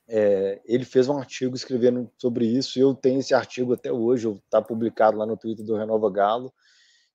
é, 0.07 0.61
ele 0.65 0.85
fez 0.85 1.09
um 1.09 1.17
artigo 1.17 1.55
escrevendo 1.55 2.09
sobre 2.17 2.45
isso. 2.45 2.79
E 2.79 2.81
eu 2.81 2.93
tenho 2.95 3.19
esse 3.19 3.33
artigo 3.33 3.73
até 3.73 3.91
hoje, 3.91 4.29
está 4.29 4.61
publicado 4.61 5.17
lá 5.17 5.25
no 5.25 5.37
Twitter 5.37 5.65
do 5.65 5.75
Renova 5.75 6.09
Galo. 6.09 6.53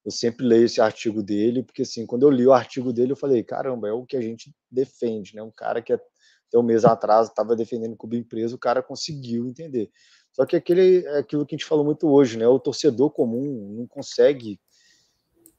Eu 0.05 0.11
sempre 0.11 0.45
leio 0.45 0.67
esse 0.67 0.81
artigo 0.81 1.23
dele, 1.23 1.63
porque 1.63 1.83
assim, 1.83 2.05
quando 2.05 2.25
eu 2.25 2.31
li 2.31 2.47
o 2.47 2.53
artigo 2.53 2.93
dele, 2.93 3.13
eu 3.13 3.17
falei, 3.17 3.43
caramba, 3.43 3.89
é 3.89 3.93
o 3.93 4.05
que 4.05 4.17
a 4.17 4.21
gente 4.21 4.53
defende, 4.71 5.35
né? 5.35 5.43
Um 5.43 5.51
cara 5.51 5.81
que 5.81 5.93
até 5.93 6.59
um 6.59 6.63
mês 6.63 6.85
atrás 6.85 7.29
estava 7.29 7.55
defendendo 7.55 7.93
o 7.93 7.97
clube 7.97 8.19
empresa, 8.19 8.55
o 8.55 8.59
cara 8.59 8.83
conseguiu 8.83 9.47
entender. 9.47 9.91
Só 10.33 10.45
que 10.45 10.57
aquele, 10.57 11.07
é 11.07 11.19
aquilo 11.19 11.47
que 11.47 11.55
a 11.55 11.59
gente 11.59 11.69
falou 11.69 11.85
muito 11.85 12.09
hoje, 12.09 12.37
né? 12.37 12.47
O 12.49 12.59
torcedor 12.59 13.11
comum 13.11 13.77
não 13.79 13.87
consegue, 13.87 14.61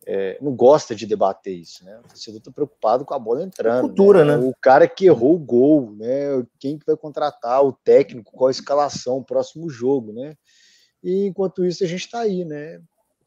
é, 0.05 0.37
não 0.41 0.55
gosta 0.55 0.95
de 0.95 1.05
debater 1.05 1.53
isso, 1.53 1.83
né? 1.85 1.97
O 1.99 2.07
torcedor 2.07 2.39
está 2.39 2.51
preocupado 2.51 3.05
com 3.05 3.13
a 3.13 3.19
bola 3.19 3.43
entrando. 3.43 3.87
Cultura, 3.87 4.25
né? 4.25 4.37
né? 4.37 4.45
O 4.45 4.53
cara 4.61 4.87
que 4.87 5.05
errou 5.05 5.35
o 5.35 5.39
gol, 5.39 5.95
né? 5.95 6.45
Quem 6.59 6.77
que 6.77 6.85
vai 6.85 6.97
contratar, 6.97 7.63
o 7.63 7.73
técnico, 7.73 8.31
qual 8.31 8.47
a 8.47 8.51
escalação, 8.51 9.17
o 9.17 9.25
próximo 9.25 9.69
jogo, 9.69 10.11
né? 10.13 10.35
E 11.03 11.25
enquanto 11.25 11.65
isso 11.65 11.83
a 11.83 11.87
gente 11.87 12.01
está 12.05 12.19
aí, 12.19 12.45
né? 12.45 12.81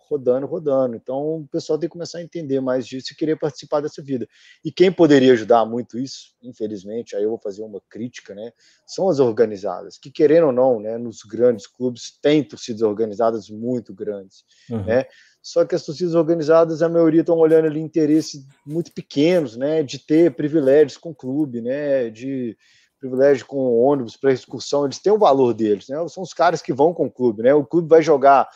rodando, 0.09 0.47
rodando. 0.47 0.97
Então 0.97 1.40
o 1.40 1.48
pessoal 1.48 1.78
tem 1.78 1.89
que 1.89 1.93
começar 1.93 2.19
a 2.19 2.23
entender 2.23 2.61
mais 2.61 2.86
disso 2.86 3.12
e 3.12 3.16
querer 3.16 3.36
participar 3.36 3.81
dessa 3.81 4.03
vida. 4.03 4.27
E 4.65 4.73
quem 4.73 4.90
poderia 4.90 5.32
ajudar 5.32 5.65
muito 5.66 5.98
isso, 5.98 6.35
infelizmente, 6.43 7.16
aí 7.16 7.23
eu 7.23 7.31
vou 7.31 7.39
fazer 7.39 7.62
uma 7.62 7.81
crítica, 7.89 8.35
né? 8.35 8.53
São 8.86 9.09
as 9.09 9.19
organizadas, 9.19 9.98
que 9.98 10.11
querendo 10.11 10.47
ou 10.47 10.53
não, 10.53 10.81
né, 10.81 10.97
nos 10.97 11.23
grandes 11.23 11.66
clubes 11.66 12.19
tem 12.20 12.43
torcidas 12.43 12.82
organizadas 12.82 13.51
muito 13.51 13.93
grandes, 13.93 14.44
uhum. 14.70 14.85
né? 14.85 15.07
Só 15.47 15.64
que 15.64 15.77
as 15.77 15.85
torcidas 15.85 16.16
organizadas, 16.16 16.82
a 16.82 16.89
maioria 16.89 17.20
estão 17.20 17.39
olhando 17.39 17.66
ali 17.66 17.78
interesses 17.78 18.44
muito 18.66 18.93
pequenos, 18.93 19.56
né, 19.56 19.81
de 19.81 19.97
ter 19.97 20.35
privilégios 20.35 20.97
com 20.97 21.10
o 21.10 21.14
clube, 21.14 21.62
né, 21.62 22.10
de 22.10 22.56
privilégio 22.98 23.47
com 23.47 23.81
ônibus 23.81 24.16
para 24.16 24.32
excursão, 24.32 24.85
eles 24.85 24.98
têm 24.98 25.12
o 25.12 25.18
valor 25.18 25.55
deles, 25.55 25.86
né? 25.89 25.97
São 26.09 26.23
os 26.23 26.32
caras 26.32 26.60
que 26.60 26.73
vão 26.73 26.93
com 26.93 27.06
o 27.06 27.10
clube, 27.10 27.43
né? 27.43 27.55
O 27.55 27.64
clube 27.64 27.89
vai 27.89 28.02
jogar 28.02 28.48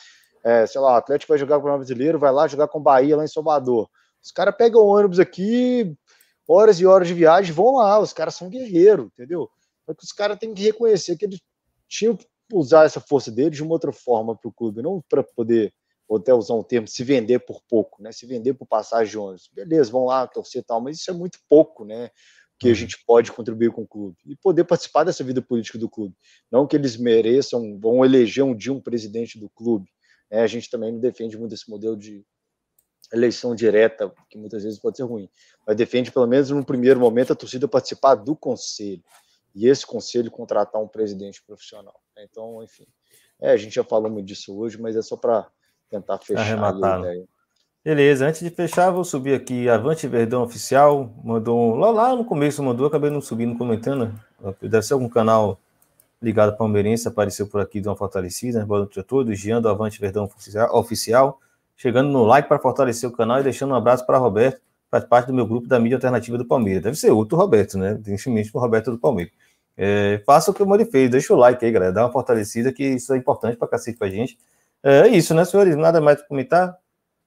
é, 0.43 0.67
sei 0.67 0.81
lá, 0.81 0.95
o 0.95 0.97
Atlético 0.97 1.31
vai 1.31 1.39
jogar 1.39 1.61
com 1.61 1.69
o 1.69 1.77
Brasileiro, 1.77 2.19
vai 2.19 2.33
lá 2.33 2.49
jogar 2.49 2.67
com 2.67 2.79
o 2.79 2.83
Bahia 2.83 3.17
lá 3.17 3.23
em 3.23 3.29
Salvador. 3.29 3.89
Os 4.21 4.33
caras 4.33 4.57
pegam 4.57 4.85
ônibus 4.85 5.21
aqui, 5.21 5.95
horas 6.49 6.81
e 6.81 6.87
horas 6.87 7.07
de 7.07 7.15
viagem, 7.15 7.53
vão 7.53 7.77
lá, 7.77 8.01
os 8.01 8.13
caras 8.13 8.35
são 8.35 8.49
guerreiros, 8.49 9.07
entendeu? 9.13 9.49
Só 9.87 9.95
que 9.95 10.03
os 10.03 10.13
caras 10.13 10.39
têm 10.39 10.53
que 10.53 10.63
reconhecer 10.63 11.17
que 11.17 11.27
eles 11.27 11.41
tinham 11.87 12.17
que 12.17 12.27
usar 12.53 12.85
essa 12.85 13.01
força 13.01 13.31
deles 13.31 13.57
de 13.57 13.63
uma 13.63 13.73
outra 13.73 13.93
forma 13.93 14.35
para 14.35 14.49
o 14.49 14.53
clube, 14.53 14.83
não 14.83 15.01
para 15.09 15.23
poder, 15.23 15.73
vou 16.11 16.19
até 16.19 16.35
usar 16.35 16.55
um 16.55 16.63
termo, 16.65 16.89
se 16.89 17.05
vender 17.05 17.39
por 17.39 17.63
pouco, 17.63 18.03
né? 18.03 18.11
Se 18.11 18.27
vender 18.27 18.55
por 18.55 18.67
passagem 18.67 19.13
de 19.13 19.17
ônibus. 19.17 19.49
Beleza, 19.53 19.93
vão 19.93 20.07
lá 20.07 20.27
torcer 20.27 20.61
e 20.61 20.65
tal, 20.65 20.81
mas 20.81 20.99
isso 20.99 21.09
é 21.09 21.15
muito 21.15 21.39
pouco, 21.49 21.85
né? 21.85 22.11
que 22.59 22.69
a 22.69 22.75
gente 22.75 23.03
pode 23.07 23.33
contribuir 23.33 23.71
com 23.71 23.85
o 23.85 23.89
clube 23.89 24.19
e 24.27 24.37
poder 24.37 24.65
participar 24.65 25.03
dessa 25.03 25.25
vida 25.25 25.41
política 25.41 25.79
do 25.79 25.89
clube. 25.89 26.15
Não 26.53 26.67
que 26.67 26.77
eles 26.77 26.95
mereçam, 26.95 27.81
vão 27.81 28.05
eleger 28.05 28.45
um 28.45 28.55
dia 28.55 28.71
um 28.71 28.83
presidente 28.83 29.41
do 29.41 29.49
clube. 29.49 29.89
Né? 30.31 30.43
A 30.43 30.47
gente 30.47 30.69
também 30.69 30.93
não 30.93 31.01
defende 31.01 31.39
muito 31.39 31.55
esse 31.55 31.71
modelo 31.71 31.97
de 31.97 32.23
eleição 33.11 33.55
direta, 33.55 34.13
que 34.29 34.37
muitas 34.37 34.63
vezes 34.63 34.79
pode 34.79 34.99
ser 34.99 35.05
ruim, 35.05 35.27
mas 35.67 35.75
defende 35.75 36.13
pelo 36.13 36.27
menos 36.27 36.51
no 36.51 36.63
primeiro 36.63 37.01
momento 37.01 37.33
a 37.33 37.37
torcida 37.37 37.67
participar 37.67 38.15
do 38.15 38.37
conselho 38.37 39.03
e 39.55 39.67
esse 39.67 39.87
conselho 39.87 40.31
contratar 40.31 40.83
um 40.83 40.87
presidente 40.87 41.43
profissional. 41.43 41.99
Né? 42.15 42.27
Então, 42.31 42.63
enfim, 42.63 42.87
é, 43.41 43.53
a 43.53 43.57
gente 43.57 43.75
já 43.75 43.83
falou 43.83 44.11
muito 44.11 44.27
disso 44.27 44.55
hoje, 44.55 44.79
mas 44.79 44.97
é 44.97 45.03
só 45.03 45.17
para 45.17 45.51
tentar 45.91 46.19
fechar 46.19 46.41
Arrematar. 46.41 46.97
a 46.97 47.01
ideia. 47.01 47.25
Beleza, 47.83 48.27
antes 48.27 48.41
de 48.41 48.51
fechar, 48.51 48.91
vou 48.91 49.05
subir 49.05 49.35
aqui 49.35 49.69
Avante 49.69 50.07
Verdão 50.07 50.43
Oficial. 50.43 51.11
Mandou 51.25 51.75
lá, 51.77 51.91
lá 51.91 52.17
no 52.17 52.25
começo, 52.25 52.63
mandou, 52.63 52.87
acabei 52.87 53.11
não 53.11 53.23
subindo, 53.23 53.57
comentando. 53.57 54.13
Deve 54.61 54.83
ser 54.83 54.93
algum 54.93 55.09
canal 55.09 55.59
ligado 56.21 56.57
palmeirense, 56.57 57.09
apareceu 57.09 57.47
por 57.47 57.61
aqui, 57.61 57.81
de 57.81 57.89
uma 57.89 57.97
fortalecida. 57.97 58.65
Boa 58.67 58.81
noite 58.81 59.01
a 59.01 59.03
todos. 59.03 59.39
Jean 59.39 59.63
do 59.63 59.69
Avante 59.69 59.99
Verdão 59.99 60.29
Oficial. 60.73 61.41
Chegando 61.75 62.11
no 62.11 62.25
like 62.25 62.47
para 62.47 62.59
fortalecer 62.59 63.09
o 63.09 63.13
canal 63.13 63.41
e 63.41 63.43
deixando 63.43 63.71
um 63.71 63.75
abraço 63.75 64.05
para 64.05 64.19
Roberto, 64.19 64.61
faz 64.91 65.03
parte 65.05 65.29
do 65.29 65.33
meu 65.33 65.47
grupo 65.47 65.67
da 65.67 65.81
mídia 65.81 65.97
alternativa 65.97 66.37
do 66.37 66.45
Palmeiras. 66.45 66.83
Deve 66.83 66.97
ser 66.99 67.11
outro 67.11 67.39
Roberto, 67.39 67.79
né? 67.79 67.95
Definitivamente 67.95 68.51
o 68.53 68.61
Roberto 68.61 68.91
do 68.91 68.99
Palmeiras. 68.99 69.33
É, 69.75 70.23
faça 70.27 70.51
o 70.51 70.55
que 70.55 70.63
o 70.63 70.67
Mori 70.67 70.85
fez, 70.85 71.11
deixa 71.11 71.33
o 71.33 71.37
like 71.39 71.65
aí, 71.65 71.73
galera. 71.73 71.91
Dá 71.91 72.05
uma 72.05 72.13
fortalecida, 72.13 72.71
que 72.71 72.85
isso 72.85 73.15
é 73.15 73.17
importante 73.17 73.57
para 73.57 73.67
cacete 73.67 73.97
para 73.97 74.09
a 74.09 74.11
gente. 74.11 74.39
É, 74.83 75.09
isso, 75.09 75.35
né, 75.35 75.45
senhores? 75.45 75.77
Nada 75.77 76.01
mais 76.01 76.19
para 76.19 76.29
comentar. 76.29 76.79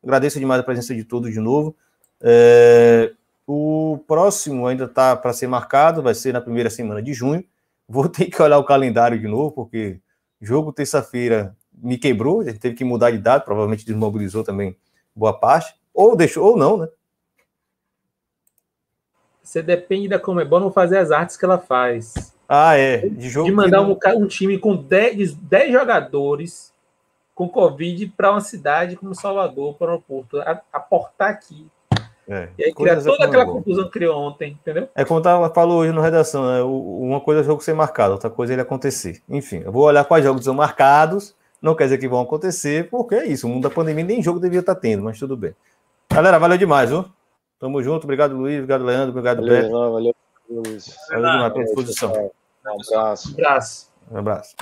Agradeço 0.03 0.39
demais 0.39 0.59
a 0.59 0.63
presença 0.63 0.93
de 0.93 1.03
todos 1.03 1.31
de 1.31 1.39
novo. 1.39 1.75
É, 2.21 3.13
o 3.45 3.99
próximo 4.07 4.67
ainda 4.67 4.85
está 4.85 5.15
para 5.15 5.33
ser 5.33 5.47
marcado, 5.47 6.01
vai 6.01 6.13
ser 6.13 6.33
na 6.33 6.41
primeira 6.41 6.69
semana 6.69 7.01
de 7.01 7.13
junho. 7.13 7.43
Vou 7.87 8.09
ter 8.09 8.25
que 8.25 8.41
olhar 8.41 8.57
o 8.57 8.63
calendário 8.63 9.19
de 9.19 9.27
novo, 9.27 9.51
porque 9.51 9.99
jogo 10.41 10.73
terça-feira 10.73 11.55
me 11.73 11.97
quebrou, 11.97 12.41
a 12.41 12.45
gente 12.45 12.59
teve 12.59 12.75
que 12.75 12.83
mudar 12.83 13.11
de 13.11 13.17
data, 13.17 13.45
provavelmente 13.45 13.85
desmobilizou 13.85 14.43
também 14.43 14.77
boa 15.15 15.37
parte, 15.37 15.75
ou 15.93 16.15
deixou, 16.15 16.45
ou 16.45 16.57
não, 16.57 16.77
né? 16.77 16.87
Você 19.41 19.61
depende 19.61 20.07
da 20.07 20.17
Comebol 20.17 20.59
não 20.59 20.71
fazer 20.71 20.97
as 20.97 21.11
artes 21.11 21.35
que 21.35 21.43
ela 21.45 21.59
faz. 21.59 22.33
Ah, 22.47 22.77
é. 22.77 23.07
De, 23.09 23.29
jogo 23.29 23.47
de 23.47 23.53
mandar 23.53 23.81
um, 23.81 23.97
um, 24.15 24.27
time 24.27 24.57
com 24.57 24.75
10, 24.75 25.33
10 25.33 25.71
jogadores 25.71 26.72
com 27.33 27.49
Covid 27.49 28.07
para 28.15 28.31
uma 28.31 28.41
cidade 28.41 28.95
como 28.95 29.15
Salvador, 29.15 29.75
para 29.75 29.87
o 29.87 29.89
aeroporto, 29.89 30.41
aportar 30.71 31.29
aqui. 31.29 31.67
É, 32.27 32.47
e 32.57 32.63
aí 32.63 32.73
criar 32.73 33.01
toda 33.03 33.25
aquela 33.25 33.45
confusão 33.45 33.83
que 33.85 33.91
criou 33.91 34.17
ontem, 34.17 34.51
entendeu? 34.51 34.87
É 34.95 35.03
como 35.03 35.21
tava, 35.21 35.53
falou 35.53 35.79
hoje 35.81 35.91
na 35.91 36.01
redação, 36.01 36.45
né? 36.49 36.61
Uma 36.61 37.19
coisa 37.19 37.41
é 37.41 37.43
o 37.43 37.45
jogo 37.45 37.61
ser 37.61 37.73
marcado, 37.73 38.13
outra 38.13 38.29
coisa 38.29 38.53
é 38.53 38.55
ele 38.55 38.61
acontecer. 38.61 39.21
Enfim, 39.27 39.61
eu 39.65 39.71
vou 39.71 39.83
olhar 39.83 40.05
quais 40.05 40.23
jogos 40.23 40.45
são 40.45 40.53
marcados, 40.53 41.35
não 41.61 41.75
quer 41.75 41.85
dizer 41.85 41.97
que 41.97 42.07
vão 42.07 42.21
acontecer, 42.21 42.89
porque 42.89 43.15
é 43.15 43.25
isso, 43.25 43.45
o 43.45 43.49
mundo 43.49 43.63
da 43.63 43.69
pandemia 43.69 44.05
nem 44.05 44.23
jogo 44.23 44.39
devia 44.39 44.61
estar 44.61 44.75
tá 44.75 44.81
tendo, 44.81 45.03
mas 45.03 45.19
tudo 45.19 45.35
bem. 45.35 45.53
Galera, 46.09 46.39
valeu 46.39 46.57
demais, 46.57 46.89
viu? 46.89 47.05
Tamo 47.59 47.83
junto, 47.83 48.03
obrigado 48.05 48.35
Luiz, 48.35 48.57
obrigado 48.57 48.85
Leandro, 48.85 49.09
obrigado 49.09 49.37
valeu, 49.37 49.61
Beto. 49.61 49.71
Valeu, 49.71 49.91
valeu, 49.91 50.15
Luiz. 50.49 50.95
Valeu 51.09 51.31
demais 51.31 51.53
pela 51.53 51.65
disposição. 51.65 52.31
Um 52.65 52.95
abraço. 52.95 53.29
Um 53.29 53.33
abraço. 53.33 53.91
Um 54.11 54.17
abraço. 54.17 54.55